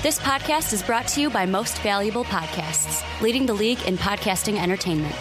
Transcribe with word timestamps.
This 0.00 0.20
podcast 0.20 0.72
is 0.72 0.80
brought 0.80 1.08
to 1.08 1.20
you 1.20 1.28
by 1.28 1.44
Most 1.44 1.82
Valuable 1.82 2.22
Podcasts, 2.22 3.02
leading 3.20 3.46
the 3.46 3.52
league 3.52 3.82
in 3.82 3.98
podcasting 3.98 4.56
entertainment. 4.56 5.12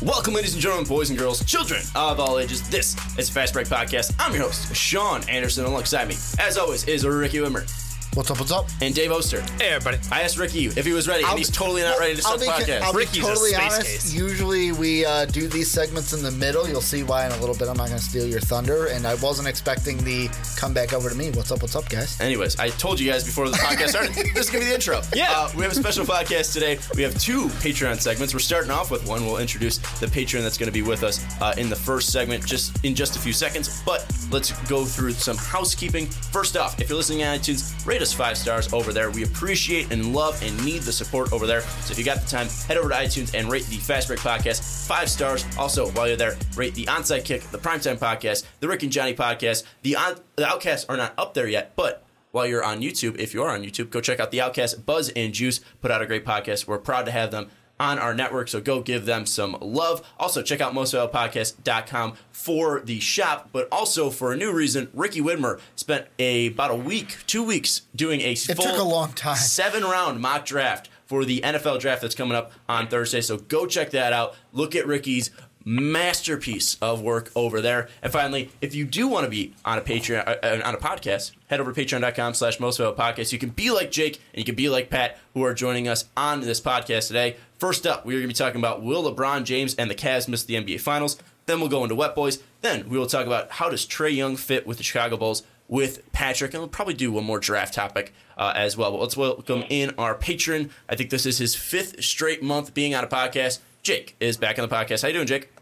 Welcome, 0.00 0.32
ladies 0.32 0.54
and 0.54 0.62
gentlemen, 0.62 0.88
boys 0.88 1.10
and 1.10 1.18
girls, 1.18 1.44
children 1.44 1.82
of 1.94 2.20
all 2.20 2.38
ages. 2.38 2.66
This 2.70 2.96
is 3.18 3.28
Fast 3.28 3.52
Break 3.52 3.66
Podcast. 3.66 4.14
I'm 4.18 4.32
your 4.32 4.44
host, 4.44 4.74
Sean 4.74 5.28
Anderson. 5.28 5.66
Alongside 5.66 6.08
me, 6.08 6.14
as 6.38 6.56
always, 6.56 6.88
is 6.88 7.04
Ricky 7.04 7.36
Widmer 7.38 7.68
What's 8.14 8.30
up? 8.30 8.38
What's 8.38 8.52
up? 8.52 8.68
and 8.80 8.94
Dave 8.94 9.10
Oster. 9.10 9.40
Hey, 9.58 9.70
everybody. 9.70 9.98
I 10.12 10.22
asked 10.22 10.38
Ricky 10.38 10.66
if 10.66 10.86
he 10.86 10.92
was 10.92 11.08
ready, 11.08 11.24
and 11.24 11.36
he's 11.36 11.50
totally 11.50 11.82
not 11.82 11.98
ready 11.98 12.14
to 12.14 12.22
start 12.22 12.38
the 12.38 12.46
I'll 12.46 12.58
be, 12.58 12.64
podcast. 12.64 12.80
I'll 12.82 12.92
be 12.92 12.98
Ricky's 12.98 13.24
a 13.24 13.26
totally 13.26 13.50
space 13.50 13.72
honest. 13.72 13.86
case. 13.86 14.14
Usually 14.14 14.70
we 14.70 15.04
uh, 15.04 15.24
do 15.24 15.48
these 15.48 15.68
segments 15.68 16.12
in 16.12 16.22
the 16.22 16.30
middle. 16.30 16.68
You'll 16.68 16.80
see 16.80 17.02
why 17.02 17.26
in 17.26 17.32
a 17.32 17.36
little 17.38 17.56
bit. 17.56 17.66
I'm 17.66 17.76
not 17.76 17.88
going 17.88 17.98
to 17.98 18.04
steal 18.04 18.24
your 18.24 18.38
thunder, 18.38 18.86
and 18.86 19.04
I 19.04 19.14
wasn't 19.16 19.48
expecting 19.48 19.96
the 20.04 20.28
come 20.56 20.72
back 20.72 20.92
over 20.92 21.08
to 21.10 21.14
me. 21.16 21.32
What's 21.32 21.50
up? 21.50 21.60
What's 21.60 21.74
up, 21.74 21.88
guys? 21.88 22.20
Anyways, 22.20 22.56
I 22.60 22.68
told 22.68 23.00
you 23.00 23.10
guys 23.10 23.24
before 23.24 23.48
the 23.48 23.56
podcast 23.56 23.88
started, 23.88 24.14
this 24.14 24.46
is 24.46 24.50
going 24.50 24.60
to 24.62 24.66
be 24.66 24.68
the 24.68 24.74
intro. 24.74 25.00
Yeah. 25.12 25.32
Uh, 25.32 25.50
we 25.56 25.62
have 25.62 25.72
a 25.72 25.74
special 25.74 26.04
podcast 26.04 26.52
today. 26.52 26.78
We 26.94 27.02
have 27.02 27.18
two 27.18 27.46
Patreon 27.64 28.00
segments. 28.00 28.32
We're 28.32 28.38
starting 28.38 28.70
off 28.70 28.92
with 28.92 29.08
one. 29.08 29.24
We'll 29.26 29.38
introduce 29.38 29.78
the 29.98 30.06
patron 30.06 30.44
that's 30.44 30.56
going 30.56 30.68
to 30.68 30.72
be 30.72 30.82
with 30.82 31.02
us 31.02 31.24
uh, 31.40 31.54
in 31.58 31.68
the 31.68 31.76
first 31.76 32.12
segment 32.12 32.46
just 32.46 32.84
in 32.84 32.94
just 32.94 33.16
a 33.16 33.18
few 33.18 33.32
seconds. 33.32 33.82
But 33.84 34.06
let's 34.30 34.52
go 34.68 34.84
through 34.84 35.12
some 35.12 35.36
housekeeping. 35.36 36.06
First 36.06 36.56
off, 36.56 36.80
if 36.80 36.88
you're 36.88 36.96
listening 36.98 37.24
on 37.24 37.38
iTunes, 37.38 37.84
rate 37.84 38.02
us 38.04 38.12
five 38.12 38.38
stars 38.38 38.72
over 38.72 38.92
there. 38.92 39.10
We 39.10 39.24
appreciate 39.24 39.90
and 39.92 40.14
love 40.14 40.40
and 40.42 40.64
need 40.64 40.82
the 40.82 40.92
support 40.92 41.32
over 41.32 41.46
there. 41.46 41.62
So 41.62 41.90
if 41.92 41.98
you 41.98 42.04
got 42.04 42.20
the 42.20 42.28
time, 42.28 42.46
head 42.68 42.76
over 42.76 42.88
to 42.90 42.94
iTunes 42.94 43.34
and 43.34 43.50
rate 43.50 43.64
the 43.66 43.76
Fast 43.76 44.06
Break 44.08 44.20
Podcast 44.20 44.86
five 44.86 45.10
stars. 45.10 45.44
Also, 45.58 45.90
while 45.90 46.06
you're 46.06 46.16
there, 46.16 46.36
rate 46.56 46.74
the 46.74 46.84
Onside 46.84 47.24
Kick, 47.24 47.42
the 47.50 47.58
Primetime 47.58 47.98
Podcast, 47.98 48.44
the 48.60 48.68
Rick 48.68 48.82
and 48.84 48.92
Johnny 48.92 49.14
Podcast. 49.14 49.64
The, 49.82 49.96
on- 49.96 50.20
the 50.36 50.46
Outcasts 50.46 50.86
are 50.88 50.96
not 50.96 51.14
up 51.18 51.34
there 51.34 51.48
yet, 51.48 51.74
but 51.74 52.04
while 52.30 52.46
you're 52.46 52.64
on 52.64 52.80
YouTube, 52.80 53.16
if 53.18 53.32
you 53.32 53.42
are 53.42 53.50
on 53.50 53.62
YouTube, 53.62 53.90
go 53.90 54.00
check 54.00 54.20
out 54.20 54.30
the 54.30 54.40
Outcast. 54.40 54.84
Buzz 54.84 55.08
and 55.10 55.32
Juice 55.32 55.60
put 55.80 55.90
out 55.90 56.02
a 56.02 56.06
great 56.06 56.24
podcast. 56.24 56.66
We're 56.66 56.78
proud 56.78 57.06
to 57.06 57.12
have 57.12 57.30
them 57.30 57.48
on 57.78 57.98
our 57.98 58.14
network, 58.14 58.48
so 58.48 58.60
go 58.60 58.80
give 58.80 59.06
them 59.06 59.26
some 59.26 59.56
love. 59.60 60.06
Also, 60.18 60.42
check 60.42 60.60
out 60.60 60.72
mostvaluablepodcast.com 60.74 62.14
for 62.30 62.80
the 62.80 63.00
shop, 63.00 63.48
but 63.52 63.68
also 63.72 64.10
for 64.10 64.32
a 64.32 64.36
new 64.36 64.52
reason, 64.52 64.88
Ricky 64.92 65.20
Widmer 65.20 65.60
spent 65.76 66.06
a, 66.18 66.48
about 66.48 66.70
a 66.70 66.76
week, 66.76 67.16
two 67.26 67.42
weeks, 67.42 67.82
doing 67.94 68.20
a 68.20 68.34
full 68.34 68.54
took 68.54 68.78
a 68.78 68.82
long 68.84 69.12
time. 69.12 69.36
seven 69.36 69.82
round 69.82 70.20
mock 70.20 70.44
draft 70.44 70.88
for 71.06 71.24
the 71.24 71.40
NFL 71.40 71.80
draft 71.80 72.02
that's 72.02 72.14
coming 72.14 72.36
up 72.36 72.52
on 72.68 72.88
Thursday. 72.88 73.20
So 73.20 73.36
go 73.36 73.66
check 73.66 73.90
that 73.90 74.12
out. 74.12 74.34
Look 74.52 74.74
at 74.74 74.86
Ricky's 74.86 75.30
masterpiece 75.64 76.76
of 76.82 77.00
work 77.00 77.30
over 77.34 77.60
there. 77.60 77.88
And 78.02 78.12
finally, 78.12 78.50
if 78.60 78.74
you 78.74 78.84
do 78.84 79.08
want 79.08 79.24
to 79.24 79.30
be 79.30 79.54
on 79.64 79.78
a 79.78 79.80
Patreon 79.80 80.26
uh, 80.26 80.66
on 80.66 80.74
a 80.74 80.78
podcast, 80.78 81.32
head 81.48 81.60
over 81.60 81.72
to 81.72 81.80
patreon.com 81.80 82.34
slash 82.34 82.60
most 82.60 82.78
podcast. 82.80 83.32
You 83.32 83.38
can 83.38 83.50
be 83.50 83.70
like 83.70 83.90
Jake 83.90 84.20
and 84.32 84.38
you 84.40 84.44
can 84.44 84.54
be 84.54 84.68
like 84.68 84.90
Pat, 84.90 85.18
who 85.32 85.42
are 85.44 85.54
joining 85.54 85.88
us 85.88 86.04
on 86.16 86.40
this 86.40 86.60
podcast 86.60 87.06
today. 87.06 87.36
First 87.64 87.86
up, 87.86 88.04
we're 88.04 88.18
going 88.18 88.24
to 88.24 88.28
be 88.28 88.34
talking 88.34 88.60
about 88.60 88.82
will 88.82 89.10
LeBron 89.10 89.44
James 89.44 89.74
and 89.76 89.90
the 89.90 89.94
Cavs 89.94 90.28
miss 90.28 90.44
the 90.44 90.52
NBA 90.52 90.82
Finals. 90.82 91.16
Then 91.46 91.60
we'll 91.60 91.70
go 91.70 91.82
into 91.82 91.94
Wet 91.94 92.14
Boys. 92.14 92.40
Then 92.60 92.86
we 92.90 92.98
will 92.98 93.06
talk 93.06 93.24
about 93.24 93.52
how 93.52 93.70
does 93.70 93.86
Trae 93.86 94.14
Young 94.14 94.36
fit 94.36 94.66
with 94.66 94.76
the 94.76 94.82
Chicago 94.82 95.16
Bulls 95.16 95.44
with 95.66 96.12
Patrick, 96.12 96.52
and 96.52 96.60
we'll 96.60 96.68
probably 96.68 96.92
do 96.92 97.10
one 97.10 97.24
more 97.24 97.38
draft 97.38 97.72
topic 97.72 98.12
uh, 98.36 98.52
as 98.54 98.76
well. 98.76 98.90
But 98.90 99.00
let's 99.00 99.16
welcome 99.16 99.64
in 99.70 99.94
our 99.96 100.14
patron. 100.14 100.68
I 100.90 100.94
think 100.94 101.08
this 101.08 101.24
is 101.24 101.38
his 101.38 101.54
fifth 101.54 102.04
straight 102.04 102.42
month 102.42 102.74
being 102.74 102.94
on 102.94 103.02
a 103.02 103.06
podcast. 103.06 103.60
Jake 103.82 104.14
is 104.20 104.36
back 104.36 104.58
on 104.58 104.68
the 104.68 104.74
podcast. 104.74 105.00
How 105.00 105.08
you 105.08 105.14
doing, 105.14 105.26
Jake? 105.26 105.53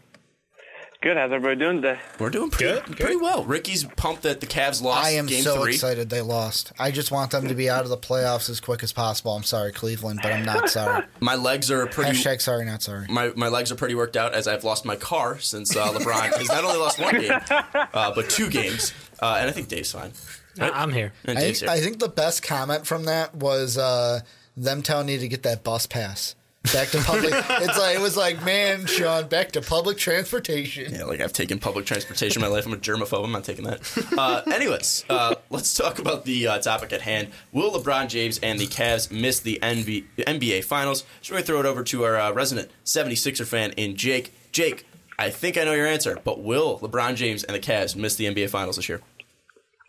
Good. 1.03 1.17
How's 1.17 1.33
everybody 1.33 1.59
doing 1.59 1.81
today? 1.81 1.99
We're 2.17 2.29
doing 2.29 2.49
pretty, 2.49 2.79
Good, 2.79 2.95
pretty 2.97 3.17
well. 3.17 3.43
Ricky's 3.43 3.83
pumped 3.83 4.23
that 4.23 4.39
the 4.39 4.45
Cavs 4.47 4.81
lost 4.81 5.05
I 5.05 5.09
am 5.09 5.25
game 5.25 5.43
so 5.43 5.61
three. 5.61 5.73
excited 5.73 6.09
they 6.09 6.21
lost. 6.21 6.71
I 6.79 6.91
just 6.91 7.11
want 7.11 7.31
them 7.31 7.49
to 7.49 7.53
be 7.53 7.69
out 7.69 7.83
of 7.83 7.89
the 7.89 7.97
playoffs 7.97 8.49
as 8.49 8.61
quick 8.61 8.83
as 8.83 8.93
possible. 8.93 9.33
I'm 9.35 9.43
sorry, 9.43 9.73
Cleveland, 9.73 10.21
but 10.23 10.31
I'm 10.31 10.45
not 10.45 10.69
sorry. 10.69 11.03
My 11.19 11.35
legs 11.35 11.69
are 11.71 11.85
pretty. 11.87 12.11
Hashtag 12.11 12.41
sorry, 12.41 12.63
not 12.63 12.81
sorry. 12.83 13.07
My, 13.09 13.33
my 13.35 13.49
legs 13.49 13.69
are 13.69 13.75
pretty 13.75 13.95
worked 13.95 14.15
out 14.15 14.33
as 14.33 14.47
I've 14.47 14.63
lost 14.63 14.85
my 14.85 14.95
car 14.95 15.39
since 15.39 15.75
uh, 15.75 15.91
LeBron 15.91 16.37
has 16.37 16.47
not 16.47 16.63
only 16.63 16.77
lost 16.77 16.97
one 16.97 17.19
game, 17.19 17.37
uh, 17.49 18.13
but 18.15 18.29
two 18.29 18.49
games. 18.49 18.93
Uh, 19.21 19.39
and 19.41 19.49
I 19.49 19.51
think 19.51 19.67
Dave's 19.67 19.91
fine. 19.91 20.13
I'm 20.57 20.93
here. 20.93 21.11
And 21.25 21.37
I 21.37 21.41
Dave's 21.41 21.59
think, 21.59 21.69
here. 21.69 21.79
I 21.79 21.83
think 21.83 21.99
the 21.99 22.07
best 22.07 22.43
comment 22.43 22.87
from 22.87 23.03
that 23.05 23.35
was 23.35 23.77
uh, 23.77 24.21
them 24.55 24.81
telling 24.81 25.09
you 25.09 25.19
to 25.19 25.27
get 25.27 25.43
that 25.43 25.65
bus 25.65 25.85
pass. 25.85 26.35
Back 26.71 26.89
to 26.89 26.99
public. 27.01 27.33
it's 27.33 27.77
like 27.77 27.95
it 27.97 28.01
was 28.01 28.15
like, 28.15 28.43
man, 28.45 28.85
Sean, 28.85 29.27
back 29.27 29.51
to 29.51 29.61
public 29.61 29.97
transportation. 29.97 30.93
Yeah, 30.93 31.03
like 31.03 31.19
I've 31.19 31.33
taken 31.33 31.59
public 31.59 31.85
transportation 31.85 32.41
in 32.41 32.49
my 32.49 32.55
life. 32.55 32.65
I'm 32.65 32.73
a 32.73 32.77
germaphobe. 32.77 33.25
I'm 33.25 33.31
not 33.33 33.43
taking 33.43 33.65
that. 33.65 33.81
Uh, 34.17 34.41
anyways, 34.51 35.03
uh, 35.09 35.35
let's 35.49 35.75
talk 35.75 35.99
about 35.99 36.23
the 36.23 36.47
uh, 36.47 36.59
topic 36.59 36.93
at 36.93 37.01
hand. 37.01 37.29
Will 37.51 37.71
LeBron 37.71 38.07
James 38.07 38.39
and 38.39 38.59
the 38.59 38.67
Cavs 38.67 39.11
miss 39.11 39.39
the 39.41 39.59
NB- 39.61 40.05
NBA 40.19 40.63
Finals? 40.63 41.03
So 41.21 41.33
we're 41.33 41.37
going 41.37 41.43
to 41.43 41.47
throw 41.47 41.59
it 41.59 41.65
over 41.65 41.83
to 41.83 42.03
our 42.05 42.17
uh, 42.17 42.31
resident 42.31 42.71
76er 42.85 43.45
fan 43.45 43.71
in 43.73 43.95
Jake. 43.95 44.33
Jake, 44.51 44.85
I 45.19 45.29
think 45.29 45.57
I 45.57 45.65
know 45.65 45.73
your 45.73 45.87
answer, 45.87 46.17
but 46.23 46.41
will 46.41 46.79
LeBron 46.79 47.15
James 47.15 47.43
and 47.43 47.55
the 47.55 47.59
Cavs 47.59 47.95
miss 47.95 48.15
the 48.15 48.25
NBA 48.25 48.49
Finals 48.49 48.77
this 48.77 48.87
year? 48.87 49.01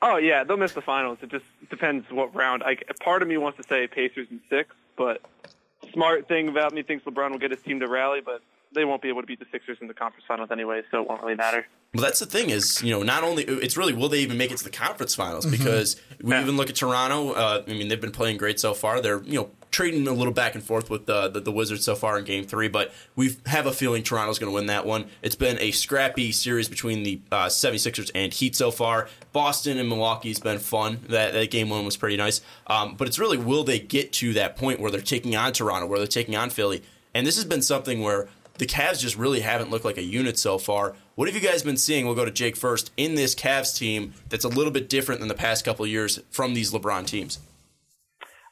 Oh 0.02 0.16
yeah, 0.16 0.44
they'll 0.44 0.56
miss 0.58 0.72
the 0.72 0.82
finals. 0.82 1.18
It 1.22 1.30
just 1.30 1.46
depends 1.70 2.10
what 2.10 2.34
round. 2.34 2.62
I, 2.62 2.76
part 3.00 3.22
of 3.22 3.28
me 3.28 3.38
wants 3.38 3.56
to 3.58 3.62
say 3.62 3.86
Pacers 3.86 4.26
in 4.30 4.40
six, 4.50 4.74
but 4.96 5.22
smart 5.94 6.28
thing 6.28 6.48
about 6.48 6.74
me 6.74 6.82
thinks 6.82 7.04
LeBron 7.06 7.30
will 7.30 7.38
get 7.38 7.50
his 7.50 7.62
team 7.62 7.80
to 7.80 7.88
rally, 7.88 8.20
but 8.24 8.42
they 8.74 8.84
won't 8.84 9.00
be 9.00 9.08
able 9.08 9.20
to 9.20 9.26
beat 9.26 9.38
the 9.38 9.46
Sixers 9.52 9.78
in 9.80 9.86
the 9.86 9.94
conference 9.94 10.24
finals 10.26 10.50
anyway, 10.50 10.82
so 10.90 11.00
it 11.02 11.08
won't 11.08 11.22
really 11.22 11.36
matter. 11.36 11.66
Well, 11.94 12.02
that's 12.02 12.18
the 12.18 12.26
thing 12.26 12.50
is, 12.50 12.82
you 12.82 12.90
know, 12.90 13.02
not 13.04 13.22
only 13.22 13.44
it's 13.44 13.76
really 13.76 13.92
will 13.94 14.08
they 14.08 14.18
even 14.18 14.36
make 14.36 14.50
it 14.50 14.58
to 14.58 14.64
the 14.64 14.70
conference 14.70 15.14
finals 15.14 15.46
because 15.46 16.00
we 16.20 16.32
Yeah. 16.32 16.42
even 16.42 16.56
look 16.56 16.68
at 16.68 16.74
Toronto. 16.76 17.32
Uh, 17.32 17.62
I 17.66 17.70
mean, 17.70 17.86
they've 17.88 18.00
been 18.00 18.10
playing 18.10 18.36
great 18.36 18.58
so 18.58 18.74
far. 18.74 19.00
They're 19.00 19.22
you 19.22 19.38
know 19.40 19.50
trading 19.74 20.06
a 20.06 20.12
little 20.12 20.32
back 20.32 20.54
and 20.54 20.62
forth 20.62 20.88
with 20.88 21.06
the 21.06 21.28
the, 21.28 21.40
the 21.40 21.50
Wizards 21.50 21.84
so 21.84 21.96
far 21.96 22.16
in 22.16 22.24
Game 22.24 22.44
Three, 22.44 22.68
but 22.68 22.92
we 23.16 23.36
have 23.46 23.66
a 23.66 23.72
feeling 23.72 24.04
Toronto's 24.04 24.38
going 24.38 24.50
to 24.50 24.54
win 24.54 24.66
that 24.66 24.86
one. 24.86 25.06
It's 25.20 25.34
been 25.34 25.58
a 25.60 25.72
scrappy 25.72 26.30
series 26.30 26.68
between 26.68 27.02
the 27.02 27.20
uh, 27.32 27.46
76ers 27.46 28.10
and 28.14 28.32
Heat 28.32 28.54
so 28.54 28.70
far. 28.70 29.08
Boston 29.32 29.78
and 29.78 29.88
Milwaukee's 29.88 30.38
been 30.38 30.60
fun. 30.60 31.00
That, 31.08 31.32
that 31.32 31.50
game 31.50 31.70
one 31.70 31.84
was 31.84 31.96
pretty 31.96 32.16
nice. 32.16 32.40
Um, 32.68 32.94
but 32.94 33.08
it's 33.08 33.18
really 33.18 33.36
will 33.36 33.64
they 33.64 33.80
get 33.80 34.12
to 34.14 34.32
that 34.34 34.56
point 34.56 34.78
where 34.78 34.92
they're 34.92 35.00
taking 35.00 35.34
on 35.34 35.52
Toronto, 35.52 35.86
where 35.86 35.98
they're 35.98 36.06
taking 36.06 36.36
on 36.36 36.50
Philly, 36.50 36.82
and 37.12 37.26
this 37.26 37.34
has 37.34 37.44
been 37.44 37.62
something 37.62 38.00
where 38.00 38.28
the 38.58 38.66
Cavs 38.66 39.00
just 39.00 39.16
really 39.16 39.40
haven't 39.40 39.70
looked 39.70 39.84
like 39.84 39.98
a 39.98 40.04
unit 40.04 40.38
so 40.38 40.56
far. 40.58 40.94
What 41.16 41.26
have 41.26 41.34
you 41.34 41.46
guys 41.48 41.64
been 41.64 41.76
seeing? 41.76 42.06
We'll 42.06 42.14
go 42.14 42.24
to 42.24 42.30
Jake 42.30 42.56
first 42.56 42.92
in 42.96 43.16
this 43.16 43.34
Cavs 43.34 43.76
team 43.76 44.14
that's 44.28 44.44
a 44.44 44.48
little 44.48 44.72
bit 44.72 44.88
different 44.88 45.20
than 45.20 45.28
the 45.28 45.34
past 45.34 45.64
couple 45.64 45.84
years 45.84 46.20
from 46.30 46.54
these 46.54 46.72
LeBron 46.72 47.06
teams. 47.06 47.40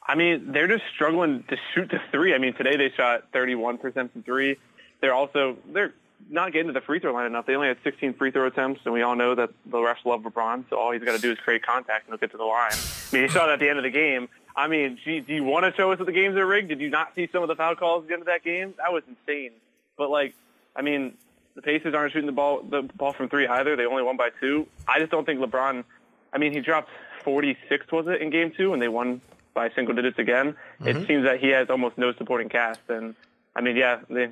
I 0.05 0.15
mean, 0.15 0.51
they're 0.51 0.67
just 0.67 0.83
struggling 0.93 1.43
to 1.49 1.57
shoot 1.73 1.89
the 1.89 1.99
three. 2.11 2.33
I 2.33 2.37
mean, 2.37 2.53
today 2.53 2.75
they 2.75 2.91
shot 2.95 3.31
31% 3.31 3.79
from 4.11 4.23
three. 4.23 4.57
They're 5.01 5.13
also 5.13 5.57
they're 5.71 5.93
not 6.29 6.51
getting 6.53 6.67
to 6.67 6.73
the 6.73 6.81
free 6.81 6.99
throw 6.99 7.13
line 7.13 7.25
enough. 7.25 7.45
They 7.45 7.55
only 7.55 7.67
had 7.67 7.77
16 7.83 8.13
free 8.15 8.31
throw 8.31 8.47
attempts, 8.47 8.81
and 8.85 8.93
we 8.93 9.01
all 9.01 9.15
know 9.15 9.35
that 9.35 9.49
the 9.65 9.77
refs 9.77 10.05
love 10.05 10.21
LeBron, 10.21 10.65
so 10.69 10.77
all 10.77 10.91
he's 10.91 11.03
got 11.03 11.15
to 11.15 11.21
do 11.21 11.31
is 11.31 11.37
create 11.39 11.65
contact 11.65 12.07
and 12.07 12.13
he'll 12.13 12.19
get 12.19 12.31
to 12.31 12.37
the 12.37 12.43
line. 12.43 12.71
I 12.71 13.09
mean, 13.15 13.23
you 13.23 13.29
saw 13.29 13.45
that 13.45 13.53
at 13.53 13.59
the 13.59 13.69
end 13.69 13.79
of 13.79 13.83
the 13.83 13.89
game. 13.89 14.29
I 14.55 14.67
mean, 14.67 14.99
gee, 15.03 15.19
do 15.19 15.33
you 15.33 15.43
want 15.43 15.65
to 15.65 15.73
show 15.75 15.91
us 15.91 15.99
that 15.99 16.05
the 16.05 16.11
games 16.11 16.35
are 16.35 16.45
rigged? 16.45 16.69
Did 16.69 16.79
you 16.79 16.89
not 16.89 17.15
see 17.15 17.27
some 17.31 17.41
of 17.41 17.47
the 17.49 17.55
foul 17.55 17.75
calls 17.75 18.03
at 18.03 18.07
the 18.07 18.13
end 18.13 18.21
of 18.21 18.27
that 18.27 18.43
game? 18.43 18.73
That 18.77 18.93
was 18.93 19.03
insane. 19.07 19.51
But 19.97 20.09
like, 20.09 20.35
I 20.75 20.81
mean, 20.81 21.13
the 21.55 21.61
Pacers 21.61 21.93
aren't 21.93 22.13
shooting 22.13 22.27
the 22.27 22.33
ball 22.33 22.61
the 22.61 22.83
ball 22.83 23.13
from 23.13 23.29
three 23.29 23.47
either. 23.47 23.75
They 23.75 23.85
only 23.85 24.03
won 24.03 24.17
by 24.17 24.29
two. 24.39 24.67
I 24.87 24.99
just 24.99 25.11
don't 25.11 25.25
think 25.25 25.39
LeBron. 25.39 25.83
I 26.31 26.37
mean, 26.37 26.51
he 26.51 26.61
dropped 26.61 26.89
46 27.23 27.91
was 27.91 28.07
it 28.07 28.21
in 28.21 28.29
game 28.29 28.51
two, 28.55 28.73
and 28.73 28.81
they 28.81 28.87
won 28.87 29.21
by 29.53 29.69
single 29.71 29.93
digits 29.93 30.19
again. 30.19 30.55
It 30.81 30.95
mm-hmm. 30.95 31.05
seems 31.05 31.23
that 31.25 31.39
he 31.39 31.49
has 31.49 31.69
almost 31.69 31.97
no 31.97 32.13
supporting 32.13 32.49
cast, 32.49 32.81
and 32.89 33.15
I 33.55 33.61
mean, 33.61 33.75
yeah, 33.75 33.99
they, 34.09 34.29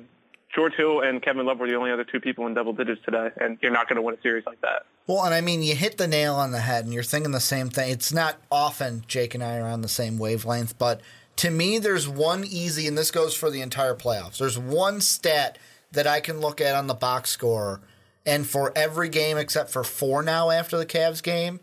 George 0.54 0.74
Hill 0.74 1.00
and 1.00 1.22
Kevin 1.22 1.46
Love 1.46 1.58
were 1.58 1.68
the 1.68 1.76
only 1.76 1.90
other 1.90 2.04
two 2.04 2.20
people 2.20 2.46
in 2.46 2.54
double 2.54 2.72
digits 2.72 3.00
today, 3.04 3.30
and 3.40 3.58
you're 3.62 3.72
not 3.72 3.88
going 3.88 3.96
to 3.96 4.02
win 4.02 4.14
a 4.14 4.20
series 4.20 4.44
like 4.46 4.60
that. 4.60 4.84
Well, 5.06 5.24
and 5.24 5.34
I 5.34 5.40
mean, 5.40 5.62
you 5.62 5.74
hit 5.74 5.96
the 5.96 6.06
nail 6.06 6.34
on 6.34 6.52
the 6.52 6.60
head, 6.60 6.84
and 6.84 6.92
you're 6.92 7.02
thinking 7.02 7.32
the 7.32 7.40
same 7.40 7.70
thing. 7.70 7.90
It's 7.90 8.12
not 8.12 8.36
often 8.50 9.04
Jake 9.08 9.34
and 9.34 9.42
I 9.42 9.58
are 9.58 9.66
on 9.66 9.80
the 9.80 9.88
same 9.88 10.18
wavelength, 10.18 10.78
but 10.78 11.00
to 11.36 11.50
me, 11.50 11.78
there's 11.78 12.08
one 12.08 12.44
easy, 12.44 12.86
and 12.86 12.96
this 12.96 13.10
goes 13.10 13.34
for 13.34 13.50
the 13.50 13.62
entire 13.62 13.94
playoffs. 13.94 14.38
There's 14.38 14.58
one 14.58 15.00
stat 15.00 15.58
that 15.92 16.06
I 16.06 16.20
can 16.20 16.40
look 16.40 16.60
at 16.60 16.74
on 16.74 16.86
the 16.86 16.94
box 16.94 17.30
score, 17.30 17.80
and 18.26 18.46
for 18.46 18.72
every 18.76 19.08
game 19.08 19.38
except 19.38 19.70
for 19.70 19.82
four 19.82 20.22
now 20.22 20.50
after 20.50 20.76
the 20.76 20.86
Cavs 20.86 21.22
game, 21.22 21.60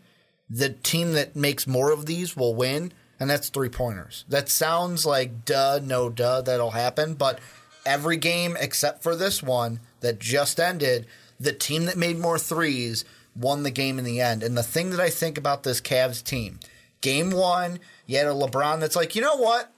the 0.48 0.70
team 0.70 1.12
that 1.12 1.36
makes 1.36 1.66
more 1.66 1.92
of 1.92 2.06
these 2.06 2.36
will 2.36 2.54
win, 2.54 2.92
and 3.20 3.28
that's 3.28 3.50
three 3.50 3.68
pointers. 3.68 4.24
That 4.28 4.48
sounds 4.48 5.04
like 5.04 5.44
duh, 5.44 5.78
no 5.82 6.08
duh, 6.08 6.40
that'll 6.40 6.72
happen, 6.72 7.14
but 7.14 7.38
every 7.84 8.16
game 8.16 8.56
except 8.58 9.02
for 9.02 9.14
this 9.14 9.42
one 9.42 9.80
that 10.00 10.18
just 10.18 10.58
ended, 10.58 11.06
the 11.38 11.52
team 11.52 11.84
that 11.84 11.96
made 11.96 12.18
more 12.18 12.38
threes 12.38 13.04
won 13.36 13.62
the 13.62 13.70
game 13.70 13.98
in 13.98 14.04
the 14.04 14.20
end. 14.20 14.42
And 14.42 14.56
the 14.56 14.62
thing 14.62 14.90
that 14.90 15.00
I 15.00 15.10
think 15.10 15.38
about 15.38 15.62
this 15.62 15.80
Cavs 15.80 16.24
team, 16.24 16.58
game 17.00 17.30
one, 17.30 17.78
you 18.06 18.16
had 18.16 18.26
a 18.26 18.30
LeBron 18.30 18.80
that's 18.80 18.96
like, 18.96 19.14
you 19.14 19.22
know 19.22 19.36
what? 19.36 19.70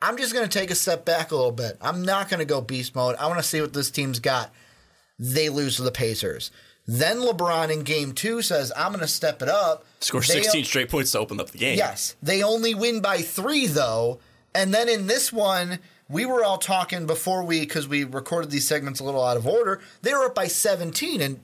I'm 0.00 0.16
just 0.16 0.32
going 0.32 0.48
to 0.48 0.58
take 0.58 0.70
a 0.70 0.74
step 0.74 1.04
back 1.04 1.30
a 1.30 1.36
little 1.36 1.52
bit. 1.52 1.76
I'm 1.80 2.02
not 2.02 2.28
going 2.28 2.38
to 2.38 2.44
go 2.44 2.60
beast 2.60 2.94
mode. 2.94 3.16
I 3.16 3.26
want 3.26 3.38
to 3.38 3.42
see 3.42 3.60
what 3.60 3.72
this 3.72 3.90
team's 3.90 4.20
got. 4.20 4.52
They 5.18 5.48
lose 5.48 5.76
to 5.76 5.82
the 5.82 5.90
Pacers. 5.90 6.50
Then 6.86 7.18
LeBron 7.18 7.70
in 7.70 7.82
game 7.82 8.12
two 8.12 8.42
says, 8.42 8.72
I'm 8.76 8.92
going 8.92 9.00
to 9.00 9.08
step 9.08 9.42
it 9.42 9.48
up. 9.48 9.84
Score 10.00 10.20
They- 10.20 10.42
16 10.42 10.64
straight 10.64 10.88
points 10.88 11.12
to 11.12 11.18
open 11.18 11.40
up 11.40 11.50
the 11.50 11.58
game. 11.58 11.76
Yes. 11.76 12.14
They 12.22 12.42
only 12.42 12.74
win 12.74 13.00
by 13.00 13.18
three, 13.18 13.66
though. 13.66 14.20
And 14.54 14.72
then 14.72 14.88
in 14.88 15.06
this 15.06 15.32
one, 15.32 15.80
we 16.08 16.24
were 16.24 16.44
all 16.44 16.58
talking 16.58 17.06
before 17.06 17.42
we, 17.42 17.60
because 17.60 17.88
we 17.88 18.04
recorded 18.04 18.50
these 18.50 18.66
segments 18.66 19.00
a 19.00 19.04
little 19.04 19.22
out 19.22 19.36
of 19.36 19.46
order, 19.46 19.80
they 20.02 20.12
were 20.12 20.26
up 20.26 20.34
by 20.34 20.46
17. 20.46 21.20
And 21.20 21.40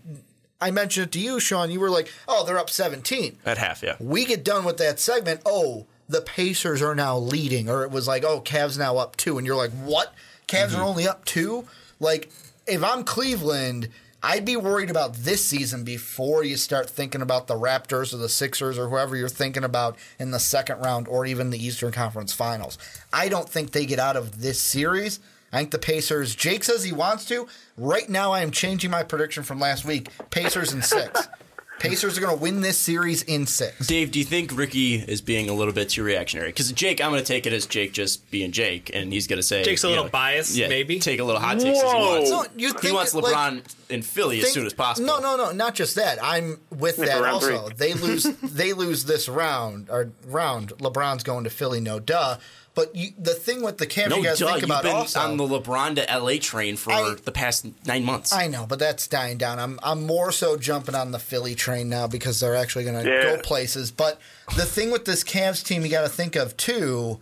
I 0.60 0.70
mentioned 0.70 1.08
it 1.08 1.12
to 1.12 1.18
you, 1.18 1.40
Sean. 1.40 1.70
You 1.70 1.80
were 1.80 1.90
like, 1.90 2.10
oh, 2.28 2.46
they're 2.46 2.58
up 2.58 2.70
17. 2.70 3.38
At 3.44 3.58
half, 3.58 3.82
yeah. 3.82 3.96
We 3.98 4.24
get 4.24 4.44
done 4.44 4.64
with 4.64 4.78
that 4.78 5.00
segment. 5.00 5.40
Oh, 5.44 5.86
the 6.08 6.20
Pacers 6.20 6.80
are 6.80 6.94
now 6.94 7.18
leading. 7.18 7.68
Or 7.68 7.82
it 7.82 7.90
was 7.90 8.06
like, 8.06 8.22
oh, 8.22 8.40
Cavs 8.40 8.78
now 8.78 8.96
up 8.96 9.16
two. 9.16 9.38
And 9.38 9.46
you're 9.46 9.56
like, 9.56 9.72
what? 9.72 10.14
Cavs 10.46 10.68
mm-hmm. 10.68 10.80
are 10.80 10.84
only 10.84 11.08
up 11.08 11.24
two? 11.24 11.66
Like, 11.98 12.30
if 12.66 12.84
I'm 12.84 13.02
Cleveland, 13.02 13.88
I'd 14.24 14.44
be 14.44 14.56
worried 14.56 14.90
about 14.90 15.14
this 15.14 15.44
season 15.44 15.82
before 15.82 16.44
you 16.44 16.56
start 16.56 16.88
thinking 16.88 17.22
about 17.22 17.48
the 17.48 17.54
Raptors 17.54 18.14
or 18.14 18.18
the 18.18 18.28
Sixers 18.28 18.78
or 18.78 18.88
whoever 18.88 19.16
you're 19.16 19.28
thinking 19.28 19.64
about 19.64 19.96
in 20.18 20.30
the 20.30 20.38
second 20.38 20.80
round 20.80 21.08
or 21.08 21.26
even 21.26 21.50
the 21.50 21.64
Eastern 21.64 21.90
Conference 21.90 22.32
Finals. 22.32 22.78
I 23.12 23.28
don't 23.28 23.48
think 23.48 23.72
they 23.72 23.84
get 23.84 23.98
out 23.98 24.16
of 24.16 24.40
this 24.40 24.60
series. 24.60 25.18
I 25.52 25.58
think 25.58 25.72
the 25.72 25.78
Pacers, 25.78 26.36
Jake 26.36 26.62
says 26.62 26.84
he 26.84 26.92
wants 26.92 27.24
to. 27.26 27.48
Right 27.76 28.08
now, 28.08 28.32
I 28.32 28.40
am 28.42 28.52
changing 28.52 28.92
my 28.92 29.02
prediction 29.02 29.42
from 29.42 29.58
last 29.58 29.84
week 29.84 30.08
Pacers 30.30 30.72
in 30.72 30.82
six. 30.82 31.28
Pacers 31.82 32.16
are 32.16 32.20
going 32.20 32.36
to 32.36 32.40
win 32.40 32.60
this 32.60 32.78
series 32.78 33.22
in 33.24 33.44
six. 33.46 33.86
Dave, 33.88 34.12
do 34.12 34.18
you 34.20 34.24
think 34.24 34.56
Ricky 34.56 34.94
is 34.94 35.20
being 35.20 35.48
a 35.48 35.52
little 35.52 35.74
bit 35.74 35.88
too 35.88 36.04
reactionary? 36.04 36.48
Because 36.50 36.70
Jake, 36.72 37.00
I'm 37.00 37.10
going 37.10 37.20
to 37.22 37.26
take 37.26 37.44
it 37.44 37.52
as 37.52 37.66
Jake 37.66 37.92
just 37.92 38.30
being 38.30 38.52
Jake, 38.52 38.90
and 38.94 39.12
he's 39.12 39.26
going 39.26 39.38
to 39.38 39.42
say 39.42 39.64
Jake's 39.64 39.82
a 39.82 39.88
you 39.88 39.90
little 39.90 40.04
know, 40.04 40.10
biased, 40.10 40.54
yeah, 40.56 40.68
maybe? 40.68 41.00
take 41.00 41.18
a 41.18 41.24
little 41.24 41.40
hot 41.40 41.58
takes 41.58 41.78
as 41.82 41.82
he 41.82 41.98
Whoa. 41.98 42.10
wants. 42.20 42.30
No, 42.30 42.44
you 42.56 42.72
he 42.80 42.92
wants 42.92 43.14
it, 43.14 43.18
like, 43.18 43.34
LeBron 43.34 43.74
in 43.90 44.02
Philly 44.02 44.40
as 44.40 44.52
soon 44.52 44.64
as 44.64 44.72
possible. 44.72 45.06
No, 45.08 45.18
no, 45.18 45.36
no, 45.36 45.50
not 45.50 45.74
just 45.74 45.96
that. 45.96 46.18
I'm 46.22 46.60
with 46.70 46.98
Yeah, 46.98 47.06
that 47.06 47.24
also. 47.24 47.66
three. 47.68 47.74
They 47.76 47.94
lose. 47.94 48.22
they 48.42 48.72
lose 48.72 49.04
this 49.04 49.28
round 49.28 49.90
or 49.90 50.10
round. 50.26 50.68
LeBron's 50.78 51.24
going 51.24 51.44
to 51.44 51.50
Philly, 51.50 51.80
no 51.80 51.98
duh. 51.98 52.38
But 52.74 52.96
you, 52.96 53.10
the 53.18 53.34
thing 53.34 53.62
with 53.62 53.76
the 53.76 53.86
Cavs, 53.86 54.08
No, 54.08 54.16
you 54.16 54.24
guys 54.24 54.38
duh. 54.38 54.50
think 54.52 54.62
about 54.64 54.84
You've 54.84 54.92
been 54.92 55.00
also. 55.00 55.20
on 55.20 55.36
the 55.36 55.44
LeBron 55.46 55.96
to 55.96 56.10
LA 56.18 56.38
train 56.38 56.76
for 56.76 56.90
I- 56.92 57.16
the 57.22 57.30
past 57.32 57.66
nine 57.86 58.02
months. 58.04 58.32
I 58.32 58.46
know, 58.48 58.64
but 58.66 58.78
that's 58.78 59.06
dying 59.06 59.36
down. 59.36 59.58
I'm 59.58 59.78
I'm 59.82 60.06
more 60.06 60.32
so 60.32 60.56
jumping 60.56 60.94
on 60.94 61.10
the 61.12 61.18
Philly 61.18 61.54
train 61.54 61.90
now 61.90 62.06
because 62.06 62.40
they're 62.40 62.56
actually 62.56 62.84
going 62.84 63.04
to 63.04 63.10
Yeah. 63.10 63.22
go 63.36 63.38
places. 63.42 63.90
But 63.90 64.18
the 64.56 64.64
thing 64.64 64.90
with 64.90 65.04
this 65.04 65.22
Cavs 65.22 65.62
team, 65.62 65.82
you 65.84 65.90
got 65.90 66.02
to 66.02 66.08
think 66.08 66.34
of 66.34 66.56
too. 66.56 67.20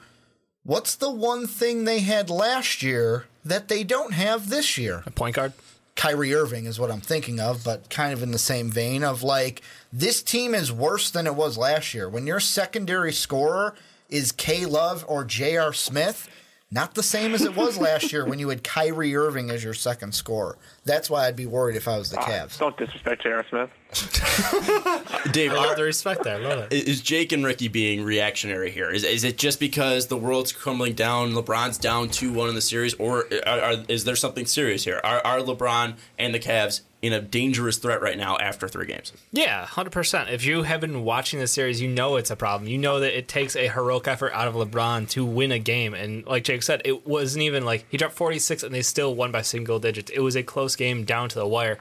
What's 0.63 0.95
the 0.95 1.11
one 1.11 1.47
thing 1.47 1.85
they 1.85 2.01
had 2.01 2.31
last 2.31 2.83
year 2.83 3.25
that 3.45 3.69
they 3.69 3.83
don't 3.83 4.13
have 4.13 4.51
this 4.51 4.77
year? 4.79 5.03
A 5.07 5.11
point 5.11 5.35
guard. 5.37 5.53
Kyrie 5.97 6.33
Irving 6.35 6.65
is 6.67 6.79
what 6.79 6.91
I'm 6.91 7.01
thinking 7.01 7.41
of, 7.41 7.65
but 7.65 7.91
kind 7.91 8.13
of 8.13 8.23
in 8.23 8.31
the 8.31 8.39
same 8.39 8.71
vein 8.71 9.03
of 9.03 9.23
like 9.23 9.63
this 9.93 10.23
team 10.23 10.55
is 10.55 10.71
worse 10.71 11.11
than 11.11 11.27
it 11.27 11.35
was 11.35 11.59
last 11.59 11.93
year. 11.93 12.09
When 12.09 12.27
your 12.27 12.41
secondary 12.41 13.13
scorer 13.13 13.75
is 14.11 14.33
K 14.33 14.67
Love 14.67 15.05
or 15.09 15.25
J.R. 15.25 15.73
Smith, 15.73 16.29
not 16.71 16.95
the 16.95 17.03
same 17.03 17.35
as 17.35 17.43
it 17.43 17.57
was 17.57 17.79
last 17.81 18.13
year 18.13 18.25
when 18.25 18.39
you 18.39 18.49
had 18.49 18.63
Kyrie 18.63 19.17
Irving 19.17 19.51
as 19.51 19.65
your 19.65 19.75
second 19.75 20.15
scorer. 20.15 20.57
That's 20.85 21.11
why 21.11 21.27
I'd 21.27 21.37
be 21.37 21.47
worried 21.47 21.77
if 21.77 21.89
I 21.89 21.99
was 21.99 22.11
the 22.11 22.21
uh, 22.21 22.25
Cavs. 22.25 22.59
Don't 22.59 22.77
disrespect 22.77 23.23
J.R. 23.23 23.45
Smith. 23.49 23.71
Dave, 25.33 25.53
I 25.53 25.57
love 25.57 25.67
are- 25.73 25.77
the 25.77 25.83
respect 25.83 26.23
there. 26.25 26.37
I 26.37 26.39
love 26.41 26.59
it. 26.71 26.73
is 26.73 27.01
Jake 27.01 27.33
and 27.33 27.45
Ricky 27.45 27.69
being 27.69 28.05
reactionary 28.05 28.71
here? 28.71 28.91
Is, 28.91 29.05
is 29.05 29.25
it 29.25 29.37
just 29.37 29.59
because 29.61 30.07
the 30.07 30.17
world's 30.17 30.53
crumbling 30.53 30.95
down, 30.95 31.33
LeBron's 31.33 31.79
down 31.79 32.09
2 32.09 32.33
1 32.33 32.49
in 32.51 32.55
the 32.55 32.61
series, 32.61 32.95
or 32.95 33.27
are, 33.47 33.61
are, 33.61 33.75
is 33.89 34.05
there 34.05 34.17
something 34.17 34.47
serious 34.47 34.85
here? 34.85 35.01
Are, 35.03 35.21
are 35.27 35.39
LeBron 35.41 35.97
and 36.19 36.33
the 36.35 36.39
Cavs 36.41 36.83
in 37.03 37.13
a 37.13 37.21
dangerous 37.21 37.79
threat 37.79 38.03
right 38.03 38.19
now 38.19 38.37
after 38.39 38.69
three 38.69 38.87
games? 38.87 39.13
Yeah, 39.33 39.65
hundred 39.67 39.93
percent. 39.93 40.29
If 40.29 40.45
you 40.45 40.63
have 40.65 40.81
been 40.81 41.05
watching 41.05 41.41
the 41.41 41.47
series, 41.47 41.81
you 41.81 41.89
know 41.89 42.17
it's 42.17 42.31
a 42.31 42.37
problem. 42.37 42.69
You 42.69 42.79
know 42.79 43.01
that 43.01 43.17
it 43.17 43.29
takes 43.29 43.57
a 43.57 43.69
heroic 43.69 44.07
effort 44.07 44.33
out 44.33 44.49
of 44.49 44.55
LeBron 44.55 45.09
to 45.11 45.25
win 45.25 45.53
a 45.53 45.59
game. 45.59 45.95
And 45.95 46.27
like 46.27 46.45
Jake 46.45 46.63
said, 46.63 46.83
it 46.85 47.07
wasn't 47.07 47.43
even 47.43 47.65
like 47.65 47.87
he 47.91 47.97
dropped 47.97 48.15
forty 48.15 48.39
six 48.39 48.63
and 48.63 48.75
they 48.75 48.83
still 48.83 49.15
won 49.15 49.33
by 49.33 49.43
single 49.43 49.79
digits. 49.79 50.11
It 50.11 50.21
was 50.21 50.37
a 50.37 50.43
close 50.43 50.77
game 50.77 51.05
down 51.05 51.29
to 51.31 51.39
the 51.39 51.47
wire. 51.47 51.79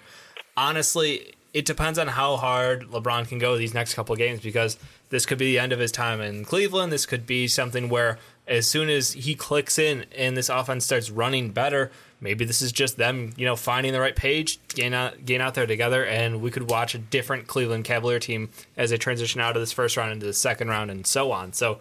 Honestly, 0.56 1.34
it 1.54 1.66
depends 1.66 1.98
on 1.98 2.08
how 2.08 2.38
hard 2.38 2.88
LeBron 2.90 3.28
can 3.28 3.40
go 3.40 3.58
these 3.58 3.74
next 3.74 3.94
couple 3.96 4.16
games 4.16 4.42
because 4.42 4.78
this 5.10 5.26
could 5.26 5.38
be 5.38 5.46
the 5.46 5.60
end 5.60 5.74
of 5.74 5.80
his 5.80 5.92
time 5.92 6.22
in 6.22 6.46
Cleveland. 6.46 6.92
This 6.92 7.06
could 7.06 7.26
be 7.26 7.48
something 7.48 7.90
where 7.90 8.20
as 8.48 8.68
soon 8.68 8.90
as 8.90 9.14
he 9.14 9.36
clicks 9.36 9.80
in 9.80 10.06
and 10.16 10.38
this 10.38 10.50
offense 10.50 10.86
starts 10.86 11.10
running 11.10 11.50
better, 11.50 11.92
maybe 12.22 12.46
this 12.46 12.62
is 12.62 12.72
just 12.72 12.98
them, 12.98 13.34
you 13.38 13.46
know, 13.46 13.56
finding 13.56 13.94
the 13.94 14.00
right 14.00 14.16
page, 14.16 14.60
getting 14.70 14.94
out, 14.94 15.26
getting 15.26 15.42
out 15.42 15.56
there 15.56 15.68
together, 15.68 16.06
and 16.06 16.42
we 16.42 16.52
could 16.52 16.70
watch 16.70 16.96
a 16.96 16.98
different 16.98 17.48
Cleveland 17.48 17.86
Cavalier 17.86 18.20
team 18.20 18.50
as 18.78 18.90
they 18.90 18.98
transition 18.98 19.42
out 19.42 19.56
of 19.56 19.62
this 19.62 19.72
first 19.72 19.98
round 19.98 20.12
into 20.12 20.26
the 20.26 20.34
second 20.34 20.68
round 20.68 20.92
and 20.92 21.06
so 21.06 21.32
on. 21.32 21.54
So 21.54 21.80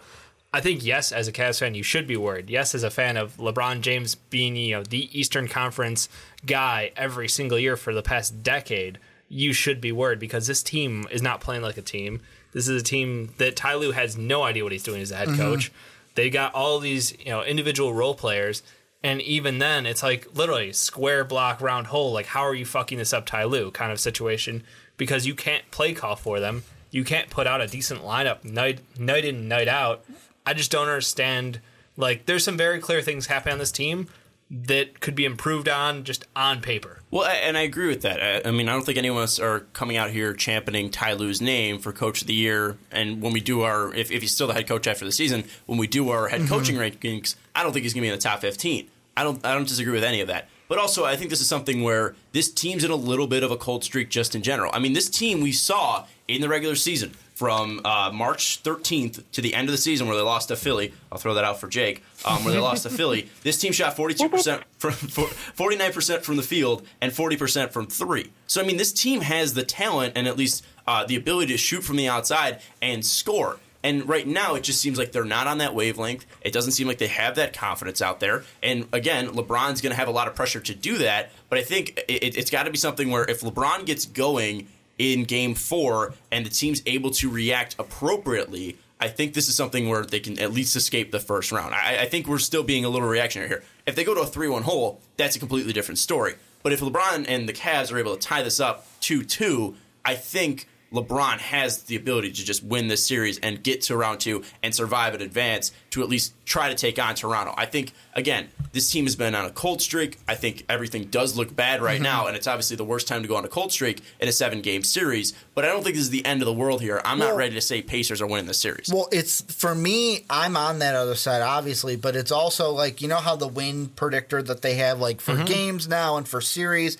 I 0.52 0.60
think 0.60 0.84
yes, 0.84 1.12
as 1.12 1.28
a 1.28 1.32
Cavs 1.32 1.58
fan, 1.58 1.74
you 1.74 1.82
should 1.82 2.06
be 2.06 2.16
worried. 2.16 2.48
Yes, 2.48 2.74
as 2.74 2.82
a 2.82 2.90
fan 2.90 3.16
of 3.16 3.36
LeBron 3.36 3.82
James 3.82 4.14
being 4.14 4.56
you 4.56 4.76
know 4.76 4.82
the 4.82 5.18
Eastern 5.18 5.46
Conference 5.46 6.08
guy 6.46 6.92
every 6.96 7.28
single 7.28 7.58
year 7.58 7.76
for 7.76 7.92
the 7.92 8.02
past 8.02 8.42
decade, 8.42 8.98
you 9.28 9.52
should 9.52 9.80
be 9.80 9.92
worried 9.92 10.18
because 10.18 10.46
this 10.46 10.62
team 10.62 11.06
is 11.10 11.20
not 11.20 11.40
playing 11.40 11.62
like 11.62 11.76
a 11.76 11.82
team. 11.82 12.20
This 12.52 12.66
is 12.66 12.80
a 12.80 12.84
team 12.84 13.34
that 13.36 13.56
Ty 13.56 13.74
Lue 13.74 13.92
has 13.92 14.16
no 14.16 14.42
idea 14.42 14.62
what 14.62 14.72
he's 14.72 14.82
doing 14.82 15.02
as 15.02 15.10
a 15.10 15.16
head 15.16 15.28
mm-hmm. 15.28 15.38
coach. 15.38 15.70
They 16.14 16.30
got 16.30 16.54
all 16.54 16.78
these 16.78 17.16
you 17.18 17.30
know 17.30 17.42
individual 17.42 17.92
role 17.92 18.14
players, 18.14 18.62
and 19.02 19.20
even 19.22 19.58
then, 19.58 19.86
it's 19.86 20.02
like 20.02 20.34
literally 20.34 20.72
square 20.72 21.24
block 21.24 21.60
round 21.60 21.88
hole. 21.88 22.12
Like 22.12 22.26
how 22.26 22.42
are 22.42 22.54
you 22.54 22.64
fucking 22.64 22.98
this 22.98 23.12
up, 23.12 23.26
Ty 23.26 23.44
Lue? 23.44 23.70
Kind 23.70 23.92
of 23.92 24.00
situation 24.00 24.64
because 24.96 25.26
you 25.26 25.34
can't 25.34 25.70
play 25.70 25.94
call 25.94 26.16
for 26.16 26.40
them. 26.40 26.64
You 26.90 27.04
can't 27.04 27.30
put 27.30 27.46
out 27.46 27.60
a 27.60 27.66
decent 27.66 28.02
lineup 28.02 28.44
night 28.44 28.80
night 28.98 29.24
in 29.24 29.48
night 29.48 29.68
out. 29.68 30.04
I 30.44 30.54
just 30.54 30.70
don't 30.70 30.88
understand. 30.88 31.60
Like, 31.96 32.26
there's 32.26 32.44
some 32.44 32.56
very 32.56 32.78
clear 32.78 33.02
things 33.02 33.26
happening 33.26 33.54
on 33.54 33.58
this 33.58 33.72
team 33.72 34.08
that 34.50 35.00
could 35.00 35.14
be 35.14 35.24
improved 35.24 35.68
on 35.68 36.04
just 36.04 36.24
on 36.34 36.60
paper. 36.60 36.97
Well, 37.10 37.24
and 37.24 37.56
I 37.56 37.62
agree 37.62 37.88
with 37.88 38.02
that. 38.02 38.46
I, 38.46 38.50
mean, 38.50 38.68
I 38.68 38.72
don't 38.72 38.84
think 38.84 38.98
any 38.98 39.08
of 39.08 39.16
us 39.16 39.38
are 39.38 39.60
coming 39.72 39.96
out 39.96 40.10
here 40.10 40.34
championing 40.34 40.90
Ty 40.90 41.14
Lue's 41.14 41.40
name 41.40 41.78
for 41.78 41.90
Coach 41.90 42.20
of 42.20 42.26
the 42.26 42.34
Year. 42.34 42.76
And 42.90 43.22
when 43.22 43.32
we 43.32 43.40
do 43.40 43.62
our, 43.62 43.94
if, 43.94 44.10
if 44.10 44.20
he's 44.20 44.32
still 44.32 44.46
the 44.46 44.52
head 44.52 44.68
coach 44.68 44.86
after 44.86 45.06
the 45.06 45.12
season, 45.12 45.44
when 45.64 45.78
we 45.78 45.86
do 45.86 46.10
our 46.10 46.28
head 46.28 46.40
mm-hmm. 46.40 46.48
coaching 46.50 46.76
rankings, 46.76 47.36
I 47.54 47.62
don't 47.62 47.72
think 47.72 47.84
he's 47.84 47.94
going 47.94 48.02
to 48.02 48.08
be 48.08 48.12
in 48.12 48.14
the 48.14 48.22
top 48.22 48.40
15. 48.40 48.90
I 49.16 49.24
don't, 49.24 49.44
I 49.44 49.54
don't 49.54 49.66
disagree 49.66 49.92
with 49.92 50.04
any 50.04 50.20
of 50.20 50.28
that. 50.28 50.48
But 50.68 50.78
also, 50.78 51.06
I 51.06 51.16
think 51.16 51.30
this 51.30 51.40
is 51.40 51.48
something 51.48 51.82
where 51.82 52.14
this 52.32 52.50
team's 52.50 52.84
in 52.84 52.90
a 52.90 52.96
little 52.96 53.26
bit 53.26 53.42
of 53.42 53.50
a 53.50 53.56
cold 53.56 53.84
streak 53.84 54.10
just 54.10 54.34
in 54.34 54.42
general. 54.42 54.70
I 54.74 54.78
mean, 54.78 54.92
this 54.92 55.08
team 55.08 55.40
we 55.40 55.50
saw 55.52 56.04
in 56.28 56.42
the 56.42 56.48
regular 56.48 56.74
season 56.74 57.14
from 57.38 57.80
uh, 57.84 58.10
March 58.12 58.64
13th 58.64 59.22
to 59.30 59.40
the 59.40 59.54
end 59.54 59.68
of 59.68 59.72
the 59.72 59.78
season 59.78 60.08
where 60.08 60.16
they 60.16 60.22
lost 60.22 60.48
to 60.48 60.56
Philly. 60.56 60.92
I'll 61.12 61.18
throw 61.18 61.34
that 61.34 61.44
out 61.44 61.60
for 61.60 61.68
Jake. 61.68 62.02
Um, 62.24 62.42
where 62.44 62.52
they 62.52 62.58
lost 62.58 62.82
to 62.82 62.90
Philly. 62.90 63.28
This 63.44 63.58
team 63.60 63.72
shot 63.72 63.96
42% 63.96 64.64
from 64.78 64.92
49% 64.92 66.22
from 66.22 66.36
the 66.36 66.42
field 66.42 66.84
and 67.00 67.12
40% 67.12 67.70
from 67.70 67.86
three. 67.86 68.32
So 68.48 68.60
I 68.60 68.64
mean, 68.64 68.76
this 68.76 68.92
team 68.92 69.20
has 69.20 69.54
the 69.54 69.62
talent 69.62 70.14
and 70.16 70.26
at 70.26 70.36
least 70.36 70.66
uh, 70.88 71.06
the 71.06 71.14
ability 71.14 71.52
to 71.52 71.58
shoot 71.58 71.84
from 71.84 71.96
the 71.96 72.08
outside 72.08 72.60
and 72.82 73.06
score. 73.06 73.58
And 73.84 74.08
right 74.08 74.26
now, 74.26 74.56
it 74.56 74.64
just 74.64 74.80
seems 74.80 74.98
like 74.98 75.12
they're 75.12 75.24
not 75.24 75.46
on 75.46 75.58
that 75.58 75.74
wavelength. 75.74 76.26
It 76.40 76.52
doesn't 76.52 76.72
seem 76.72 76.88
like 76.88 76.98
they 76.98 77.06
have 77.06 77.36
that 77.36 77.52
confidence 77.52 78.02
out 78.02 78.18
there. 78.18 78.42
And 78.60 78.88
again, 78.92 79.28
LeBron's 79.28 79.80
going 79.80 79.92
to 79.92 79.96
have 79.96 80.08
a 80.08 80.12
lot 80.12 80.26
of 80.26 80.34
pressure 80.34 80.60
to 80.60 80.74
do 80.74 80.98
that. 80.98 81.30
But 81.48 81.60
I 81.60 81.62
think 81.62 82.02
it, 82.08 82.36
it's 82.36 82.50
got 82.50 82.64
to 82.64 82.70
be 82.70 82.76
something 82.76 83.08
where 83.10 83.24
if 83.24 83.42
LeBron 83.42 83.86
gets 83.86 84.04
going 84.04 84.66
in 84.98 85.24
game 85.24 85.54
four 85.54 86.14
and 86.30 86.44
the 86.44 86.50
team's 86.50 86.82
able 86.86 87.10
to 87.12 87.30
react 87.30 87.76
appropriately, 87.78 88.76
I 89.00 89.08
think 89.08 89.34
this 89.34 89.48
is 89.48 89.54
something 89.54 89.88
where 89.88 90.04
they 90.04 90.20
can 90.20 90.38
at 90.38 90.52
least 90.52 90.74
escape 90.74 91.12
the 91.12 91.20
first 91.20 91.52
round. 91.52 91.74
I, 91.74 92.02
I 92.02 92.06
think 92.06 92.26
we're 92.26 92.38
still 92.38 92.64
being 92.64 92.84
a 92.84 92.88
little 92.88 93.08
reactionary 93.08 93.48
here. 93.48 93.62
If 93.86 93.94
they 93.94 94.04
go 94.04 94.14
to 94.14 94.20
a 94.22 94.26
3 94.26 94.48
1 94.48 94.62
hole, 94.64 95.00
that's 95.16 95.36
a 95.36 95.38
completely 95.38 95.72
different 95.72 95.98
story. 95.98 96.34
But 96.62 96.72
if 96.72 96.80
LeBron 96.80 97.26
and 97.28 97.48
the 97.48 97.52
Cavs 97.52 97.92
are 97.92 97.98
able 97.98 98.16
to 98.16 98.20
tie 98.20 98.42
this 98.42 98.58
up 98.60 98.86
2 99.00 99.24
2, 99.24 99.74
I 100.04 100.14
think 100.14 100.68
LeBron 100.92 101.38
has 101.38 101.82
the 101.84 101.96
ability 101.96 102.32
to 102.32 102.44
just 102.44 102.62
win 102.62 102.88
this 102.88 103.04
series 103.04 103.38
and 103.38 103.62
get 103.62 103.82
to 103.82 103.96
round 103.96 104.20
two 104.20 104.42
and 104.62 104.74
survive 104.74 105.14
and 105.14 105.22
advance 105.22 105.72
to 105.90 106.02
at 106.02 106.08
least 106.08 106.34
try 106.44 106.68
to 106.68 106.74
take 106.74 106.98
on 106.98 107.14
Toronto. 107.14 107.54
I 107.56 107.66
think, 107.66 107.92
again, 108.14 108.48
this 108.72 108.90
team 108.90 109.04
has 109.04 109.16
been 109.16 109.34
on 109.34 109.44
a 109.44 109.50
cold 109.50 109.82
streak. 109.82 110.18
I 110.26 110.34
think 110.34 110.64
everything 110.68 111.04
does 111.04 111.36
look 111.36 111.54
bad 111.54 111.82
right 111.82 111.96
mm-hmm. 111.96 112.04
now, 112.04 112.26
and 112.26 112.36
it's 112.36 112.46
obviously 112.46 112.76
the 112.76 112.84
worst 112.84 113.06
time 113.06 113.22
to 113.22 113.28
go 113.28 113.36
on 113.36 113.44
a 113.44 113.48
cold 113.48 113.72
streak 113.72 114.02
in 114.20 114.28
a 114.28 114.32
seven 114.32 114.62
game 114.62 114.82
series. 114.82 115.34
But 115.54 115.64
I 115.64 115.68
don't 115.68 115.82
think 115.82 115.96
this 115.96 116.04
is 116.04 116.10
the 116.10 116.24
end 116.24 116.40
of 116.42 116.46
the 116.46 116.52
world 116.52 116.80
here. 116.80 117.00
I'm 117.04 117.18
not 117.18 117.36
ready 117.36 117.54
to 117.54 117.60
say 117.60 117.82
Pacers 117.82 118.22
are 118.22 118.26
winning 118.26 118.46
this 118.46 118.58
series. 118.58 118.90
Well, 118.92 119.08
it's 119.12 119.42
for 119.42 119.74
me. 119.74 120.24
I'm 120.30 120.56
on 120.56 120.78
that 120.78 120.94
other 120.94 121.14
side, 121.14 121.42
obviously, 121.42 121.96
but 121.96 122.16
it's 122.16 122.32
also 122.32 122.70
like 122.70 123.02
you 123.02 123.08
know 123.08 123.16
how 123.16 123.36
the 123.36 123.48
win 123.48 123.88
predictor 123.88 124.42
that 124.42 124.62
they 124.62 124.74
have, 124.74 125.00
like 125.00 125.20
for 125.20 125.34
mm-hmm. 125.34 125.44
games 125.44 125.88
now 125.88 126.16
and 126.16 126.26
for 126.26 126.40
series. 126.40 126.96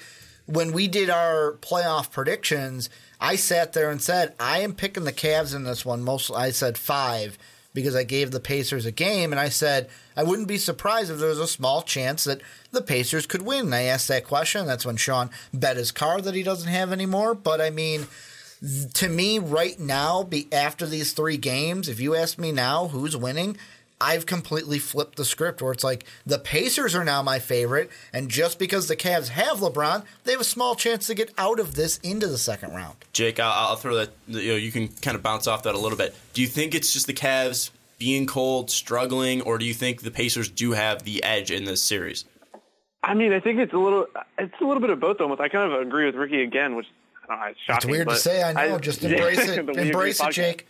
When 0.46 0.72
we 0.72 0.88
did 0.88 1.10
our 1.10 1.58
playoff 1.60 2.10
predictions, 2.10 2.88
I 3.20 3.36
sat 3.36 3.72
there 3.72 3.90
and 3.90 4.00
said 4.00 4.34
I 4.38 4.60
am 4.60 4.74
picking 4.74 5.04
the 5.04 5.12
Cavs 5.12 5.54
in 5.54 5.64
this 5.64 5.84
one. 5.84 6.02
Most 6.02 6.30
I 6.30 6.50
said 6.50 6.78
five 6.78 7.38
because 7.74 7.94
I 7.94 8.02
gave 8.02 8.30
the 8.30 8.40
Pacers 8.40 8.86
a 8.86 8.90
game, 8.92 9.32
and 9.32 9.38
I 9.38 9.48
said 9.48 9.88
I 10.16 10.22
wouldn't 10.24 10.48
be 10.48 10.58
surprised 10.58 11.10
if 11.10 11.18
there 11.18 11.28
was 11.28 11.38
a 11.38 11.46
small 11.46 11.82
chance 11.82 12.24
that 12.24 12.40
the 12.72 12.82
Pacers 12.82 13.26
could 13.26 13.42
win. 13.42 13.66
And 13.66 13.74
I 13.74 13.82
asked 13.82 14.08
that 14.08 14.24
question. 14.24 14.66
That's 14.66 14.86
when 14.86 14.96
Sean 14.96 15.30
bet 15.52 15.76
his 15.76 15.92
car 15.92 16.20
that 16.20 16.34
he 16.34 16.42
doesn't 16.42 16.70
have 16.70 16.92
anymore. 16.92 17.34
But 17.34 17.60
I 17.60 17.70
mean, 17.70 18.06
to 18.94 19.08
me, 19.08 19.38
right 19.38 19.78
now, 19.78 20.22
be 20.24 20.48
after 20.52 20.86
these 20.86 21.12
three 21.12 21.36
games, 21.36 21.88
if 21.88 22.00
you 22.00 22.14
ask 22.14 22.38
me 22.38 22.52
now 22.52 22.88
who's 22.88 23.16
winning, 23.16 23.56
I've 24.00 24.26
completely 24.26 24.78
flipped 24.78 25.16
the 25.16 25.24
script 25.24 25.60
where 25.60 25.72
it's 25.72 25.84
like 25.84 26.04
the 26.24 26.38
Pacers 26.38 26.94
are 26.94 27.04
now 27.04 27.22
my 27.22 27.38
favorite, 27.38 27.90
and 28.12 28.28
just 28.28 28.58
because 28.58 28.88
the 28.88 28.96
Cavs 28.96 29.28
have 29.28 29.58
LeBron, 29.58 30.04
they 30.24 30.32
have 30.32 30.40
a 30.40 30.44
small 30.44 30.74
chance 30.74 31.06
to 31.08 31.14
get 31.14 31.32
out 31.36 31.58
of 31.58 31.74
this 31.74 31.98
into 31.98 32.26
the 32.28 32.38
second 32.38 32.72
round. 32.72 32.96
Jake, 33.12 33.40
I'll, 33.40 33.70
I'll 33.70 33.76
throw 33.76 33.96
that. 33.96 34.10
You 34.28 34.52
know, 34.52 34.56
you 34.56 34.70
can 34.70 34.88
kind 34.88 35.16
of 35.16 35.22
bounce 35.22 35.46
off 35.46 35.64
that 35.64 35.74
a 35.74 35.78
little 35.78 35.98
bit. 35.98 36.14
Do 36.32 36.42
you 36.42 36.48
think 36.48 36.74
it's 36.74 36.92
just 36.92 37.06
the 37.06 37.14
Cavs 37.14 37.70
being 37.98 38.26
cold, 38.26 38.70
struggling, 38.70 39.42
or 39.42 39.58
do 39.58 39.64
you 39.64 39.74
think 39.74 40.02
the 40.02 40.10
Pacers 40.10 40.48
do 40.48 40.72
have 40.72 41.02
the 41.02 41.22
edge 41.24 41.50
in 41.50 41.64
this 41.64 41.82
series? 41.82 42.24
I 43.02 43.14
mean, 43.14 43.32
I 43.32 43.40
think 43.40 43.58
it's 43.58 43.72
a 43.72 43.78
little, 43.78 44.06
it's 44.38 44.54
a 44.60 44.64
little 44.64 44.80
bit 44.80 44.90
of 44.90 45.00
both. 45.00 45.20
Almost, 45.20 45.40
I 45.40 45.48
kind 45.48 45.72
of 45.72 45.80
agree 45.80 46.06
with 46.06 46.14
Ricky 46.14 46.42
again, 46.42 46.76
which 46.76 46.86
I 47.24 47.26
don't 47.26 47.40
know, 47.40 47.46
it's 47.46 47.60
shocking. 47.60 47.90
It's 47.90 47.96
weird 47.96 48.08
to 48.08 48.16
say. 48.16 48.42
I 48.42 48.68
know. 48.68 48.78
just 48.78 49.02
embrace 49.02 49.38
it. 49.48 49.58
Embrace 49.58 50.20
Agree 50.20 50.28
it, 50.28 50.32
Jake. 50.32 50.66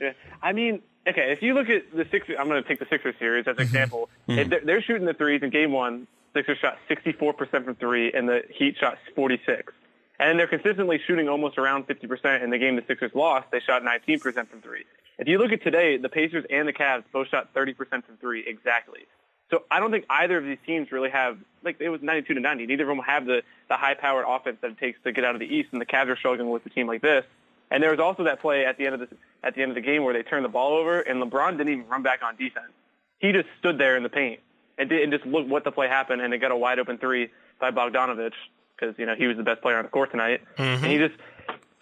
Yeah, 0.00 0.12
I 0.42 0.52
mean, 0.52 0.82
okay, 1.06 1.32
if 1.32 1.42
you 1.42 1.54
look 1.54 1.68
at 1.68 1.94
the 1.94 2.06
Sixers, 2.10 2.36
I'm 2.38 2.48
going 2.48 2.62
to 2.62 2.68
take 2.68 2.78
the 2.78 2.86
Sixers 2.86 3.14
series 3.18 3.46
as 3.46 3.48
an 3.48 3.54
mm-hmm. 3.54 3.62
example. 3.62 4.08
Mm-hmm. 4.28 4.38
If 4.40 4.50
they're, 4.50 4.60
they're 4.64 4.82
shooting 4.82 5.06
the 5.06 5.14
threes 5.14 5.42
in 5.42 5.50
game 5.50 5.72
one. 5.72 6.06
Sixers 6.34 6.58
shot 6.58 6.78
64% 6.90 7.64
from 7.64 7.76
three, 7.76 8.12
and 8.12 8.28
the 8.28 8.42
Heat 8.50 8.76
shot 8.76 8.98
46. 9.14 9.72
And 10.18 10.38
they're 10.38 10.48
consistently 10.48 11.00
shooting 11.06 11.28
almost 11.28 11.58
around 11.58 11.86
50%. 11.86 12.42
In 12.42 12.50
the 12.50 12.58
game 12.58 12.76
the 12.76 12.84
Sixers 12.86 13.12
lost, 13.14 13.50
they 13.52 13.60
shot 13.60 13.82
19% 13.82 14.20
from 14.48 14.60
three. 14.60 14.84
If 15.18 15.28
you 15.28 15.38
look 15.38 15.52
at 15.52 15.62
today, 15.62 15.96
the 15.96 16.08
Pacers 16.08 16.44
and 16.50 16.66
the 16.66 16.72
Cavs 16.72 17.04
both 17.12 17.28
shot 17.28 17.54
30% 17.54 17.76
from 17.76 18.16
three 18.20 18.44
exactly. 18.46 19.06
So 19.50 19.62
I 19.70 19.78
don't 19.78 19.90
think 19.90 20.06
either 20.10 20.38
of 20.38 20.44
these 20.44 20.58
teams 20.66 20.90
really 20.90 21.10
have 21.10 21.38
like 21.62 21.76
it 21.78 21.88
was 21.88 22.02
92 22.02 22.34
to 22.34 22.40
90. 22.40 22.66
Neither 22.66 22.82
of 22.84 22.88
them 22.88 23.04
have 23.04 23.26
the 23.26 23.42
the 23.68 23.76
high 23.76 23.94
powered 23.94 24.24
offense 24.26 24.56
that 24.62 24.72
it 24.72 24.78
takes 24.78 24.98
to 25.04 25.12
get 25.12 25.24
out 25.24 25.34
of 25.34 25.40
the 25.40 25.46
East, 25.46 25.68
and 25.72 25.80
the 25.80 25.86
Cavs 25.86 26.08
are 26.08 26.16
struggling 26.16 26.50
with 26.50 26.64
a 26.66 26.70
team 26.70 26.86
like 26.86 27.02
this. 27.02 27.24
And 27.70 27.82
there 27.82 27.90
was 27.90 28.00
also 28.00 28.24
that 28.24 28.40
play 28.40 28.64
at 28.66 28.78
the 28.78 28.86
end 28.86 28.94
of 28.94 29.08
the 29.08 29.16
at 29.42 29.54
the 29.54 29.62
end 29.62 29.70
of 29.70 29.74
the 29.74 29.80
game 29.80 30.04
where 30.04 30.14
they 30.14 30.22
turned 30.22 30.44
the 30.44 30.48
ball 30.48 30.76
over, 30.76 31.00
and 31.00 31.22
LeBron 31.22 31.58
didn't 31.58 31.72
even 31.72 31.88
run 31.88 32.02
back 32.02 32.22
on 32.22 32.36
defense. 32.36 32.72
He 33.18 33.32
just 33.32 33.48
stood 33.58 33.78
there 33.78 33.96
in 33.96 34.02
the 34.02 34.08
paint 34.08 34.40
and, 34.78 34.88
did, 34.88 35.02
and 35.02 35.12
just 35.12 35.26
looked 35.26 35.48
what 35.48 35.64
the 35.64 35.72
play 35.72 35.88
happened, 35.88 36.22
and 36.22 36.32
they 36.32 36.38
got 36.38 36.50
a 36.50 36.56
wide 36.56 36.78
open 36.78 36.98
three 36.98 37.30
by 37.60 37.70
Bogdanovic 37.70 38.32
because 38.76 38.98
you 38.98 39.06
know 39.06 39.14
he 39.14 39.26
was 39.26 39.36
the 39.36 39.42
best 39.42 39.62
player 39.62 39.76
on 39.76 39.84
the 39.84 39.90
court 39.90 40.10
tonight, 40.10 40.40
mm-hmm. 40.56 40.84
and 40.84 40.92
he 40.92 40.98
just 40.98 41.14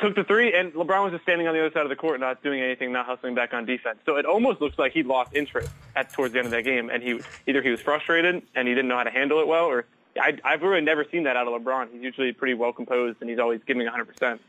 took 0.03 0.15
the 0.17 0.25
three, 0.25 0.53
and 0.53 0.73
LeBron 0.75 1.05
was 1.05 1.13
just 1.13 1.23
standing 1.23 1.47
on 1.47 1.55
the 1.55 1.61
other 1.61 1.73
side 1.73 1.85
of 1.85 1.89
the 1.89 1.97
court, 1.97 2.19
not 2.21 2.43
doing 2.43 2.61
anything, 2.61 2.93
not 2.93 3.07
hustling 3.07 3.35
back 3.35 3.55
on 3.55 3.65
defense. 3.65 3.99
So 4.05 4.17
it 4.17 4.27
almost 4.27 4.61
looks 4.61 4.79
like 4.79 4.93
he 4.93 5.03
lost 5.03 5.35
interest 5.35 5.71
at 5.95 6.13
towards 6.13 6.33
the 6.33 6.41
end 6.41 6.47
of 6.47 6.53
that 6.53 6.63
game, 6.63 6.91
and 6.91 7.03
he 7.03 7.21
either 7.47 7.63
he 7.63 7.71
was 7.71 7.81
frustrated 7.81 8.43
and 8.55 8.69
he 8.69 8.75
didn't 8.75 8.89
know 8.89 8.97
how 8.97 9.05
to 9.05 9.11
handle 9.11 9.41
it 9.41 9.47
well, 9.47 9.67
or 9.67 9.87
I, 10.21 10.37
I've 10.45 10.63
really 10.63 10.81
never 10.81 11.05
seen 11.11 11.23
that 11.25 11.37
out 11.37 11.47
of 11.47 11.63
LeBron. 11.63 11.93
He's 11.93 12.03
usually 12.03 12.33
pretty 12.33 12.55
well 12.55 12.73
composed, 12.73 13.19
and 13.21 13.31
he's 13.31 13.39
always 13.39 13.61
giving 13.67 13.85
100 13.85 14.05
percent, 14.05 14.41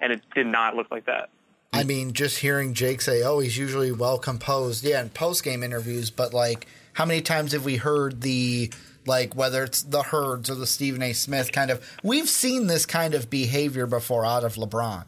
and 0.00 0.12
it 0.12 0.22
did 0.34 0.46
not 0.46 0.76
look 0.76 0.90
like 0.90 1.06
that. 1.06 1.30
I 1.72 1.84
mean, 1.84 2.12
just 2.12 2.38
hearing 2.38 2.74
Jake 2.74 3.00
say, 3.00 3.22
"Oh, 3.22 3.38
he's 3.38 3.56
usually 3.56 3.92
well 3.92 4.18
composed," 4.18 4.84
yeah, 4.84 5.00
in 5.00 5.10
post 5.10 5.44
game 5.44 5.62
interviews. 5.62 6.10
But 6.10 6.34
like, 6.34 6.66
how 6.94 7.04
many 7.04 7.20
times 7.20 7.52
have 7.52 7.64
we 7.64 7.76
heard 7.76 8.22
the 8.22 8.72
like 9.06 9.34
whether 9.36 9.64
it's 9.64 9.82
the 9.82 10.02
Herds 10.02 10.50
or 10.50 10.56
the 10.56 10.66
Stephen 10.66 11.02
A. 11.02 11.12
Smith 11.12 11.52
kind 11.52 11.70
of? 11.70 11.88
We've 12.02 12.28
seen 12.28 12.66
this 12.66 12.86
kind 12.86 13.14
of 13.14 13.30
behavior 13.30 13.86
before 13.86 14.26
out 14.26 14.44
of 14.44 14.56
LeBron, 14.56 15.04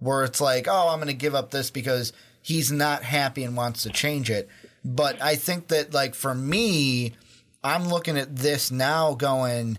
where 0.00 0.24
it's 0.24 0.40
like, 0.40 0.68
"Oh, 0.68 0.88
I'm 0.90 0.98
going 0.98 1.08
to 1.08 1.14
give 1.14 1.34
up 1.34 1.50
this 1.50 1.70
because 1.70 2.12
he's 2.42 2.70
not 2.70 3.02
happy 3.02 3.42
and 3.42 3.56
wants 3.56 3.82
to 3.84 3.90
change 3.90 4.30
it." 4.30 4.48
But 4.84 5.20
I 5.22 5.36
think 5.36 5.68
that 5.68 5.94
like 5.94 6.14
for 6.14 6.34
me, 6.34 7.14
I'm 7.64 7.88
looking 7.88 8.18
at 8.18 8.36
this 8.36 8.70
now, 8.70 9.14
going, 9.14 9.78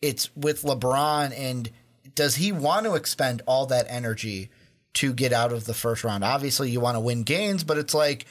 it's 0.00 0.34
with 0.36 0.62
LeBron 0.62 1.32
and 1.36 1.70
does 2.14 2.36
he 2.36 2.52
want 2.52 2.86
to 2.86 2.94
expend 2.94 3.42
all 3.46 3.66
that 3.66 3.86
energy 3.88 4.50
to 4.94 5.12
get 5.12 5.32
out 5.32 5.52
of 5.52 5.64
the 5.64 5.74
first 5.74 6.04
round? 6.04 6.22
Obviously, 6.24 6.70
you 6.70 6.80
want 6.80 6.96
to 6.96 7.00
win 7.00 7.22
games, 7.22 7.64
but 7.64 7.78
it's 7.78 7.94
like, 7.94 8.26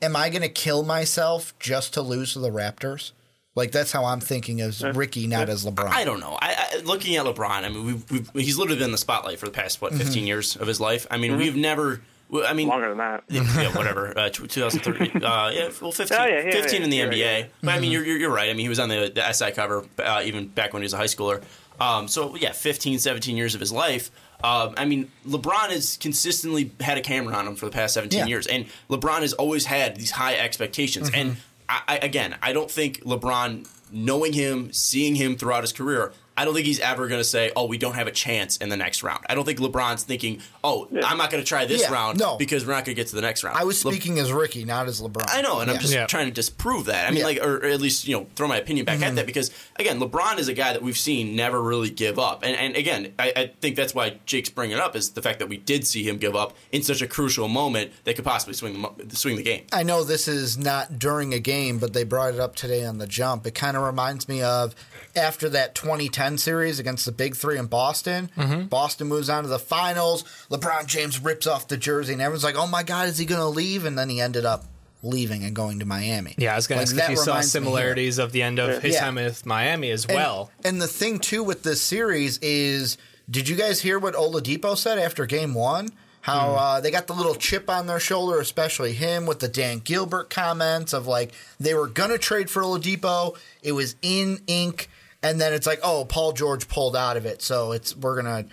am 0.00 0.14
I 0.16 0.28
going 0.28 0.42
to 0.42 0.48
kill 0.48 0.82
myself 0.82 1.58
just 1.58 1.94
to 1.94 2.02
lose 2.02 2.34
to 2.34 2.38
the 2.38 2.50
Raptors? 2.50 3.12
Like 3.54 3.70
that's 3.70 3.92
how 3.92 4.06
I'm 4.06 4.20
thinking 4.20 4.62
as 4.62 4.82
Ricky, 4.82 5.26
not 5.26 5.50
as 5.50 5.64
LeBron. 5.66 5.88
I 5.88 6.04
don't 6.04 6.20
know. 6.20 6.38
I, 6.40 6.54
I 6.74 6.80
looking 6.84 7.16
at 7.16 7.26
LeBron. 7.26 7.64
I 7.64 7.68
mean, 7.68 7.84
we've, 7.84 8.10
we've, 8.10 8.30
he's 8.34 8.56
literally 8.56 8.78
been 8.78 8.86
in 8.86 8.92
the 8.92 8.98
spotlight 8.98 9.38
for 9.38 9.44
the 9.44 9.52
past 9.52 9.82
what 9.82 9.92
15 9.92 10.26
years 10.26 10.56
of 10.56 10.66
his 10.66 10.80
life. 10.80 11.06
I 11.10 11.18
mean, 11.18 11.36
we've 11.36 11.54
never. 11.56 12.00
I 12.34 12.54
mean, 12.54 12.68
Longer 12.68 12.88
than 12.88 12.96
that. 12.96 13.24
yeah, 13.28 13.76
whatever. 13.76 14.18
Uh, 14.18 14.30
2003. 14.30 15.20
Uh, 15.22 15.50
yeah, 15.50 15.68
well, 15.82 15.92
15, 15.92 16.16
Oh, 16.18 16.24
yeah, 16.24 16.44
yeah, 16.46 16.50
15 16.50 16.78
yeah, 16.80 16.84
in 16.84 16.90
the 16.90 16.96
yeah, 16.96 17.06
NBA. 17.08 17.40
yeah. 17.42 17.46
But 17.62 17.74
I 17.74 17.80
mean, 17.80 17.92
you're, 17.92 18.02
you're 18.06 18.16
you're 18.16 18.30
right. 18.32 18.48
I 18.48 18.54
mean, 18.54 18.64
he 18.64 18.70
was 18.70 18.78
on 18.78 18.88
the, 18.88 19.12
the 19.14 19.30
SI 19.34 19.50
cover 19.50 19.84
uh, 19.98 20.22
even 20.24 20.48
back 20.48 20.72
when 20.72 20.80
he 20.80 20.84
was 20.86 20.94
a 20.94 20.96
high 20.96 21.04
schooler. 21.04 21.42
Um, 21.80 22.08
so 22.08 22.36
yeah, 22.36 22.52
15, 22.52 22.98
17 22.98 23.36
years 23.36 23.54
of 23.54 23.60
his 23.60 23.72
life. 23.72 24.10
Um, 24.44 24.74
I 24.76 24.84
mean, 24.84 25.10
LeBron 25.26 25.70
has 25.70 25.96
consistently 25.98 26.72
had 26.80 26.98
a 26.98 27.00
camera 27.00 27.34
on 27.34 27.46
him 27.46 27.54
for 27.56 27.66
the 27.66 27.72
past 27.72 27.94
17 27.94 28.18
Yeah. 28.18 28.26
years, 28.26 28.46
and 28.46 28.66
LeBron 28.90 29.20
has 29.20 29.32
always 29.34 29.66
had 29.66 29.96
these 29.96 30.10
high 30.10 30.34
expectations. 30.34 31.10
And 31.14 31.36
I, 31.68 31.80
I, 31.88 31.96
again, 31.98 32.36
I 32.42 32.52
don't 32.52 32.70
think 32.70 33.02
LeBron, 33.04 33.68
knowing 33.92 34.32
him, 34.32 34.72
seeing 34.72 35.14
him 35.14 35.36
throughout 35.36 35.62
his 35.62 35.72
career, 35.72 36.12
I 36.36 36.44
don't 36.46 36.54
think 36.54 36.66
he's 36.66 36.80
ever 36.80 37.08
going 37.08 37.20
to 37.20 37.24
say, 37.24 37.52
"Oh, 37.54 37.66
we 37.66 37.76
don't 37.78 37.94
have 37.94 38.06
a 38.06 38.10
chance 38.12 38.56
in 38.56 38.68
the 38.70 38.76
next 38.76 39.02
round." 39.02 39.24
I 39.28 39.34
don't 39.34 39.44
think 39.44 39.58
LeBron's 39.58 40.02
thinking, 40.04 40.40
"Oh, 40.64 40.88
I'm 41.04 41.18
not 41.18 41.30
going 41.30 41.42
to 41.42 41.46
try 41.48 41.66
this 41.66 41.82
Yeah, 41.82 41.92
round 41.92 42.18
no. 42.18 42.36
because 42.38 42.64
we're 42.66 42.72
not 42.72 42.84
going 42.86 42.94
to 42.96 43.00
get 43.02 43.08
to 43.08 43.14
the 43.16 43.20
next 43.22 43.44
round." 43.44 43.56
I 43.58 43.64
was 43.64 43.84
Le- 43.84 43.92
speaking 43.92 44.18
as 44.18 44.32
Ricky, 44.32 44.64
not 44.64 44.86
as 44.88 45.00
LeBron. 45.02 45.26
I 45.28 45.42
know, 45.42 45.60
and 45.60 45.70
I'm 45.70 45.78
just 45.78 45.92
Yeah. 45.92 46.06
trying 46.06 46.26
to 46.26 46.32
disprove 46.32 46.86
that. 46.86 47.06
I 47.06 47.10
mean, 47.10 47.18
Yeah. 47.20 47.24
like, 47.26 47.42
or, 47.44 47.56
or 47.58 47.66
at 47.66 47.80
least 47.80 48.08
you 48.08 48.16
know, 48.16 48.26
throw 48.34 48.48
my 48.48 48.56
opinion 48.56 48.86
back 48.86 48.96
Mm-hmm. 48.96 49.04
at 49.08 49.14
that 49.16 49.26
because 49.26 49.50
again, 49.76 50.00
LeBron 50.00 50.38
is 50.38 50.48
a 50.48 50.54
guy 50.54 50.72
that 50.72 50.82
we've 50.82 50.96
seen 50.98 51.36
never 51.36 51.60
really 51.60 51.90
give 51.90 52.18
up, 52.18 52.42
and 52.44 52.56
and 52.56 52.76
again, 52.76 53.12
I, 53.18 53.32
I 53.36 53.50
think 53.60 53.76
that's 53.76 53.94
why 53.94 54.18
Jake's 54.24 54.48
bringing 54.48 54.76
it 54.78 54.82
up 54.82 54.96
is 54.96 55.10
the 55.10 55.22
fact 55.22 55.38
that 55.40 55.48
we 55.48 55.58
did 55.58 55.86
see 55.86 56.02
him 56.02 56.16
give 56.16 56.34
up 56.34 56.56
in 56.72 56.82
such 56.82 57.02
a 57.02 57.06
crucial 57.06 57.48
moment 57.48 57.92
that 58.04 58.16
could 58.16 58.24
possibly 58.24 58.54
swing 58.54 58.84
the 58.96 59.16
swing 59.16 59.36
the 59.36 59.42
game. 59.42 59.64
I 59.72 59.82
know 59.82 60.02
this 60.02 60.28
is 60.28 60.56
not 60.56 60.98
during 60.98 61.34
a 61.34 61.38
game, 61.40 61.78
but 61.78 61.92
they 61.92 62.04
brought 62.04 62.32
it 62.34 62.40
up 62.40 62.56
today 62.56 62.84
on 62.86 62.96
the 62.98 63.06
jump. 63.06 63.46
It 63.46 63.54
kind 63.54 63.76
of 63.76 63.82
reminds 63.82 64.28
me 64.28 64.40
of 64.42 64.74
after 65.14 65.48
that 65.50 65.74
2010 65.74 66.21
series 66.38 66.78
against 66.78 67.04
the 67.06 67.12
Big 67.12 67.36
Three 67.36 67.58
in 67.58 67.66
Boston. 67.66 68.30
Mm-hmm. 68.36 68.66
Boston 68.66 69.08
moves 69.08 69.28
on 69.30 69.42
to 69.44 69.48
the 69.48 69.58
finals. 69.58 70.24
LeBron 70.50 70.86
James 70.86 71.20
rips 71.20 71.46
off 71.46 71.68
the 71.68 71.76
jersey, 71.76 72.12
and 72.12 72.22
everyone's 72.22 72.44
like, 72.44 72.56
"Oh 72.56 72.66
my 72.66 72.82
God, 72.82 73.08
is 73.08 73.18
he 73.18 73.26
going 73.26 73.40
to 73.40 73.46
leave?" 73.48 73.84
And 73.84 73.98
then 73.98 74.08
he 74.08 74.20
ended 74.20 74.44
up 74.44 74.64
leaving 75.02 75.42
and 75.44 75.54
going 75.54 75.80
to 75.80 75.84
Miami. 75.84 76.34
Yeah, 76.38 76.52
I 76.52 76.56
was 76.56 76.66
going 76.68 76.78
Like, 76.80 76.88
to 76.88 76.94
ask 76.94 77.04
if 77.04 77.10
you 77.10 77.16
saw 77.16 77.32
reminds 77.32 77.54
me 77.54 77.60
here. 77.60 77.64
similarities 77.66 78.18
of 78.18 78.30
the 78.32 78.42
end 78.42 78.58
of 78.60 78.80
his 78.82 78.94
Yeah. 78.94 79.00
time 79.00 79.16
with 79.16 79.44
Miami 79.44 79.90
as 79.90 80.04
And- 80.04 80.14
well. 80.14 80.50
And 80.64 80.80
the 80.80 80.86
thing 80.86 81.18
too 81.18 81.42
with 81.42 81.64
this 81.64 81.82
series 81.82 82.38
is, 82.40 82.98
did 83.28 83.48
you 83.48 83.56
guys 83.56 83.80
hear 83.80 83.98
what 83.98 84.14
Oladipo 84.14 84.78
said 84.78 84.98
after 85.00 85.26
Game 85.26 85.54
One? 85.54 85.88
How 86.20 86.54
uh, 86.54 86.80
they 86.80 86.92
got 86.92 87.08
the 87.08 87.14
little 87.14 87.34
chip 87.34 87.68
on 87.68 87.88
their 87.88 87.98
shoulder, 87.98 88.38
especially 88.38 88.92
him, 88.92 89.26
with 89.26 89.40
the 89.40 89.48
Dan 89.48 89.80
Gilbert 89.80 90.30
comments 90.30 90.92
of 90.92 91.08
like 91.08 91.32
they 91.58 91.74
were 91.74 91.88
gonna 91.88 92.16
trade 92.16 92.48
for 92.48 92.62
Oladipo, 92.62 93.36
it 93.60 93.72
was 93.72 93.96
in 94.02 94.40
ink, 94.46 94.88
and 95.22 95.40
then 95.40 95.52
it's 95.52 95.66
like, 95.66 95.80
oh, 95.82 96.04
Paul 96.04 96.32
George 96.32 96.68
pulled 96.68 96.96
out 96.96 97.16
of 97.16 97.26
it, 97.26 97.42
so 97.42 97.72
it's 97.72 97.96
we're 97.96 98.16
gonna 98.20 98.46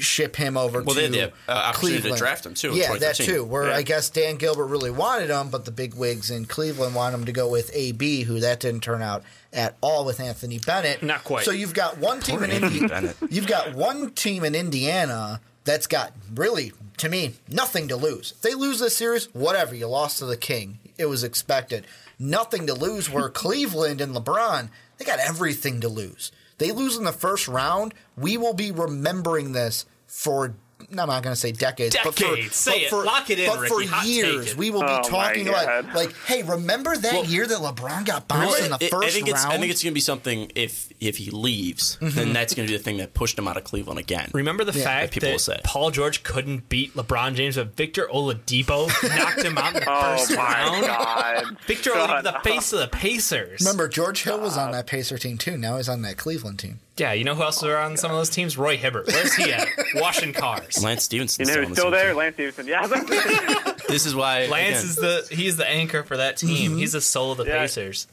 ship 0.00 0.36
him 0.36 0.56
over 0.56 0.80
Well, 0.82 0.94
to 0.94 1.00
they 1.08 1.18
had 1.20 1.32
the, 1.46 1.52
uh, 1.52 1.54
opportunity 1.56 1.96
to 1.96 2.00
Cleveland. 2.02 2.18
draft 2.18 2.46
him, 2.46 2.54
too, 2.54 2.70
in 2.70 2.76
Yeah, 2.76 2.88
that 2.98 3.16
2013. 3.16 3.26
too. 3.26 3.44
Where 3.44 3.68
Yeah. 3.68 3.76
I 3.76 3.82
guess 3.82 4.08
Dan 4.08 4.36
Gilbert 4.36 4.66
really 4.66 4.90
wanted 4.90 5.28
him, 5.28 5.48
but 5.50 5.64
the 5.66 5.70
big 5.70 5.94
wigs 5.94 6.30
in 6.30 6.46
Cleveland 6.46 6.94
want 6.94 7.14
him 7.14 7.24
to 7.26 7.32
go 7.32 7.48
with 7.48 7.70
AB, 7.74 8.22
who 8.22 8.40
that 8.40 8.60
didn't 8.60 8.80
turn 8.82 9.02
out 9.02 9.22
at 9.52 9.76
all 9.82 10.04
with 10.06 10.18
Anthony 10.20 10.58
Bennett. 10.58 11.02
Not 11.02 11.24
quite. 11.24 11.44
So 11.44 11.50
you've 11.50 11.74
got 11.74 11.98
one 11.98 12.20
team 12.20 12.42
in 12.42 12.50
Anthony 12.50 12.78
Indiana. 12.80 13.14
You've 13.28 13.46
got 13.48 13.74
one 13.74 14.12
team 14.12 14.44
in 14.44 14.54
Indiana 14.54 15.40
that's 15.64 15.86
got 15.86 16.12
really, 16.34 16.72
to 16.96 17.08
me, 17.10 17.34
nothing 17.48 17.88
to 17.88 17.96
lose. 17.96 18.32
If 18.32 18.40
they 18.40 18.54
lose 18.54 18.78
this 18.80 18.96
series, 18.96 19.26
whatever. 19.34 19.74
You 19.74 19.88
lost 19.88 20.18
to 20.20 20.24
the 20.24 20.36
King. 20.38 20.78
It 20.96 21.06
was 21.06 21.22
expected. 21.22 21.86
Nothing 22.18 22.66
to 22.66 22.74
lose. 22.74 23.10
Where 23.10 23.28
Cleveland 23.44 24.00
and 24.00 24.14
LeBron, 24.14 24.70
they 25.00 25.06
got 25.06 25.18
everything 25.18 25.80
to 25.80 25.88
lose. 25.88 26.30
They 26.58 26.72
lose 26.72 26.98
in 26.98 27.04
the 27.04 27.12
first 27.12 27.48
round. 27.48 27.94
We 28.18 28.36
will 28.36 28.52
be 28.52 28.70
remembering 28.70 29.52
this 29.52 29.86
for. 30.06 30.54
I'm 30.90 30.96
not 30.96 31.22
going 31.22 31.32
to 31.34 31.36
say 31.40 31.52
decades, 31.52 31.96
but 32.02 32.14
for, 32.14 32.20
Decades. 32.34 32.56
Say 32.56 32.70
but 32.72 32.80
it. 32.82 32.90
for, 32.90 33.04
Lock 33.04 33.30
it 33.30 33.38
in, 33.38 33.46
but 33.48 33.68
for 33.68 33.78
Ricky. 33.78 33.90
Hot 33.90 34.06
years, 34.06 34.56
we 34.56 34.70
will 34.70 34.80
be 34.82 34.88
Oh, 34.88 35.02
talking 35.02 35.48
about 35.48 35.94
like, 35.94 36.12
hey, 36.26 36.42
remember 36.42 36.96
that 36.96 37.28
year 37.28 37.46
that 37.46 37.58
LeBron 37.58 38.04
got 38.06 38.26
bounced 38.26 38.60
in 38.62 38.70
the 38.70 38.76
I- 38.84 38.88
first 38.88 39.06
I 39.08 39.10
think 39.10 39.28
it's 39.28 39.44
round? 39.44 39.52
I 39.54 39.58
think 39.58 39.70
it's 39.70 39.82
going 39.82 39.92
to 39.92 39.94
be 39.94 40.00
something 40.00 40.50
if 40.54 40.88
if 41.00 41.16
he 41.18 41.30
leaves, 41.30 41.96
Mm-hmm. 42.00 42.16
then 42.16 42.32
that's 42.32 42.54
going 42.54 42.66
to 42.66 42.72
be 42.72 42.76
the 42.76 42.82
thing 42.82 42.96
that 42.98 43.14
pushed 43.14 43.38
him 43.38 43.46
out 43.48 43.56
of 43.56 43.64
Cleveland 43.64 43.98
again. 44.00 44.30
Remember 44.34 44.64
the 44.64 44.76
Yeah. 44.76 44.84
fact 44.84 45.12
People 45.12 45.28
will 45.30 45.36
that 45.36 45.40
say. 45.40 45.60
Paul 45.64 45.90
George 45.92 46.22
couldn't 46.22 46.68
beat 46.68 46.94
LeBron 46.94 47.34
James, 47.34 47.56
but 47.56 47.76
Victor 47.76 48.08
Oladipo 48.12 48.88
knocked 49.16 49.42
him 49.42 49.56
out 49.58 49.74
in 49.74 49.80
the 49.80 49.86
Oh 49.90 50.16
first 50.16 50.36
my 50.36 50.36
round. 50.44 50.86
god. 50.86 51.56
Victor 51.66 51.90
Oladipo, 51.92 52.22
the 52.24 52.38
face 52.50 52.72
of 52.72 52.80
the 52.80 52.88
Pacers. 52.88 53.60
Remember, 53.60 53.88
George 53.88 54.22
Hill 54.24 54.40
was 54.40 54.56
on 54.56 54.72
that 54.72 54.86
Pacer 54.86 55.18
team 55.18 55.38
too. 55.38 55.56
Now 55.56 55.76
he's 55.76 55.88
on 55.88 56.02
that 56.02 56.16
Cleveland 56.16 56.58
team. 56.58 56.80
Yeah, 57.00 57.12
you 57.14 57.24
know 57.24 57.34
who 57.34 57.42
else 57.42 57.62
was 57.62 57.72
on 57.74 57.96
some 57.96 58.10
of 58.10 58.16
those 58.18 58.28
teams? 58.30 58.58
Roy 58.58 58.76
Hibbert. 58.76 59.06
Where's 59.08 59.34
he 59.34 59.52
at? 59.52 59.66
Washing 59.94 60.32
cars. 60.32 60.82
Lance 60.84 61.04
Stephenson 61.04 61.46
You 61.46 61.46
know 61.46 61.52
still 61.52 61.68
who's 61.68 61.68
on 61.68 61.70
the 61.70 61.80
still 61.80 61.90
there? 61.90 62.08
team. 62.08 62.16
Lance 62.18 62.34
Stephenson. 62.34 62.66
Yeah. 62.68 63.72
this 63.88 64.06
is 64.06 64.14
why 64.14 64.46
Lance 64.46 64.78
again, 64.80 64.90
is 64.90 64.96
the 64.96 65.28
he's 65.34 65.56
the 65.56 65.66
anchor 65.68 66.02
for 66.02 66.16
that 66.18 66.36
team. 66.36 66.72
Mm-hmm. 66.72 66.78
He's 66.78 66.92
the 66.92 67.00
soul 67.00 67.32
of 67.32 67.38
the 67.38 67.44
Yeah. 67.46 67.58
Pacers. 67.60 68.06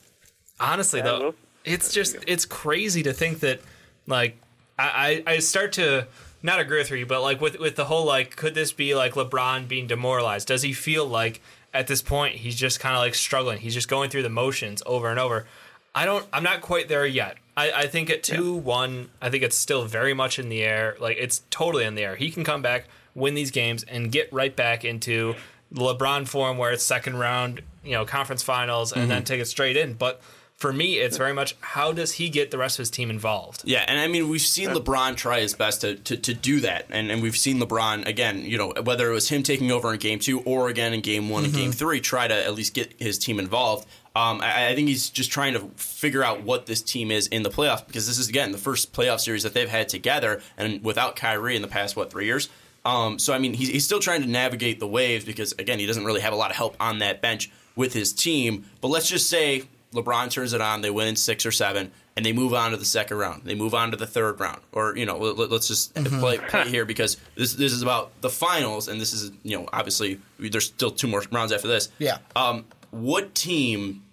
Honestly, 0.59 0.99
Yeah, 0.99 1.05
though, 1.05 1.19
well- 1.19 1.35
it's 1.65 1.91
just 1.91 2.15
it's 2.27 2.45
crazy 2.45 3.03
to 3.03 3.11
think 3.13 3.41
that 3.41 3.59
like 4.07 4.37
I, 4.79 5.23
I 5.27 5.33
I 5.33 5.39
start 5.39 5.73
to 5.73 6.07
not 6.41 6.59
agree 6.61 6.77
with 6.77 6.89
you, 6.91 7.05
but 7.05 7.21
like 7.21 7.41
with 7.41 7.59
with 7.59 7.75
the 7.75 7.85
whole 7.85 8.05
like 8.05 8.35
could 8.37 8.55
this 8.55 8.71
be 8.71 8.95
like 8.95 9.13
LeBron 9.13 9.67
being 9.67 9.85
demoralized? 9.87 10.47
Does 10.47 10.61
he 10.61 10.71
feel 10.71 11.05
like 11.05 11.41
at 11.73 11.87
this 11.87 12.01
point 12.01 12.35
he's 12.35 12.55
just 12.55 12.79
kind 12.79 12.95
of 12.95 13.01
like 13.01 13.15
struggling? 13.15 13.59
He's 13.59 13.73
just 13.73 13.89
going 13.89 14.09
through 14.09 14.23
the 14.23 14.29
motions 14.29 14.81
over 14.85 15.09
and 15.09 15.19
over. 15.19 15.45
I 15.93 16.05
don't. 16.05 16.25
I'm 16.31 16.43
not 16.43 16.61
quite 16.61 16.87
there 16.87 17.05
yet. 17.05 17.37
I, 17.57 17.71
I 17.71 17.87
think 17.87 18.09
at 18.11 18.21
two 18.21 18.53
one, 18.53 19.09
I 19.19 19.29
think 19.31 19.43
it's 19.43 19.57
still 19.57 19.83
very 19.83 20.13
much 20.13 20.37
in 20.37 20.47
the 20.47 20.63
air. 20.63 20.95
Like 20.99 21.17
it's 21.19 21.41
totally 21.49 21.83
in 21.83 21.95
the 21.95 22.03
air. 22.03 22.15
He 22.15 22.29
can 22.29 22.43
come 22.43 22.61
back, 22.61 22.85
win 23.15 23.33
these 23.33 23.51
games, 23.51 23.83
and 23.83 24.11
get 24.11 24.31
right 24.31 24.55
back 24.55 24.85
into 24.85 25.35
LeBron 25.73 26.27
form 26.27 26.57
where 26.57 26.71
it's 26.71 26.83
second 26.83 27.17
round, 27.17 27.61
you 27.83 27.93
know, 27.93 28.05
conference 28.05 28.43
finals, 28.43 28.93
and 28.93 29.01
mm-hmm. 29.01 29.09
then 29.09 29.23
take 29.23 29.41
it 29.41 29.47
straight 29.47 29.75
in. 29.75 29.95
But 29.95 30.21
for 30.57 30.73
me, 30.73 30.95
it's 30.95 31.17
very 31.17 31.33
much 31.33 31.55
how 31.61 31.93
does 31.93 32.13
he 32.13 32.29
get 32.29 32.49
the 32.49 32.57
rest 32.57 32.77
of 32.77 32.79
his 32.79 32.89
team 32.89 33.11
involved? 33.11 33.61
Yeah, 33.63 33.85
and 33.87 33.99
I 33.99 34.07
mean 34.07 34.27
we've 34.27 34.41
seen 34.41 34.69
LeBron 34.69 35.15
try 35.15 35.39
his 35.39 35.53
best 35.53 35.81
to, 35.81 35.95
to, 35.95 36.17
to 36.17 36.33
do 36.33 36.59
that, 36.61 36.87
and 36.89 37.11
and 37.11 37.21
we've 37.21 37.37
seen 37.37 37.59
LeBron 37.59 38.07
again, 38.07 38.41
you 38.41 38.57
know, 38.57 38.73
whether 38.83 39.09
it 39.09 39.13
was 39.13 39.29
him 39.29 39.43
taking 39.43 39.71
over 39.71 39.93
in 39.93 39.99
game 39.99 40.17
two 40.17 40.41
or 40.41 40.67
again 40.67 40.93
in 40.93 41.01
game 41.01 41.29
one 41.29 41.45
and 41.45 41.53
game 41.53 41.71
three, 41.71 42.01
try 42.01 42.27
to 42.27 42.33
at 42.33 42.55
least 42.55 42.73
get 42.73 42.93
his 42.99 43.19
team 43.19 43.37
involved. 43.37 43.87
Um, 44.15 44.41
I, 44.41 44.69
I 44.69 44.75
think 44.75 44.87
he's 44.87 45.11
just 45.11 45.31
trying 45.31 45.53
to 45.53 45.59
figure 45.75 46.23
out 46.23 46.41
what 46.41 46.65
this 46.65 46.81
team 46.81 47.11
is 47.11 47.27
in 47.27 47.43
the 47.43 47.51
playoffs 47.51 47.85
because 47.85 48.07
this 48.07 48.17
is 48.17 48.27
again 48.27 48.51
the 48.51 48.57
first 48.57 48.91
playoff 48.93 49.19
series 49.19 49.43
that 49.43 49.53
they've 49.53 49.69
had 49.69 49.89
together, 49.89 50.41
and 50.57 50.83
without 50.83 51.15
Kyrie 51.15 51.55
in 51.55 51.61
the 51.61 51.67
past 51.67 51.95
what 51.95 52.09
three 52.09 52.25
years. 52.25 52.49
Um, 52.83 53.19
so 53.19 53.31
I 53.31 53.37
mean 53.37 53.53
he's, 53.53 53.69
he's 53.69 53.85
still 53.85 53.99
trying 53.99 54.23
to 54.23 54.27
navigate 54.27 54.79
the 54.79 54.87
waves 54.87 55.23
because 55.23 55.51
again 55.59 55.77
he 55.77 55.85
doesn't 55.85 56.05
really 56.05 56.21
have 56.21 56.33
a 56.33 56.35
lot 56.35 56.49
of 56.49 56.57
help 56.57 56.75
on 56.79 56.97
that 56.99 57.21
bench 57.21 57.51
with 57.75 57.93
his 57.93 58.11
team. 58.11 58.65
But 58.81 58.87
let's 58.87 59.07
just 59.07 59.29
say 59.29 59.65
LeBron 59.97 60.29
turns 60.29 60.53
it 60.53 60.61
on, 60.61 60.81
they 60.81 60.91
win 60.91 61.15
six 61.15 61.45
or 61.45 61.51
seven, 61.51 61.91
and 62.15 62.25
they 62.25 62.33
move 62.33 62.53
on 62.53 62.71
to 62.71 62.77
the 62.77 62.85
second 62.85 63.17
round. 63.17 63.43
They 63.43 63.55
move 63.55 63.73
on 63.73 63.91
to 63.91 63.97
the 63.97 64.07
third 64.07 64.39
round, 64.39 64.61
or 64.71 64.95
you 64.95 65.05
know, 65.05 65.17
let, 65.17 65.51
us 65.51 65.67
just 65.67 65.93
play, 65.95 66.37
play 66.37 66.69
here 66.69 66.85
because 66.85 67.17
this 67.35 67.53
this 67.53 67.73
is 67.73 67.81
about 67.81 68.11
the 68.21 68.29
finals, 68.29 68.87
and 68.87 69.01
this 69.01 69.13
is 69.13 69.31
you 69.43 69.57
know 69.57 69.67
obviously 69.73 70.19
there's 70.39 70.65
still 70.65 70.91
two 70.91 71.07
more 71.07 71.23
rounds 71.31 71.51
after 71.51 71.67
this. 71.67 71.89
Yeah. 71.99 72.19
Um, 72.35 72.65
what 72.91 73.35
team 73.35 74.03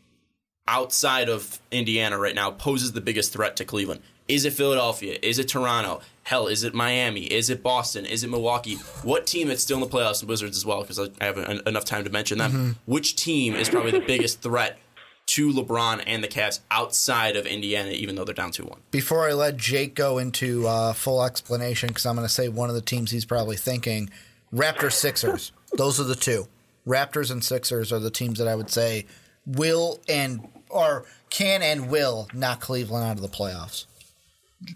outside 0.66 1.28
of 1.28 1.60
Indiana 1.70 2.18
right 2.18 2.34
now 2.34 2.50
poses 2.50 2.92
the 2.92 3.00
biggest 3.00 3.32
threat 3.32 3.56
to 3.56 3.64
Cleveland? 3.64 4.00
Is 4.26 4.46
it 4.46 4.54
Philadelphia? 4.54 5.18
Is 5.22 5.38
it 5.38 5.48
Toronto? 5.48 6.00
Hell, 6.22 6.46
is 6.46 6.64
it 6.64 6.72
Miami? 6.72 7.24
Is 7.24 7.50
it 7.50 7.62
Boston? 7.62 8.06
Is 8.06 8.24
it 8.24 8.30
Milwaukee? 8.30 8.76
What 9.02 9.26
team 9.26 9.48
that's 9.48 9.62
still 9.62 9.76
in 9.76 9.82
the 9.82 9.86
playoffs 9.94 10.20
and 10.20 10.28
Wizards 10.30 10.56
as 10.56 10.64
well? 10.64 10.80
Because 10.80 10.98
I 10.98 11.04
I 11.20 11.26
haven't 11.26 11.68
enough 11.68 11.84
time 11.84 12.04
to 12.04 12.10
mention 12.10 12.38
them. 12.38 12.76
Which 12.86 13.16
team 13.16 13.54
is 13.54 13.68
probably 13.68 13.90
the 13.90 14.00
biggest 14.00 14.40
threat 14.40 14.78
to 15.26 15.52
LeBron 15.52 16.02
and 16.06 16.22
the 16.22 16.28
Cavs 16.28 16.60
outside 16.70 17.36
of 17.36 17.46
Indiana, 17.46 17.90
even 17.90 18.14
though 18.14 18.24
they're 18.24 18.34
down 18.34 18.50
two 18.50 18.64
one? 18.64 18.80
Before 18.90 19.28
I 19.28 19.32
let 19.32 19.56
Jake 19.56 19.94
go 19.94 20.18
into 20.18 20.66
uh, 20.66 20.92
full 20.92 21.24
explanation, 21.24 21.88
because 21.88 22.06
I'm 22.06 22.16
going 22.16 22.26
to 22.26 22.32
say 22.32 22.48
one 22.48 22.68
of 22.68 22.74
the 22.74 22.82
teams 22.82 23.10
he's 23.10 23.24
probably 23.24 23.56
thinking, 23.56 24.10
Raptors 24.52 24.92
Sixers. 24.92 25.52
Those 25.72 25.98
are 25.98 26.04
the 26.04 26.14
two. 26.14 26.46
Raptors 26.86 27.30
and 27.30 27.42
Sixers 27.42 27.92
are 27.92 27.98
the 27.98 28.10
teams 28.10 28.38
that 28.38 28.46
I 28.48 28.54
would 28.54 28.70
say 28.70 29.06
will 29.46 30.00
and 30.08 30.46
or 30.68 31.04
can 31.30 31.62
and 31.62 31.88
will 31.88 32.28
knock 32.32 32.60
Cleveland 32.60 33.04
out 33.04 33.16
of 33.16 33.22
the 33.22 33.28
playoffs. 33.28 33.86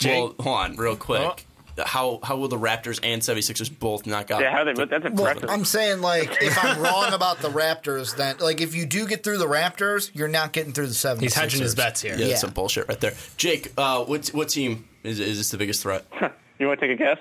Well, 0.04 0.34
hold 0.40 0.58
on, 0.58 0.76
real 0.76 0.96
quick. 0.96 1.46
How 1.86 2.20
how 2.22 2.36
will 2.36 2.48
the 2.48 2.58
Raptors 2.58 3.00
and 3.02 3.22
76ers 3.22 3.76
both 3.76 4.06
knock 4.06 4.30
out? 4.30 4.40
Yeah, 4.40 4.52
how 4.52 4.64
they? 4.64 4.72
That's 4.72 5.04
impressive. 5.04 5.48
I'm 5.48 5.64
saying 5.64 6.00
like 6.00 6.42
if 6.42 6.62
I'm 6.62 6.80
wrong 6.82 7.12
about 7.12 7.40
the 7.40 7.48
Raptors, 7.48 8.16
then 8.16 8.36
like 8.38 8.60
if 8.60 8.74
you 8.74 8.86
do 8.86 9.06
get 9.06 9.24
through 9.24 9.38
the 9.38 9.46
Raptors, 9.46 10.10
you're 10.14 10.28
not 10.28 10.52
getting 10.52 10.72
through 10.72 10.88
the 10.88 10.94
76ers. 10.94 11.20
He's 11.20 11.34
hedging 11.34 11.62
his 11.62 11.74
bets 11.74 12.02
here. 12.02 12.16
yeah, 12.16 12.28
that's 12.28 12.40
some 12.40 12.50
bullshit 12.50 12.88
right 12.88 13.00
there. 13.00 13.14
Jake, 13.36 13.72
uh, 13.76 14.04
what 14.04 14.28
what 14.28 14.48
team 14.48 14.88
is 15.02 15.20
is 15.20 15.38
this 15.38 15.50
the 15.50 15.58
biggest 15.58 15.82
threat? 15.82 16.04
you 16.58 16.66
want 16.66 16.80
to 16.80 16.88
take 16.88 16.94
a 16.94 16.98
guess? 16.98 17.18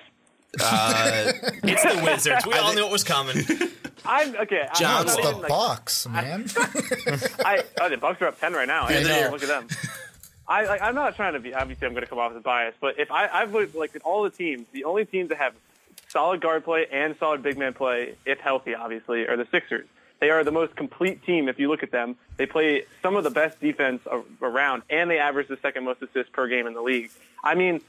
It's 0.60 1.84
the 1.84 2.02
Wizards. 2.04 2.46
We 2.46 2.54
all 2.54 2.74
knew 2.74 2.86
it 2.86 2.92
was 2.92 3.04
coming. 3.04 3.38
I'm 4.06 4.36
okay. 4.38 4.68
John, 4.76 5.02
I'm 5.02 5.06
It's 5.06 5.16
the 5.16 5.22
even, 5.22 5.40
like, 5.42 5.50
Bucks, 5.50 6.08
man. 6.08 6.46
I 7.44 7.64
oh, 7.82 7.90
the 7.90 7.98
Bucks 7.98 8.22
are 8.22 8.28
up 8.28 8.40
ten 8.40 8.54
right 8.54 8.68
now. 8.68 8.90
Yeah, 8.90 9.00
I 9.00 9.04
know. 9.04 9.30
Look 9.32 9.44
at 9.44 9.50
them. 9.50 9.68
I 10.48 10.66
like, 10.66 10.82
I'm 10.82 10.96
not 10.96 11.16
trying 11.16 11.34
to 11.34 11.40
be. 11.40 11.54
Obviously, 11.54 11.88
I'm 11.88 11.94
going 11.94 12.04
to 12.04 12.10
come 12.10 12.20
off 12.20 12.34
as 12.36 12.42
biased, 12.42 12.80
but 12.80 13.00
if 13.00 13.12
I 13.12 13.28
I've 13.28 13.54
looked 13.54 13.76
like 13.76 13.96
at 13.96 14.02
all 14.04 14.24
the 14.24 14.30
teams, 14.30 14.66
the 14.72 14.86
only 14.86 15.06
teams 15.06 15.30
that 15.30 15.38
have 15.38 15.54
solid 16.08 16.42
guard 16.42 16.64
play 16.64 16.88
and 16.92 17.16
solid 17.18 17.44
big 17.44 17.58
man 17.58 17.74
play, 17.74 18.16
if 18.26 18.40
healthy, 18.40 18.74
obviously, 18.74 19.28
are 19.28 19.36
the 19.36 19.48
Sixers. 19.52 19.88
They 20.20 20.30
are 20.30 20.44
the 20.44 20.52
most 20.52 20.76
complete 20.76 21.24
team 21.26 21.48
if 21.48 21.60
you 21.60 21.70
look 21.70 21.84
at 21.84 21.92
them. 21.92 22.16
They 22.38 22.46
play 22.48 22.86
some 23.04 23.16
of 23.16 23.24
the 23.24 23.30
best 23.30 23.60
defense 23.60 24.02
around, 24.42 24.84
and 24.90 25.12
they 25.12 25.20
average 25.20 25.48
the 25.48 25.58
second 25.58 25.84
most 25.84 26.02
assists 26.02 26.32
per 26.32 26.48
game 26.48 26.66
in 26.66 26.74
the 26.74 26.82
league. 26.82 27.12
I 27.44 27.54
mean, 27.54 27.82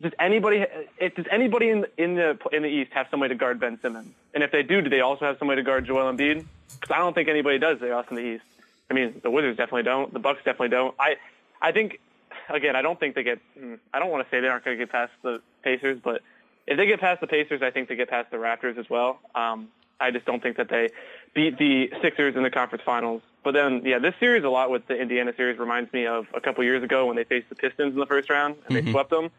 does 0.00 0.12
anybody 0.18 0.64
does 0.98 1.26
anybody 1.30 1.68
in 1.70 1.86
in 1.98 2.14
the 2.14 2.38
in 2.52 2.62
the 2.62 2.68
East 2.68 2.92
have 2.92 3.08
somebody 3.10 3.34
to 3.34 3.38
guard 3.38 3.60
Ben 3.60 3.78
Simmons? 3.80 4.14
And 4.32 4.42
if 4.42 4.52
they 4.52 4.62
do, 4.62 4.80
do 4.80 4.88
they 4.88 5.00
also 5.00 5.26
have 5.26 5.38
somebody 5.38 5.60
to 5.60 5.66
guard 5.66 5.84
Joel 5.84 6.10
Embiid? 6.10 6.46
Because 6.80 6.94
I 6.94 6.98
don't 6.98 7.14
think 7.14 7.28
anybody 7.28 7.58
does 7.58 7.78
there 7.80 7.92
else 7.92 8.06
in 8.08 8.16
the 8.16 8.22
East. 8.22 8.44
I 8.90 8.94
mean, 8.94 9.20
the 9.22 9.30
Wizards 9.30 9.58
definitely 9.58 9.82
don't. 9.82 10.12
The 10.12 10.18
Bucks 10.18 10.38
definitely 10.38 10.70
don't. 10.70 10.94
I 10.98 11.16
I 11.60 11.72
think 11.72 12.00
again, 12.48 12.76
I 12.76 12.82
don't 12.82 12.98
think 12.98 13.14
they 13.14 13.22
get. 13.22 13.40
hmm, 13.58 13.74
I 13.92 13.98
don't 13.98 14.10
want 14.10 14.24
to 14.24 14.30
say 14.30 14.40
they 14.40 14.48
aren't 14.48 14.64
going 14.64 14.78
to 14.78 14.84
get 14.84 14.92
past 14.92 15.12
the 15.22 15.40
Pacers, 15.62 15.98
but 16.02 16.22
if 16.66 16.76
they 16.76 16.86
get 16.86 17.00
past 17.00 17.20
the 17.20 17.26
Pacers, 17.26 17.62
I 17.62 17.70
think 17.70 17.88
they 17.88 17.96
get 17.96 18.08
past 18.08 18.30
the 18.30 18.36
Raptors 18.36 18.78
as 18.78 18.88
well. 18.88 19.18
Um, 19.34 19.68
I 20.00 20.10
just 20.10 20.24
don't 20.24 20.42
think 20.42 20.56
that 20.56 20.68
they 20.68 20.88
beat 21.34 21.58
the 21.58 21.92
Sixers 22.00 22.36
in 22.36 22.42
the 22.42 22.50
conference 22.50 22.82
finals. 22.84 23.22
But 23.42 23.52
then, 23.52 23.82
yeah, 23.84 23.98
this 23.98 24.14
series 24.20 24.44
a 24.44 24.48
lot 24.48 24.70
with 24.70 24.86
the 24.86 24.98
Indiana 24.98 25.32
series 25.36 25.58
reminds 25.58 25.92
me 25.92 26.06
of 26.06 26.26
a 26.34 26.40
couple 26.40 26.62
years 26.64 26.82
ago 26.82 27.06
when 27.06 27.16
they 27.16 27.24
faced 27.24 27.48
the 27.48 27.54
Pistons 27.54 27.94
in 27.94 27.98
the 27.98 28.06
first 28.06 28.28
round 28.30 28.56
and 28.66 28.76
they 28.76 28.90
swept 28.90 29.10
them. 29.10 29.30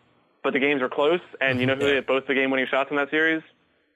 But 0.44 0.54
the 0.54 0.60
games 0.60 0.82
were 0.82 0.90
close, 0.90 1.22
and 1.40 1.60
you 1.60 1.68
know 1.68 1.76
who 1.76 1.86
hit 1.86 2.08
both 2.08 2.26
the 2.26 2.34
game-winning 2.34 2.66
shots 2.66 2.90
in 2.90 2.98
that 2.98 3.12
series? 3.12 3.44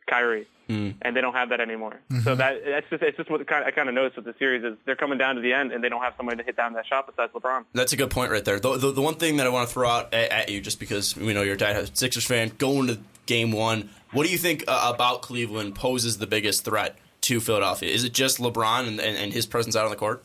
Kyrie. 0.05 0.45
And 0.67 1.15
they 1.15 1.21
don't 1.21 1.33
have 1.33 1.49
that 1.49 1.59
anymore. 1.59 1.99
So 2.23 2.35
that 2.35 2.63
that's 2.65 2.89
just 2.89 3.03
it's 3.03 3.17
just 3.17 3.29
what 3.29 3.45
kind 3.47 3.65
I 3.65 3.71
kind 3.71 3.89
of 3.89 3.95
noticed 3.95 4.15
with 4.15 4.25
the 4.25 4.35
series 4.39 4.63
is 4.63 4.77
they're 4.85 4.95
coming 4.95 5.17
down 5.17 5.35
to 5.35 5.41
the 5.41 5.53
end 5.53 5.71
and 5.71 5.83
they 5.83 5.89
don't 5.89 6.01
have 6.01 6.13
somebody 6.17 6.37
to 6.37 6.43
hit 6.43 6.57
down 6.57 6.73
that 6.73 6.85
shot 6.87 7.07
besides 7.07 7.33
LeBron. 7.33 7.65
That's 7.73 7.93
a 7.93 7.97
good 7.97 8.09
point 8.09 8.31
right 8.31 8.43
there. 8.43 8.59
The, 8.59 8.77
the, 8.77 8.91
the 8.91 9.01
one 9.01 9.15
thing 9.15 9.37
that 9.37 9.45
I 9.45 9.49
want 9.49 9.67
to 9.67 9.73
throw 9.73 9.87
out 9.87 10.13
at, 10.13 10.31
at 10.31 10.49
you, 10.49 10.61
just 10.61 10.79
because 10.79 11.15
we 11.15 11.33
know 11.33 11.43
you're 11.43 11.55
a 11.55 11.57
diehard 11.57 11.95
Sixers 11.95 12.25
fan, 12.25 12.51
going 12.57 12.87
to 12.87 12.99
game 13.25 13.51
one, 13.51 13.89
what 14.11 14.25
do 14.25 14.31
you 14.31 14.37
think 14.37 14.63
uh, 14.67 14.91
about 14.93 15.21
Cleveland 15.21 15.75
poses 15.75 16.17
the 16.17 16.27
biggest 16.27 16.65
threat 16.65 16.97
to 17.21 17.39
Philadelphia? 17.39 17.91
Is 17.91 18.03
it 18.03 18.13
just 18.13 18.39
LeBron 18.39 18.87
and, 18.87 18.99
and, 18.99 19.17
and 19.17 19.33
his 19.33 19.45
presence 19.45 19.75
out 19.75 19.85
on 19.85 19.91
the 19.91 19.97
court? 19.97 20.23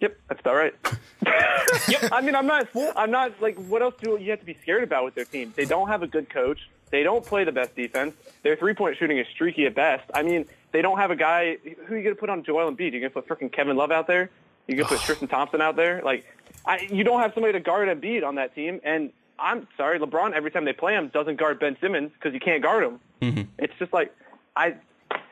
Yep, 0.00 0.16
that's 0.28 0.40
about 0.40 0.54
right. 0.54 0.74
yep. 1.88 2.08
I 2.12 2.20
mean, 2.20 2.36
I'm 2.36 2.46
not. 2.46 2.68
I'm 2.96 3.10
not 3.10 3.40
like. 3.42 3.56
What 3.56 3.82
else 3.82 3.94
do 4.00 4.16
you 4.20 4.30
have 4.30 4.40
to 4.40 4.46
be 4.46 4.56
scared 4.62 4.84
about 4.84 5.04
with 5.04 5.14
their 5.14 5.24
team? 5.24 5.52
They 5.56 5.64
don't 5.64 5.88
have 5.88 6.02
a 6.02 6.06
good 6.06 6.30
coach. 6.30 6.58
They 6.90 7.02
don't 7.02 7.24
play 7.24 7.44
the 7.44 7.52
best 7.52 7.74
defense. 7.76 8.14
Their 8.42 8.56
three 8.56 8.74
point 8.74 8.96
shooting 8.96 9.18
is 9.18 9.26
streaky 9.28 9.66
at 9.66 9.74
best. 9.74 10.04
I 10.14 10.22
mean, 10.22 10.46
they 10.72 10.82
don't 10.82 10.98
have 10.98 11.10
a 11.10 11.16
guy. 11.16 11.56
Who 11.86 11.94
are 11.94 11.96
you 11.96 12.02
going 12.02 12.14
to 12.14 12.20
put 12.20 12.30
on 12.30 12.42
Joel 12.44 12.70
Embiid? 12.70 12.92
You're 12.92 13.00
going 13.00 13.12
to 13.12 13.22
put 13.22 13.28
freaking 13.28 13.52
Kevin 13.52 13.76
Love 13.76 13.90
out 13.90 14.06
there? 14.06 14.30
You 14.66 14.76
going 14.76 14.88
to 14.88 14.94
put 14.94 15.02
Tristan 15.02 15.28
Thompson 15.28 15.60
out 15.60 15.76
there? 15.76 16.02
Like, 16.04 16.26
I, 16.66 16.86
you 16.90 17.04
don't 17.04 17.20
have 17.20 17.32
somebody 17.34 17.54
to 17.54 17.60
guard 17.60 17.88
Embiid 17.88 18.26
on 18.26 18.34
that 18.34 18.54
team. 18.54 18.80
And 18.84 19.10
I'm 19.38 19.66
sorry, 19.76 19.98
LeBron. 19.98 20.32
Every 20.32 20.50
time 20.50 20.64
they 20.64 20.72
play 20.72 20.94
him, 20.94 21.08
doesn't 21.08 21.36
guard 21.36 21.58
Ben 21.58 21.76
Simmons 21.80 22.10
because 22.12 22.34
you 22.34 22.40
can't 22.40 22.62
guard 22.62 22.84
him. 22.84 23.00
Mm-hmm. 23.22 23.42
It's 23.58 23.72
just 23.78 23.92
like 23.92 24.14
I. 24.56 24.74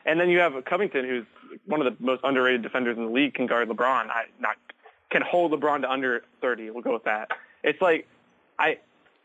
And 0.05 0.19
then 0.19 0.29
you 0.29 0.39
have 0.39 0.63
Covington, 0.65 1.05
who's 1.05 1.25
one 1.65 1.85
of 1.85 1.97
the 1.97 2.03
most 2.03 2.21
underrated 2.23 2.61
defenders 2.61 2.97
in 2.97 3.05
the 3.05 3.11
league, 3.11 3.33
can 3.33 3.45
guard 3.45 3.69
LeBron. 3.69 4.09
I 4.09 4.25
not 4.39 4.55
can 5.09 5.21
hold 5.21 5.51
LeBron 5.51 5.81
to 5.81 5.91
under 5.91 6.23
30. 6.41 6.71
We'll 6.71 6.81
go 6.81 6.93
with 6.93 7.03
that. 7.03 7.31
It's 7.63 7.81
like 7.81 8.07
I 8.57 8.79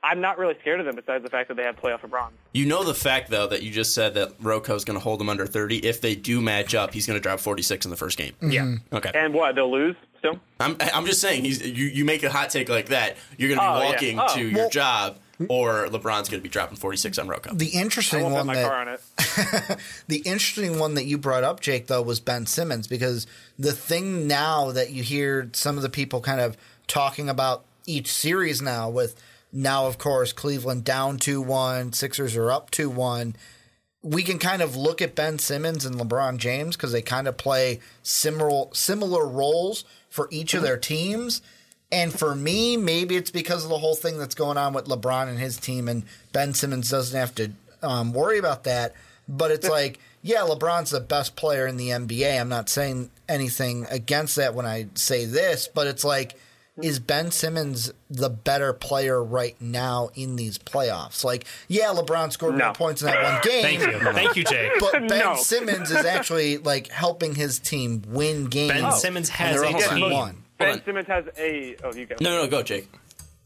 I'm 0.04 0.20
not 0.20 0.36
really 0.38 0.56
scared 0.60 0.80
of 0.80 0.86
them 0.86 0.96
besides 0.96 1.22
the 1.22 1.30
fact 1.30 1.48
that 1.48 1.56
they 1.56 1.62
have 1.62 1.76
playoff 1.76 2.00
LeBron. 2.00 2.30
You 2.52 2.66
know 2.66 2.82
the 2.82 2.94
fact, 2.94 3.30
though, 3.30 3.46
that 3.46 3.62
you 3.62 3.70
just 3.70 3.94
said 3.94 4.14
that 4.14 4.36
Roko's 4.40 4.84
going 4.84 4.98
to 4.98 5.02
hold 5.02 5.20
them 5.20 5.28
under 5.28 5.46
30. 5.46 5.78
If 5.86 6.00
they 6.00 6.14
do 6.16 6.40
match 6.40 6.74
up, 6.74 6.92
he's 6.92 7.06
going 7.06 7.16
to 7.18 7.22
drop 7.22 7.38
46 7.40 7.86
in 7.86 7.90
the 7.90 7.96
first 7.96 8.18
game. 8.18 8.32
Yeah. 8.40 8.62
Mm-hmm. 8.62 8.96
Okay. 8.96 9.10
And 9.14 9.32
what 9.32 9.54
they'll 9.54 9.70
lose 9.70 9.94
still. 10.18 10.40
I'm, 10.58 10.76
I'm 10.80 11.06
just 11.06 11.20
saying, 11.20 11.44
he's, 11.44 11.64
you, 11.64 11.86
you 11.86 12.04
make 12.04 12.22
a 12.24 12.30
hot 12.30 12.50
take 12.50 12.68
like 12.68 12.86
that, 12.88 13.16
you're 13.38 13.48
going 13.48 13.60
to 13.60 13.64
be 13.64 13.68
Oh, 13.68 13.80
yeah. 13.80 13.90
walking 13.92 14.18
Oh. 14.20 14.34
to 14.34 14.48
your 14.48 14.68
job, 14.70 15.18
or 15.48 15.86
LeBron's 15.88 16.28
going 16.28 16.40
to 16.40 16.42
be 16.42 16.48
dropping 16.48 16.76
46 16.76 17.18
on 17.18 17.28
Roko. 17.28 17.56
The 17.56 17.68
interesting 17.68 18.22
one 18.30 18.46
that 18.48 18.70
on. 18.70 19.78
The 20.08 20.18
interesting 20.18 20.78
one 20.78 20.94
that 20.94 21.04
you 21.04 21.16
brought 21.18 21.44
up, 21.44 21.60
Jake, 21.60 21.86
though, 21.86 22.02
was 22.02 22.20
Ben 22.20 22.46
Simmons 22.46 22.86
because 22.88 23.26
the 23.58 23.72
thing 23.72 24.26
now 24.26 24.70
that 24.72 24.90
you 24.90 25.02
hear 25.02 25.48
some 25.52 25.76
of 25.76 25.82
the 25.82 25.88
people 25.88 26.20
kind 26.20 26.40
of 26.40 26.56
talking 26.86 27.28
about 27.28 27.64
each 27.86 28.12
series 28.12 28.60
now, 28.62 28.88
with 28.88 29.20
now, 29.52 29.86
of 29.86 29.98
course, 29.98 30.32
Cleveland 30.32 30.84
down 30.84 31.18
2 31.18 31.40
1, 31.42 31.92
Sixers 31.92 32.36
are 32.36 32.50
up 32.50 32.70
2 32.70 32.88
1. 32.88 33.36
We 34.02 34.22
can 34.22 34.38
kind 34.38 34.62
of 34.62 34.74
look 34.74 35.00
at 35.00 35.14
Ben 35.14 35.38
Simmons 35.38 35.84
and 35.84 35.96
LeBron 35.96 36.38
James 36.38 36.76
because 36.76 36.90
they 36.90 37.02
kind 37.02 37.28
of 37.28 37.36
play 37.36 37.80
similar 38.02 38.66
similar 38.72 39.26
roles 39.26 39.84
for 40.08 40.28
each 40.30 40.54
of 40.54 40.62
their 40.62 40.78
teams. 40.78 41.42
And 41.92 42.12
for 42.12 42.34
me, 42.34 42.76
maybe 42.76 43.16
it's 43.16 43.30
because 43.30 43.64
of 43.64 43.70
the 43.70 43.78
whole 43.78 43.94
thing 43.94 44.18
that's 44.18 44.34
going 44.34 44.56
on 44.56 44.72
with 44.72 44.86
LeBron 44.86 45.28
and 45.28 45.38
his 45.38 45.58
team, 45.58 45.88
and 45.88 46.04
Ben 46.32 46.54
Simmons 46.54 46.90
doesn't 46.90 47.18
have 47.18 47.34
to 47.34 47.52
um, 47.82 48.12
worry 48.12 48.38
about 48.38 48.64
that. 48.64 48.94
But 49.28 49.50
it's 49.50 49.68
like 49.68 50.00
yeah, 50.22 50.40
LeBron's 50.40 50.90
the 50.90 51.00
best 51.00 51.34
player 51.34 51.66
in 51.66 51.76
the 51.76 51.88
NBA. 51.88 52.40
I'm 52.40 52.48
not 52.48 52.68
saying 52.68 53.10
anything 53.28 53.86
against 53.90 54.36
that 54.36 54.54
when 54.54 54.66
I 54.66 54.86
say 54.94 55.24
this, 55.24 55.68
but 55.68 55.88
it's 55.88 56.04
like, 56.04 56.34
Mm-hmm. 56.72 56.84
is 56.84 56.98
Ben 57.00 57.30
Simmons 57.30 57.92
the 58.08 58.30
better 58.30 58.72
player 58.72 59.22
right 59.22 59.60
now 59.60 60.08
in 60.14 60.36
these 60.36 60.56
playoffs? 60.56 61.22
Like, 61.22 61.44
yeah, 61.68 61.92
LeBron 61.94 62.32
scored 62.32 62.56
No. 62.56 62.66
more 62.66 62.74
points 62.74 63.02
in 63.02 63.08
that 63.08 63.22
one 63.22 63.42
game. 63.42 63.62
Thank 63.78 63.92
you, 63.92 64.12
thank 64.12 64.36
you, 64.36 64.44
Jake. 64.44 64.72
But 64.80 64.92
Ben 65.06 65.18
No. 65.18 65.36
Simmons 65.36 65.90
is 65.90 66.04
actually 66.06 66.56
like 66.56 66.88
helping 66.88 67.34
his 67.34 67.58
team 67.58 68.02
win 68.08 68.46
games. 68.46 68.72
Ben 68.72 68.84
oh. 68.86 68.90
Simmons 68.96 69.28
has 69.28 69.56
they're 69.60 69.64
a 69.64 69.74
up 69.74 69.90
team. 69.90 70.10
1. 70.10 70.12
Hold 70.12 70.34
Ben. 70.58 70.84
Simmons 70.86 71.06
has 71.08 71.24
a. 71.36 71.76
Oh, 71.84 71.92
you 71.92 72.06
go. 72.06 72.16
No, 72.22 72.42
no, 72.42 72.48
go, 72.48 72.62
Jake. 72.62 72.88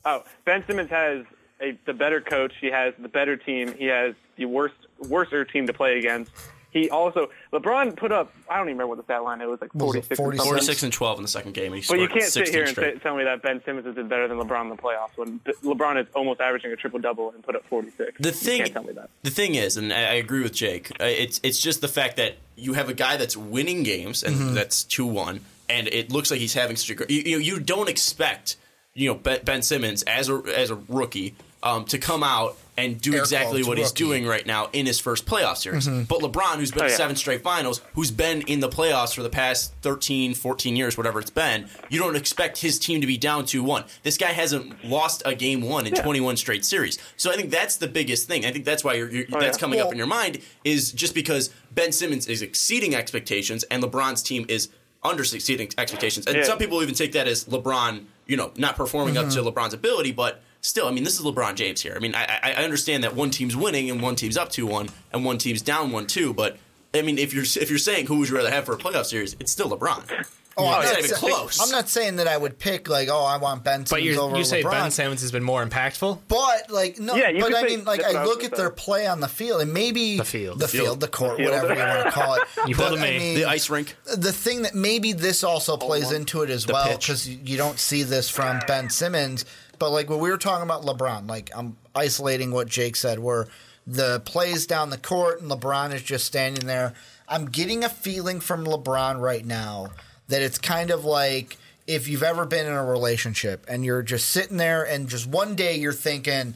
Oh, 0.04 0.22
Ben 0.44 0.62
Simmons 0.68 0.90
has 0.90 1.24
a 1.60 1.76
the 1.84 1.94
better 1.94 2.20
coach. 2.20 2.52
He 2.60 2.68
has 2.70 2.94
the 2.98 3.08
better 3.08 3.36
team. 3.36 3.74
He 3.76 3.86
has 3.86 4.14
the 4.36 4.44
worst 4.44 4.74
worser 5.08 5.44
team 5.44 5.66
to 5.66 5.72
play 5.72 5.98
against. 5.98 6.30
He 6.76 6.90
also 6.90 7.30
LeBron 7.52 7.96
put 7.96 8.12
up. 8.12 8.32
I 8.50 8.56
don't 8.58 8.68
even 8.68 8.76
remember 8.78 8.88
what 8.88 8.98
the 8.98 9.04
stat 9.04 9.22
line. 9.24 9.40
It 9.40 9.48
was 9.48 9.60
like 9.60 9.74
Was 9.74 9.92
46. 10.06 10.20
or 10.20 10.32
46? 10.34 10.82
and 10.82 10.92
12 10.92 11.18
in 11.18 11.22
the 11.22 11.28
second 11.28 11.54
game. 11.54 11.72
And 11.72 11.82
he 11.82 11.88
But 11.88 11.98
you 12.00 12.08
can't 12.08 12.22
sit 12.24 12.48
here 12.48 12.64
and 12.64 12.74
say, 12.76 12.94
tell 12.98 13.16
me 13.16 13.24
that 13.24 13.42
Ben 13.42 13.62
Simmons 13.64 13.86
has 13.86 13.94
been 13.94 14.08
better 14.08 14.28
than 14.28 14.38
LeBron 14.38 14.62
in 14.62 14.68
the 14.70 14.76
playoffs 14.76 15.16
when 15.16 15.38
LeBron 15.62 16.00
is 16.00 16.06
almost 16.14 16.40
averaging 16.40 16.72
a 16.72 16.76
triple 16.76 16.98
double 16.98 17.30
and 17.30 17.42
put 17.42 17.56
up 17.56 17.64
46. 17.66 18.18
The 18.20 18.28
you 18.28 18.32
thing, 18.34 18.58
can't 18.62 18.72
tell 18.72 18.84
me 18.84 18.92
that. 18.92 19.10
the 19.22 19.30
thing 19.30 19.54
is, 19.54 19.76
and 19.76 19.92
I, 19.92 19.96
I 20.02 20.14
agree 20.14 20.42
with 20.42 20.52
Jake. 20.52 20.90
Uh, 21.00 21.04
it's 21.04 21.40
it's 21.42 21.58
just 21.60 21.80
the 21.80 21.88
fact 21.88 22.16
that 22.16 22.34
you 22.56 22.74
have 22.74 22.88
a 22.88 22.94
guy 22.94 23.16
that's 23.16 23.36
winning 23.36 23.82
games, 23.82 24.22
and 24.22 24.36
Mm-hmm. 24.36 24.54
that's 24.54 24.84
two 24.84 25.06
one, 25.06 25.40
and 25.68 25.88
it 25.88 26.12
looks 26.12 26.30
like 26.30 26.40
he's 26.40 26.54
having 26.54 26.76
such 26.76 26.90
a 26.90 26.94
great. 26.94 27.10
You, 27.10 27.22
you, 27.22 27.38
you 27.38 27.60
don't 27.60 27.88
expect 27.88 28.56
you 28.94 29.08
know 29.08 29.14
Ben, 29.14 29.40
ben 29.44 29.62
Simmons 29.62 30.02
as 30.02 30.28
a 30.28 30.42
as 30.56 30.70
a 30.70 30.76
rookie 30.88 31.34
um, 31.62 31.84
to 31.86 31.98
come 31.98 32.22
out 32.22 32.56
and 32.78 33.00
do 33.00 33.14
Air 33.14 33.20
exactly 33.20 33.60
quotes, 33.60 33.68
what 33.68 33.78
he's 33.78 33.92
doing 33.92 34.26
right 34.26 34.44
now 34.46 34.68
in 34.72 34.86
his 34.86 35.00
first 35.00 35.24
playoff 35.26 35.56
series. 35.56 35.88
Mm-hmm. 35.88 36.02
But 36.04 36.20
LeBron, 36.20 36.56
who's 36.56 36.70
been 36.70 36.82
Oh, 36.82 36.86
to 36.86 36.90
yeah. 36.90 36.96
seven 36.96 37.16
straight 37.16 37.42
finals, 37.42 37.80
who's 37.94 38.10
been 38.10 38.42
in 38.42 38.60
the 38.60 38.68
playoffs 38.68 39.14
for 39.14 39.22
the 39.22 39.30
past 39.30 39.72
13, 39.82 40.34
14 40.34 40.76
years, 40.76 40.96
whatever 40.96 41.18
it's 41.20 41.30
been, 41.30 41.68
you 41.88 41.98
don't 41.98 42.16
expect 42.16 42.58
his 42.58 42.78
team 42.78 43.00
to 43.00 43.06
be 43.06 43.16
down 43.16 43.46
2 43.46 43.62
1. 43.62 43.84
This 44.02 44.18
guy 44.18 44.32
hasn't 44.32 44.84
lost 44.84 45.22
a 45.24 45.34
game 45.34 45.62
one 45.62 45.86
in 45.86 45.94
21 45.94 46.36
straight 46.36 46.64
series. 46.64 46.98
So 47.16 47.32
I 47.32 47.36
think 47.36 47.50
that's 47.50 47.76
the 47.76 47.88
biggest 47.88 48.28
thing. 48.28 48.44
I 48.44 48.52
think 48.52 48.64
that's 48.64 48.84
why 48.84 48.94
you're, 48.94 49.10
you're, 49.10 49.24
Oh, 49.32 49.40
that's 49.40 49.56
yeah. 49.56 49.60
coming 49.60 49.80
up 49.80 49.90
in 49.92 49.98
your 49.98 50.06
mind 50.06 50.40
is 50.64 50.92
just 50.92 51.14
because 51.14 51.50
Ben 51.72 51.92
Simmons 51.92 52.26
is 52.26 52.42
exceeding 52.42 52.94
expectations 52.94 53.62
and 53.64 53.82
LeBron's 53.82 54.22
team 54.22 54.44
is 54.48 54.68
under 55.02 55.22
exceeding 55.22 55.68
expectations. 55.78 56.26
And 56.26 56.36
Yeah. 56.36 56.42
some 56.44 56.58
people 56.58 56.82
even 56.82 56.94
take 56.94 57.12
that 57.12 57.28
as 57.28 57.44
LeBron, 57.44 58.04
you 58.26 58.36
know, 58.36 58.52
not 58.56 58.76
performing 58.76 59.16
up 59.16 59.28
to 59.30 59.38
Mm-hmm. 59.40 59.48
LeBron's 59.48 59.72
ability, 59.74 60.12
but 60.12 60.42
still, 60.60 60.86
I 60.86 60.90
mean, 60.90 61.04
this 61.04 61.18
is 61.18 61.24
LeBron 61.24 61.54
James 61.54 61.80
here. 61.82 61.94
I 61.96 61.98
mean, 62.00 62.14
I, 62.14 62.24
I 62.42 62.52
I 62.52 62.64
understand 62.64 63.04
that 63.04 63.14
one 63.14 63.30
team's 63.30 63.56
winning 63.56 63.90
and 63.90 64.00
one 64.02 64.16
team's 64.16 64.36
up 64.36 64.50
2 64.50 64.66
1 64.66 64.88
and 65.12 65.24
one 65.24 65.38
team's 65.38 65.62
down 65.62 65.92
1 65.92 66.06
2, 66.06 66.34
but 66.34 66.56
I 66.94 67.02
mean, 67.02 67.18
if 67.18 67.34
you're 67.34 67.44
if 67.44 67.68
you're 67.70 67.78
saying 67.78 68.06
who 68.06 68.18
would 68.20 68.28
you 68.28 68.36
rather 68.36 68.50
have 68.50 68.64
for 68.64 68.72
a 68.74 68.78
playoff 68.78 69.06
series, 69.06 69.36
it's 69.40 69.52
still 69.52 69.68
LeBron. 69.70 70.26
Oh, 70.58 70.66
I'm, 70.68 70.80
it's 70.80 70.88
not 70.90 70.92
not 70.94 70.98
even 71.04 71.10
sa- 71.10 71.16
close. 71.26 71.60
I'm 71.60 71.70
not 71.70 71.86
saying 71.90 72.16
that 72.16 72.26
I 72.26 72.34
would 72.38 72.58
pick 72.58 72.88
like, 72.88 73.10
oh, 73.12 73.22
I 73.22 73.36
want 73.36 73.62
Ben 73.62 73.84
Simmons 73.84 73.90
But 73.90 74.02
you 74.02 74.18
over 74.18 74.38
you 74.38 74.44
say 74.44 74.62
LeBron. 74.62 74.70
Ben 74.70 74.90
Simmons 74.90 75.20
has 75.20 75.30
been 75.30 75.42
more 75.42 75.62
impactful. 75.62 76.20
But 76.28 76.70
like 76.70 76.98
no, 76.98 77.14
Yeah, 77.14 77.30
but 77.38 77.54
I 77.54 77.64
mean 77.64 77.84
like 77.84 78.02
I 78.02 78.12
I 78.22 78.24
look 78.24 78.42
at 78.42 78.56
their 78.56 78.70
play 78.70 79.06
on 79.06 79.20
the 79.20 79.28
field 79.28 79.60
and 79.60 79.74
maybe 79.74 80.16
The 80.16 80.24
field. 80.24 80.58
the 80.58 80.64
The 80.64 80.68
field. 80.68 80.84
field, 80.86 81.00
the 81.00 81.08
court, 81.08 81.36
field. 81.36 81.50
whatever 81.52 81.74
you 81.74 81.80
want 81.80 82.04
to 82.06 82.10
call 82.22 82.34
it. 82.36 82.42
You 82.66 82.74
But, 82.74 82.88
pulled 82.88 82.98
a 83.00 83.02
I 83.02 83.10
me. 83.10 83.18
mean, 83.18 83.34
The 83.36 83.44
ice 83.44 83.68
rink. 83.68 83.96
the 84.16 84.32
thing 84.32 84.62
that 84.62 84.74
maybe 84.74 85.12
this 85.12 85.44
also 85.44 85.76
plays 85.76 86.10
into 86.10 86.40
it 86.40 86.48
as 86.48 86.66
well 86.66 86.96
because 86.96 87.28
you 87.28 87.58
don't 87.58 87.78
see 87.78 88.02
this 88.02 88.30
from 88.30 88.58
Ben 88.66 88.88
Simmons. 88.88 89.44
But 89.78 89.90
like 89.90 90.08
when 90.08 90.18
we 90.18 90.30
were 90.30 90.38
talking 90.38 90.62
about 90.62 90.82
LeBron, 90.82 91.28
like 91.28 91.50
I'm 91.54 91.76
isolating 91.94 92.50
what 92.50 92.68
Jake 92.68 92.96
said, 92.96 93.18
where 93.18 93.46
the 93.86 94.20
plays 94.24 94.66
down 94.66 94.90
the 94.90 94.98
court 94.98 95.40
and 95.40 95.50
LeBron 95.50 95.94
is 95.94 96.02
just 96.02 96.24
standing 96.26 96.66
there. 96.66 96.94
I'm 97.28 97.46
getting 97.46 97.84
a 97.84 97.88
feeling 97.88 98.40
from 98.40 98.64
LeBron 98.64 99.20
right 99.20 99.44
now 99.44 99.90
that 100.28 100.42
it's 100.42 100.58
kind 100.58 100.90
of 100.90 101.04
like 101.04 101.56
if 101.86 102.08
you've 102.08 102.22
ever 102.22 102.44
been 102.44 102.66
in 102.66 102.72
a 102.72 102.84
relationship 102.84 103.64
and 103.68 103.84
you're 103.84 104.02
just 104.02 104.30
sitting 104.30 104.56
there 104.56 104.84
and 104.84 105.08
just 105.08 105.26
one 105.26 105.54
day 105.54 105.76
you're 105.76 105.92
thinking, 105.92 106.54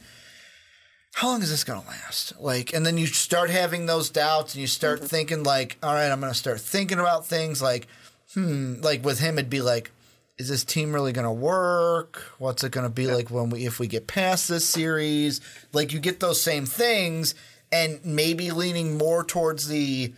how 1.15 1.29
long 1.29 1.43
is 1.43 1.51
this 1.51 1.65
going 1.65 1.81
to 1.81 1.87
last? 1.87 2.41
Like, 2.41 2.73
and 2.73 2.85
then 2.85 2.99
you 2.99 3.07
start 3.07 3.51
having 3.51 3.87
those 3.87 4.11
doubts 4.11 4.55
and 4.55 4.61
you 4.61 4.67
start 4.67 5.01
thinking, 5.01 5.43
like, 5.43 5.77
all 5.83 5.93
right, 5.93 6.11
I'm 6.11 6.21
going 6.21 6.33
to 6.33 6.39
start 6.39 6.61
thinking 6.61 6.99
about 6.99 7.27
things 7.27 7.61
like, 7.63 7.87
hmm, 8.35 8.75
like 8.81 9.05
with 9.05 9.21
him, 9.21 9.39
it'd 9.39 9.51
be 9.51 9.61
like, 9.61 9.91
is 10.41 10.49
this 10.49 10.65
team 10.65 10.95
really 10.95 11.13
going 11.13 11.27
to 11.27 11.31
work? 11.31 12.23
What's 12.39 12.65
it 12.65 12.73
going 12.73 12.87
to 12.87 12.93
be 12.93 13.07
like 13.07 13.31
when 13.31 13.51
we, 13.51 13.67
if 13.67 13.79
we 13.79 13.87
get 13.87 14.07
past 14.07 14.49
this 14.49 14.65
series? 14.65 15.43
Like, 15.75 15.93
you 15.93 16.01
get 16.01 16.19
those 16.19 16.41
same 16.41 16.65
things 16.65 17.35
and 17.71 18.01
maybe 18.07 18.51
leaning 18.51 18.97
more 18.97 19.23
towards 19.23 19.69
the 19.69 20.15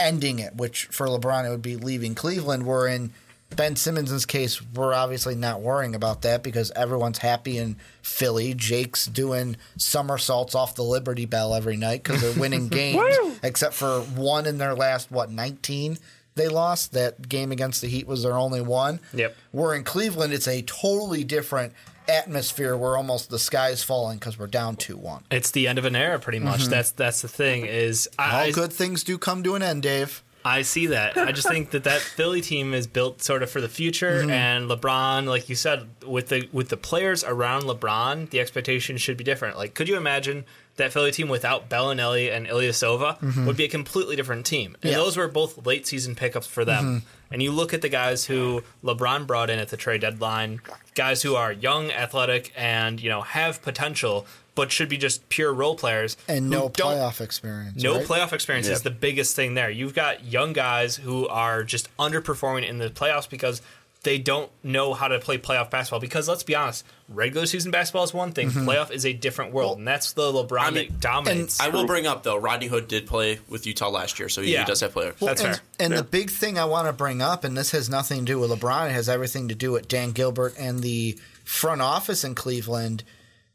ending 0.00 0.40
it, 0.40 0.56
which 0.56 0.86
for 0.86 1.06
LeBron, 1.06 1.46
it 1.46 1.50
would 1.50 1.62
be 1.62 1.76
leaving 1.76 2.16
Cleveland, 2.16 2.66
where 2.66 2.88
in 2.88 3.12
Ben 3.54 3.76
Simmons' 3.76 4.26
case, 4.26 4.60
we're 4.74 4.94
obviously 4.94 5.36
not 5.36 5.60
worrying 5.60 5.94
about 5.94 6.22
that 6.22 6.42
because 6.42 6.72
everyone's 6.72 7.18
happy 7.18 7.56
in 7.56 7.76
Philly. 8.02 8.54
Jake's 8.54 9.06
doing 9.06 9.56
somersaults 9.76 10.56
off 10.56 10.74
the 10.74 10.82
Liberty 10.82 11.24
Bell 11.24 11.54
every 11.54 11.76
night 11.76 12.02
because 12.02 12.20
they're 12.20 12.40
winning 12.40 12.66
games, 12.68 13.00
except 13.44 13.74
for 13.74 14.00
one 14.00 14.46
in 14.46 14.58
their 14.58 14.74
last, 14.74 15.12
what, 15.12 15.30
19 15.30 15.98
they 16.34 16.48
lost? 16.48 16.92
That 16.92 17.28
game 17.28 17.52
against 17.52 17.80
the 17.80 17.88
Heat 17.88 18.06
was 18.06 18.22
their 18.22 18.34
only 18.34 18.60
one. 18.60 19.00
Yep. 19.14 19.36
We're 19.52 19.74
in 19.74 19.84
Cleveland, 19.84 20.32
it's 20.32 20.48
a 20.48 20.62
totally 20.62 21.24
different 21.24 21.72
atmosphere 22.08 22.76
where 22.76 22.96
almost 22.96 23.30
the 23.30 23.38
sky 23.38 23.68
is 23.68 23.82
falling 23.82 24.18
because 24.18 24.38
we're 24.38 24.46
down 24.46 24.76
2 24.76 24.96
1. 24.96 25.24
It's 25.30 25.50
the 25.50 25.68
end 25.68 25.78
of 25.78 25.84
an 25.84 25.96
era, 25.96 26.18
pretty 26.18 26.38
much. 26.38 26.62
Mm-hmm. 26.62 26.70
That's 26.70 26.90
that's 26.92 27.22
the 27.22 27.28
thing. 27.28 27.66
Is 27.66 28.08
I, 28.18 28.46
All 28.46 28.52
good 28.52 28.72
things 28.72 29.04
do 29.04 29.18
come 29.18 29.42
to 29.44 29.54
an 29.54 29.62
end, 29.62 29.82
Dave. 29.82 30.22
I 30.44 30.62
see 30.62 30.88
that. 30.88 31.16
I 31.16 31.30
just 31.30 31.48
think 31.48 31.70
that 31.70 31.84
that 31.84 32.00
Philly 32.16 32.40
team 32.40 32.74
is 32.74 32.86
built 32.86 33.22
sort 33.22 33.42
of 33.42 33.50
for 33.50 33.60
the 33.60 33.68
future, 33.68 34.22
mm-hmm. 34.22 34.30
and 34.30 34.68
LeBron, 34.68 35.26
like 35.26 35.48
you 35.48 35.54
said, 35.54 35.88
with 36.06 36.28
the 36.28 36.48
with 36.52 36.68
the 36.68 36.76
players 36.76 37.22
around 37.22 37.62
LeBron, 37.62 38.30
the 38.30 38.40
expectation 38.40 38.96
should 38.96 39.16
be 39.16 39.24
different. 39.24 39.56
Like, 39.56 39.74
could 39.74 39.88
you 39.88 39.96
imagine 39.96 40.44
that 40.76 40.92
Philly 40.92 41.10
team 41.10 41.28
without 41.28 41.68
Belinelli 41.68 42.34
and 42.34 42.46
Ilyasova 42.46 43.18
mm-hmm. 43.18 43.46
would 43.46 43.56
be 43.56 43.64
a 43.64 43.68
completely 43.68 44.16
different 44.16 44.46
team? 44.46 44.76
And 44.82 44.92
Yeah. 44.92 44.98
those 44.98 45.16
were 45.16 45.28
both 45.28 45.66
late 45.66 45.86
season 45.86 46.14
pickups 46.14 46.46
for 46.46 46.64
them. 46.64 46.84
Mm-hmm. 46.84 47.06
And 47.32 47.42
you 47.42 47.50
look 47.52 47.72
at 47.72 47.82
the 47.82 47.88
guys 47.88 48.26
who 48.26 48.62
LeBron 48.84 49.26
brought 49.26 49.48
in 49.50 49.58
at 49.58 49.68
the 49.68 49.76
trade 49.76 50.02
deadline, 50.02 50.60
guys 50.94 51.22
who 51.22 51.34
are 51.34 51.52
young, 51.52 51.90
athletic, 51.90 52.52
and 52.56 53.00
you 53.00 53.08
know 53.08 53.22
have 53.22 53.62
potential, 53.62 54.26
but 54.54 54.70
should 54.70 54.88
be 54.88 54.98
just 54.98 55.26
pure 55.30 55.52
role 55.52 55.74
players 55.74 56.16
And 56.28 56.50
no 56.50 56.68
playoff 56.68 57.22
experience. 57.22 57.82
no 57.82 57.96
right? 57.96 58.06
playoff 58.06 58.32
experience 58.34 58.68
is 58.68 58.82
the 58.82 58.90
biggest 58.90 59.34
thing 59.34 59.54
there. 59.54 59.70
You've 59.70 59.94
got 59.94 60.24
young 60.24 60.52
guys 60.52 60.96
who 60.96 61.26
are 61.28 61.64
just 61.64 61.94
underperforming 61.96 62.68
in 62.68 62.76
the 62.78 62.90
playoffs 62.90 63.28
because 63.28 63.62
they 64.02 64.18
don't 64.18 64.50
know 64.64 64.94
how 64.94 65.08
to 65.08 65.18
play 65.18 65.38
playoff 65.38 65.70
basketball. 65.70 66.00
Because 66.00 66.28
let's 66.28 66.42
be 66.42 66.54
honest, 66.54 66.84
regular 67.08 67.46
season 67.46 67.70
basketball 67.70 68.04
is 68.04 68.12
one 68.12 68.32
thing, 68.32 68.50
mm-hmm. 68.50 68.68
playoff 68.68 68.90
is 68.90 69.06
a 69.06 69.12
different 69.12 69.52
world, 69.52 69.78
and 69.78 69.86
that's 69.86 70.12
the 70.12 70.22
LeBron 70.22 70.58
I 70.60 70.70
mean, 70.70 70.88
that 70.88 71.00
dominates. 71.00 71.60
I 71.60 71.68
will 71.68 71.86
bring 71.86 72.06
up 72.06 72.22
though, 72.22 72.36
Rodney 72.36 72.66
Hood 72.66 72.88
did 72.88 73.06
play 73.06 73.38
with 73.48 73.66
Utah 73.66 73.90
last 73.90 74.18
year, 74.18 74.28
so 74.28 74.42
he, 74.42 74.52
Yeah. 74.52 74.60
he 74.60 74.66
does 74.66 74.80
have 74.80 74.92
player. 74.92 75.14
Well, 75.20 75.28
That's 75.28 75.42
and, 75.42 75.56
fair. 75.56 75.64
And 75.78 75.92
the 75.92 76.04
big 76.04 76.30
thing 76.30 76.58
I 76.58 76.64
want 76.64 76.88
to 76.88 76.92
bring 76.92 77.22
up, 77.22 77.44
and 77.44 77.56
this 77.56 77.70
has 77.70 77.88
nothing 77.88 78.20
to 78.20 78.24
do 78.24 78.38
with 78.38 78.50
LeBron, 78.50 78.90
it 78.90 78.92
has 78.92 79.08
everything 79.08 79.48
to 79.48 79.54
do 79.54 79.72
with 79.72 79.88
Dan 79.88 80.10
Gilbert 80.12 80.54
and 80.58 80.80
the 80.80 81.18
front 81.44 81.82
office 81.82 82.24
in 82.24 82.34
Cleveland. 82.34 83.04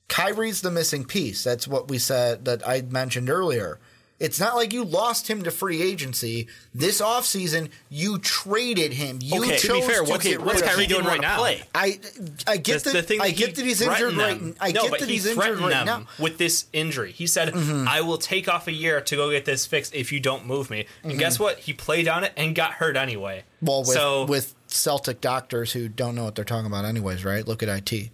Kyrie's 0.07 0.61
the 0.61 0.71
missing 0.71 1.03
piece. 1.03 1.43
That's 1.43 1.67
what 1.67 1.89
we 1.89 1.97
said 1.97 2.45
that 2.45 2.65
I 2.67 2.81
mentioned 2.81 3.29
earlier. 3.29 3.79
It's 4.19 4.39
not 4.39 4.55
like 4.55 4.73
you 4.73 4.83
lost 4.83 5.27
him 5.29 5.43
to 5.43 5.51
free 5.51 5.79
agency. 5.79 6.47
This 6.73 7.01
offseason, 7.01 7.69
you 7.89 8.17
traded 8.17 8.93
him. 8.93 9.19
You 9.21 9.43
Okay. 9.43 9.57
chose 9.57 9.61
To 9.61 9.73
be 9.73 9.81
fair, 9.81 10.03
to 10.03 10.09
what's- 10.09 10.23
get 10.23 10.41
what's 10.41 10.55
rid 10.55 10.63
of 10.63 10.69
Kyrie 10.69 10.83
him. 10.85 10.89
doing 10.89 11.01
didn't 11.03 11.11
right 11.11 11.21
now? 11.21 11.37
Play. 11.37 11.63
I 11.75 11.99
I 12.47 12.57
get 12.57 12.71
That's 12.73 12.83
that. 12.85 12.93
the 12.93 13.01
thing 13.03 13.21
I 13.21 13.29
get 13.29 13.53
that 13.55 13.63
he's 13.65 13.79
injured 13.79 13.97
threatened 13.97 14.17
right. 14.17 14.39
them. 14.39 14.55
I 14.59 14.71
no, 14.71 14.81
get 14.83 14.89
but 14.91 14.99
that 15.01 15.07
he 15.09 15.13
he's 15.15 15.25
injured 15.27 15.43
threatened 15.43 15.61
right 15.61 15.69
them 15.69 15.85
now. 15.85 15.97
Mm-hmm. 15.99 16.23
with 16.23 16.37
this 16.39 16.65
injury. 16.73 17.11
He 17.11 17.27
said, 17.27 17.53
"I 17.55 18.01
will 18.01 18.17
take 18.17 18.47
off 18.49 18.67
a 18.67 18.71
year 18.73 19.01
to 19.01 19.15
go 19.15 19.29
get 19.29 19.45
this 19.45 19.67
fixed 19.67 19.93
if 19.93 20.11
you 20.11 20.19
don't 20.19 20.47
move 20.47 20.71
me." 20.71 20.87
And 21.03 21.19
guess 21.19 21.37
what? 21.37 21.59
He 21.59 21.73
played 21.73 22.07
on 22.07 22.23
it 22.23 22.33
and 22.35 22.55
got 22.55 22.73
hurt 22.73 22.97
anyway. 22.97 23.43
Mm-hmm. 23.57 23.65
Well, 23.67 23.79
with, 23.81 23.87
so 23.89 24.25
with 24.25 24.55
Celtic 24.67 25.21
doctors 25.21 25.73
who 25.73 25.87
don't 25.89 26.15
know 26.15 26.23
what 26.23 26.33
they're 26.33 26.43
talking 26.43 26.65
about, 26.65 26.85
anyways, 26.85 27.23
right? 27.23 27.47
Look 27.47 27.61
at 27.61 27.69
IT. 27.69 28.09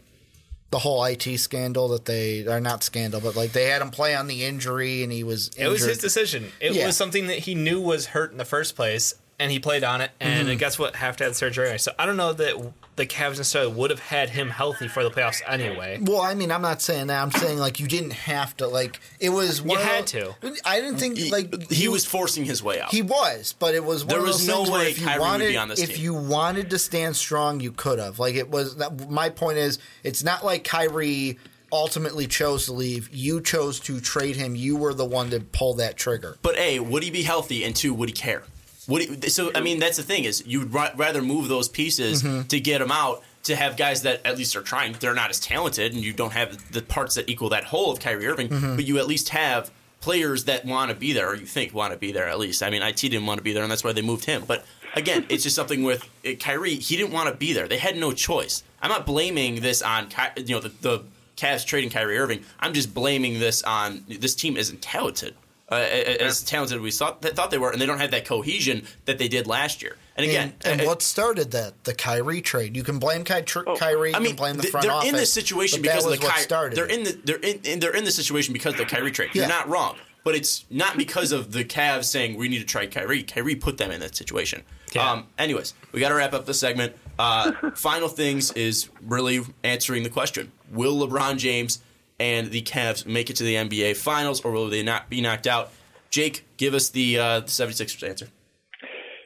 The 0.74 0.80
whole 0.80 1.04
IT 1.06 1.38
scandal 1.38 1.88
that 1.90 2.06
they 2.06 2.48
are 2.48 2.60
not 2.60 2.84
scandal, 2.84 3.22
but 3.22 3.36
like 3.36 3.52
they 3.52 3.66
had 3.66 3.82
him 3.84 3.92
play 3.92 4.16
on 4.16 4.26
the 4.26 4.44
injury 4.44 5.04
and 5.04 5.12
he 5.12 5.24
was 5.24 5.50
injured. 5.50 5.66
It 5.66 5.70
was 5.70 5.82
his 5.86 5.98
decision. 6.00 6.52
It 6.60 6.74
Yeah. 6.74 6.88
was 6.88 6.98
something 6.98 7.28
that 7.28 7.38
he 7.40 7.54
knew 7.54 7.80
was 7.80 8.08
hurt 8.08 8.32
in 8.32 8.40
the 8.40 8.44
first 8.46 8.76
place, 8.76 9.14
and 9.44 9.52
he 9.52 9.60
played 9.60 9.84
on 9.84 10.00
it. 10.02 10.12
And 10.20 10.48
Mm-hmm. 10.48 10.58
guess 10.58 10.80
what? 10.80 10.96
Have 10.96 11.18
to 11.18 11.26
have 11.26 11.36
surgery. 11.36 11.78
So 11.78 11.92
I 12.00 12.06
don't 12.06 12.18
know 12.18 12.32
that 12.34 12.74
the 12.96 13.06
Cavs 13.06 13.38
necessarily 13.38 13.74
would 13.74 13.90
have 13.90 14.00
had 14.00 14.30
him 14.30 14.50
healthy 14.50 14.88
for 14.88 15.04
the 15.04 15.10
playoffs 15.10 15.42
anyway. 15.48 16.00
Well, 16.02 16.22
I 16.22 16.34
mean, 16.36 16.52
I'm 16.52 16.62
not 16.62 16.82
saying 16.82 17.08
that. 17.08 17.22
I'm 17.22 17.32
saying 17.32 17.58
like 17.58 17.80
you 17.80 17.88
didn't 17.88 18.14
have 18.14 18.56
to. 18.58 18.68
Like 18.68 19.00
it 19.20 19.30
was. 19.30 19.62
One 19.62 19.78
of 19.80 19.84
had 19.84 20.08
those- 20.08 20.12
to. 20.42 20.56
I 20.66 20.80
didn't 20.80 20.98
think 20.98 21.18
He, 21.18 21.30
like 21.32 21.72
he 21.72 21.88
was 21.88 22.06
forcing 22.06 22.46
his 22.46 22.64
way 22.64 22.80
out. 22.80 22.92
He 22.92 23.02
was, 23.02 23.54
but 23.60 23.76
it 23.76 23.84
was 23.84 24.04
one 24.06 24.10
There 24.10 24.20
of 24.20 24.26
was 24.28 24.46
those 24.46 24.48
no 24.48 24.64
things 24.66 24.70
way 24.72 24.92
if 24.92 25.00
you 25.00 25.06
Kyrie 25.08 25.20
would 25.20 25.26
wanted, 25.26 25.48
be 25.50 25.58
on 25.58 25.68
this 25.70 25.80
team. 25.80 25.90
if 25.90 25.96
team. 25.96 26.04
you 26.04 26.14
wanted 26.14 26.70
to 26.70 26.80
stand 26.80 27.16
strong, 27.16 27.60
you 27.60 27.72
could 27.72 28.00
have. 28.00 28.20
Like 28.20 28.36
it 28.36 28.50
was. 28.50 28.78
That, 28.78 29.10
my 29.10 29.30
point 29.30 29.58
is, 29.58 29.80
it's 30.04 30.24
not 30.24 30.46
like 30.46 30.64
Kyrie 30.64 31.38
ultimately 31.72 32.28
chose 32.28 32.66
to 32.66 32.74
leave. 32.74 33.10
You 33.12 33.42
chose 33.42 33.80
to 33.82 34.00
trade 34.00 34.36
him. 34.36 34.56
You 34.56 34.78
were 34.78 34.94
the 34.94 35.06
one 35.06 35.32
to 35.32 35.40
pull 35.40 35.74
that 35.76 35.98
trigger. 35.98 36.38
But 36.44 36.56
A, 36.60 36.80
would 36.80 37.02
he 37.02 37.10
be 37.10 37.24
healthy? 37.24 37.64
And 37.64 37.76
two, 37.76 37.96
would 37.96 38.10
he 38.10 38.14
care? 38.14 38.44
Would 38.88 39.24
he, 39.24 39.30
so 39.30 39.52
I 39.56 39.62
mean, 39.62 39.80
that's 39.80 39.98
the 39.98 40.04
thing 40.04 40.24
is 40.26 40.44
you'd 40.46 40.74
ra- 40.74 40.92
rather 40.96 41.22
move 41.22 41.48
those 41.48 41.70
pieces 41.70 42.22
to 42.50 42.60
get 42.60 42.80
them 42.80 42.92
out 42.92 43.24
to 43.44 43.56
have 43.56 43.76
guys 43.78 44.04
that 44.04 44.22
at 44.26 44.38
least 44.38 44.56
are 44.56 44.62
trying. 44.62 44.94
They're 44.94 45.14
not 45.14 45.30
as 45.30 45.40
talented, 45.40 45.94
and 45.94 46.04
you 46.04 46.14
don't 46.14 46.34
have 46.34 46.72
the 46.72 46.82
parts 46.82 47.16
that 47.16 47.30
equal 47.30 47.50
that 47.50 47.66
whole 47.66 47.92
of 47.92 48.00
Kyrie 48.00 48.28
Irving. 48.28 48.48
But 48.76 48.86
you 48.86 48.98
at 49.00 49.08
least 49.08 49.30
have 49.30 49.70
players 50.02 50.46
that 50.46 50.66
want 50.66 50.90
to 50.92 50.96
be 50.96 51.14
there, 51.14 51.30
or 51.30 51.36
you 51.36 51.46
think 51.46 51.74
want 51.74 51.94
to 51.94 52.00
be 52.00 52.12
there 52.12 52.28
at 52.28 52.40
least. 52.40 52.62
I 52.64 52.70
mean, 52.70 52.82
it 52.82 52.96
didn't 52.98 53.26
want 53.26 53.38
to 53.38 53.44
be 53.44 53.54
there, 53.54 53.64
and 53.64 53.72
that's 53.72 53.84
why 53.84 53.94
they 53.94 54.02
moved 54.02 54.26
him. 54.26 54.44
But 54.46 54.66
again, 54.96 55.26
it's 55.30 55.44
just 55.44 55.56
something 55.56 55.84
with 55.84 56.04
uh, 56.26 56.32
Kyrie. 56.40 56.76
He 56.76 56.98
didn't 56.98 57.14
want 57.14 57.30
to 57.30 57.36
be 57.36 57.54
there. 57.54 57.68
They 57.68 57.78
had 57.78 57.96
no 57.98 58.12
choice. 58.12 58.64
I'm 58.82 58.90
not 58.90 59.06
blaming 59.06 59.62
this 59.62 59.82
on 59.82 60.10
Ky- 60.10 60.44
you 60.44 60.56
know 60.56 60.60
the, 60.60 60.70
the 60.82 61.04
Cavs 61.38 61.66
trading 61.66 61.90
Kyrie 61.90 62.18
Irving. 62.18 62.44
I'm 62.60 62.74
just 62.74 62.94
blaming 62.94 63.40
this 63.40 63.64
on 63.64 64.04
this 64.08 64.36
team 64.36 64.58
isn't 64.58 64.82
talented. 64.82 65.36
Uh, 65.70 65.76
as 65.76 66.44
talented 66.44 66.76
as 66.78 66.82
we 66.82 66.92
thought, 66.92 67.22
they 67.22 67.30
thought 67.30 67.50
they 67.50 67.58
were, 67.58 67.72
and 67.72 67.82
they 67.82 67.86
don't 67.86 68.00
have 68.00 68.12
that 68.12 68.26
cohesion 68.26 68.86
that 69.06 69.18
they 69.18 69.28
did 69.28 69.48
last 69.48 69.82
year. 69.82 69.96
And 70.16 70.26
again, 70.26 70.54
and, 70.66 70.74
and 70.74 70.82
uh, 70.82 70.86
what 70.86 71.02
started 71.02 71.52
that? 71.52 71.86
The 71.86 71.94
Kyrie 71.96 72.42
trade. 72.42 72.76
You 72.76 72.84
can 72.84 73.00
blame 73.00 73.24
Ky- 73.24 73.42
tr- 73.44 73.62
Kyrie. 73.78 74.14
I 74.14 74.20
mean, 74.20 74.30
can 74.32 74.36
blame 74.36 74.58
the 74.58 74.64
front 74.64 74.86
they're 74.86 74.92
office. 74.94 75.10
in 75.10 75.16
this 75.16 75.32
situation 75.34 75.82
but 75.82 75.88
that 75.88 75.94
because 75.94 76.06
of 76.06 76.12
was 76.12 76.20
the 76.20 76.26
what 76.26 76.34
Kyrie. 76.34 76.44
started. 76.44 76.76
They're 76.78 76.86
in 76.86 77.04
the 77.04 77.20
they're 77.24 77.38
in, 77.38 77.60
in 77.64 77.80
they're 77.80 77.96
in 77.96 78.04
the 78.04 78.12
situation 78.12 78.54
because 78.54 78.74
of 78.74 78.80
the 78.80 78.86
Kyrie 78.86 79.12
trade. 79.12 79.30
You're 79.34 79.48
not 79.48 79.68
wrong, 79.70 79.96
but 80.24 80.36
it's 80.36 80.66
not 80.70 80.98
because 80.98 81.32
of 81.32 81.54
the 81.54 81.64
Cavs 81.64 82.06
saying 82.06 82.38
we 82.38 82.50
need 82.50 82.60
to 82.60 82.66
trade 82.66 82.92
Kyrie. 82.92 83.24
Kyrie 83.24 83.56
put 83.56 83.78
them 83.78 83.90
in 83.90 84.02
that 84.02 84.16
situation. 84.16 84.64
Yeah. 84.94 85.10
Um, 85.10 85.28
anyways, 85.40 85.74
we 85.92 86.00
got 86.00 86.10
to 86.10 86.16
wrap 86.16 86.34
up 86.34 86.46
the 86.46 86.54
segment. 86.54 86.94
Uh, 87.18 87.52
final 87.76 88.10
things 88.10 88.52
is 88.52 88.90
really 89.02 89.42
answering 89.64 90.04
the 90.04 90.10
question: 90.10 90.52
Will 90.72 91.08
LeBron 91.08 91.38
James 91.38 91.80
and 92.20 92.52
the 92.52 92.62
Cavs 92.62 93.06
make 93.06 93.30
it 93.30 93.36
to 93.38 93.44
the 93.44 93.56
NBA 93.56 93.96
Finals, 93.98 94.42
or 94.46 94.52
will 94.52 94.70
they 94.70 94.84
not 94.84 95.10
be 95.10 95.22
knocked 95.22 95.48
out? 95.48 95.72
Jake, 96.10 96.46
give 96.58 96.74
us 96.74 96.90
the 96.90 97.18
uh, 97.20 97.40
the 97.42 97.48
76ers 97.48 98.08
answer. 98.08 98.28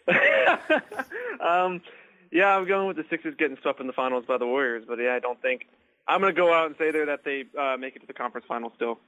Yeah, 2.32 2.58
I'm 2.58 2.68
going 2.68 2.88
with 2.88 2.98
the 2.98 3.06
Sixers 3.10 3.36
getting 3.38 3.58
swept 3.62 3.80
in 3.80 3.88
the 3.88 3.94
finals 3.94 4.26
by 4.28 4.38
the 4.38 4.46
Warriors, 4.46 4.84
but 4.88 5.00
yeah, 5.00 5.14
I 5.16 5.20
don't 5.20 5.42
think 5.42 5.66
I'm 6.08 6.20
going 6.22 6.36
to 6.36 6.40
go 6.40 6.54
out 6.54 6.68
and 6.68 6.76
say 6.78 6.92
there 6.92 7.06
that 7.06 7.24
they 7.24 7.46
uh, 7.58 7.78
make 7.78 7.96
it 7.96 8.00
to 8.02 8.06
the 8.06 8.14
conference 8.14 8.46
finals 8.48 8.74
still. 8.76 9.00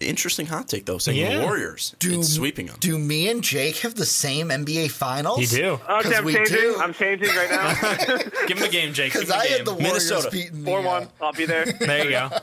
Interesting 0.00 0.46
hot 0.46 0.66
take 0.66 0.84
though, 0.84 0.98
saying 0.98 1.18
Yeah. 1.18 1.38
the 1.38 1.44
Warriors 1.44 1.94
it's 2.02 2.28
sweeping 2.34 2.66
them. 2.66 2.76
Do 2.80 2.98
me 2.98 3.28
and 3.30 3.42
Jake 3.44 3.76
have 3.78 3.94
the 3.94 4.04
same 4.04 4.48
NBA 4.48 4.90
Finals? 4.90 5.40
You 5.40 5.46
do. 5.46 5.64
Okay, 5.74 5.82
'Cause 6.02 6.12
I'm 6.18 6.24
we 6.24 6.34
changing. 6.34 6.56
do. 6.56 6.76
I'm 6.80 6.92
changing 6.92 7.28
right 7.28 7.50
now. 7.50 8.18
Give 8.48 8.58
him 8.58 8.64
a 8.64 8.68
game, 8.68 8.92
Jake. 8.92 9.12
Give 9.12 9.22
Because 9.22 9.28
him 9.30 9.40
a 9.40 9.42
I 9.42 9.46
game. 9.46 9.56
had 9.58 9.66
the 9.66 9.72
Warriors 9.74 10.10
Minnesota. 10.10 10.30
beating 10.32 10.64
Four 10.64 10.82
one. 10.82 11.08
I'll 11.22 11.32
be 11.32 11.46
there. 11.46 11.64
There 11.66 12.04
you 12.04 12.10
go. 12.10 12.30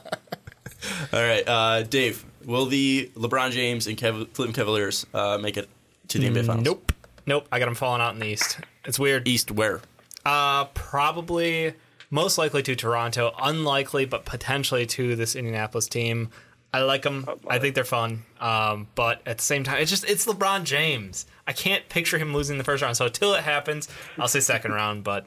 All 1.14 1.22
right, 1.22 1.48
uh, 1.48 1.84
Dave. 1.84 2.26
Will 2.46 2.66
the 2.66 3.12
LeBron 3.16 3.52
James 3.52 3.88
and 3.88 3.98
Kev- 3.98 4.34
Cleveland 4.34 4.56
Cavaliers 4.56 5.06
uh, 5.14 5.38
make 5.40 5.58
it 5.58 5.70
to 6.08 6.18
the 6.20 6.28
NBA 6.28 6.46
Finals? 6.48 6.66
Nope. 6.66 6.92
Nope. 7.28 7.48
I 7.52 7.60
got 7.60 7.66
them 7.66 7.76
falling 7.76 8.02
out 8.02 8.14
in 8.14 8.20
the 8.20 8.28
East. 8.28 8.60
It's 8.86 8.98
weird. 8.98 9.28
East 9.28 9.52
where? 9.52 9.82
Uh, 10.26 10.66
probably 10.66 11.74
most 12.10 12.38
likely 12.38 12.64
to 12.64 12.76
Toronto. 12.76 13.34
Unlikely, 13.42 14.06
but 14.06 14.26
potentially 14.26 14.86
to 14.88 15.16
this 15.16 15.36
Indianapolis 15.36 15.88
team. 15.88 16.30
I 16.74 16.82
like 16.84 17.02
them. 17.02 17.28
I 17.48 17.60
think 17.60 17.76
they're 17.76 17.84
fun. 17.84 18.24
Um, 18.40 18.88
but 18.96 19.22
at 19.26 19.40
the 19.40 19.44
same 19.44 19.64
time, 19.64 19.82
it's 19.82 19.92
just 19.92 20.06
it's 20.10 20.26
LeBron 20.26 20.64
James. 20.64 21.26
I 21.46 21.54
can't 21.54 21.88
picture 21.90 22.18
him 22.18 22.34
losing 22.34 22.58
the 22.58 22.64
first 22.64 22.82
round. 22.82 22.96
So 22.98 23.06
until 23.06 23.34
it 23.34 23.44
happens, 23.44 23.90
I'll 24.18 24.28
say 24.30 24.40
second 24.40 24.72
round. 24.72 25.04
But 25.04 25.26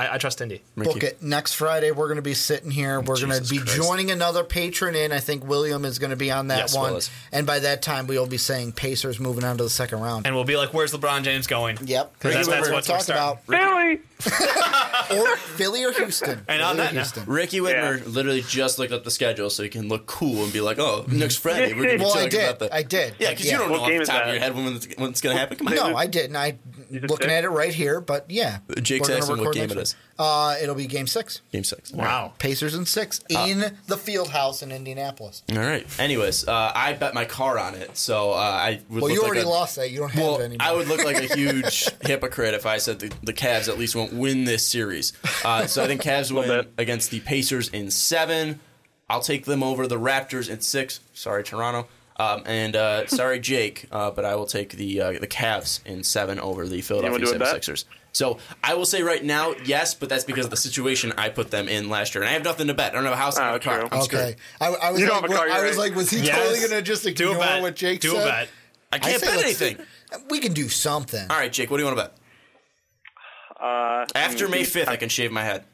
I, 0.00 0.14
I 0.14 0.18
trust 0.18 0.40
Indy. 0.40 0.62
Book 0.76 1.02
it. 1.02 1.22
Next 1.22 1.54
Friday, 1.54 1.90
we're 1.90 2.06
going 2.06 2.16
to 2.16 2.22
be 2.22 2.32
sitting 2.34 2.70
here. 2.70 3.00
We're 3.00 3.20
going 3.20 3.42
to 3.42 3.48
be 3.48 3.58
Christ. 3.58 3.76
joining 3.76 4.10
another 4.10 4.44
patron 4.44 4.94
in. 4.94 5.12
I 5.12 5.18
think 5.20 5.46
William 5.46 5.84
is 5.84 5.98
going 5.98 6.10
to 6.10 6.16
be 6.16 6.30
on 6.30 6.48
that 6.48 6.58
Yes, 6.58 6.74
one. 6.76 6.92
Will 6.92 6.98
is. 6.98 7.10
And 7.32 7.46
by 7.46 7.58
that 7.58 7.82
time, 7.82 8.06
we 8.06 8.18
will 8.18 8.26
be 8.26 8.38
saying 8.38 8.72
Pacers 8.72 9.20
moving 9.20 9.44
on 9.44 9.58
to 9.58 9.64
the 9.64 9.70
second 9.70 10.00
round. 10.00 10.26
And 10.26 10.34
we'll 10.34 10.44
be 10.44 10.56
like, 10.56 10.72
"Where's 10.72 10.92
LeBron 10.92 11.22
James 11.22 11.46
going?" 11.46 11.78
yep. 11.84 12.12
Because 12.14 12.34
that's, 12.34 12.48
what 12.48 12.54
that's 12.54 12.68
we're 12.68 12.74
what 12.74 12.88
we're 12.88 12.98
talking 12.98 13.14
about. 13.14 13.44
Philly. 13.44 14.00
Or 15.10 15.36
Philly 15.36 15.82
or 15.82 15.92
Houston. 15.92 16.40
And 16.46 16.62
on 16.62 16.76
Philly 16.76 16.82
or 16.82 16.84
that 16.84 16.94
note- 16.94 17.00
Houston. 17.00 17.24
Ricky 17.26 17.58
Widmer 17.58 18.06
literally 18.06 18.42
just 18.42 18.78
looked 18.78 18.92
up 18.92 19.02
the 19.02 19.10
schedule 19.10 19.50
so 19.50 19.62
he 19.64 19.68
can 19.68 19.88
look 19.88 20.06
cool 20.06 20.44
and 20.44 20.52
be 20.52 20.60
like, 20.60 20.78
"Oh, 20.78 21.04
next 21.08 21.36
Friday 21.42 21.72
we're 21.74 21.82
going 21.84 21.88
to 21.88 21.98
be 21.98 22.04
Well, 22.04 22.14
talking 22.14 22.40
about 22.40 22.58
the." 22.60 22.72
I 22.74 22.82
did. 22.84 23.14
Yeah, 23.18 23.30
because 23.30 23.46
Yeah. 23.46 23.52
you 23.52 23.58
don't 23.58 23.70
What 23.70 23.76
know 23.90 23.94
off 23.96 24.00
the 24.00 24.04
top 24.06 24.22
of 24.26 24.28
your 24.28 24.38
head 24.38 24.54
when 24.54 24.76
it's, 24.76 24.86
when 24.96 25.10
it's 25.10 25.20
going 25.20 25.34
to 25.34 25.40
happen. 25.40 25.56
Come 25.58 25.66
on, 25.68 25.74
No, 25.74 25.96
I 25.96 26.06
didn't. 26.06 26.36
I 26.36 26.52
just 26.52 26.79
looking 26.90 27.28
did? 27.28 27.30
at 27.30 27.44
it 27.44 27.48
right 27.50 27.72
here, 27.72 28.00
but 28.00 28.30
yeah. 28.30 28.58
Jake's 28.82 29.08
We're 29.08 29.16
asking 29.16 29.36
what 29.38 29.46
record 29.46 29.54
game 29.54 29.70
it 29.70 29.76
is. 29.78 29.94
Uh, 30.18 30.56
it'll 30.60 30.74
be 30.74 30.86
Game 30.86 31.06
Six. 31.06 31.40
Game 31.52 31.64
six. 31.64 31.92
Wow. 31.92 32.34
Pacers 32.38 32.74
in 32.74 32.84
six 32.84 33.20
Uh, 33.34 33.46
in 33.48 33.76
the 33.86 33.96
field 33.96 34.28
house 34.28 34.62
in 34.62 34.70
Indianapolis. 34.70 35.42
All 35.52 35.58
right. 35.58 35.86
Anyways, 35.98 36.46
uh, 36.46 36.72
I 36.74 36.92
bet 36.92 37.14
my 37.14 37.24
car 37.24 37.58
on 37.58 37.74
it, 37.74 37.96
so 37.96 38.32
uh, 38.32 38.36
I 38.36 38.80
would. 38.90 39.00
Well, 39.02 39.10
look 39.10 39.12
you 39.12 39.20
like 39.22 39.28
already 39.30 39.46
a- 39.46 39.48
lost 39.48 39.76
that. 39.76 39.90
You 39.90 40.00
don't 40.00 40.10
have 40.10 40.22
Well, 40.22 40.40
it 40.40 40.44
anymore. 40.44 40.66
I 40.66 40.72
would 40.72 40.88
look 40.88 41.04
like 41.04 41.16
a 41.16 41.34
huge 41.34 41.88
hypocrite 42.02 42.52
if 42.54 42.66
I 42.66 42.76
said 42.78 42.98
the, 42.98 43.10
the 43.22 43.32
Cavs 43.32 43.68
at 43.68 43.78
least 43.78 43.96
won't 43.96 44.12
win 44.12 44.44
this 44.44 44.66
series. 44.66 45.12
Uh, 45.44 45.66
so 45.66 45.82
I 45.82 45.86
think 45.86 46.02
Cavs 46.02 46.30
win 46.34 46.48
bit. 46.48 46.72
against 46.76 47.10
the 47.10 47.20
Pacers 47.20 47.68
in 47.70 47.90
seven. 47.90 48.60
I'll 49.08 49.20
take 49.22 49.44
them 49.44 49.62
over 49.62 49.86
the 49.86 49.98
Raptors 49.98 50.48
in 50.48 50.60
six. 50.60 51.00
Sorry, 51.14 51.42
Toronto. 51.42 51.88
Um, 52.20 52.42
and 52.46 52.76
uh, 52.76 53.06
sorry, 53.20 53.40
Jake, 53.40 53.86
uh, 53.90 54.10
but 54.10 54.24
I 54.24 54.34
will 54.36 54.46
take 54.46 54.70
the 54.72 55.00
uh, 55.00 55.12
the 55.12 55.26
Cavs 55.26 55.84
in 55.86 56.02
seven 56.04 56.38
over 56.38 56.66
the 56.68 56.80
Philadelphia 56.82 57.24
do 57.26 57.32
a 57.32 57.38
76ers. 57.38 57.84
So 58.12 58.38
I 58.64 58.74
will 58.74 58.84
say 58.86 59.02
right 59.02 59.22
now, 59.24 59.54
yes, 59.64 59.94
but 59.94 60.08
that's 60.08 60.24
because 60.24 60.44
of 60.44 60.50
the 60.50 60.56
situation 60.56 61.12
I 61.16 61.28
put 61.28 61.50
them 61.52 61.68
in 61.68 61.88
last 61.88 62.14
year, 62.14 62.22
and 62.24 62.28
I 62.28 62.32
have 62.32 62.42
nothing 62.44 62.66
to 62.66 62.74
bet. 62.74 62.90
I 62.92 62.94
don't 62.96 63.04
have 63.04 63.12
a 63.12 63.16
house, 63.16 63.38
I 63.38 63.44
don't 63.52 63.52
have 63.52 63.60
a 63.62 63.64
car. 63.64 63.88
true. 63.88 63.98
I'm 63.98 64.02
screwed. 64.04 64.20
Okay, 64.22 64.36
I, 64.60 64.66
I 64.66 64.90
was 64.90 65.00
You 65.00 65.06
like, 65.06 65.14
don't 65.14 65.22
have 65.22 65.30
a 65.30 65.34
car, 65.34 65.48
I 65.48 65.56
you're 65.58 65.66
was 65.68 65.76
right. 65.76 65.88
like, 65.90 65.94
was 65.96 66.10
he 66.10 66.18
Yes. 66.18 66.36
totally 66.36 66.60
gonna 66.68 66.82
just 66.82 67.04
Do 67.04 67.08
ignore 67.30 67.36
a 67.44 67.60
what 67.62 67.76
Jake 67.76 68.00
Do 68.00 68.10
said? 68.10 68.22
a 68.22 68.30
bet. 68.30 68.48
I 68.92 68.98
can't 68.98 69.20
say 69.20 69.26
bet 69.28 69.44
anything. 69.44 69.78
We 70.28 70.40
can 70.40 70.52
do 70.52 70.68
something. 70.68 71.24
All 71.30 71.36
right, 71.38 71.52
Jake, 71.52 71.70
what 71.70 71.76
do 71.76 71.84
you 71.84 71.86
want 71.86 71.98
to 71.98 72.04
bet? 72.04 72.16
Uh, 73.60 74.06
After 74.14 74.48
May 74.48 74.62
5th, 74.62 74.88
I 74.88 74.96
can 74.96 75.08
shave 75.08 75.30
my 75.30 75.44
head. 75.44 75.64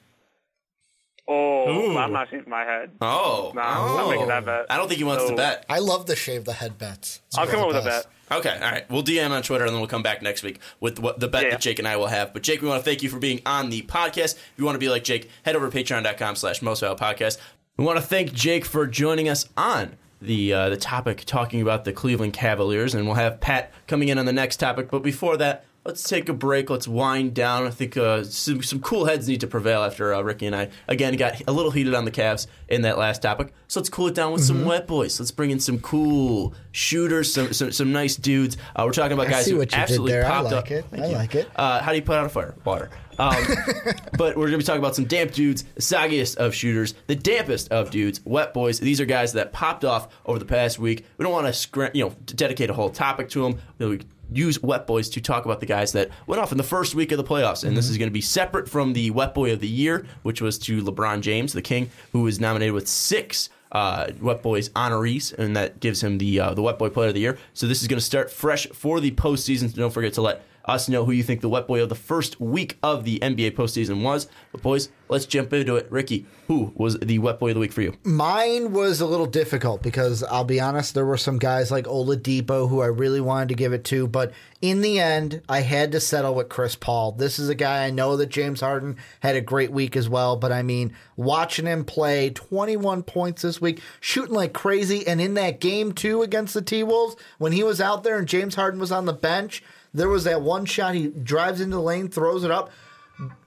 Oh, 1.29 1.69
Ooh. 1.93 1.99
I'm 1.99 2.13
not 2.13 2.31
shaving 2.31 2.49
my 2.49 2.63
head. 2.65 2.91
Oh. 3.01 3.51
No, 3.55 3.61
I'm 3.61 3.97
not 3.97 4.09
making 4.11 4.29
that 4.29 4.45
bet. 4.45 4.67
I 4.71 4.77
don't 4.77 4.87
think 4.87 4.99
he 4.99 5.05
wants 5.05 5.25
So- 5.25 5.31
to 5.31 5.37
bet. 5.37 5.67
I 5.69 5.81
love 5.81 6.07
the 6.07 6.15
shave 6.17 6.45
the 6.45 6.53
head 6.53 6.79
bets. 6.79 7.21
It's 7.27 7.37
I'll 7.39 7.47
come 7.47 7.61
up 7.61 7.67
with 7.69 7.77
the 7.77 7.83
a 7.83 7.85
best. 7.85 8.09
bet. 8.29 8.39
Okay, 8.39 8.55
all 8.55 8.71
right. 8.73 8.89
We'll 8.91 9.03
DM 9.03 9.31
on 9.31 9.43
Twitter 9.43 9.65
and 9.65 9.73
then 9.73 9.81
we'll 9.81 9.89
come 9.89 10.03
back 10.03 10.21
next 10.23 10.43
week 10.43 10.59
with 10.81 10.99
what 10.99 11.19
the 11.21 11.29
bet 11.29 11.45
Yeah. 11.45 11.51
that 11.51 11.61
Jake 11.61 11.79
and 11.79 11.87
I 11.89 11.97
will 11.97 12.07
have. 12.09 12.33
But 12.33 12.43
Jake, 12.43 12.61
we 12.63 12.69
want 12.69 12.81
to 12.81 12.85
thank 12.85 13.03
you 13.03 13.09
for 13.09 13.19
being 13.19 13.41
on 13.47 13.71
the 13.71 13.83
podcast. 13.83 14.35
If 14.35 14.53
you 14.57 14.65
want 14.65 14.75
to 14.77 14.81
be 14.81 14.89
like 14.89 15.05
Jake, 15.05 15.31
head 15.45 15.55
over 15.57 15.69
to 15.71 15.77
patreon.com 15.77 16.37
slash 16.37 16.61
most 16.63 16.81
Valuable 16.81 17.05
podcast. 17.05 17.39
We 17.77 17.85
want 17.85 17.99
to 17.99 18.05
thank 18.05 18.33
Jake 18.33 18.65
for 18.65 18.87
joining 18.87 19.29
us 19.29 19.49
on 19.57 19.97
the 20.23 20.53
uh, 20.53 20.69
the 20.71 20.77
topic 20.77 21.25
talking 21.27 21.61
about 21.61 21.85
the 21.85 21.93
Cleveland 21.93 22.33
Cavaliers, 22.33 22.95
and 22.95 23.05
we'll 23.07 23.17
have 23.17 23.39
Pat 23.41 23.71
coming 23.87 24.09
in 24.09 24.19
on 24.19 24.25
the 24.27 24.33
next 24.33 24.57
topic. 24.57 24.91
But 24.91 25.03
before 25.03 25.37
that, 25.37 25.65
let's 25.87 26.03
take 26.03 26.29
a 26.29 26.33
break. 26.33 26.69
Let's 26.69 26.89
wind 26.89 27.35
down. 27.35 27.67
I 27.67 27.71
think 27.71 27.97
uh, 27.97 28.25
some, 28.25 28.63
some 28.63 28.81
cool 28.81 29.07
heads 29.07 29.29
need 29.29 29.41
to 29.41 29.47
prevail 29.47 29.83
after 29.83 30.13
uh, 30.13 30.21
Ricky 30.21 30.47
and 30.47 30.57
I, 30.57 30.69
again, 30.89 31.15
got 31.17 31.41
a 31.47 31.53
little 31.53 31.71
heated 31.71 31.95
on 31.95 32.05
the 32.05 32.11
Cavs 32.11 32.47
in 32.69 32.83
that 32.83 32.99
last 32.99 33.23
topic. 33.23 33.53
So 33.69 33.81
let's 33.81 33.89
cool 33.89 34.09
it 34.09 34.15
down 34.15 34.33
with 34.33 34.45
some 34.45 34.65
wet 34.65 34.87
boys. 34.87 35.19
Let's 35.19 35.31
bring 35.31 35.51
in 35.51 35.61
some 35.61 35.79
cool 35.79 36.55
shooters, 36.73 37.33
some 37.33 37.53
some, 37.53 37.73
some 37.73 37.93
nice 37.93 38.17
dudes. 38.17 38.57
Uh, 38.75 38.83
we're 38.85 38.93
talking 38.93 39.13
about 39.13 39.29
I 39.29 39.31
guys 39.31 39.45
see 39.45 39.53
who 39.53 39.59
what 39.59 39.73
you 39.73 39.77
did 39.77 39.83
absolutely 39.83 40.13
there. 40.13 40.27
I 40.27 40.41
like 40.41 40.53
up. 40.53 40.71
it. 40.71 40.85
Thank 40.91 41.05
I 41.05 41.07
you. 41.09 41.15
like 41.15 41.35
it. 41.35 41.51
Uh, 41.55 41.81
how 41.81 41.93
do 41.93 41.97
you 41.97 42.03
put 42.03 42.17
out 42.17 42.27
a 42.27 42.29
fire? 42.29 42.55
Water. 42.65 42.91
Um, 43.19 43.35
but 44.19 44.37
we're 44.37 44.49
going 44.49 44.53
to 44.53 44.59
be 44.59 44.65
talking 44.65 44.81
about 44.81 44.95
some 44.95 45.07
damp 45.07 45.33
dudes, 45.33 45.65
the 45.75 45.83
soggiest 45.83 46.37
of 46.37 46.55
shooters, 46.55 46.95
the 47.07 47.17
dampest 47.17 47.69
of 47.69 47.91
dudes, 47.91 48.21
wet 48.25 48.53
boys. 48.53 48.79
These 48.79 49.01
are 49.01 49.07
guys 49.07 49.33
that 49.35 49.53
popped 49.53 49.85
off 49.85 50.09
over 50.27 50.39
the 50.39 50.45
past 50.45 50.79
week. 50.79 51.05
We 51.17 51.23
don't 51.23 51.33
want 51.33 51.47
to, 51.47 51.53
scr- 51.53 51.87
you 51.95 52.05
know, 52.05 52.15
dedicate 52.27 52.71
a 52.71 52.75
whole 52.75 52.91
topic 52.91 53.31
to 53.31 53.43
them. 53.43 53.59
We 53.79 54.01
use 54.33 54.63
wet 54.63 54.87
boys 54.87 55.09
to 55.11 55.21
talk 55.21 55.45
about 55.45 55.61
the 55.61 55.67
guys 55.67 55.93
that 55.93 56.11
went 56.27 56.41
off 56.41 56.53
in 56.53 56.59
the 56.59 56.65
first 56.65 56.95
week 56.95 57.13
of 57.13 57.19
the 57.19 57.25
playoffs, 57.25 57.65
and 57.65 57.77
this 57.77 57.89
is 57.89 57.99
going 57.99 58.11
to 58.11 58.15
be 58.15 58.21
separate 58.21 58.69
from 58.69 58.93
the 58.93 59.11
wet 59.11 59.35
boy 59.35 59.53
of 59.53 59.61
the 59.61 59.69
year, 59.69 60.07
which 60.23 60.41
was 60.41 60.59
to 60.59 60.83
LeBron 60.83 61.21
James, 61.21 61.53
the 61.53 61.63
King, 61.63 61.91
who 62.13 62.23
was 62.23 62.41
nominated 62.41 62.75
with 62.75 62.89
six 62.89 63.49
uh, 63.73 64.09
Wet 64.21 64.43
Boys 64.43 64.69
honorees, 64.71 65.33
and 65.33 65.57
that 65.57 65.81
gives 65.81 66.03
him 66.03 66.19
the 66.19 66.41
uh, 66.41 66.55
the 66.55 66.63
Wet 66.63 66.79
Boy 66.79 66.89
Player 66.89 67.09
of 67.09 67.15
the 67.15 67.21
Year. 67.21 67.39
So 67.53 67.67
this 67.67 67.83
is 67.83 67.89
going 67.89 67.99
to 67.99 68.05
start 68.05 68.31
fresh 68.31 68.67
for 68.69 69.01
the 69.01 69.11
postseason. 69.11 69.71
So 69.71 69.77
don't 69.77 69.91
forget 69.91 70.13
to 70.15 70.23
let 70.23 70.43
us 70.67 70.89
know 70.89 71.05
who 71.05 71.13
you 71.13 71.23
think 71.23 71.41
the 71.41 71.49
Wet 71.49 71.67
Boy 71.67 71.83
of 71.83 71.89
the 71.89 71.95
first 71.95 72.41
week 72.41 72.79
of 72.83 73.05
the 73.05 73.19
NBA 73.21 73.53
postseason 73.53 74.03
was. 74.03 74.29
But 74.53 74.63
boys, 74.63 74.89
let's 75.09 75.27
jump 75.27 75.53
into 75.53 75.77
it. 75.77 75.87
Ricky, 75.91 76.27
who 76.49 76.73
was 76.75 76.99
the 76.99 77.19
Wet 77.19 77.39
Boy 77.39 77.51
of 77.51 77.55
the 77.55 77.61
week 77.61 77.73
for 77.73 77.83
you? 77.83 77.95
Mine 78.05 78.73
was 78.73 79.01
a 79.01 79.07
little 79.07 79.27
difficult 79.27 79.83
because 79.83 80.23
I'll 80.25 80.45
be 80.45 80.61
honest, 80.61 80.95
there 80.95 81.07
were 81.07 81.17
some 81.17 81.39
guys 81.39 81.71
like 81.71 81.85
Oladipo 81.85 82.69
who 82.69 82.81
I 82.81 82.87
really 82.87 83.21
wanted 83.21 83.49
to 83.51 83.55
give 83.55 83.73
it 83.73 83.85
to, 83.85 84.07
but 84.07 84.33
in 84.61 84.81
the 84.81 84.99
end, 84.99 85.43
I 85.49 85.61
had 85.61 85.93
to 85.93 86.01
settle 86.01 86.35
with 86.35 86.49
Chris 86.49 86.75
Paul. 86.75 87.13
This 87.13 87.39
is 87.39 87.49
a 87.49 87.55
guy 87.55 87.85
I 87.85 87.91
know 87.91 88.17
that 88.17 88.31
James 88.31 88.61
Harden 88.61 88.97
had 89.21 89.37
a 89.37 89.41
great 89.41 89.71
week 89.71 89.97
as 89.97 90.09
well, 90.09 90.37
but 90.37 90.51
I 90.51 90.63
mean, 90.63 90.95
watching 91.17 91.67
him 91.67 91.85
play 91.85 92.31
21 92.31 93.03
points 93.03 93.43
this 93.43 93.61
week, 93.61 93.81
shooting 94.01 94.35
like 94.35 94.53
crazy, 94.53 95.07
and 95.07 95.21
in 95.21 95.35
that 95.35 95.61
game 95.61 95.93
too 95.93 96.23
against 96.23 96.55
the 96.55 96.63
T 96.63 96.83
Wolves, 96.83 97.17
when 97.39 97.53
he 97.53 97.63
was 97.63 97.81
out 97.81 98.03
there 98.03 98.19
and 98.19 98.27
James 98.27 98.55
Harden 98.55 98.81
was 98.81 98.93
on 98.93 99.05
the 99.05 99.13
bench, 99.13 99.63
there 99.97 100.09
was 100.09 100.25
that 100.25 100.43
one 100.43 100.65
shot 100.65 100.95
he 100.95 101.09
drives 101.09 101.61
into 101.61 101.77
the 101.77 101.83
lane, 101.83 102.09
throws 102.09 102.45
it 102.45 102.51
up. 102.51 102.71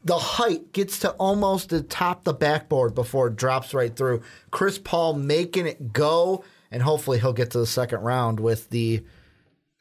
the 0.03 0.17
height 0.17 0.73
gets 0.73 0.99
to 0.99 1.11
almost 1.11 1.69
the 1.69 1.81
top 1.83 2.23
the 2.23 2.33
backboard 2.33 2.95
before 2.95 3.27
it 3.27 3.35
drops 3.35 3.73
right 3.73 3.95
through. 3.95 4.21
Chris 4.51 4.79
Paul 4.79 5.13
making 5.13 5.67
it 5.67 5.93
go, 5.93 6.43
and 6.71 6.81
hopefully 6.81 7.19
he'll 7.19 7.33
get 7.33 7.51
to 7.51 7.59
the 7.59 7.67
second 7.67 8.01
round 8.01 8.39
with 8.39 8.69
the 8.71 9.03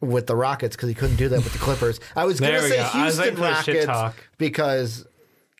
with 0.01 0.27
the 0.27 0.37
Rockets 0.37 0.77
because 0.77 0.89
he 0.89 0.95
couldn't 0.95 1.17
do 1.17 1.29
that 1.31 1.43
with 1.43 1.53
the 1.53 1.59
Clippers. 1.59 1.99
I 2.15 2.25
was 2.25 2.39
going 2.39 2.53
to 2.53 2.63
say 2.69 2.77
go. 2.77 2.85
Houston 2.85 3.21
waiting 3.21 3.35
for 3.37 3.41
the 3.43 3.63
shit 3.63 3.75
Rockets 3.75 3.87
talk. 3.87 4.29
because, 4.39 5.07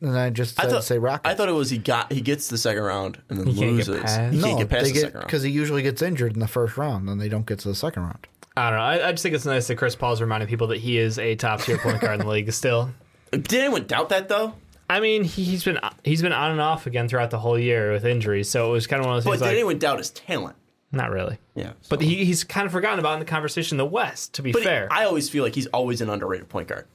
and 0.01 0.17
I 0.17 0.31
just 0.31 0.61
I 0.61 0.65
said 0.65 0.71
thought, 0.73 0.85
say 0.85 0.99
Rockets. 0.99 1.29
I 1.29 1.35
thought 1.35 1.49
it 1.49 1.53
was 1.53 1.71
he 1.71 1.79
got 1.79 2.13
he 2.13 2.21
gets 2.21 2.47
the 2.49 2.59
second 2.59 2.83
round 2.85 3.21
and 3.31 3.41
then 3.41 3.47
He 3.49 3.55
can't 3.55 3.77
get 3.79 3.89
loses. 3.89 4.01
past- 4.03 4.33
He 4.35 4.39
no, 4.39 4.45
can't 4.47 4.59
get 4.61 4.69
past 4.69 4.83
they 4.85 4.89
the 4.91 4.95
get 4.95 5.01
second 5.01 5.15
round. 5.17 5.27
because 5.27 5.43
he 5.43 5.51
usually 5.51 5.83
gets 5.83 6.03
injured 6.03 6.35
in 6.35 6.41
the 6.41 6.47
first 6.47 6.77
round, 6.77 7.09
then 7.09 7.19
they 7.19 7.29
don't 7.29 7.47
get 7.47 7.59
to 7.61 7.69
the 7.69 7.75
second 7.75 8.03
round. 8.05 8.27
I 8.59 8.71
don't 8.71 8.79
know. 8.79 8.85
I, 8.85 9.09
I 9.09 9.11
just 9.13 9.23
think 9.23 9.35
it's 9.35 9.47
nice 9.47 9.67
that 9.69 9.77
Chris 9.77 9.97
Paul's 9.97 10.21
reminding 10.21 10.49
people 10.49 10.69
that 10.69 10.79
he 10.79 10.99
is 10.99 11.19
a 11.19 11.35
top 11.37 11.61
tier 11.61 11.79
point 11.79 12.01
guard 12.01 12.21
in 12.21 12.27
the 12.27 12.33
league 12.33 12.53
still. 12.53 12.91
Did 13.31 13.53
anyone 13.55 13.87
doubt 13.87 14.09
that 14.11 14.29
though? 14.29 14.55
I 14.91 15.01
mean, 15.01 15.25
he, 15.25 15.45
he's 15.45 15.65
been 15.65 15.79
he's 16.05 16.23
been 16.23 16.33
on 16.33 16.51
and 16.53 16.61
off 16.61 16.87
again 16.87 17.09
throughout 17.09 17.31
the 17.31 17.39
whole 17.39 17.59
year 17.59 17.93
with 17.93 18.05
injuries, 18.05 18.49
so 18.49 18.69
it 18.71 18.73
was 18.73 18.87
kind 18.87 19.01
of 19.01 19.07
one 19.07 19.19
of 19.19 19.25
those 19.25 19.31
But 19.31 19.39
did 19.39 19.45
like 19.45 19.55
anyone 19.55 19.79
doubt 19.79 19.99
his 19.99 20.11
talent? 20.11 20.57
not 20.91 21.11
really. 21.11 21.37
Yeah, 21.55 21.73
But 21.91 22.01
he, 22.01 22.25
he's 22.25 22.45
kind 22.45 22.65
of 22.65 22.73
forgotten 22.73 22.99
about 22.99 23.13
in 23.15 23.19
the 23.19 23.27
conversation 23.27 23.75
in 23.75 23.79
the 23.79 23.85
West. 23.85 24.33
To 24.35 24.43
be 24.43 24.53
But 24.53 24.63
fair, 24.63 24.89
I 24.91 25.05
always 25.05 25.29
feel 25.29 25.45
like 25.45 25.55
he's 25.55 25.67
always 25.67 26.01
an 26.01 26.09
underrated 26.09 26.49
point 26.49 26.69
guard 26.69 26.87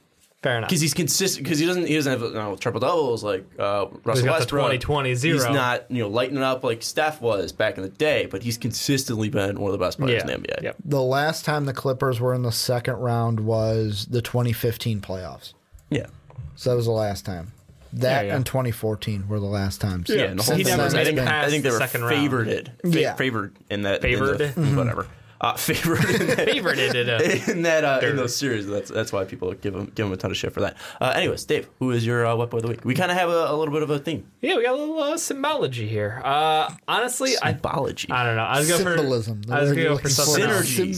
fair 0.44 0.58
enough. 0.58 0.68
because 0.68 0.80
he's 0.80 0.94
consistent. 0.94 1.42
Because 1.42 1.58
he 1.58 1.66
doesn't 1.66 1.88
he 1.88 1.94
doesn't 1.96 2.12
have 2.12 2.22
you 2.22 2.34
know, 2.34 2.54
triple 2.54 2.78
doubles 2.80 3.24
like 3.24 3.44
uh, 3.58 3.86
Russell 4.04 4.26
got 4.26 4.38
Westbrook. 4.38 4.70
20-20 4.80 5.14
zero. 5.16 5.34
He's 5.38 5.44
not 5.46 5.90
you 5.90 6.02
know 6.04 6.08
lighting 6.08 6.36
it 6.36 6.42
up 6.44 6.62
like 6.62 6.82
Steph 6.82 7.20
was 7.20 7.50
back 7.50 7.76
in 7.76 7.82
the 7.82 7.88
day, 7.88 8.26
but 8.26 8.42
he's 8.44 8.56
consistently 8.56 9.28
been 9.30 9.58
one 9.58 9.72
of 9.72 9.78
the 9.78 9.84
best 9.84 9.98
players 9.98 10.22
yeah, 10.24 10.34
in 10.34 10.42
the 10.42 10.46
NBA. 10.48 10.62
Yep. 10.62 10.76
The 10.84 11.02
last 11.02 11.44
time 11.44 11.64
the 11.64 11.72
Clippers 11.74 12.20
were 12.20 12.32
in 12.34 12.42
the 12.42 12.52
second 12.52 12.94
round 12.98 13.40
was 13.40 14.06
the 14.06 14.22
2015 14.22 15.00
playoffs. 15.00 15.54
Yeah. 15.90 16.06
So 16.56 16.70
that 16.70 16.76
was 16.76 16.86
the 16.86 16.92
last 16.92 17.24
time. 17.24 17.50
That 17.94 18.22
Yeah, 18.24 18.28
yeah. 18.28 18.36
and 18.36 18.44
2014 18.46 19.28
were 19.28 19.38
the 19.40 19.46
last 19.46 19.80
times. 19.80 20.08
Yeah, 20.10 20.22
and 20.24 20.38
the 20.38 20.42
whole 20.42 20.56
He 20.56 20.64
thing 20.64 20.72
never 20.72 20.84
was, 20.84 20.94
made 20.94 21.00
I 21.00 21.02
it 21.02 21.06
think, 21.14 21.18
I 21.20 21.24
past 21.24 21.50
think 21.50 21.62
they 21.64 21.70
were 21.70 21.78
second 21.78 22.02
round. 22.02 22.14
favored, 22.16 22.72
fa- 22.82 22.88
Yeah. 23.00 23.14
favored 23.14 23.56
in 23.70 23.82
that 23.82 24.02
Favored? 24.02 24.40
in 24.40 24.54
the- 24.56 24.76
whatever, 24.76 25.06
uh, 25.40 25.54
favored 25.56 26.04
in 26.08 26.26
that, 26.28 26.48
Favorite 26.48 26.78
it. 26.78 27.08
uh, 27.08 27.50
in 27.52 27.62
that 27.62 27.84
uh, 27.84 28.00
in 28.06 28.16
those 28.16 28.34
series. 28.36 28.66
That's 28.66 28.90
that's 28.90 29.12
why 29.12 29.24
people 29.24 29.52
give 29.54 29.74
him 29.74 29.90
give 29.94 30.06
him 30.06 30.12
a 30.12 30.16
ton 30.16 30.30
of 30.30 30.36
shit 30.36 30.52
for 30.52 30.60
that. 30.60 30.76
Uh, 31.00 31.12
anyways, 31.14 31.44
Dave, 31.44 31.68
who 31.78 31.90
is 31.90 32.04
your 32.06 32.26
uh, 32.26 32.34
wet 32.36 32.50
boy 32.50 32.58
of 32.58 32.62
the 32.62 32.68
week? 32.68 32.84
We 32.84 32.94
kind 32.94 33.10
of 33.10 33.16
have 33.16 33.28
a, 33.28 33.46
a 33.50 33.56
little 33.56 33.72
bit 33.74 33.82
of 33.82 33.90
a 33.90 33.98
theme. 33.98 34.26
Yeah, 34.40 34.56
we 34.56 34.62
got 34.62 34.74
a 34.74 34.76
little 34.78 34.98
uh, 35.00 35.16
symbology 35.16 35.86
here. 35.88 36.20
Uh, 36.24 36.72
honestly, 36.88 37.32
I 37.42 37.52
Symbology. 37.52 38.10
I 38.10 38.24
don't 38.24 38.36
know. 38.36 38.42
I 38.42 38.58
was 38.58 38.68
going 38.68 38.82
for 38.82 38.96
Symbolism. 38.96 39.42
The 39.42 39.54
I 39.54 39.60
was 39.60 39.68
going 39.72 39.76
to 39.76 39.82
you're 39.82 39.90
go 39.92 39.96
for 39.98 40.02
looking 40.08 40.14
for. 40.16 40.22
something 40.22 40.44
else. 40.44 40.66
Synergy. 40.70 40.88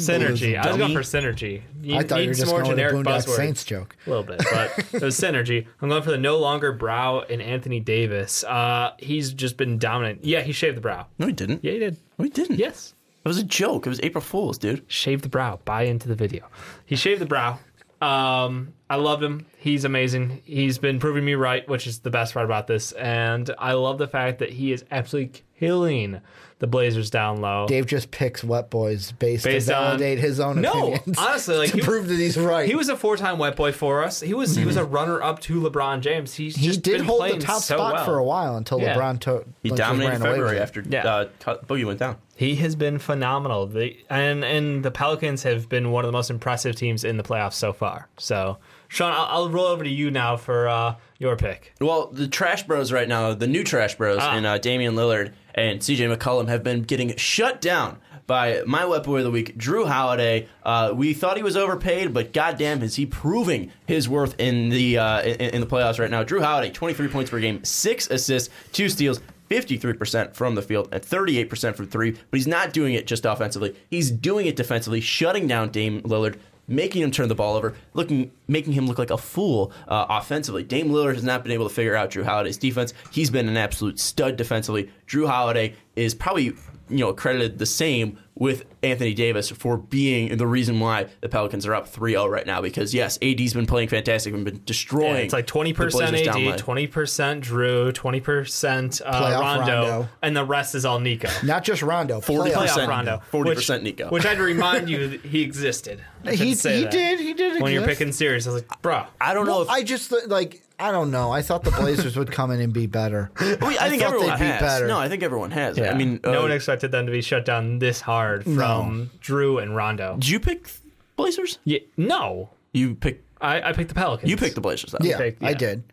Synergy. 0.52 0.58
I 0.58 0.68
was 0.68 0.76
going 0.76 0.92
for 0.94 1.00
synergy. 1.00 1.62
You 1.82 1.96
I 1.96 2.02
thought 2.02 2.22
you 2.22 2.28
were 2.28 2.34
just 2.34 2.46
more 2.50 2.62
going 2.62 2.70
with 2.76 2.78
a 2.78 2.82
generic 2.82 3.06
Boondock 3.06 3.24
buzzwords. 3.24 3.36
Saints 3.36 3.64
joke. 3.64 3.96
A 4.06 4.10
little 4.10 4.24
bit, 4.24 4.38
but 4.52 4.78
it 4.94 5.02
was 5.02 5.18
synergy. 5.18 5.66
I'm 5.80 5.88
going 5.88 6.02
for 6.02 6.10
the 6.10 6.18
no 6.18 6.38
longer 6.38 6.72
brow 6.72 7.20
in 7.20 7.40
Anthony 7.40 7.80
Davis. 7.80 8.42
Uh, 8.44 8.92
he's 8.98 9.32
just 9.32 9.56
been 9.56 9.78
dominant. 9.78 10.24
Yeah, 10.24 10.40
he 10.42 10.52
shaved 10.52 10.76
the 10.76 10.80
brow. 10.80 11.06
no, 11.18 11.26
he 11.26 11.32
didn't. 11.32 11.62
Yeah, 11.64 11.72
he 11.72 11.78
did. 11.78 11.96
No, 12.18 12.24
he 12.24 12.30
didn't. 12.30 12.58
Yes. 12.58 12.94
It 13.26 13.28
was 13.28 13.38
a 13.38 13.42
joke. 13.42 13.86
It 13.86 13.88
was 13.88 13.98
April 14.04 14.22
Fool's, 14.22 14.56
dude. 14.56 14.84
Shave 14.86 15.22
the 15.22 15.28
brow. 15.28 15.58
Buy 15.64 15.82
into 15.82 16.06
the 16.06 16.14
video. 16.14 16.46
He 16.84 16.94
shaved 16.94 17.20
the 17.20 17.26
brow. 17.26 17.58
Um, 18.00 18.72
I 18.88 18.96
loved 18.96 19.22
him. 19.22 19.46
He's 19.58 19.84
amazing. 19.84 20.42
He's 20.44 20.78
been 20.78 20.98
proving 21.00 21.24
me 21.24 21.34
right, 21.34 21.68
which 21.68 21.86
is 21.88 21.98
the 22.00 22.10
best 22.10 22.34
part 22.34 22.44
about 22.44 22.66
this. 22.68 22.92
And 22.92 23.50
I 23.58 23.72
love 23.72 23.98
the 23.98 24.06
fact 24.06 24.38
that 24.38 24.50
he 24.50 24.72
is 24.72 24.84
absolutely 24.92 25.42
killing 25.58 26.20
the 26.58 26.66
Blazers 26.66 27.10
down 27.10 27.40
low. 27.42 27.66
Dave 27.66 27.86
just 27.86 28.10
picks 28.10 28.42
wet 28.44 28.70
boys 28.70 29.12
based, 29.12 29.44
Based 29.44 29.66
to 29.68 29.76
on- 29.76 29.82
validate 29.98 30.18
his 30.18 30.38
own 30.40 30.60
No, 30.62 30.94
opinions. 30.94 31.18
honestly, 31.18 31.56
like 31.58 31.70
to 31.72 31.76
he- 31.78 31.82
prove 31.82 32.08
that 32.08 32.14
he's 32.14 32.38
right. 32.38 32.66
He 32.66 32.74
was 32.74 32.88
a 32.88 32.96
four-time 32.96 33.38
wet 33.38 33.56
boy 33.56 33.72
for 33.72 34.02
us. 34.04 34.20
He 34.20 34.32
was 34.34 34.54
he 34.56 34.64
was 34.64 34.76
a 34.76 34.84
runner-up 34.84 35.40
to 35.40 35.60
LeBron 35.60 36.00
James. 36.00 36.32
He's 36.34 36.56
he 36.56 36.66
just 36.66 36.82
did 36.82 37.00
hold 37.02 37.22
the 37.28 37.38
top 37.38 37.60
so 37.62 37.74
spot 37.76 37.92
well. 37.94 38.04
for 38.04 38.16
a 38.18 38.24
while 38.24 38.56
until 38.56 38.80
Yeah. 38.80 38.94
LeBron 38.96 39.18
took. 39.20 39.46
He 39.62 39.68
like, 39.70 39.76
dominated 39.78 40.12
ran 40.12 40.20
February 40.22 40.56
it. 40.58 40.60
after 40.62 40.82
Yeah. 40.88 41.06
uh, 41.06 41.24
Boogie 41.66 41.84
went 41.84 41.98
down. 41.98 42.16
He 42.36 42.54
has 42.56 42.74
been 42.76 42.98
phenomenal. 42.98 43.66
The, 43.66 43.96
and 44.08 44.44
and 44.44 44.82
the 44.84 44.90
Pelicans 44.90 45.42
have 45.42 45.68
been 45.68 45.90
one 45.90 46.04
of 46.04 46.08
the 46.08 46.12
most 46.16 46.30
impressive 46.30 46.76
teams 46.76 47.02
in 47.04 47.16
the 47.18 47.22
playoffs 47.22 47.54
so 47.54 47.72
far. 47.74 48.08
So, 48.18 48.58
Sean, 48.96 49.12
I'll, 49.12 49.26
I'll 49.44 49.48
roll 49.50 49.66
over 49.66 49.84
to 49.84 49.90
you 49.90 50.10
now 50.10 50.38
for 50.38 50.68
uh, 50.68 50.94
your 51.18 51.36
pick. 51.36 51.74
Well, 51.82 52.06
the 52.08 52.26
Trash 52.28 52.62
Bros 52.66 52.90
right 52.92 53.06
now, 53.06 53.34
the 53.34 53.46
new 53.46 53.62
Trash 53.62 53.96
Bros, 53.96 54.20
Ah. 54.22 54.34
and 54.34 54.46
uh, 54.46 54.56
Damian 54.56 54.94
Lillard 54.94 55.32
and 55.54 55.80
CJ 55.80 56.16
McCollum 56.16 56.48
have 56.48 56.62
been 56.62 56.80
getting 56.82 57.14
shut 57.16 57.60
down 57.60 57.98
by 58.26 58.62
my 58.66 58.86
wet 58.86 59.04
boy 59.04 59.18
of 59.18 59.24
the 59.24 59.30
week, 59.30 59.56
Jrue 59.58 59.86
Holiday. 59.86 60.48
Uh, 60.64 60.92
we 60.94 61.12
thought 61.12 61.36
he 61.36 61.42
was 61.42 61.56
overpaid, 61.58 62.14
but 62.14 62.32
goddamn, 62.32 62.82
is 62.82 62.96
he 62.96 63.04
proving 63.04 63.70
his 63.86 64.08
worth 64.08 64.34
in 64.40 64.70
the 64.70 64.96
uh, 64.98 65.20
in, 65.22 65.34
in 65.56 65.60
the 65.60 65.66
playoffs 65.66 65.98
right 65.98 66.10
now? 66.10 66.24
Jrue 66.24 66.42
Holiday, 66.42 66.70
23 66.72 67.08
points 67.08 67.30
per 67.30 67.38
game, 67.38 67.62
six 67.64 68.08
assists, 68.10 68.48
two 68.72 68.88
steals. 68.88 69.20
53% 69.48 70.34
from 70.34 70.56
the 70.56 70.62
field 70.62 70.88
and 70.90 71.00
38% 71.00 71.76
from 71.76 71.86
three, 71.86 72.10
but 72.10 72.20
he's 72.32 72.48
not 72.48 72.72
doing 72.72 72.94
it 72.94 73.06
just 73.06 73.24
offensively. 73.24 73.76
He's 73.88 74.10
doing 74.10 74.46
it 74.46 74.56
defensively, 74.56 75.00
shutting 75.00 75.46
down 75.46 75.70
Dame 75.70 76.00
Lillard, 76.02 76.40
making 76.68 77.02
him 77.02 77.10
turn 77.10 77.28
the 77.28 77.34
ball 77.34 77.56
over, 77.56 77.74
looking, 77.94 78.30
making 78.48 78.72
him 78.72 78.86
look 78.86 78.98
like 78.98 79.10
a 79.10 79.18
fool 79.18 79.72
uh, 79.88 80.06
offensively. 80.08 80.62
Dame 80.62 80.88
Lillard 80.88 81.14
has 81.14 81.24
not 81.24 81.42
been 81.42 81.52
able 81.52 81.68
to 81.68 81.74
figure 81.74 81.94
out 81.94 82.10
Jrue 82.10 82.24
Holiday's 82.24 82.58
defense. 82.58 82.92
He's 83.10 83.30
been 83.30 83.48
an 83.48 83.56
absolute 83.56 83.98
stud 83.98 84.36
defensively. 84.36 84.90
Jrue 85.06 85.28
Holiday 85.28 85.74
is 85.94 86.14
probably 86.14 86.54
you 86.88 86.98
know 86.98 87.12
credited 87.12 87.58
the 87.58 87.66
same 87.66 88.18
with 88.38 88.64
Anthony 88.82 89.14
Davis 89.14 89.50
for 89.50 89.78
being 89.78 90.36
the 90.36 90.46
reason 90.46 90.78
why 90.78 91.06
the 91.22 91.28
Pelicans 91.28 91.66
are 91.66 91.74
up 91.74 91.90
3-0 91.90 92.30
right 92.30 92.46
now. 92.46 92.60
Because 92.60 92.94
yes, 92.94 93.18
AD's 93.22 93.54
been 93.54 93.66
playing 93.66 93.88
fantastic 93.88 94.34
and 94.34 94.44
been 94.44 94.60
destroying. 94.64 95.24
it's 95.24 95.32
like 95.32 95.46
twenty 95.46 95.72
the 95.72 95.84
percent 95.84 96.10
Blazers 96.10 96.26
down 96.26 96.42
AD, 96.42 96.58
twenty 96.58 96.86
percent 96.86 97.44
Jrue, 97.44 97.92
twenty 97.94 98.20
percent 98.20 99.00
uh, 99.04 99.38
Rondo, 99.40 99.40
Rondo. 99.40 100.08
and 100.22 100.36
the 100.36 100.44
rest 100.44 100.74
is 100.74 100.84
all 100.84 101.00
Nico. 101.00 101.28
Not 101.44 101.64
just 101.64 101.82
Rondo. 101.82 102.20
40%. 102.20 102.52
playoff. 102.52 102.66
Playoff 102.66 102.88
Rondo, 102.88 103.22
40% 103.32 103.46
which, 103.46 103.82
Nico. 103.82 104.08
Which 104.10 104.26
I'd 104.26 104.38
remind 104.38 104.88
you 104.88 105.08
that 105.08 105.20
he 105.22 105.42
existed. 105.42 106.00
He, 106.24 106.54
should 106.54 106.72
he 106.72 106.82
that. 106.82 106.90
did. 106.90 107.20
He 107.20 107.34
did. 107.34 107.62
When 107.62 107.72
you're 107.72 107.86
picking 107.86 108.12
series, 108.12 108.46
I 108.46 108.52
was 108.52 108.62
like, 108.62 108.82
bro, 108.82 109.04
I 109.20 109.32
don't 109.32 109.46
know 109.46 109.62
if 109.62 109.68
I 109.68 109.82
just 109.82 110.12
like 110.28 110.62
I 110.78 110.90
don't 110.90 111.10
know. 111.10 111.32
I 111.32 111.40
thought 111.42 111.64
the 111.64 111.70
Blazers 111.70 112.16
would 112.16 112.30
come 112.30 112.50
in 112.50 112.60
and 112.60 112.72
be 112.72 112.86
better. 112.86 113.30
Well, 113.40 113.74
I, 113.80 113.88
think 113.88 114.02
everyone 114.02 114.28
they'd 114.28 114.38
be 114.38 114.44
has. 114.44 114.60
better. 114.60 114.86
No, 114.86 114.98
I 114.98 115.08
think 115.08 115.22
everyone 115.22 115.50
has. 115.52 115.78
yeah. 115.78 115.90
I 115.90 115.94
mean, 115.94 116.20
no 116.22 116.40
uh, 116.40 116.42
one 116.42 116.50
expected 116.52 116.90
them 116.90 117.06
to 117.06 117.12
be 117.12 117.22
shut 117.22 117.44
down 117.44 117.78
this 117.78 118.00
hard 118.00 118.25
from 118.42 119.10
Jrue 119.20 119.62
and 119.62 119.74
Rondo. 119.76 120.14
did 120.14 120.28
you 120.28 120.40
pick 120.40 120.68
Blazers? 121.16 121.58
Yeah, 121.64 121.78
no, 121.96 122.50
You 122.72 122.94
picked. 122.94 123.24
I, 123.40 123.60
I 123.70 123.72
picked 123.72 123.88
the 123.90 123.94
Pelicans. 123.94 124.30
You 124.30 124.36
picked 124.36 124.54
the 124.54 124.60
Blazers. 124.60 124.92
Though. 124.92 124.98
Yeah, 125.06 125.18
picked- 125.18 125.42
I 125.42 125.50
yeah. 125.50 125.54
did. 125.56 125.84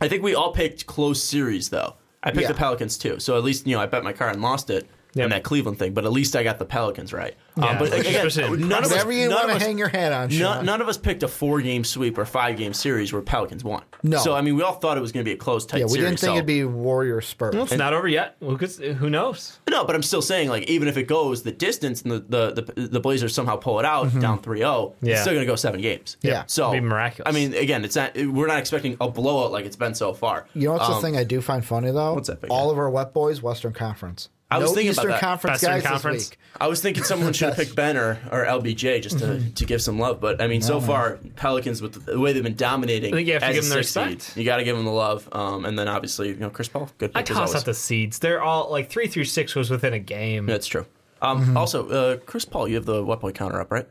I 0.00 0.08
think 0.08 0.22
we 0.22 0.34
all 0.34 0.52
picked 0.52 0.86
close 0.86 1.22
series 1.22 1.68
though. 1.70 1.94
I 2.22 2.30
picked 2.30 2.42
Yeah. 2.42 2.48
the 2.48 2.54
Pelicans 2.54 2.98
too. 2.98 3.18
So 3.20 3.36
at 3.38 3.44
least 3.44 3.66
you 3.66 3.76
know 3.76 3.82
I 3.82 3.86
bet 3.86 4.02
my 4.04 4.12
car 4.12 4.28
and 4.28 4.40
lost 4.42 4.68
it 4.70 4.88
Yep. 5.14 5.24
in 5.24 5.30
that 5.30 5.44
Cleveland 5.44 5.78
thing. 5.78 5.94
But 5.94 6.04
at 6.04 6.12
least 6.12 6.34
I 6.34 6.42
got 6.42 6.58
the 6.58 6.64
Pelicans 6.64 7.12
right. 7.12 7.34
Yeah, 7.56 7.66
um, 7.66 7.78
but 7.78 7.92
again, 7.92 8.26
none 8.68 8.84
of 8.84 8.90
us, 8.92 9.04
you 9.06 9.28
none 9.28 9.48
of 9.50 9.56
us, 9.56 9.62
hang 9.62 9.78
your 9.78 9.88
hat 9.88 10.12
on, 10.12 10.28
none, 10.36 10.64
none 10.66 10.80
of 10.80 10.88
us 10.88 10.98
picked 10.98 11.22
a 11.22 11.28
four 11.28 11.60
game 11.60 11.84
sweep 11.84 12.18
or 12.18 12.24
five 12.24 12.56
game 12.56 12.72
series 12.74 13.12
where 13.12 13.22
Pelicans 13.22 13.62
won. 13.62 13.82
No. 14.02 14.18
So 14.18 14.34
I 14.34 14.40
mean, 14.40 14.56
we 14.56 14.62
all 14.62 14.74
thought 14.74 14.96
it 14.98 15.00
was 15.00 15.12
going 15.12 15.24
to 15.24 15.28
be 15.28 15.34
a 15.34 15.36
close, 15.36 15.64
tight 15.64 15.78
yeah, 15.78 15.84
we 15.84 15.90
series. 15.92 16.04
didn't 16.06 16.18
think 16.20 16.30
so- 16.30 16.34
it'd 16.34 16.46
be 16.46 16.64
Warrior 16.64 17.20
Spurs. 17.20 17.54
Well, 17.54 17.64
it's 17.64 17.74
not 17.74 17.92
over 17.94 18.08
yet. 18.08 18.36
Who, 18.40 18.56
could, 18.58 18.70
who 18.72 19.08
knows? 19.08 19.58
No, 19.70 19.84
but 19.84 19.94
I'm 19.94 20.02
still 20.02 20.22
saying, 20.22 20.48
like, 20.48 20.64
even 20.64 20.88
if 20.88 20.96
it 20.96 21.04
goes 21.04 21.42
the 21.44 21.52
distance 21.52 22.02
and 22.02 22.10
the 22.12 22.52
the, 22.52 22.72
the, 22.74 22.88
the 22.88 23.00
Blazers 23.00 23.32
somehow 23.34 23.56
pull 23.56 23.78
it 23.78 23.84
out 23.84 24.12
down 24.20 24.40
3 24.40 24.58
0, 24.58 24.94
Yeah. 25.00 25.12
it's 25.12 25.20
still 25.22 25.34
going 25.34 25.46
to 25.46 25.50
go 25.50 25.56
seven 25.56 25.80
games. 25.80 26.16
Mm-hmm. 26.18 26.26
Yeah. 26.28 26.44
So, 26.46 26.70
It'd 26.72 26.82
be 26.82 26.88
miraculous. 26.88 27.32
I 27.32 27.34
mean, 27.38 27.54
again, 27.54 27.84
it's 27.84 27.94
not, 27.96 28.16
we're 28.16 28.46
not 28.48 28.58
expecting 28.58 28.96
a 29.00 29.08
blowout 29.08 29.52
like 29.52 29.64
it's 29.64 29.76
been 29.76 29.94
so 29.94 30.12
far. 30.12 30.46
You 30.54 30.68
know 30.68 30.72
what's 30.74 30.88
Um, 30.88 30.94
the 30.94 31.00
thing 31.00 31.16
I 31.16 31.22
do 31.24 31.40
find 31.40 31.64
funny 31.64 31.90
though? 31.92 32.14
what's 32.14 32.28
that 32.28 32.40
thing? 32.40 32.50
All 32.50 32.70
of 32.70 32.78
our 32.78 32.90
wet 32.90 33.12
boys, 33.14 33.42
Western 33.42 33.72
Conference. 33.72 34.28
I 34.50 34.58
was 34.58 34.70
no 34.70 34.74
thinking 34.76 34.92
about 34.92 35.06
that. 35.08 35.20
Conference 35.20 35.62
Western 35.62 35.80
guys 35.80 35.82
Conference? 35.90 36.18
this 36.24 36.30
week. 36.30 36.38
I 36.60 36.66
was 36.68 36.80
thinking 36.80 37.02
someone 37.02 37.32
should 37.32 37.48
have 37.48 37.56
picked 37.56 37.74
Ben 37.74 37.96
or, 37.96 38.20
or 38.30 38.44
LBJ 38.44 39.02
just 39.02 39.18
to, 39.18 39.24
Mm-hmm. 39.24 39.50
to 39.54 39.64
give 39.64 39.82
some 39.82 39.98
love. 39.98 40.20
But, 40.20 40.40
I 40.40 40.46
mean, 40.46 40.62
so 40.62 40.80
far, 40.80 41.18
Pelicans, 41.34 41.82
with 41.82 42.04
the 42.06 42.20
way 42.20 42.32
they've 42.32 42.42
been 42.42 42.54
dominating, 42.54 43.12
I 43.12 43.16
think 43.16 43.26
you 43.26 43.32
have 43.34 43.42
to 43.42 43.52
give 43.52 43.64
them 43.64 43.70
their 43.72 43.82
sixth 43.82 44.34
seed. 44.34 44.38
You 44.40 44.44
got 44.44 44.58
to 44.58 44.64
give 44.64 44.76
them 44.76 44.84
the 44.84 44.92
love. 44.92 45.28
Um, 45.32 45.64
and 45.64 45.76
then, 45.78 45.88
obviously, 45.88 46.28
you 46.28 46.36
know, 46.36 46.50
Chris 46.50 46.68
Paul, 46.68 46.88
good 46.98 47.10
I 47.14 47.22
pick 47.22 47.30
as 47.30 47.36
toss 47.36 47.48
always. 47.48 47.62
out 47.62 47.64
the 47.66 47.74
seeds. 47.74 48.20
They're 48.20 48.42
all 48.42 48.70
like 48.70 48.90
three 48.90 49.08
through 49.08 49.24
six 49.24 49.54
was 49.56 49.70
within 49.70 49.92
a 49.94 49.98
game. 49.98 50.46
That's 50.46 50.66
true. 50.68 50.86
Um, 51.22 51.40
Mm-hmm. 51.40 51.56
Also, 51.56 51.88
uh, 51.88 52.16
Chris 52.18 52.44
Paul, 52.44 52.68
you 52.68 52.76
have 52.76 52.84
the 52.86 53.02
wet 53.04 53.20
boy 53.20 53.32
counter 53.32 53.60
up, 53.60 53.72
right? 53.72 53.88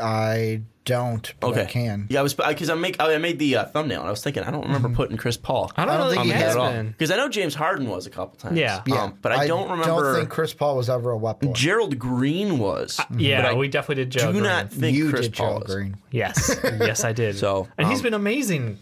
I 0.00 0.62
don't, 0.84 1.32
but 1.40 1.48
Okay. 1.48 1.62
I 1.62 1.66
can. 1.66 2.06
Yeah, 2.10 2.20
I 2.20 2.22
was 2.22 2.34
because 2.34 2.70
I 2.70 2.74
make 2.74 2.96
I 3.00 3.16
made 3.18 3.38
the 3.38 3.56
uh, 3.56 3.64
thumbnail 3.66 4.00
and 4.00 4.08
I 4.08 4.10
was 4.10 4.22
thinking 4.22 4.42
I 4.42 4.50
don't 4.50 4.64
remember 4.64 4.88
putting 4.88 5.16
Chris 5.16 5.36
Paul. 5.36 5.70
I 5.76 5.84
don't, 5.84 5.94
I 5.94 5.98
don't 5.98 6.10
think 6.10 6.22
he 6.22 6.28
he 6.28 6.34
has 6.34 6.54
has 6.54 6.72
been. 6.72 6.88
because 6.88 7.10
I 7.10 7.16
know 7.16 7.28
James 7.28 7.54
Harden 7.54 7.88
was 7.88 8.06
a 8.06 8.10
couple 8.10 8.38
times. 8.38 8.58
Yeah. 8.58 8.82
Yeah, 8.86 9.04
um, 9.04 9.18
but 9.20 9.32
I 9.32 9.46
don't 9.46 9.70
remember. 9.70 9.84
don't 10.02 10.14
think 10.16 10.30
Chris 10.30 10.54
Paul 10.54 10.76
was 10.76 10.88
ever 10.88 11.10
a 11.10 11.16
weapon. 11.18 11.54
Gerald 11.54 11.98
Green 11.98 12.58
was. 12.58 12.98
Yeah, 13.16 13.42
but 13.42 13.50
I 13.50 13.54
we 13.54 13.68
definitely 13.68 14.04
did. 14.04 14.10
Joe 14.10 14.26
do 14.26 14.32
Green. 14.32 14.42
not 14.44 14.70
think 14.72 14.96
you 14.96 15.10
Chris 15.10 15.26
did 15.28 15.36
Paul 15.36 15.58
Joe 15.60 15.64
is. 15.66 15.74
Green. 15.74 15.96
Yes, 16.10 16.56
yes, 16.64 17.04
I 17.04 17.12
did. 17.12 17.36
So, 17.38 17.68
and 17.78 17.88
he's 17.88 18.02
been 18.02 18.14
amazing. 18.14 18.78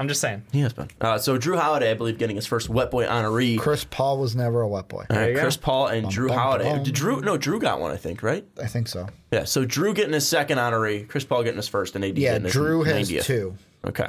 I'm 0.00 0.08
just 0.08 0.22
saying. 0.22 0.44
He 0.50 0.60
has 0.62 0.72
been. 0.72 0.88
Uh, 0.98 1.18
so 1.18 1.38
Jrue 1.38 1.58
Holiday, 1.58 1.90
I 1.90 1.94
believe, 1.94 2.16
getting 2.16 2.36
his 2.36 2.46
first 2.46 2.70
wet 2.70 2.90
boy 2.90 3.04
honoree. 3.04 3.58
Chris 3.58 3.84
Paul 3.84 4.18
was 4.18 4.34
never 4.34 4.62
a 4.62 4.68
wet 4.68 4.88
boy. 4.88 5.04
All 5.10 5.16
right, 5.16 5.28
you 5.28 5.34
go. 5.34 5.42
Chris 5.42 5.58
Paul 5.58 5.88
and 5.88 6.06
Jrue 6.06 6.28
bum, 6.28 6.38
Holiday. 6.38 6.64
bum. 6.70 6.82
Did 6.82 6.94
Jrue? 6.94 7.22
No, 7.22 7.36
Jrue 7.36 7.60
got 7.60 7.80
one, 7.80 7.90
I 7.92 7.96
think. 7.98 8.22
Right? 8.22 8.44
I 8.60 8.66
think 8.66 8.88
so. 8.88 9.08
Yeah. 9.30 9.44
So 9.44 9.66
Jrue 9.66 9.94
getting 9.94 10.14
his 10.14 10.26
second 10.26 10.56
honoree, 10.56 11.06
Chris 11.06 11.24
Paul 11.24 11.42
getting 11.42 11.58
his 11.58 11.68
first, 11.68 11.94
and 11.96 12.04
AD 12.04 12.16
Yeah, 12.18 12.30
getting 12.32 12.44
his 12.46 12.54
Jrue 12.54 12.86
has 12.86 13.10
90th. 13.10 13.24
two. 13.24 13.54
Okay. 13.86 14.08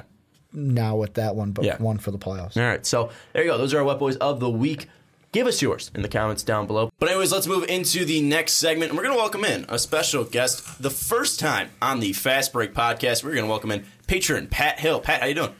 now 0.54 0.96
with 0.96 1.14
that 1.16 1.36
one, 1.36 1.52
but 1.52 1.64
Yeah. 1.66 1.76
one 1.78 1.98
for 1.98 2.12
the 2.12 2.18
playoffs. 2.18 2.56
All 2.58 2.64
right, 2.64 2.86
so 2.86 3.10
there 3.34 3.44
you 3.44 3.50
go. 3.52 3.58
Those 3.58 3.74
are 3.74 3.80
our 3.80 3.84
wet 3.86 4.00
boys 4.00 4.16
of 4.18 4.40
the 4.40 4.50
week. 4.50 4.88
Give 5.34 5.48
us 5.48 5.62
yours 5.62 5.92
in 5.96 6.02
the 6.02 6.10
comments 6.10 6.44
down 6.44 6.68
below. 6.68 6.92
But 7.00 7.08
anyways, 7.10 7.32
let's 7.32 7.48
move 7.48 7.64
into 7.70 8.04
the 8.04 8.22
next 8.22 8.54
segment, 8.54 8.92
and 8.92 8.98
we're 8.98 9.04
going 9.06 9.16
to 9.16 9.22
welcome 9.22 9.46
in 9.46 9.66
a 9.70 9.78
special 9.80 10.24
guest. 10.26 10.82
The 10.82 10.90
first 10.90 11.40
time 11.40 11.70
on 11.82 12.00
the 12.02 12.12
Fast 12.14 12.52
Break 12.52 12.74
podcast, 12.74 13.24
we're 13.24 13.32
going 13.34 13.46
to 13.46 13.50
welcome 13.50 13.72
in 13.72 13.86
patron 14.08 14.48
Pat 14.48 14.80
Hill. 14.82 15.00
Pat, 15.00 15.22
how 15.22 15.28
you 15.28 15.36
doing? 15.36 15.52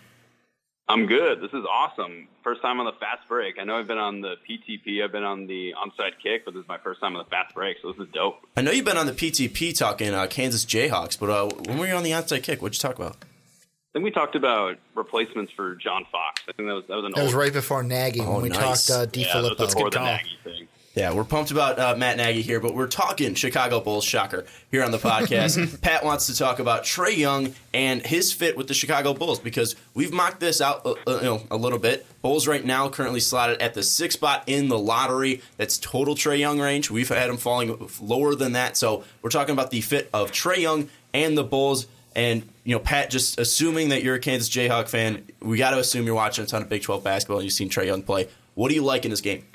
I'm 0.92 1.06
good. 1.08 1.42
This 1.42 1.52
is 1.54 1.66
awesome. 1.70 2.28
First 2.44 2.62
time 2.62 2.80
on 2.80 2.86
the 2.86 2.92
fast 3.00 3.28
break. 3.28 3.56
I 3.60 3.64
know 3.64 3.78
I've 3.78 3.88
been 3.88 3.98
on 3.98 4.22
the 4.22 4.36
PTP, 4.50 5.04
I've 5.04 5.12
been 5.12 5.24
on 5.24 5.48
the 5.48 5.74
onside 5.74 6.14
kick, 6.22 6.46
but 6.46 6.54
this 6.54 6.62
is 6.64 6.68
my 6.68 6.78
first 6.80 7.00
time 7.02 7.16
on 7.16 7.24
the 7.24 7.30
fast 7.30 7.54
break, 7.56 7.78
so 7.82 7.92
this 7.92 8.06
is 8.08 8.14
dope. 8.14 8.36
I 8.58 8.62
know 8.62 8.72
you've 8.72 8.86
been 8.86 8.98
on 8.98 9.06
the 9.06 9.12
PTP 9.14 9.78
talking 9.78 10.14
uh, 10.14 10.28
Kansas 10.28 10.66
Jayhawks, 10.66 11.18
but 11.20 11.30
uh, 11.30 11.50
when 11.68 11.78
were 11.78 11.88
you 11.88 11.94
on 11.94 12.04
the 12.04 12.12
onside 12.12 12.44
kick? 12.44 12.62
What'd 12.62 12.76
you 12.76 12.88
talk 12.88 12.98
about? 13.00 13.16
I 13.22 13.94
think 13.94 14.06
we 14.06 14.12
talked 14.12 14.36
about 14.36 14.78
replacements 14.96 15.52
for 15.54 15.76
John 15.76 16.06
Fox. 16.12 16.42
I 16.48 16.54
think 16.54 16.68
that 16.70 16.76
was 16.76 16.84
that 16.88 16.96
was 16.96 17.06
an 17.06 17.12
That 17.16 17.24
was 17.24 17.34
right 17.34 17.52
before 17.52 17.84
Nagy 17.84 18.22
Oh, 18.22 18.34
when 18.34 18.44
we 18.44 18.50
nice. 18.50 18.88
talked 18.88 19.00
uh, 19.00 19.06
D. 19.06 19.22
yeah, 19.22 19.42
that 19.42 19.58
was 19.60 19.74
before 19.74 19.90
the 19.90 19.98
call. 19.98 20.06
Nagy 20.06 20.38
thing. 20.44 20.68
Yeah, 20.94 21.14
we're 21.14 21.24
pumped 21.24 21.52
about 21.52 21.80
uh, 21.80 21.96
Matt 21.96 22.18
Nagy 22.18 22.42
here, 22.42 22.60
but 22.60 22.76
we're 22.76 22.88
talking 22.88 23.34
Chicago 23.34 23.80
Bulls. 23.80 24.04
Shocker 24.04 24.46
here 24.72 24.84
on 24.84 24.92
the 24.92 24.98
podcast. 24.98 25.82
Pat 25.82 26.04
wants 26.04 26.28
to 26.28 26.36
talk 26.36 26.60
about 26.60 26.84
Trae 26.84 27.16
Young 27.16 27.56
and 27.74 28.06
his 28.06 28.34
fit 28.34 28.58
with 28.58 28.68
the 28.68 28.74
Chicago 28.74 29.14
Bulls 29.14 29.40
because 29.40 29.78
we've 29.94 30.12
mocked 30.12 30.42
this 30.42 30.60
out 30.60 30.86
uh, 30.86 30.96
uh, 31.08 31.16
you 31.20 31.22
know, 31.22 31.44
a 31.50 31.56
little 31.56 31.80
bit. 31.80 32.06
Bulls 32.22 32.46
right 32.46 32.66
now 32.66 32.90
currently 32.90 33.22
slotted 33.22 33.62
at 33.62 33.74
the 33.74 33.84
sixth 33.84 34.18
spot 34.18 34.44
in 34.48 34.68
the 34.68 34.78
lottery. 34.78 35.42
That's 35.56 35.78
total 35.78 36.14
Trae 36.14 36.40
Young 36.40 36.60
range. 36.60 36.92
We've 36.92 37.08
had 37.08 37.30
him 37.30 37.38
falling 37.38 37.90
lower 38.02 38.36
than 38.36 38.52
that, 38.54 38.76
so 38.76 39.06
we're 39.22 39.30
talking 39.30 39.54
about 39.54 39.72
the 39.72 39.80
fit 39.80 40.10
of 40.14 40.34
Trae 40.34 40.58
Young 40.58 40.90
and 41.14 41.38
the 41.38 41.44
Bulls. 41.46 41.88
And 42.18 42.44
you 42.66 42.76
know, 42.76 42.80
Pat, 42.80 43.10
just 43.10 43.40
assuming 43.40 43.90
that 43.90 44.04
you're 44.04 44.16
a 44.16 44.20
Kansas 44.20 44.50
Jayhawk 44.50 44.90
fan, 44.90 45.26
we 45.40 45.58
got 45.58 45.72
to 45.72 45.80
assume 45.80 46.06
you're 46.06 46.16
watching 46.16 46.44
a 46.44 46.48
ton 46.48 46.62
of 46.62 46.68
Big 46.68 46.82
12 46.82 47.02
basketball 47.02 47.38
and 47.38 47.46
you've 47.46 47.54
seen 47.54 47.70
Trae 47.70 47.86
Young 47.86 48.04
play. 48.04 48.28
What 48.56 48.68
do 48.68 48.76
you 48.76 48.84
like 48.84 49.06
in 49.06 49.12
this 49.12 49.22
game? 49.22 49.46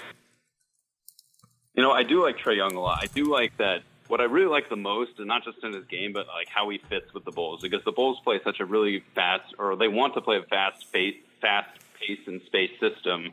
You 1.77 1.83
know, 1.83 1.93
I 1.93 2.05
do 2.05 2.25
like 2.25 2.39
Trae 2.39 2.57
Young 2.57 2.75
a 2.75 2.81
lot. 2.81 3.01
I 3.03 3.07
do 3.07 3.31
like 3.31 3.57
that. 3.59 3.83
What 4.09 4.21
I 4.21 4.25
really 4.25 4.47
like 4.47 4.71
the 4.71 4.77
most, 4.77 5.19
and 5.19 5.27
not 5.27 5.45
just 5.45 5.59
in 5.63 5.75
his 5.75 5.85
game, 5.87 6.13
but 6.13 6.27
like 6.27 6.49
how 6.49 6.71
he 6.71 6.79
fits 6.89 7.13
with 7.13 7.25
the 7.25 7.33
Bulls, 7.33 7.61
because 7.61 7.85
the 7.85 7.93
Bulls 7.93 8.19
play 8.25 8.41
such 8.43 8.61
a 8.61 8.65
really 8.65 9.03
fast, 9.15 9.55
or 9.59 9.77
they 9.77 9.89
want 9.89 10.15
to 10.15 10.21
play 10.21 10.39
a 10.39 10.43
fast 10.43 10.91
pace, 10.93 11.17
fast 11.41 11.69
pace 12.01 12.21
and 12.27 12.41
space 12.47 12.71
system, 12.81 13.33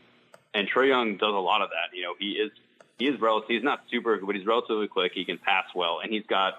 and 0.53 0.67
Trae 0.69 0.89
Young 0.89 1.15
does 1.17 1.33
a 1.33 1.39
lot 1.39 1.61
of 1.61 1.69
that. 1.69 1.95
You 1.95 2.03
know, 2.03 2.15
he 2.19 2.31
is 2.31 2.51
he 2.97 3.07
is 3.07 3.21
relative. 3.21 3.49
He's 3.49 3.63
not 3.63 3.83
super, 3.89 4.17
but 4.17 4.35
he's 4.35 4.45
relatively 4.45 4.87
quick. 4.87 5.13
He 5.13 5.23
can 5.23 5.37
pass 5.37 5.65
well, 5.73 5.99
and 6.03 6.11
he's 6.11 6.25
got 6.25 6.55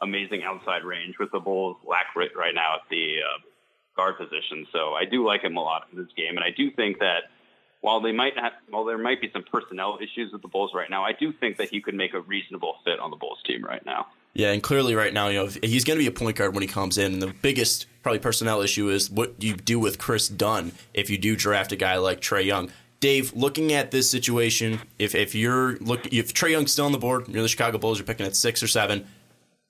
amazing 0.00 0.42
outside 0.42 0.82
range. 0.82 1.18
With 1.20 1.30
the 1.30 1.40
Bulls 1.40 1.76
lack 1.86 2.16
right, 2.16 2.34
right 2.34 2.54
now 2.54 2.76
at 2.76 2.88
the 2.90 3.18
uh, 3.22 3.38
guard 3.94 4.16
position, 4.18 4.66
so 4.72 4.94
I 4.94 5.04
do 5.04 5.24
like 5.24 5.44
him 5.44 5.56
a 5.56 5.62
lot 5.62 5.86
in 5.92 5.98
this 5.98 6.12
game, 6.16 6.36
and 6.36 6.44
I 6.44 6.50
do 6.50 6.70
think 6.72 6.98
that 6.98 7.30
while 7.80 8.00
they 8.00 8.12
might 8.12 8.38
have, 8.38 8.52
while 8.68 8.84
there 8.84 8.98
might 8.98 9.20
be 9.20 9.30
some 9.32 9.42
personnel 9.42 9.98
issues 10.00 10.32
with 10.32 10.42
the 10.42 10.48
Bulls 10.48 10.72
right 10.74 10.90
now, 10.90 11.04
I 11.04 11.12
do 11.12 11.32
think 11.32 11.56
that 11.56 11.70
he 11.70 11.80
could 11.80 11.94
make 11.94 12.14
a 12.14 12.20
reasonable 12.20 12.76
fit 12.84 13.00
on 13.00 13.10
the 13.10 13.16
Bulls 13.16 13.38
team 13.46 13.64
right 13.64 13.84
now. 13.84 14.06
Yeah, 14.34 14.52
and 14.52 14.62
clearly 14.62 14.94
right 14.94 15.12
now, 15.12 15.28
you 15.28 15.38
know, 15.38 15.46
he's 15.62 15.84
going 15.84 15.98
to 15.98 16.02
be 16.02 16.06
a 16.06 16.12
point 16.12 16.36
guard 16.36 16.54
when 16.54 16.62
he 16.62 16.68
comes 16.68 16.98
in. 16.98 17.14
And 17.14 17.22
the 17.22 17.34
biggest 17.42 17.86
probably 18.02 18.20
personnel 18.20 18.60
issue 18.60 18.88
is 18.88 19.10
what 19.10 19.42
you 19.42 19.56
do 19.56 19.78
with 19.80 19.98
Chris 19.98 20.28
Dunn 20.28 20.72
if 20.94 21.10
you 21.10 21.18
do 21.18 21.34
draft 21.34 21.72
a 21.72 21.76
guy 21.76 21.96
like 21.96 22.20
Trae 22.20 22.44
Young. 22.44 22.70
Dave, 23.00 23.32
looking 23.32 23.72
at 23.72 23.90
this 23.90 24.10
situation, 24.10 24.80
if 24.98 25.14
if 25.14 25.34
you're 25.34 25.76
look 25.78 26.06
if 26.12 26.34
Trae 26.34 26.50
Young's 26.50 26.72
still 26.72 26.84
on 26.84 26.92
the 26.92 26.98
board, 26.98 27.28
you're 27.28 27.42
the 27.42 27.48
Chicago 27.48 27.78
Bulls, 27.78 27.98
you're 27.98 28.06
picking 28.06 28.26
at 28.26 28.36
six 28.36 28.62
or 28.62 28.68
seven. 28.68 29.06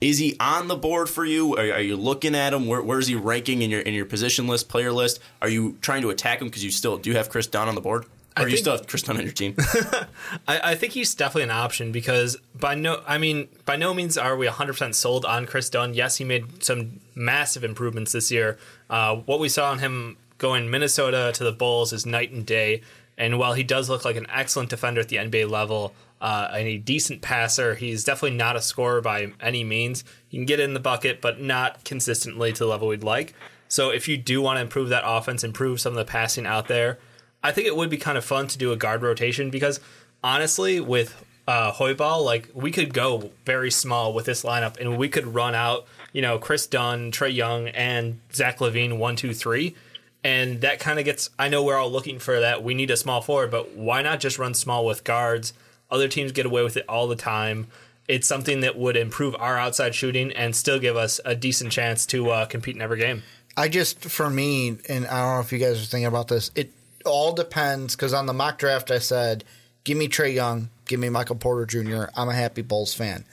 Is 0.00 0.18
he 0.18 0.34
on 0.40 0.68
the 0.68 0.76
board 0.76 1.10
for 1.10 1.24
you? 1.26 1.56
Are, 1.56 1.74
are 1.74 1.80
you 1.80 1.96
looking 1.96 2.34
at 2.34 2.54
him? 2.54 2.66
Where, 2.66 2.80
where's 2.80 3.06
he 3.06 3.14
ranking 3.14 3.60
in 3.60 3.70
your 3.70 3.80
in 3.80 3.92
your 3.92 4.06
position 4.06 4.46
list, 4.46 4.68
player 4.68 4.92
list? 4.92 5.20
Are 5.42 5.48
you 5.48 5.76
trying 5.82 6.02
to 6.02 6.10
attack 6.10 6.40
him 6.40 6.48
because 6.48 6.64
you 6.64 6.70
still 6.70 6.96
do 6.96 7.12
have 7.12 7.28
Chris 7.28 7.46
Dunn 7.46 7.68
on 7.68 7.74
the 7.74 7.82
board, 7.82 8.06
or 8.36 8.44
I 8.44 8.46
you 8.46 8.56
still 8.56 8.76
have 8.76 8.86
Chris 8.86 9.02
Dunn 9.02 9.18
on 9.18 9.24
your 9.24 9.32
team? 9.32 9.54
I, 10.48 10.60
I 10.70 10.74
think 10.74 10.94
he's 10.94 11.14
definitely 11.14 11.42
an 11.42 11.50
option 11.50 11.92
because 11.92 12.38
by 12.58 12.74
no, 12.74 13.02
I 13.06 13.18
mean, 13.18 13.48
by 13.66 13.76
no 13.76 13.92
means 13.92 14.16
are 14.16 14.36
we 14.36 14.46
100% 14.46 14.94
sold 14.94 15.26
on 15.26 15.44
Chris 15.44 15.68
Dunn. 15.68 15.92
Yes, 15.92 16.16
he 16.16 16.24
made 16.24 16.64
some 16.64 17.00
massive 17.14 17.62
improvements 17.62 18.12
this 18.12 18.30
year. 18.30 18.58
Uh, 18.88 19.16
what 19.16 19.38
we 19.38 19.50
saw 19.50 19.70
on 19.70 19.80
him 19.80 20.16
going 20.38 20.70
Minnesota 20.70 21.30
to 21.34 21.44
the 21.44 21.52
Bulls 21.52 21.92
is 21.92 22.06
night 22.06 22.32
and 22.32 22.46
day. 22.46 22.80
And 23.18 23.38
while 23.38 23.52
he 23.52 23.62
does 23.62 23.90
look 23.90 24.06
like 24.06 24.16
an 24.16 24.26
excellent 24.30 24.70
defender 24.70 25.02
at 25.02 25.08
the 25.08 25.16
NBA 25.16 25.50
level 25.50 25.94
uh, 26.20 26.48
and 26.52 26.68
a 26.68 26.76
decent 26.76 27.22
passer, 27.22 27.74
he's 27.74 28.04
definitely 28.04 28.36
not 28.36 28.56
a 28.56 28.60
scorer 28.60 29.00
by 29.00 29.32
any 29.40 29.64
means. 29.64 30.04
He 30.28 30.36
can 30.36 30.46
get 30.46 30.60
in 30.60 30.74
the 30.74 30.80
bucket, 30.80 31.20
but 31.20 31.40
not 31.40 31.84
consistently 31.84 32.52
to 32.52 32.58
the 32.58 32.66
level 32.66 32.88
we'd 32.88 33.02
like. 33.02 33.34
So 33.68 33.90
if 33.90 34.08
you 34.08 34.16
do 34.16 34.42
want 34.42 34.56
to 34.56 34.62
improve 34.62 34.88
that 34.88 35.04
offense, 35.06 35.44
improve 35.44 35.80
some 35.80 35.92
of 35.92 35.96
the 35.96 36.04
passing 36.04 36.46
out 36.46 36.68
there, 36.68 36.98
I 37.42 37.52
think 37.52 37.66
it 37.66 37.76
would 37.76 37.88
be 37.88 37.96
kind 37.96 38.18
of 38.18 38.24
fun 38.24 38.48
to 38.48 38.58
do 38.58 38.72
a 38.72 38.76
guard 38.76 39.02
rotation 39.02 39.48
because 39.48 39.80
honestly, 40.22 40.80
with 40.80 41.24
uh, 41.48 41.72
Hoiball, 41.72 42.24
like 42.24 42.50
we 42.52 42.70
could 42.70 42.92
go 42.92 43.30
very 43.46 43.70
small 43.70 44.12
with 44.12 44.26
this 44.26 44.42
lineup 44.42 44.78
and 44.78 44.98
we 44.98 45.08
could 45.08 45.34
run 45.34 45.54
out, 45.54 45.86
you 46.12 46.20
know, 46.20 46.38
Chris 46.38 46.66
Dunn, 46.66 47.12
Trae 47.12 47.34
Young, 47.34 47.68
and 47.68 48.20
Zach 48.32 48.58
LaVine 48.58 48.98
one, 48.98 49.16
two, 49.16 49.32
three. 49.32 49.74
And 50.22 50.60
that 50.60 50.80
kind 50.80 50.98
of 50.98 51.06
gets, 51.06 51.30
I 51.38 51.48
know 51.48 51.64
we're 51.64 51.78
all 51.78 51.90
looking 51.90 52.18
for 52.18 52.40
that. 52.40 52.62
We 52.62 52.74
need 52.74 52.90
a 52.90 52.96
small 52.96 53.22
forward, 53.22 53.50
but 53.50 53.74
why 53.74 54.02
not 54.02 54.20
just 54.20 54.38
run 54.38 54.52
small 54.52 54.84
with 54.84 55.02
guards? 55.02 55.54
Other 55.90 56.08
teams 56.08 56.32
get 56.32 56.46
away 56.46 56.62
with 56.62 56.76
it 56.76 56.84
all 56.88 57.08
the 57.08 57.16
time. 57.16 57.68
It's 58.08 58.26
something 58.26 58.60
that 58.60 58.76
would 58.76 58.96
improve 58.96 59.36
our 59.38 59.56
outside 59.56 59.94
shooting 59.94 60.32
and 60.32 60.54
still 60.54 60.78
give 60.78 60.96
us 60.96 61.20
a 61.24 61.34
decent 61.34 61.72
chance 61.72 62.06
to 62.06 62.30
uh, 62.30 62.46
compete 62.46 62.74
in 62.76 62.82
every 62.82 62.98
game. 62.98 63.22
I 63.56 63.68
just, 63.68 64.00
for 64.00 64.30
me, 64.30 64.78
and 64.88 65.06
I 65.06 65.20
don't 65.20 65.34
know 65.34 65.40
if 65.40 65.52
you 65.52 65.58
guys 65.58 65.82
are 65.82 65.86
thinking 65.86 66.06
about 66.06 66.28
this, 66.28 66.50
it 66.54 66.72
all 67.04 67.32
depends 67.32 67.96
because 67.96 68.12
on 68.12 68.26
the 68.26 68.32
mock 68.32 68.58
draft 68.58 68.90
I 68.90 68.98
said, 68.98 69.44
give 69.84 69.96
me 69.96 70.08
Trae 70.08 70.34
Young, 70.34 70.70
give 70.86 71.00
me 71.00 71.08
Michael 71.08 71.36
Porter 71.36 71.66
Jr. 71.66 72.04
I'm 72.16 72.28
a 72.28 72.34
happy 72.34 72.62
Bulls 72.62 72.94
fan. 72.94 73.24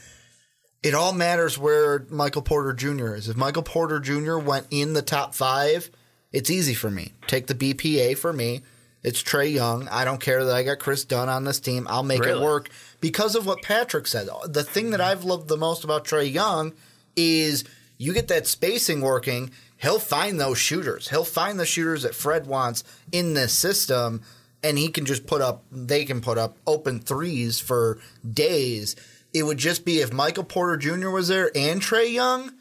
It 0.84 0.93
all 0.93 1.14
matters 1.14 1.58
where 1.58 2.05
Michael 2.10 2.41
Porter 2.41 2.74
Jr. 2.74 3.16
is. 3.16 3.30
If 3.30 3.36
Michael 3.36 3.64
Porter 3.64 3.99
Jr. 3.99 4.38
went 4.38 4.68
in 4.70 4.93
the 4.93 5.01
top 5.01 5.34
five, 5.34 5.89
it's 6.32 6.49
easy 6.49 6.74
for 6.74 6.91
me. 6.91 7.14
Take 7.26 7.47
the 7.47 7.55
BPA 7.55 8.18
for 8.18 8.32
me. 8.32 8.62
It's 9.04 9.24
Trae 9.24 9.52
Young. 9.52 9.88
I 9.89 10.06
don't 10.06 10.20
care 10.20 10.43
that 10.43 10.56
I 10.56 10.64
got 10.64 10.80
Chris 10.80 11.06
Dunn 11.06 11.30
on 11.30 11.43
this 11.43 11.60
team. 11.60 11.88
I'll 11.89 12.04
make 12.04 12.26
it 12.26 12.41
work 12.41 12.70
because 13.00 13.36
of 13.36 13.45
what 13.45 13.62
Patrick 13.62 14.08
said. 14.08 14.28
The 14.45 14.64
thing 14.64 14.89
that 14.89 15.02
I've 15.02 15.24
loved 15.24 15.48
the 15.48 15.58
most 15.58 15.84
about 15.84 16.06
Trae 16.06 16.32
Young 16.32 16.74
is 17.16 17.64
you 17.98 18.14
get 18.14 18.28
that 18.28 18.48
spacing 18.48 19.02
working, 19.02 19.52
he'll 19.78 20.00
find 20.00 20.39
those 20.39 20.58
shooters. 20.58 21.10
He'll 21.10 21.24
find 21.24 21.60
the 21.60 21.66
shooters 21.66 22.04
that 22.04 22.16
Fred 22.16 22.48
wants 22.48 22.84
in 23.12 23.34
this 23.34 23.54
system, 23.54 24.22
and 24.64 24.78
he 24.78 24.89
can 24.89 25.06
just 25.06 25.26
put 25.26 25.41
up, 25.41 25.64
they 25.72 26.06
can 26.06 26.22
put 26.22 26.38
up 26.38 26.58
open 26.68 27.00
threes 27.00 27.60
for 27.60 28.00
days. 28.30 28.95
It 29.34 29.43
would 29.43 29.58
just 29.58 29.86
be 29.86 30.00
if 30.00 30.14
Michael 30.14 30.43
Porter 30.43 30.78
Jr. 30.78 31.10
was 31.10 31.28
there 31.28 31.52
and 31.56 31.82
Trae 31.82 32.12
Young, 32.12 32.54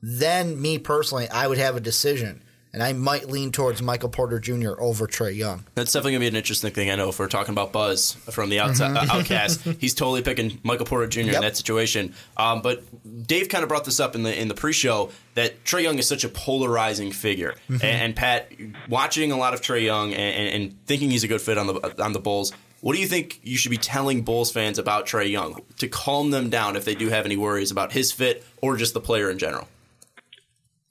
then 0.00 0.60
me 0.60 0.78
personally, 0.78 1.28
I 1.28 1.46
would 1.46 1.58
have 1.58 1.76
a 1.76 1.80
decision. 1.80 2.43
And 2.74 2.82
I 2.82 2.92
might 2.92 3.28
lean 3.28 3.52
towards 3.52 3.80
Michael 3.80 4.08
Porter 4.08 4.40
Jr. 4.40 4.72
over 4.80 5.06
Trae 5.06 5.34
Young. 5.34 5.64
That's 5.76 5.92
definitely 5.92 6.12
gonna 6.14 6.20
be 6.24 6.26
an 6.26 6.36
interesting 6.36 6.72
thing. 6.72 6.90
I 6.90 6.96
know 6.96 7.08
if 7.08 7.20
we're 7.20 7.28
talking 7.28 7.52
about 7.52 7.72
Buzz 7.72 8.14
from 8.30 8.50
the 8.50 8.58
outside, 8.58 8.96
uh, 8.96 9.06
Outcast, 9.08 9.60
he's 9.78 9.94
totally 9.94 10.22
picking 10.22 10.58
Michael 10.64 10.84
Porter 10.84 11.06
Jr. 11.06 11.20
in 11.20 11.40
that 11.40 11.56
situation. 11.56 12.14
Um, 12.36 12.62
but 12.62 12.82
Dave 13.28 13.48
kind 13.48 13.62
of 13.62 13.68
brought 13.68 13.84
this 13.84 14.00
up 14.00 14.16
in 14.16 14.24
the 14.24 14.36
in 14.36 14.48
the 14.48 14.54
pre-show 14.54 15.10
that 15.34 15.62
Trae 15.64 15.84
Young 15.84 16.00
is 16.00 16.08
such 16.08 16.24
a 16.24 16.28
polarizing 16.28 17.12
figure, 17.12 17.54
and, 17.68 17.84
and 17.84 18.16
Pat, 18.16 18.50
watching 18.88 19.30
a 19.30 19.36
lot 19.36 19.54
of 19.54 19.60
Trae 19.60 19.84
Young 19.84 20.12
and, 20.12 20.36
and, 20.36 20.62
and 20.62 20.86
thinking 20.86 21.10
he's 21.10 21.22
a 21.22 21.28
good 21.28 21.40
fit 21.40 21.56
on 21.56 21.68
the 21.68 22.02
on 22.02 22.12
the 22.12 22.18
Bulls. 22.20 22.52
What 22.80 22.94
do 22.94 23.00
you 23.00 23.06
think 23.06 23.38
you 23.44 23.56
should 23.56 23.70
be 23.70 23.78
telling 23.78 24.22
Bulls 24.22 24.50
fans 24.50 24.80
about 24.80 25.06
Trae 25.06 25.30
Young 25.30 25.62
to 25.78 25.86
calm 25.86 26.32
them 26.32 26.50
down 26.50 26.74
if 26.74 26.84
they 26.84 26.96
do 26.96 27.08
have 27.08 27.24
any 27.24 27.36
worries 27.36 27.70
about 27.70 27.92
his 27.92 28.10
fit 28.10 28.44
or 28.60 28.76
just 28.76 28.94
the 28.94 29.00
player 29.00 29.30
in 29.30 29.38
general? 29.38 29.68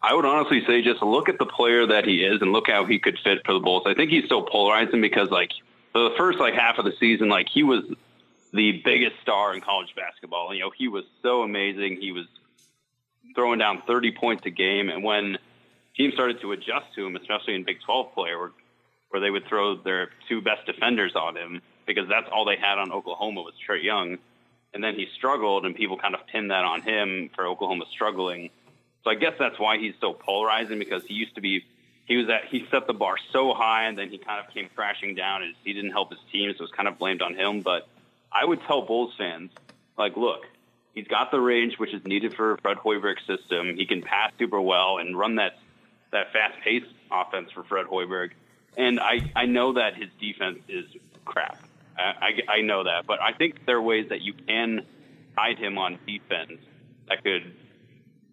I 0.03 0.13
would 0.13 0.25
honestly 0.25 0.65
say 0.67 0.81
just 0.81 1.01
look 1.01 1.29
at 1.29 1.39
the 1.39 1.45
player 1.45 1.87
that 1.87 2.05
he 2.05 2.25
is 2.25 2.41
and 2.41 2.51
look 2.51 2.67
how 2.67 2.85
he 2.85 2.99
could 2.99 3.17
fit 3.23 3.39
for 3.45 3.53
the 3.53 3.61
Bulls. 3.61 3.83
I 3.85 3.93
think 3.93 4.11
he's 4.11 4.27
so 4.27 4.41
polarizing 4.41 4.99
because 4.99 5.29
like 5.29 5.51
the 5.93 6.13
first 6.17 6.39
like 6.39 6.53
half 6.53 6.77
of 6.77 6.83
the 6.83 6.91
season, 6.99 7.29
like 7.29 7.47
he 7.47 7.63
was 7.63 7.85
the 8.51 8.81
biggest 8.83 9.15
star 9.21 9.53
in 9.53 9.61
college 9.61 9.95
basketball. 9.95 10.53
You 10.53 10.59
know, 10.59 10.71
he 10.77 10.89
was 10.89 11.05
so 11.21 11.41
amazing. 11.41 12.01
He 12.01 12.11
was 12.11 12.25
throwing 13.33 13.59
down 13.59 13.81
30 13.87 14.11
points 14.11 14.45
a 14.45 14.49
game. 14.49 14.89
And 14.89 15.05
when 15.05 15.37
teams 15.95 16.13
started 16.13 16.41
to 16.41 16.51
adjust 16.51 16.93
to 16.95 17.05
him, 17.05 17.15
especially 17.15 17.55
in 17.55 17.63
Big 17.63 17.77
12 17.85 18.13
play, 18.13 18.35
where, 18.35 18.51
where 19.09 19.21
they 19.21 19.29
would 19.29 19.47
throw 19.47 19.75
their 19.75 20.09
two 20.27 20.41
best 20.41 20.65
defenders 20.65 21.15
on 21.15 21.37
him 21.37 21.61
because 21.87 22.09
that's 22.09 22.27
all 22.29 22.43
they 22.43 22.57
had 22.57 22.77
on 22.77 22.91
Oklahoma 22.91 23.41
was 23.41 23.53
Trae 23.67 23.81
Young. 23.81 24.17
And 24.73 24.83
then 24.83 24.95
he 24.95 25.07
struggled, 25.15 25.65
and 25.65 25.75
people 25.75 25.97
kind 25.97 26.15
of 26.15 26.25
pinned 26.27 26.51
that 26.51 26.65
on 26.65 26.81
him 26.81 27.29
for 27.35 27.45
Oklahoma 27.47 27.85
struggling. 27.91 28.49
So 29.03 29.11
I 29.11 29.15
guess 29.15 29.33
that's 29.37 29.59
why 29.59 29.77
he's 29.77 29.95
so 29.99 30.13
polarizing 30.13 30.79
because 30.79 31.03
he 31.05 31.13
used 31.13 31.35
to 31.35 31.41
be 31.41 31.65
he 32.05 32.17
was 32.17 32.29
at 32.29 32.45
he 32.45 32.65
set 32.71 32.87
the 32.87 32.93
bar 32.93 33.15
so 33.31 33.53
high 33.53 33.85
and 33.85 33.97
then 33.97 34.09
he 34.09 34.17
kind 34.17 34.45
of 34.45 34.53
came 34.53 34.69
crashing 34.75 35.15
down 35.15 35.43
and 35.43 35.53
he 35.63 35.73
didn't 35.73 35.91
help 35.91 36.09
his 36.09 36.19
team, 36.31 36.49
so 36.51 36.55
it 36.55 36.61
was 36.61 36.71
kind 36.71 36.87
of 36.87 36.97
blamed 36.97 37.21
on 37.21 37.35
him. 37.35 37.61
But 37.61 37.87
I 38.31 38.45
would 38.45 38.61
tell 38.63 38.81
Bulls 38.81 39.13
fans, 39.17 39.51
like, 39.97 40.17
look, 40.17 40.45
he's 40.93 41.07
got 41.07 41.31
the 41.31 41.39
range 41.39 41.77
which 41.77 41.93
is 41.93 42.05
needed 42.05 42.35
for 42.35 42.57
Fred 42.57 42.77
Hoiberg's 42.77 43.25
system. 43.25 43.75
He 43.75 43.85
can 43.85 44.01
pass 44.01 44.31
super 44.37 44.61
well 44.61 44.97
and 44.97 45.17
run 45.17 45.35
that 45.35 45.57
that 46.11 46.31
fast 46.31 46.59
paced 46.61 46.87
offense 47.11 47.51
for 47.51 47.63
Fred 47.63 47.87
Hoiberg. 47.87 48.31
And 48.77 48.99
I, 48.99 49.31
I 49.35 49.45
know 49.45 49.73
that 49.73 49.95
his 49.95 50.09
defense 50.19 50.59
is 50.67 50.85
crap. 51.25 51.59
I, 51.97 52.01
I, 52.47 52.53
I 52.57 52.61
know 52.61 52.83
that, 52.85 53.05
but 53.05 53.21
I 53.21 53.33
think 53.33 53.65
there 53.65 53.77
are 53.77 53.81
ways 53.81 54.09
that 54.09 54.21
you 54.21 54.33
can 54.33 54.85
hide 55.37 55.59
him 55.59 55.77
on 55.77 55.99
defense 56.07 56.59
that 57.07 57.23
could 57.23 57.53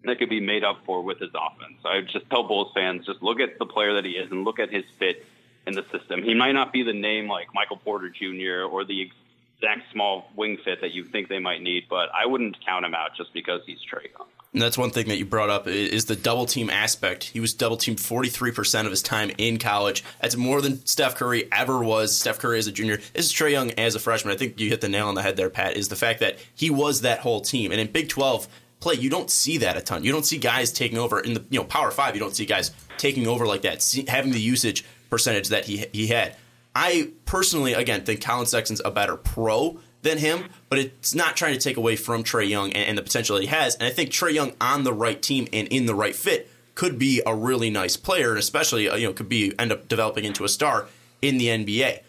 that 0.05 0.19
could 0.19 0.31
be 0.31 0.41
made 0.41 0.65
up 0.65 0.79
for 0.85 1.03
with 1.03 1.19
his 1.19 1.31
offense. 1.31 1.79
I 1.85 2.01
just 2.01 2.29
tell 2.31 2.43
Bulls 2.43 2.73
fans 2.75 3.07
just 3.07 3.23
look 3.23 3.41
at 3.41 3.59
the 3.59 3.67
player 3.67 3.95
that 3.95 4.05
he 4.05 4.13
is 4.13 4.31
and 4.31 4.45
look 4.45 4.59
at 4.59 4.73
his 4.73 4.85
fit 4.99 5.27
in 5.67 5.75
the 5.75 5.85
system. 5.93 6.23
He 6.23 6.35
might 6.35 6.53
not 6.53 6.73
be 6.73 6.83
the 6.83 6.93
name 6.93 7.29
like 7.29 7.49
Michael 7.55 7.77
Porter 7.77 8.09
Jr. 8.09 8.65
or 8.71 8.85
the 8.85 9.11
exact 9.57 9.93
small 9.93 10.31
wing 10.37 10.59
fit 10.65 10.81
that 10.81 10.93
you 10.93 11.05
think 11.05 11.29
they 11.29 11.39
might 11.39 11.63
need, 11.63 11.85
but 11.89 12.09
I 12.15 12.27
wouldn't 12.27 12.65
count 12.65 12.85
him 12.85 12.95
out 12.95 13.11
just 13.17 13.33
because 13.35 13.61
he's 13.67 13.79
Trae 13.79 14.11
Young. 14.17 14.27
And 14.53 14.61
that's 14.61 14.77
one 14.77 14.91
thing 14.91 15.07
that 15.09 15.19
you 15.19 15.25
brought 15.25 15.49
up 15.49 15.69
is 15.69 16.07
the 16.07 16.17
double 16.17 16.45
team 16.45 16.71
aspect. 16.71 17.25
He 17.25 17.39
was 17.39 17.55
double 17.55 17.77
teamed 17.77 17.99
43% 17.99 18.85
of 18.85 18.91
his 18.91 19.01
time 19.01 19.31
in 19.39 19.59
college. 19.59 20.03
That's 20.21 20.37
more 20.37 20.61
than 20.61 20.85
Steph 20.87 21.15
Curry 21.15 21.49
ever 21.53 21.85
was. 21.85 22.17
Steph 22.17 22.41
Curry 22.41 22.59
as 22.59 22.67
a 22.67 22.73
junior. 22.73 22.97
This 23.13 23.27
is 23.27 23.33
Trae 23.33 23.53
Young 23.53 23.71
as 23.73 23.95
a 23.95 24.01
freshman. 24.01 24.35
I 24.35 24.37
think 24.37 24.59
you 24.59 24.69
hit 24.69 24.81
the 24.81 24.89
nail 24.89 25.07
on 25.07 25.15
the 25.15 25.23
head 25.23 25.37
there, 25.37 25.51
Pat, 25.51 25.77
is 25.77 25.89
the 25.89 25.95
fact 25.95 26.19
that 26.19 26.39
he 26.53 26.69
was 26.69 27.03
that 27.03 27.21
whole 27.21 27.41
team. 27.41 27.71
And 27.71 27.81
in 27.81 27.93
Big 27.93 28.09
12 28.09 28.49
play, 28.81 28.95
you 28.95 29.11
don't 29.11 29.31
see 29.31 29.59
that 29.59 29.77
a 29.77 29.81
ton. 29.81 30.03
You 30.03 30.13
don't 30.13 30.27
see 30.27 30.39
guys 30.39 30.73
taking 30.73 30.99
over 30.99 31.21
in 31.21 31.35
the 31.35 31.45
you 31.51 31.61
know 31.61 31.65
Power 31.65 31.91
5, 31.91 32.15
you 32.15 32.21
don't 32.21 32.35
see 32.35 32.47
guys 32.47 32.73
taking 32.97 33.27
over 33.27 33.47
like 33.47 33.63
that, 33.63 33.83
see, 33.83 34.05
having 34.09 34.33
the 34.33 34.41
usage 34.41 34.85
percentage 35.09 35.49
that 35.49 35.67
he 35.67 35.87
he 35.93 36.09
had. 36.09 36.37
I 36.75 37.11
personally 37.25 37.75
again 37.75 38.05
think 38.05 38.21
Collin 38.23 38.47
Sexton's 38.47 38.81
a 38.85 38.91
better 38.91 39.17
pro 39.17 39.79
than 40.03 40.19
him, 40.19 40.45
but 40.69 40.79
it's 40.79 41.15
not 41.15 41.37
trying 41.37 41.55
to 41.55 41.61
take 41.61 41.77
away 41.77 41.97
from 41.97 42.25
Trae 42.25 42.49
Young 42.49 42.73
and, 42.73 42.89
and 42.89 42.99
the 42.99 43.03
potential 43.03 43.37
that 43.37 43.43
he 43.43 43.49
has. 43.49 43.75
And 43.75 43.85
I 43.85 43.91
think 43.91 44.11
Trae 44.11 44.33
Young 44.33 44.53
on 44.61 44.85
the 44.85 44.93
right 44.93 45.21
team 45.21 45.47
and 45.53 45.69
in 45.69 45.87
the 45.87 45.95
right 45.95 46.17
fit 46.17 46.51
could 46.75 46.99
be 46.99 47.21
a 47.27 47.35
really 47.35 47.71
nice 47.71 47.97
player, 47.97 48.31
and 48.31 48.39
especially 48.39 48.89
uh, 48.89 48.97
you 48.97 49.07
know 49.07 49.13
could 49.13 49.29
be 49.29 49.53
end 49.59 49.73
up 49.73 49.89
developing 49.89 50.25
into 50.25 50.45
a 50.45 50.49
star 50.49 50.87
in 51.21 51.39
the 51.39 51.47
NBA. 51.47 52.01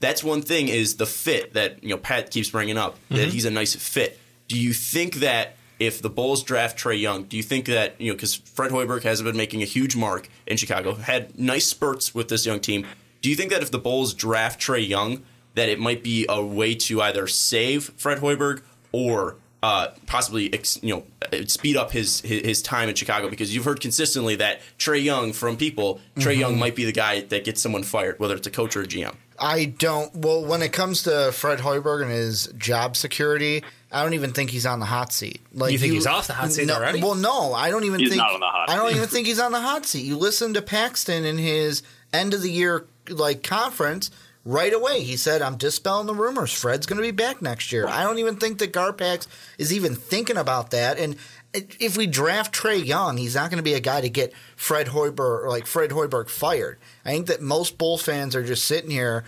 That's 0.00 0.22
one 0.22 0.42
thing 0.42 0.68
is 0.68 0.96
the 0.96 1.06
fit 1.06 1.54
that 1.54 1.82
you 1.82 1.90
know 1.90 1.96
Pat 1.96 2.30
keeps 2.30 2.50
bringing 2.50 2.76
up 2.76 2.98
that 3.08 3.14
mm-hmm. 3.14 3.30
he's 3.30 3.44
a 3.44 3.50
nice 3.50 3.74
fit. 3.74 4.18
Do 4.46 4.58
you 4.58 4.72
think 4.72 5.16
that 5.16 5.56
if 5.78 6.02
the 6.02 6.10
Bulls 6.10 6.42
draft 6.42 6.78
Trae 6.78 7.00
Young, 7.00 7.24
do 7.24 7.36
you 7.36 7.42
think 7.42 7.66
that 7.66 8.00
you 8.00 8.10
know 8.10 8.16
because 8.16 8.34
Fred 8.34 8.70
Hoiberg 8.70 9.02
hasn't 9.02 9.26
been 9.26 9.36
making 9.36 9.62
a 9.62 9.66
huge 9.66 9.96
mark 9.96 10.28
in 10.46 10.56
Chicago, 10.56 10.94
had 10.94 11.38
nice 11.38 11.66
spurts 11.66 12.14
with 12.14 12.28
this 12.28 12.44
young 12.46 12.60
team? 12.60 12.86
Do 13.20 13.30
you 13.30 13.36
think 13.36 13.50
that 13.50 13.62
if 13.62 13.70
the 13.70 13.78
Bulls 13.78 14.14
draft 14.14 14.60
Trae 14.60 14.86
Young, 14.86 15.22
that 15.54 15.68
it 15.68 15.78
might 15.78 16.02
be 16.02 16.26
a 16.28 16.44
way 16.44 16.74
to 16.74 17.02
either 17.02 17.26
save 17.26 17.92
Fred 17.96 18.18
Hoiberg 18.18 18.62
or 18.92 19.36
uh, 19.62 19.88
possibly 20.06 20.52
you 20.82 20.94
know 20.94 21.44
speed 21.46 21.76
up 21.76 21.90
his, 21.90 22.20
his, 22.20 22.42
his 22.42 22.62
time 22.62 22.88
in 22.88 22.94
Chicago 22.94 23.28
because 23.28 23.54
you've 23.54 23.64
heard 23.64 23.80
consistently 23.80 24.36
that 24.36 24.60
Trae 24.78 25.02
Young 25.02 25.32
from 25.32 25.56
people 25.56 26.00
Trae 26.16 26.32
mm-hmm. 26.32 26.40
Young 26.40 26.58
might 26.58 26.76
be 26.76 26.84
the 26.84 26.92
guy 26.92 27.20
that 27.20 27.44
gets 27.44 27.60
someone 27.60 27.82
fired 27.82 28.18
whether 28.20 28.34
it's 28.34 28.46
a 28.46 28.50
coach 28.50 28.76
or 28.76 28.82
a 28.82 28.86
GM. 28.86 29.14
I 29.40 29.66
don't. 29.66 30.14
Well, 30.14 30.44
when 30.44 30.62
it 30.62 30.72
comes 30.72 31.04
to 31.04 31.32
Fred 31.32 31.60
Hoiberg 31.60 32.02
and 32.02 32.10
his 32.10 32.46
job 32.58 32.96
security, 32.96 33.62
I 33.90 34.02
don't 34.02 34.14
even 34.14 34.32
think 34.32 34.50
he's 34.50 34.66
on 34.66 34.80
the 34.80 34.86
hot 34.86 35.12
seat. 35.12 35.40
Like 35.52 35.72
you 35.72 35.78
think 35.78 35.92
he's 35.92 36.06
off 36.06 36.26
the 36.26 36.34
hot 36.34 36.52
seat 36.52 36.66
no, 36.66 36.74
already? 36.74 37.00
Well, 37.00 37.14
no, 37.14 37.54
I 37.54 37.70
don't 37.70 37.84
even 37.84 38.00
he's 38.00 38.10
think. 38.10 38.18
Not 38.18 38.34
on 38.34 38.40
the 38.40 38.46
hot 38.46 38.70
I 38.70 38.76
don't 38.76 38.94
even 38.94 39.08
think 39.08 39.26
he's 39.26 39.40
on 39.40 39.52
the 39.52 39.60
hot 39.60 39.86
seat. 39.86 40.04
You 40.04 40.16
listen 40.16 40.54
to 40.54 40.62
Paxson 40.62 41.24
in 41.24 41.38
his 41.38 41.82
end 42.12 42.34
of 42.34 42.42
the 42.42 42.50
year 42.50 42.86
like 43.08 43.42
conference 43.42 44.10
right 44.44 44.72
away. 44.72 45.02
He 45.02 45.16
said, 45.16 45.40
"I'm 45.40 45.56
dispelling 45.56 46.06
the 46.06 46.14
rumors. 46.14 46.52
Fred's 46.52 46.86
going 46.86 46.98
to 46.98 47.02
be 47.02 47.10
back 47.10 47.40
next 47.40 47.72
year." 47.72 47.86
I 47.86 48.02
don't 48.02 48.18
even 48.18 48.36
think 48.36 48.58
that 48.58 48.72
Garpax 48.72 49.26
is 49.56 49.72
even 49.72 49.94
thinking 49.94 50.36
about 50.36 50.70
that. 50.72 50.98
And 50.98 51.16
if 51.80 51.96
we 51.96 52.06
draft 52.06 52.54
Trae 52.54 52.84
Young, 52.84 53.16
he's 53.16 53.34
not 53.34 53.50
going 53.50 53.58
to 53.58 53.62
be 53.62 53.74
a 53.74 53.80
guy 53.80 54.00
to 54.00 54.08
get 54.08 54.32
Fred 54.56 54.88
Hoiberg 54.88 55.48
like 55.48 55.66
Fred 55.66 55.90
Hoiberg 55.90 56.28
fired. 56.28 56.78
I 57.04 57.10
think 57.10 57.26
that 57.26 57.40
most 57.40 57.78
Bulls 57.78 58.02
fans 58.02 58.34
are 58.34 58.44
just 58.44 58.64
sitting 58.64 58.90
here 58.90 59.24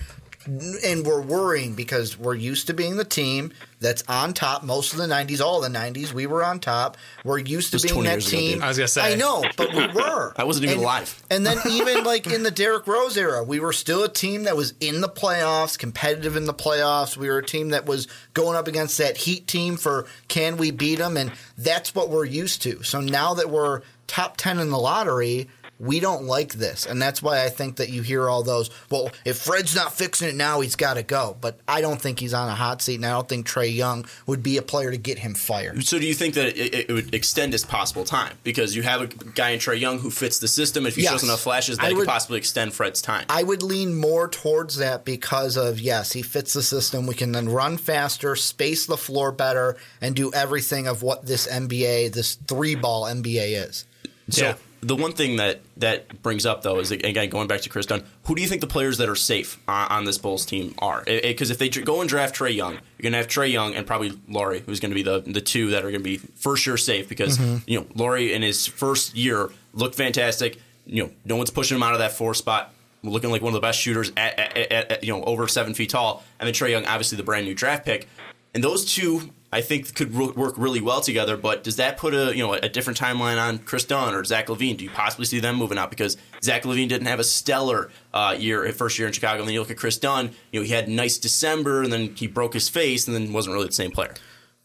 and 0.47 1.05
we're 1.05 1.20
worrying 1.20 1.74
because 1.74 2.18
we're 2.18 2.34
used 2.34 2.68
to 2.68 2.74
being 2.74 2.97
the 2.97 3.05
team 3.05 3.53
that's 3.78 4.03
on 4.09 4.32
top. 4.32 4.62
Most 4.62 4.93
of 4.93 4.99
the 4.99 5.07
90s 5.07 5.41
all 5.41 5.61
the 5.61 5.68
90s 5.68 6.12
we 6.12 6.26
were 6.26 6.43
on 6.43 6.61
top. 6.61 6.97
We're 7.24 7.38
used 7.38 7.72
to 7.72 7.86
being 7.86 8.05
that 8.05 8.22
team. 8.22 8.59
ago, 8.59 8.64
i 8.64 8.68
was 8.68 8.78
gonna 8.78 8.88
say. 8.88 9.12
I 9.12 9.16
know 9.16 9.45
but 9.57 9.74
we 9.74 9.86
were. 9.88 10.32
I 10.36 10.45
wasn't 10.45 10.64
even 10.64 10.78
and, 10.78 10.84
alive 10.84 11.22
and 11.30 11.45
then 11.45 11.59
even 11.70 12.05
like 12.05 12.26
in 12.26 12.43
the 12.43 12.51
derrick 12.51 12.86
rose 12.86 13.16
era 13.16 13.43
we 13.45 13.61
were 13.61 13.72
still 13.72 14.03
a 14.03 14.09
team 14.09 14.45
that 14.45 14.57
was 14.57 14.72
in 14.80 15.01
the 15.01 15.09
playoffs 15.09 15.78
competitive 15.78 16.36
in 16.36 16.47
the 16.47 16.55
playoffs. 16.55 17.16
We 17.16 17.28
were 17.28 17.38
a 17.38 17.45
team 17.45 17.70
that 17.70 17.84
was 17.84 18.09
going 18.32 18.57
up 18.57 18.66
against 18.66 18.97
that 18.99 19.18
heat 19.18 19.47
team 19.47 19.76
for 19.76 20.07
can 20.28 20.57
we 20.57 20.70
beat 20.70 20.99
them 20.99 21.16
and 21.16 21.32
that's 21.59 21.95
what 21.95 22.09
we're 22.09 22.24
used 22.24 22.62
to. 22.62 22.82
So 22.82 23.01
now 23.01 23.34
that 23.34 23.51
we're 23.51 23.82
top 24.07 24.36
10 24.36 24.59
in 24.59 24.70
the 24.70 24.78
lottery 24.78 25.49
we 25.80 25.98
don't 25.98 26.24
like 26.24 26.52
this. 26.52 26.84
And 26.84 27.00
that's 27.00 27.22
why 27.22 27.42
I 27.42 27.48
think 27.48 27.76
that 27.76 27.88
you 27.88 28.02
hear 28.02 28.28
all 28.28 28.42
those, 28.42 28.70
well, 28.90 29.10
if 29.24 29.38
Fred's 29.38 29.74
not 29.74 29.94
fixing 29.94 30.28
it 30.28 30.34
now, 30.34 30.60
he's 30.60 30.76
got 30.76 30.94
to 30.94 31.02
go. 31.02 31.36
But 31.40 31.58
I 31.66 31.80
don't 31.80 32.00
think 32.00 32.20
he's 32.20 32.34
on 32.34 32.48
a 32.48 32.54
hot 32.54 32.82
seat, 32.82 32.96
and 32.96 33.06
I 33.06 33.10
don't 33.10 33.28
think 33.28 33.46
Trae 33.46 33.74
Young 33.74 34.04
would 34.26 34.42
be 34.42 34.58
a 34.58 34.62
player 34.62 34.90
to 34.90 34.98
get 34.98 35.18
him 35.18 35.34
fired. 35.34 35.82
So 35.84 35.98
do 35.98 36.06
you 36.06 36.14
think 36.14 36.34
that 36.34 36.48
it, 36.48 36.90
it 36.90 36.92
would 36.92 37.14
extend 37.14 37.54
his 37.54 37.64
possible 37.64 38.04
time? 38.04 38.36
Because 38.44 38.76
you 38.76 38.82
have 38.82 39.00
a 39.00 39.06
guy 39.06 39.50
in 39.50 39.58
Trae 39.58 39.80
Young 39.80 39.98
who 39.98 40.10
fits 40.10 40.38
the 40.38 40.48
system. 40.48 40.84
If 40.84 40.96
he 40.96 41.02
yes. 41.02 41.12
shows 41.12 41.24
enough 41.24 41.40
flashes, 41.40 41.78
that 41.78 41.90
would, 41.92 42.00
could 42.00 42.08
possibly 42.08 42.38
extend 42.38 42.74
Fred's 42.74 43.00
time. 43.00 43.24
I 43.30 43.42
would 43.42 43.62
lean 43.62 43.94
more 43.94 44.28
towards 44.28 44.76
that 44.76 45.06
because 45.06 45.56
of, 45.56 45.80
yes, 45.80 46.12
he 46.12 46.20
fits 46.20 46.52
the 46.52 46.62
system. 46.62 47.06
We 47.06 47.14
can 47.14 47.32
then 47.32 47.48
run 47.48 47.78
faster, 47.78 48.36
space 48.36 48.84
the 48.84 48.98
floor 48.98 49.32
better, 49.32 49.78
and 50.02 50.14
do 50.14 50.30
everything 50.34 50.86
of 50.86 51.02
what 51.02 51.24
this 51.24 51.46
NBA, 51.46 52.12
this 52.12 52.34
three 52.34 52.74
ball 52.74 53.04
NBA 53.04 53.66
is. 53.68 53.86
So 54.28 54.44
yeah 54.44 54.54
the 54.82 54.96
one 54.96 55.12
thing 55.12 55.36
that 55.36 55.60
that 55.76 56.22
brings 56.22 56.46
up 56.46 56.62
though 56.62 56.78
is 56.78 56.90
again 56.90 57.28
going 57.28 57.48
back 57.48 57.60
to 57.62 57.68
Chris 57.68 57.86
Dunn. 57.86 58.02
Who 58.24 58.34
do 58.34 58.42
you 58.42 58.48
think 58.48 58.60
the 58.60 58.66
players 58.66 58.98
that 58.98 59.08
are 59.08 59.16
safe 59.16 59.58
on, 59.68 59.88
on 59.88 60.04
this 60.04 60.18
Bulls 60.18 60.46
team 60.46 60.74
are? 60.78 61.04
Because 61.04 61.50
if 61.50 61.58
they 61.58 61.68
go 61.68 62.00
and 62.00 62.08
draft 62.08 62.34
Trae 62.34 62.54
Young, 62.54 62.74
you're 62.74 63.02
going 63.02 63.12
to 63.12 63.18
have 63.18 63.28
Trae 63.28 63.50
Young 63.50 63.74
and 63.74 63.86
probably 63.86 64.18
Lauri, 64.28 64.60
who's 64.60 64.80
going 64.80 64.90
to 64.90 64.94
be 64.94 65.02
the 65.02 65.20
the 65.20 65.40
two 65.40 65.70
that 65.70 65.84
are 65.84 65.90
going 65.90 66.02
to 66.02 66.04
be 66.04 66.16
for 66.16 66.56
sure 66.56 66.76
safe. 66.76 67.08
Because 67.08 67.38
mm-hmm. 67.38 67.58
you 67.66 67.80
know 67.80 67.86
Lauri 67.94 68.32
in 68.32 68.42
his 68.42 68.66
first 68.66 69.14
year 69.14 69.50
looked 69.74 69.94
fantastic. 69.94 70.58
You 70.86 71.04
know, 71.04 71.10
no 71.24 71.36
one's 71.36 71.50
pushing 71.50 71.76
him 71.76 71.82
out 71.82 71.92
of 71.92 71.98
that 71.98 72.12
four 72.12 72.34
spot. 72.34 72.72
Looking 73.02 73.30
like 73.30 73.40
one 73.40 73.54
of 73.54 73.54
the 73.54 73.66
best 73.66 73.80
shooters 73.80 74.12
at, 74.14 74.38
at, 74.38 74.56
at, 74.56 74.92
at 74.92 75.04
you 75.04 75.12
know 75.12 75.24
over 75.24 75.48
seven 75.48 75.74
feet 75.74 75.90
tall, 75.90 76.22
and 76.38 76.46
then 76.46 76.54
Trae 76.54 76.70
Young, 76.70 76.84
obviously 76.86 77.16
the 77.16 77.22
brand 77.22 77.46
new 77.46 77.54
draft 77.54 77.84
pick, 77.84 78.08
and 78.54 78.62
those 78.62 78.84
two 78.84 79.30
I 79.53 79.61
think 79.62 79.94
could 79.94 80.14
re- 80.14 80.30
work 80.30 80.55
really 80.57 80.80
well 80.80 81.01
together. 81.01 81.36
But 81.36 81.64
does 81.64 81.76
that 81.76 81.96
put 81.96 82.14
a 82.14 82.34
you 82.36 82.46
know 82.46 82.55
a 82.55 82.68
different 82.68 82.98
timeline 82.98 83.40
on 83.40 83.59
Chris 83.59 83.84
Dunn 83.84 84.14
or 84.14 84.24
Zach 84.24 84.46
LaVine? 84.46 84.76
Do 84.76 84.84
you 84.84 84.90
possibly 84.90 85.26
see 85.26 85.40
them 85.40 85.57
moving 85.57 85.78
out 85.78 85.90
because 85.90 86.16
Zach 86.42 86.62
LaVine 86.62 86.88
didn't 86.88 87.09
have 87.09 87.20
a 87.20 87.24
stellar 87.24 87.90
uh, 88.14 88.36
year 88.38 88.70
first 88.72 88.98
year 88.98 89.09
in 89.09 89.12
Chicago, 89.12 89.40
and 89.40 89.48
then 89.48 89.55
you 89.55 89.61
look 89.61 89.70
at 89.70 89.76
Chris 89.76 89.98
Dunn, 89.98 90.30
you 90.53 90.61
know 90.61 90.64
he 90.64 90.72
had 90.72 90.88
nice 90.88 91.18
December, 91.18 91.82
and 91.82 91.92
then 91.92 92.14
he 92.14 92.26
broke 92.26 92.55
his 92.55 92.68
face, 92.68 93.07
and 93.07 93.14
then 93.14 93.32
wasn't 93.32 93.55
really 93.55 93.66
the 93.66 93.72
same 93.72 93.90
player. 93.90 94.14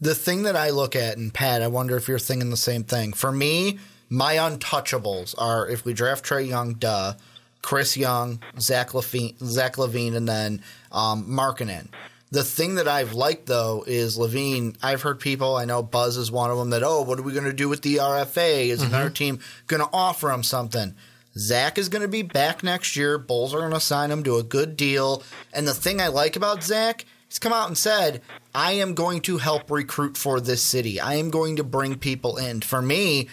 The 0.02 0.16
thing 0.16 0.44
that 0.44 0.56
I 0.56 0.72
look 0.72 0.96
at, 0.96 1.18
and 1.18 1.34
Pat, 1.34 1.62
I 1.62 1.68
wonder 1.68 1.96
if 1.96 2.08
you're 2.08 2.20
thinking 2.20 2.50
the 2.50 2.58
same 2.58 2.84
thing. 2.84 3.14
For 3.14 3.32
me, 3.32 3.80
my 4.10 4.36
untouchables 4.36 5.34
are 5.38 5.68
if 5.68 5.86
we 5.86 5.94
draft 5.94 6.26
Trae 6.26 6.48
Young, 6.48 6.74
duh, 6.74 7.14
Chris 7.62 7.98
Young, 7.98 8.42
Zach 8.60 8.90
LaVine, 8.90 9.36
Zach 9.40 9.78
LaVine, 9.78 10.16
and 10.16 10.28
then 10.28 10.62
um, 10.92 11.26
Markkanen. 11.28 11.88
The 12.32 12.44
thing 12.44 12.76
that 12.76 12.88
I've 12.88 13.14
liked 13.14 13.46
though 13.46 13.84
is 13.86 14.18
LaVine. 14.18 14.78
I've 14.82 15.04
heard 15.04 15.20
people, 15.20 15.56
I 15.56 15.66
know 15.66 15.84
Buzz 15.84 16.18
is 16.18 16.32
one 16.32 16.52
of 16.52 16.58
them, 16.58 16.72
that, 16.72 16.84
oh, 16.84 17.02
what 17.02 17.20
are 17.20 17.24
we 17.24 17.34
going 17.34 17.46
to 17.46 17.54
do 17.54 17.70
with 17.70 17.82
the 17.82 17.98
RFA? 17.98 18.68
Is 18.68 18.82
mm-hmm. 18.82 18.94
another 18.94 19.10
team 19.10 19.40
going 19.68 19.82
to 19.82 19.90
offer 19.94 20.32
him 20.32 20.44
something? 20.44 20.96
Zach 21.38 21.78
is 21.78 21.90
going 21.90 22.02
to 22.02 22.08
be 22.08 22.22
back 22.22 22.64
next 22.64 22.96
year. 22.96 23.18
Bulls 23.18 23.54
are 23.54 23.60
going 23.60 23.72
to 23.72 23.80
sign 23.80 24.10
him 24.10 24.24
to 24.24 24.38
a 24.38 24.44
good 24.44 24.78
deal. 24.78 25.22
And 25.54 25.68
the 25.68 25.74
thing 25.74 26.00
I 26.00 26.08
like 26.08 26.36
about 26.36 26.64
Zach, 26.64 27.06
he's 27.28 27.40
come 27.40 27.54
out 27.54 27.68
and 27.68 27.78
said, 27.78 28.22
I 28.54 28.74
am 28.74 28.94
going 28.94 29.22
to 29.22 29.38
help 29.38 29.70
recruit 29.70 30.16
for 30.18 30.40
this 30.40 30.64
city. 30.64 31.00
I 31.00 31.16
am 31.16 31.30
going 31.30 31.58
to 31.58 31.64
bring 31.64 31.98
people 31.98 32.38
in. 32.38 32.62
For 32.62 32.82
me, 32.82 33.28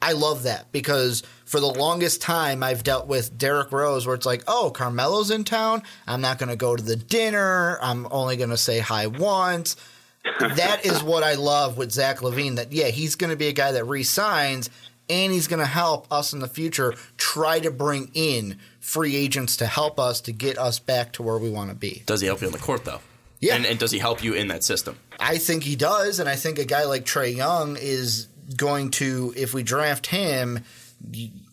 I 0.00 0.12
love 0.12 0.44
that 0.44 0.70
because 0.72 1.22
for 1.44 1.60
the 1.60 1.66
longest 1.66 2.20
time 2.20 2.62
I've 2.62 2.84
dealt 2.84 3.06
with 3.06 3.36
Derrick 3.36 3.72
Rose 3.72 4.06
where 4.06 4.14
it's 4.14 4.26
like, 4.26 4.44
oh, 4.46 4.70
Carmelo's 4.74 5.30
in 5.30 5.44
town. 5.44 5.82
I'm 6.06 6.20
not 6.20 6.38
going 6.38 6.50
to 6.50 6.56
go 6.56 6.76
to 6.76 6.82
the 6.82 6.96
dinner. 6.96 7.78
I'm 7.80 8.06
only 8.10 8.36
going 8.36 8.50
to 8.50 8.56
say 8.56 8.78
hi 8.78 9.06
once. 9.06 9.76
that 10.40 10.84
is 10.84 11.02
what 11.02 11.22
I 11.22 11.34
love 11.34 11.78
with 11.78 11.92
Zach 11.92 12.18
LaVine. 12.18 12.56
That 12.56 12.72
yeah, 12.72 12.88
he's 12.88 13.14
going 13.14 13.30
to 13.30 13.36
be 13.36 13.48
a 13.48 13.52
guy 13.52 13.72
that 13.72 13.84
re-signs 13.84 14.70
and 15.08 15.32
he's 15.32 15.46
going 15.46 15.60
to 15.60 15.66
help 15.66 16.10
us 16.12 16.32
in 16.32 16.40
the 16.40 16.48
future 16.48 16.94
try 17.16 17.60
to 17.60 17.70
bring 17.70 18.10
in 18.14 18.58
free 18.80 19.16
agents 19.16 19.56
to 19.58 19.66
help 19.66 19.98
us 19.98 20.20
to 20.22 20.32
get 20.32 20.58
us 20.58 20.78
back 20.78 21.12
to 21.12 21.22
where 21.22 21.38
we 21.38 21.50
want 21.50 21.70
to 21.70 21.76
be. 21.76 22.02
Does 22.06 22.20
he 22.20 22.26
help 22.26 22.40
you 22.40 22.46
on 22.46 22.52
the 22.52 22.58
court 22.58 22.84
though? 22.84 23.00
Yeah. 23.40 23.54
And, 23.54 23.66
and 23.66 23.78
does 23.78 23.90
he 23.90 23.98
help 23.98 24.24
you 24.24 24.34
in 24.34 24.48
that 24.48 24.64
system? 24.64 24.98
I 25.20 25.38
think 25.38 25.62
he 25.62 25.76
does, 25.76 26.20
and 26.20 26.28
I 26.28 26.36
think 26.36 26.58
a 26.58 26.64
guy 26.64 26.84
like 26.84 27.04
Trae 27.04 27.34
Young 27.34 27.76
is 27.78 28.28
going 28.54 28.90
to, 28.92 29.32
if 29.36 29.54
we 29.54 29.62
draft 29.62 30.06
him, 30.06 30.64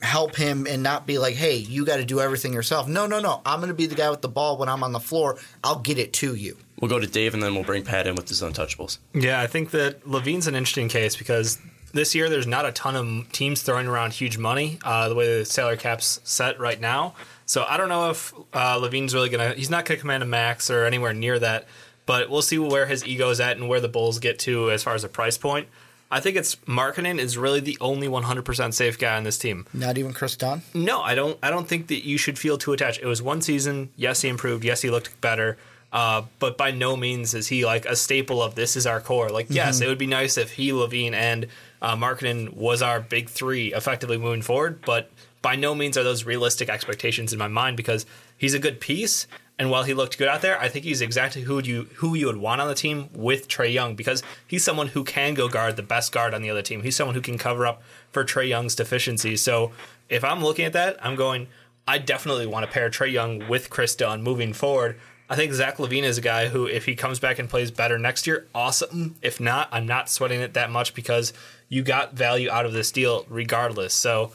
help 0.02 0.36
him 0.36 0.68
and 0.68 0.84
not 0.84 1.06
be 1.06 1.18
like, 1.18 1.36
hey, 1.36 1.58
you 1.58 1.86
got 1.86 1.98
to 1.98 2.06
do 2.06 2.20
everything 2.20 2.54
yourself. 2.54 2.88
No, 2.88 3.08
no, 3.08 3.20
no. 3.20 3.42
I'm 3.46 3.60
going 3.60 3.70
to 3.70 3.76
be 3.76 3.86
the 3.86 3.96
guy 3.96 4.10
with 4.10 4.22
the 4.22 4.30
ball 4.30 4.58
when 4.58 4.70
I'm 4.70 4.84
on 4.84 4.92
the 4.92 5.00
floor. 5.00 5.38
I'll 5.64 5.80
get 5.80 5.98
it 5.98 6.14
to 6.14 6.36
you. 6.36 6.58
We'll 6.80 6.90
go 6.90 7.00
to 7.00 7.08
Dave 7.08 7.34
and 7.34 7.42
then 7.42 7.54
we'll 7.56 7.64
bring 7.64 7.84
Pat 7.84 8.08
in 8.08 8.16
with 8.16 8.30
his 8.30 8.42
untouchables. 8.42 8.98
Yeah, 9.14 9.40
I 9.40 9.48
think 9.48 9.72
that 9.72 10.06
LaVine's 10.06 10.48
an 10.48 10.56
interesting 10.56 10.90
case 10.90 11.16
because 11.16 11.58
this 11.94 12.16
year 12.16 12.30
there's 12.30 12.48
not 12.48 12.66
a 12.66 12.72
ton 12.72 12.96
of 12.96 13.32
teams 13.32 13.62
throwing 13.62 13.88
around 13.88 14.14
huge 14.14 14.38
money 14.38 14.80
uh, 14.84 15.08
the 15.10 15.16
way 15.16 15.40
the 15.40 15.46
salary 15.46 15.78
cap's 15.78 16.20
set 16.24 16.60
right 16.60 16.80
now. 16.80 17.14
So 17.46 17.66
I 17.68 17.78
don't 17.78 17.90
know 17.90 18.10
if 18.10 18.34
uh, 18.54 18.80
LaVine's 18.80 19.14
really 19.14 19.30
gonna. 19.30 19.54
He's 19.54 19.70
not 19.70 19.86
gonna 19.86 20.00
command 20.00 20.24
a 20.24 20.26
max 20.26 20.70
or 20.70 20.86
anywhere 20.86 21.14
near 21.14 21.38
that. 21.40 21.68
But 22.06 22.30
we'll 22.30 22.42
see 22.42 22.60
where 22.60 22.86
his 22.86 23.06
ego's 23.06 23.40
at 23.40 23.58
and 23.58 23.70
where 23.70 23.80
the 23.80 23.88
Bulls 23.88 24.20
get 24.20 24.40
to 24.40 24.72
as 24.72 24.84
far 24.84 24.94
as 24.94 25.04
a 25.06 25.10
price 25.10 25.38
point. 25.38 25.68
I 26.14 26.20
think 26.20 26.38
it's 26.38 26.56
Markkanen 26.68 27.18
is 27.18 27.40
really 27.40 27.60
the 27.60 27.76
only 27.82 28.08
100% 28.08 28.74
safe 28.76 29.00
guy 29.00 29.18
on 29.18 29.24
this 29.24 29.40
team. 29.40 29.66
Not 29.74 29.98
even 29.98 30.14
Chris 30.14 30.36
Dunn. 30.36 30.62
No, 30.76 31.02
I 31.02 31.16
don't. 31.16 31.40
I 31.42 31.50
don't 31.50 31.68
think 31.68 31.88
that 31.88 32.06
you 32.06 32.20
should 32.20 32.38
feel 32.38 32.60
too 32.60 32.72
attached. 32.72 33.02
It 33.02 33.08
was 33.08 33.20
one 33.24 33.42
season. 33.42 33.90
Yes, 33.96 34.22
he 34.22 34.30
improved. 34.30 34.64
Yes, 34.64 34.84
he 34.84 34.92
looked 34.92 35.20
better. 35.22 35.58
Uh, 35.92 36.24
but 36.38 36.56
by 36.56 36.70
no 36.70 36.96
means 36.96 37.34
is 37.34 37.48
he 37.48 37.66
like 37.66 37.86
a 37.86 37.96
staple 37.96 38.44
of 38.44 38.54
this 38.54 38.76
is 38.76 38.86
our 38.86 39.02
core. 39.02 39.30
Like, 39.30 39.48
yes, 39.50 39.82
it 39.82 39.88
would 39.88 39.98
be 39.98 40.08
nice 40.08 40.38
if 40.38 40.52
he, 40.52 40.72
LaVine, 40.72 41.14
and 41.14 41.48
uh, 41.82 41.96
Markkanen 41.96 42.54
was 42.54 42.84
our 42.84 43.00
big 43.00 43.28
three 43.28 43.74
effectively 43.74 44.18
moving 44.18 44.44
forward. 44.44 44.82
But 44.86 45.12
by 45.42 45.56
no 45.56 45.74
means 45.74 45.98
are 45.98 46.04
those 46.04 46.26
realistic 46.26 46.70
expectations 46.70 47.34
in 47.34 47.40
my 47.40 47.48
mind 47.48 47.76
because 47.76 48.06
he's 48.38 48.54
a 48.54 48.60
good 48.60 48.80
piece. 48.80 49.26
And 49.60 49.70
while 49.70 49.84
he 49.84 49.94
looked 49.94 50.18
good 50.18 50.28
out 50.28 50.42
there, 50.42 50.60
I 50.60 50.68
think 50.68 50.84
he's 50.84 51.02
exactly 51.02 51.44
who 51.44 51.62
you 51.62 51.84
who 51.96 52.16
you 52.16 52.26
would 52.26 52.38
want 52.38 52.60
on 52.60 52.68
the 52.68 52.76
team 52.76 53.10
with 53.14 53.48
Trae 53.48 53.72
Young 53.72 53.96
because 53.96 54.24
he's 54.48 54.64
someone 54.64 54.88
who 54.88 55.04
can 55.04 55.36
go 55.36 55.48
guard 55.48 55.76
the 55.76 55.84
best 55.84 56.12
guard 56.12 56.34
on 56.34 56.42
the 56.42 56.50
other 56.50 56.64
team. 56.64 56.82
He's 56.82 56.96
someone 56.96 57.16
who 57.16 57.22
can 57.22 57.38
cover 57.38 57.66
up 57.68 57.84
for 58.12 58.26
Trae 58.26 58.48
Young's 58.48 58.76
deficiencies. 58.76 59.42
So 59.42 59.72
if 60.10 60.24
I'm 60.24 60.44
looking 60.44 60.66
at 60.66 60.74
that, 60.74 60.98
I'm 61.06 61.16
going. 61.16 61.48
I 61.88 61.98
definitely 61.98 62.48
want 62.48 62.66
to 62.66 62.72
pair 62.72 62.90
Trae 62.90 63.12
Young 63.12 63.48
with 63.48 63.70
Chris 63.70 63.94
Dunn 63.96 64.24
moving 64.24 64.54
forward. 64.54 64.98
I 65.30 65.36
think 65.36 65.54
Zach 65.54 65.78
LaVine 65.78 66.04
is 66.04 66.18
a 66.18 66.22
guy 66.22 66.48
who, 66.48 66.66
if 66.66 66.86
he 66.86 66.96
comes 66.96 67.20
back 67.20 67.40
and 67.40 67.50
plays 67.50 67.72
better 67.72 67.98
next 67.98 68.28
year, 68.28 68.46
awesome. 68.54 69.16
If 69.22 69.40
not, 69.40 69.68
I'm 69.72 69.86
not 69.86 70.10
sweating 70.10 70.42
it 70.42 70.54
that 70.54 70.70
much 70.70 70.94
because 70.94 71.34
you 71.70 71.82
got 71.82 72.14
value 72.14 72.50
out 72.52 72.66
of 72.66 72.74
this 72.74 72.92
deal 72.92 73.26
regardless. 73.30 73.94
So 73.94 74.32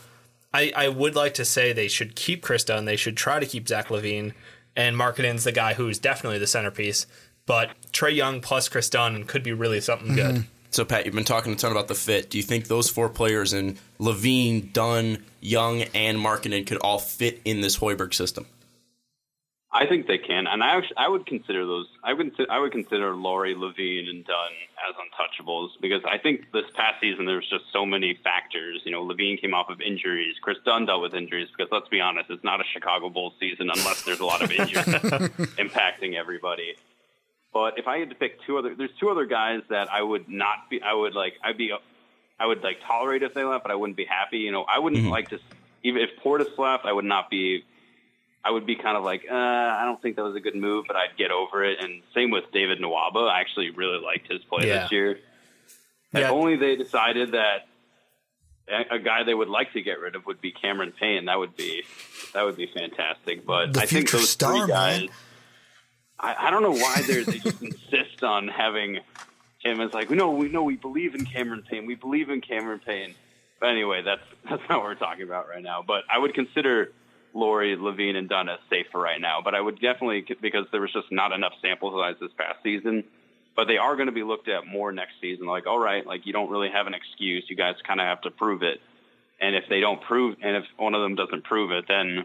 I, 0.53 0.73
I 0.75 0.89
would 0.89 1.15
like 1.15 1.35
to 1.35 1.45
say 1.45 1.73
they 1.73 1.89
should 1.89 2.17
keep 2.17 2.43
Chris 2.43 2.65
Dunn. 2.65 2.85
They 2.85 2.97
should 2.97 3.17
try 3.17 3.39
to 3.39 3.47
keep 3.47 3.69
Zach 3.69 3.89
LaVine. 3.89 4.33
And 4.79 4.97
Markkanen's 4.97 5.45
the 5.45 5.53
guy 5.53 5.75
who's 5.75 5.99
definitely 5.99 6.39
the 6.39 6.47
centerpiece. 6.47 7.07
But 7.47 7.71
Trae 7.93 8.15
Young 8.15 8.41
plus 8.41 8.69
Chris 8.69 8.89
Dunn 8.89 9.25
could 9.25 9.43
be 9.43 9.53
really 9.53 9.81
something 9.81 10.15
good. 10.15 10.35
Mm-hmm. 10.37 10.43
So, 10.71 10.85
Pat, 10.85 11.05
you've 11.07 11.15
been 11.15 11.25
talking 11.25 11.53
a 11.53 11.57
ton 11.57 11.73
about 11.73 11.89
the 11.89 11.95
fit. 11.95 12.31
Do 12.31 12.39
you 12.39 12.45
think 12.45 12.67
those 12.69 12.89
four 12.89 13.09
players 13.09 13.53
in 13.53 13.79
LaVine, 13.99 14.73
Dunn, 14.73 15.25
Young, 15.41 15.83
and 15.95 16.19
Markkanen 16.19 16.67
could 16.67 16.79
all 16.79 16.99
fit 16.99 17.41
in 17.45 17.61
this 17.61 17.79
Hoiberg 17.79 18.15
system? 18.15 18.47
I 19.71 19.85
think 19.87 20.07
they 20.07 20.17
can, 20.17 20.47
and 20.47 20.63
I 20.63 20.77
actually, 20.77 20.97
I 20.97 21.09
would 21.09 21.27
consider 21.27 21.67
those. 21.67 21.87
I 22.03 22.15
would 22.15 22.33
I 22.49 22.59
would 22.59 22.73
consider 22.73 23.15
Lauri, 23.15 23.55
LaVine, 23.55 24.09
and 24.09 24.25
Dunn 24.25 24.53
as 24.89 24.95
untouchables 24.97 25.69
because 25.83 26.01
I 26.11 26.17
think 26.17 26.51
this 26.55 26.65
past 26.75 27.03
season 27.03 27.27
there 27.27 27.37
was 27.37 27.49
just 27.51 27.65
so 27.71 27.85
many 27.85 28.19
factors. 28.25 28.81
You 28.87 28.93
know, 28.93 29.05
LaVine 29.05 29.39
came 29.39 29.53
off 29.53 29.69
of 29.69 29.83
injuries. 29.83 30.37
Chris 30.41 30.57
Dunn 30.65 30.87
dealt 30.87 31.03
with 31.03 31.13
injuries 31.13 31.49
because 31.55 31.71
let's 31.71 31.89
be 31.89 32.01
honest, 32.01 32.31
it's 32.31 32.43
not 32.43 32.63
a 32.63 32.65
Chicago 32.73 33.11
Bulls 33.11 33.35
season 33.39 33.69
unless 33.69 34.05
there's 34.05 34.21
a 34.21 34.25
lot 34.25 34.41
of 34.41 34.51
injuries 34.51 34.87
impacting 34.87 36.15
everybody. 36.15 36.75
But 37.53 37.79
if 37.79 37.87
I 37.87 37.99
had 37.99 38.09
to 38.09 38.15
pick 38.15 38.43
two 38.47 38.57
other, 38.57 38.75
there's 38.75 38.95
two 38.99 39.11
other 39.11 39.27
guys 39.27 39.61
that 39.69 39.93
I 39.93 40.01
would 40.01 40.31
not 40.31 40.71
be. 40.71 40.81
I 40.81 40.95
would 40.95 41.15
like. 41.15 41.35
I'd 41.45 41.59
be. 41.59 41.73
I 42.41 42.47
would 42.47 42.63
like 42.63 42.79
tolerate 42.87 43.23
if 43.23 43.35
they 43.35 43.45
left, 43.45 43.65
but 43.65 43.71
I 43.71 43.75
wouldn't 43.75 43.99
be 43.99 44.07
happy. 44.07 44.39
You 44.39 44.53
know, 44.53 44.65
I 44.65 44.79
wouldn't 44.79 45.03
mm-hmm. 45.03 45.11
like 45.11 45.29
to. 45.29 45.41
Even 45.83 46.01
if 46.01 46.11
Portis 46.25 46.57
left, 46.57 46.87
I 46.87 46.93
would 46.93 47.05
not 47.05 47.29
be 47.29 47.65
I 48.45 48.51
would 48.51 48.67
be 48.67 48.77
kind 48.77 48.97
of 48.97 49.03
like, 49.05 49.27
uh, 49.31 49.35
I 49.35 49.83
don't 49.85 50.01
think 50.01 50.17
that 50.17 50.23
was 50.23 50.37
a 50.37 50.41
good 50.41 50.55
move, 50.55 50.85
but 50.87 50.97
I'd 50.97 51.17
get 51.19 51.31
over 51.31 51.65
it. 51.65 51.79
And 51.83 52.03
same 52.15 52.31
with 52.31 52.45
David 52.53 52.79
Nwaba. 52.81 53.29
I 53.29 53.41
actually 53.41 53.71
really 53.71 53.99
liked 54.03 54.31
his 54.31 54.43
play 54.45 54.67
Yeah. 54.69 54.83
this 54.83 54.93
year. 54.93 55.11
If 55.13 56.21
Yeah. 56.21 56.31
only 56.31 56.57
they 56.57 56.77
decided 56.77 57.33
that 57.33 57.67
a 58.91 58.99
guy 58.99 59.23
they 59.25 59.35
would 59.35 59.49
like 59.49 59.73
to 59.73 59.81
get 59.83 59.99
rid 59.99 60.15
of 60.15 60.27
would 60.27 60.41
be 60.41 60.53
Cameron 60.53 60.93
Payne. 60.93 61.25
That 61.27 61.39
would 61.39 61.57
be 61.57 61.85
that 62.35 62.45
would 62.45 62.57
be 62.57 62.67
fantastic. 62.67 63.45
But 63.47 63.73
The 63.75 63.81
I 63.81 63.87
think 63.87 64.11
those 64.11 64.31
star, 64.31 64.53
three 64.59 64.67
guys. 64.69 65.09
I, 66.21 66.47
I 66.49 66.51
don't 66.51 66.63
know 66.63 66.73
why 66.73 67.03
they 67.03 67.25
just 67.25 67.63
insist 67.63 68.23
on 68.23 68.49
having 68.49 69.01
him 69.61 69.81
as 69.81 69.93
like, 69.95 70.11
no, 70.11 70.31
we 70.33 70.49
know 70.49 70.63
we 70.65 70.77
believe 70.77 71.15
in 71.15 71.25
Cameron 71.25 71.63
Payne. 71.69 71.87
We 71.87 71.95
believe 71.95 72.29
in 72.31 72.41
Cameron 72.41 72.81
Payne. 72.85 73.15
But 73.61 73.71
anyway, 73.71 74.03
that's 74.03 74.23
that's 74.49 74.63
not 74.69 74.79
what 74.81 74.85
we're 74.85 74.95
talking 74.97 75.23
about 75.25 75.49
right 75.49 75.63
now. 75.63 75.83
But 75.87 76.05
I 76.13 76.19
would 76.19 76.35
consider 76.35 76.93
Lauri, 77.35 77.77
LaVine, 77.77 78.17
and 78.17 78.29
Dunn 78.29 78.49
as 78.49 78.59
safe 78.71 78.87
for 78.93 79.01
right 79.01 79.21
now. 79.21 79.41
But 79.43 79.55
I 79.55 79.61
would 79.61 79.81
definitely 79.81 80.25
because 80.41 80.67
there 80.73 80.81
was 80.81 80.93
just 80.93 81.11
not 81.11 81.33
enough 81.33 81.53
sample 81.63 81.91
size 81.93 82.17
this 82.21 82.33
past 82.37 82.59
season. 82.63 83.05
But 83.57 83.67
they 83.67 83.77
are 83.77 83.97
going 83.97 84.07
to 84.07 84.13
be 84.13 84.23
looked 84.23 84.49
at 84.49 84.67
more 84.67 84.93
next 84.93 85.15
season. 85.21 85.47
Like, 85.47 85.67
all 85.67 85.81
right, 85.81 86.07
like 86.07 86.27
you 86.27 86.33
don't 86.33 86.49
really 86.49 86.71
have 86.73 86.87
an 86.87 86.95
excuse. 86.95 87.45
You 87.49 87.57
guys 87.57 87.75
kind 87.85 88.01
of 88.01 88.07
have 88.07 88.21
to 88.23 88.31
prove 88.31 88.63
it. 88.63 88.81
And 89.41 89.57
if 89.57 89.65
they 89.69 89.81
don't 89.81 90.01
prove, 90.03 90.37
and 90.43 90.57
if 90.57 90.65
one 90.77 90.95
of 90.95 91.03
them 91.03 91.17
doesn't 91.17 91.45
prove 91.45 91.73
it, 91.73 91.87
then 91.89 92.25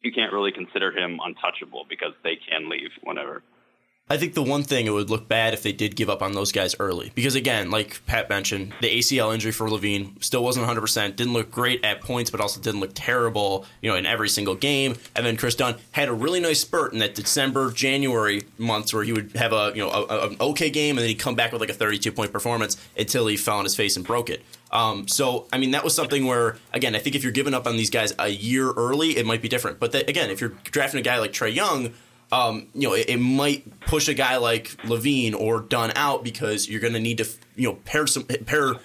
you 0.00 0.12
can't 0.12 0.32
really 0.32 0.52
consider 0.52 0.96
him 0.96 1.18
untouchable 1.24 1.86
because 1.88 2.12
they 2.22 2.36
can 2.36 2.68
leave 2.68 2.90
whenever. 3.02 3.42
I 4.10 4.16
think 4.16 4.34
the 4.34 4.42
one 4.42 4.62
thing 4.62 4.86
it 4.86 4.90
would 4.90 5.10
look 5.10 5.28
bad 5.28 5.52
if 5.52 5.62
they 5.62 5.72
did 5.72 5.94
give 5.94 6.08
up 6.08 6.22
on 6.22 6.32
those 6.32 6.50
guys 6.50 6.74
early. 6.80 7.12
Because 7.14 7.34
again, 7.34 7.70
like 7.70 8.00
Pat 8.06 8.28
mentioned, 8.30 8.72
the 8.80 8.88
ACL 8.98 9.34
injury 9.34 9.52
for 9.52 9.68
LaVine 9.68 10.22
still 10.24 10.42
wasn't 10.42 10.66
100%. 10.66 11.16
Didn't 11.16 11.32
look 11.34 11.50
great 11.50 11.84
at 11.84 12.00
points, 12.00 12.30
but 12.30 12.40
also 12.40 12.60
didn't 12.60 12.80
look 12.80 12.92
terrible, 12.94 13.66
you 13.82 13.90
know, 13.90 13.96
in 13.96 14.06
every 14.06 14.28
single 14.30 14.54
game. 14.54 14.96
And 15.14 15.26
then 15.26 15.36
Chris 15.36 15.54
Dunn 15.54 15.76
had 15.92 16.08
a 16.08 16.12
really 16.14 16.40
nice 16.40 16.60
spurt 16.60 16.92
in 16.94 17.00
that 17.00 17.14
December, 17.14 17.70
January 17.70 18.44
months 18.56 18.94
where 18.94 19.04
he 19.04 19.12
would 19.12 19.32
have 19.36 19.52
a, 19.52 19.72
you 19.74 19.82
know, 19.82 19.90
a, 19.90 20.02
a- 20.06 20.28
an 20.28 20.36
okay 20.40 20.70
game 20.70 20.96
and 20.96 21.02
then 21.02 21.08
he'd 21.08 21.18
come 21.18 21.34
back 21.34 21.52
with 21.52 21.60
like 21.60 21.70
a 21.70 21.74
32 21.74 22.10
point 22.12 22.32
performance 22.32 22.76
until 22.96 23.26
he 23.26 23.36
fell 23.36 23.58
on 23.58 23.64
his 23.64 23.76
face 23.76 23.96
and 23.96 24.06
broke 24.06 24.30
it. 24.30 24.42
Um, 24.70 25.06
so, 25.08 25.46
I 25.52 25.58
mean, 25.58 25.70
that 25.72 25.84
was 25.84 25.94
something 25.94 26.26
where, 26.26 26.56
again, 26.72 26.94
I 26.94 26.98
think 26.98 27.14
if 27.16 27.22
you're 27.22 27.32
giving 27.32 27.54
up 27.54 27.66
on 27.66 27.76
these 27.76 27.90
guys 27.90 28.14
a 28.18 28.28
year 28.28 28.70
early, 28.72 29.16
it 29.16 29.24
might 29.26 29.40
be 29.42 29.48
different. 29.48 29.78
But 29.80 29.92
that, 29.92 30.08
again, 30.10 30.30
if 30.30 30.40
you're 30.40 30.52
drafting 30.64 31.00
a 31.00 31.02
guy 31.02 31.18
like 31.18 31.32
Trae 31.32 31.54
Young, 31.54 31.94
um, 32.30 32.68
you 32.74 32.88
know, 32.88 32.94
it, 32.94 33.08
it 33.08 33.16
might 33.18 33.80
push 33.80 34.08
a 34.08 34.14
guy 34.14 34.36
like 34.36 34.68
LaVine 34.82 35.34
or 35.34 35.60
Dunn 35.60 35.92
out 35.94 36.22
because 36.22 36.68
you're 36.68 36.80
going 36.80 36.92
to 36.92 37.00
need 37.00 37.18
to, 37.18 37.28
you 37.56 37.68
know, 37.68 37.74
pair 37.84 38.06
some 38.06 38.24
pair 38.24 38.76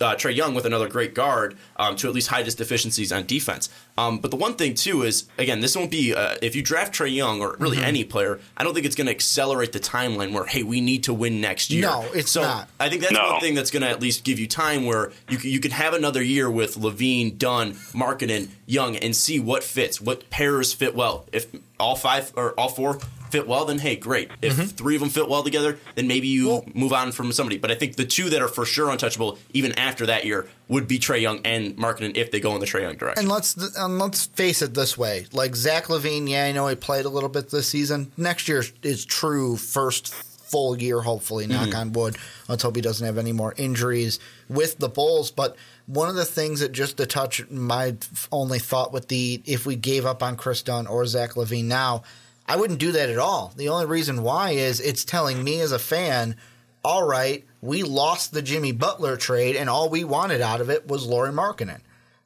uh, 0.00 0.14
Trae 0.14 0.34
Young 0.34 0.54
with 0.54 0.66
another 0.66 0.88
great 0.88 1.14
guard 1.14 1.56
um, 1.76 1.96
to 1.96 2.08
at 2.08 2.14
least 2.14 2.28
hide 2.28 2.44
his 2.44 2.54
deficiencies 2.54 3.12
on 3.12 3.24
defense. 3.26 3.68
Um, 3.96 4.18
but 4.18 4.30
the 4.30 4.36
one 4.36 4.54
thing 4.54 4.74
too 4.74 5.02
is, 5.02 5.26
again, 5.38 5.60
this 5.60 5.76
won't 5.76 5.90
be 5.90 6.14
uh, 6.14 6.36
if 6.42 6.54
you 6.54 6.62
draft 6.62 6.94
Trae 6.94 7.14
Young 7.14 7.40
or 7.40 7.56
really 7.58 7.78
any 7.78 8.04
player. 8.04 8.40
I 8.56 8.64
don't 8.64 8.74
think 8.74 8.86
it's 8.86 8.96
going 8.96 9.06
to 9.06 9.12
accelerate 9.12 9.72
the 9.72 9.80
timeline 9.80 10.32
where 10.32 10.44
hey, 10.44 10.62
we 10.62 10.80
need 10.80 11.04
to 11.04 11.14
win 11.14 11.40
next 11.40 11.70
year. 11.70 11.82
No, 11.82 12.06
it's 12.14 12.30
so 12.30 12.42
not. 12.42 12.68
I 12.78 12.88
think 12.88 13.02
that's 13.02 13.12
No. 13.14 13.32
one 13.32 13.40
thing 13.40 13.54
that's 13.54 13.70
going 13.70 13.82
to 13.82 13.88
at 13.88 14.00
least 14.00 14.24
give 14.24 14.38
you 14.38 14.46
time 14.46 14.84
where 14.84 15.12
you 15.28 15.38
c- 15.38 15.50
you 15.50 15.60
could 15.60 15.72
have 15.72 15.94
another 15.94 16.22
year 16.22 16.50
with 16.50 16.76
LaVine, 16.76 17.36
Dunn, 17.38 17.72
Markkanen, 17.92 18.48
Young, 18.66 18.96
and 18.96 19.14
see 19.16 19.40
what 19.40 19.64
fits, 19.64 20.00
what 20.00 20.28
pairs 20.30 20.72
fit 20.72 20.94
well. 20.94 21.26
If 21.32 21.46
all 21.78 21.96
five 21.96 22.32
or 22.36 22.52
all 22.52 22.68
four 22.68 22.98
fit 23.30 23.46
well, 23.46 23.64
then 23.64 23.78
hey, 23.78 23.96
great. 23.96 24.30
If 24.42 24.56
Mm-hmm. 24.56 24.64
three 24.66 24.94
of 24.96 25.00
them 25.00 25.10
fit 25.10 25.28
well 25.28 25.42
together, 25.42 25.78
then 25.94 26.06
maybe 26.08 26.28
you 26.28 26.62
move 26.74 26.92
on 26.92 27.12
from 27.12 27.32
somebody. 27.32 27.56
But 27.58 27.70
I 27.70 27.74
think 27.74 27.96
the 27.96 28.04
two 28.04 28.30
that 28.30 28.42
are 28.42 28.48
for 28.48 28.64
sure 28.64 28.90
untouchable, 28.90 29.38
even 29.52 29.72
after 29.78 30.06
that 30.06 30.24
year, 30.24 30.48
would 30.68 30.86
be 30.88 30.98
Trae 30.98 31.20
Young 31.20 31.40
and 31.44 31.76
Markkanen 31.76 32.16
if 32.16 32.30
they 32.30 32.40
go 32.40 32.54
in 32.54 32.60
the 32.60 32.66
Trae 32.66 32.82
Young 32.82 32.96
direction. 32.96 33.22
And 33.24 33.28
let's 33.28 33.54
and 33.76 33.98
let's 33.98 34.26
face 34.26 34.62
it 34.62 34.74
this 34.74 34.98
way: 34.98 35.26
like 35.32 35.54
Zach 35.56 35.86
LaVine, 35.86 36.28
yeah, 36.28 36.44
I 36.44 36.52
know 36.52 36.66
he 36.68 36.74
played 36.74 37.04
a 37.04 37.08
little 37.08 37.28
bit 37.28 37.50
this 37.50 37.68
season. 37.68 38.12
Next 38.16 38.48
year 38.48 38.64
is 38.82 39.04
true 39.04 39.56
first 39.56 40.12
full 40.14 40.76
year, 40.80 41.00
hopefully. 41.00 41.46
Knock 41.46 41.74
on 41.76 41.92
wood. 41.92 42.16
Let's 42.48 42.62
hope 42.64 42.74
he 42.74 42.82
doesn't 42.82 43.06
have 43.06 43.18
any 43.18 43.30
more 43.32 43.54
injuries 43.56 44.18
with 44.48 44.78
the 44.78 44.88
Bulls. 44.88 45.30
But 45.30 45.54
one 45.86 46.08
of 46.08 46.16
the 46.16 46.24
things 46.24 46.58
that 46.60 46.72
just 46.72 46.96
to 46.96 47.06
touch 47.06 47.48
my 47.50 47.96
only 48.32 48.58
thought 48.58 48.92
with 48.92 49.06
the 49.08 49.40
if 49.46 49.64
we 49.64 49.76
gave 49.76 50.06
up 50.06 50.22
on 50.24 50.34
Chris 50.36 50.62
Dunn 50.62 50.86
or 50.88 51.06
Zach 51.06 51.34
LaVine 51.34 51.64
now, 51.66 52.02
I 52.50 52.56
wouldn't 52.56 52.80
do 52.80 52.92
that 52.92 53.08
at 53.10 53.18
all. 53.18 53.52
The 53.56 53.68
only 53.68 53.86
reason 53.86 54.22
why 54.22 54.50
is 54.50 54.80
it's 54.80 55.04
telling 55.04 55.44
me 55.44 55.60
as 55.60 55.72
a 55.72 55.78
fan 55.78 56.34
all 56.82 57.06
right, 57.06 57.44
we 57.60 57.82
lost 57.82 58.32
the 58.32 58.40
Jimmy 58.40 58.72
Butler 58.72 59.16
trade, 59.18 59.54
and 59.54 59.68
all 59.68 59.90
we 59.90 60.02
wanted 60.02 60.40
out 60.40 60.62
of 60.62 60.70
it 60.70 60.88
was 60.88 61.06
Lauri 61.06 61.30
Markkanen 61.30 61.80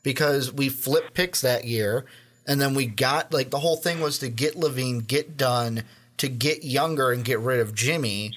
because 0.04 0.52
we 0.52 0.68
flipped 0.68 1.12
picks 1.12 1.40
that 1.40 1.64
year, 1.64 2.04
and 2.46 2.60
then 2.60 2.72
we 2.74 2.86
got 2.86 3.32
like 3.34 3.50
the 3.50 3.58
whole 3.58 3.76
thing 3.76 4.00
was 4.00 4.18
to 4.18 4.28
get 4.28 4.54
LaVine, 4.54 5.06
get 5.08 5.36
Dunn, 5.36 5.82
to 6.18 6.28
get 6.28 6.62
younger 6.64 7.10
and 7.10 7.24
get 7.24 7.40
rid 7.40 7.58
of 7.60 7.74
Jimmy. 7.74 8.32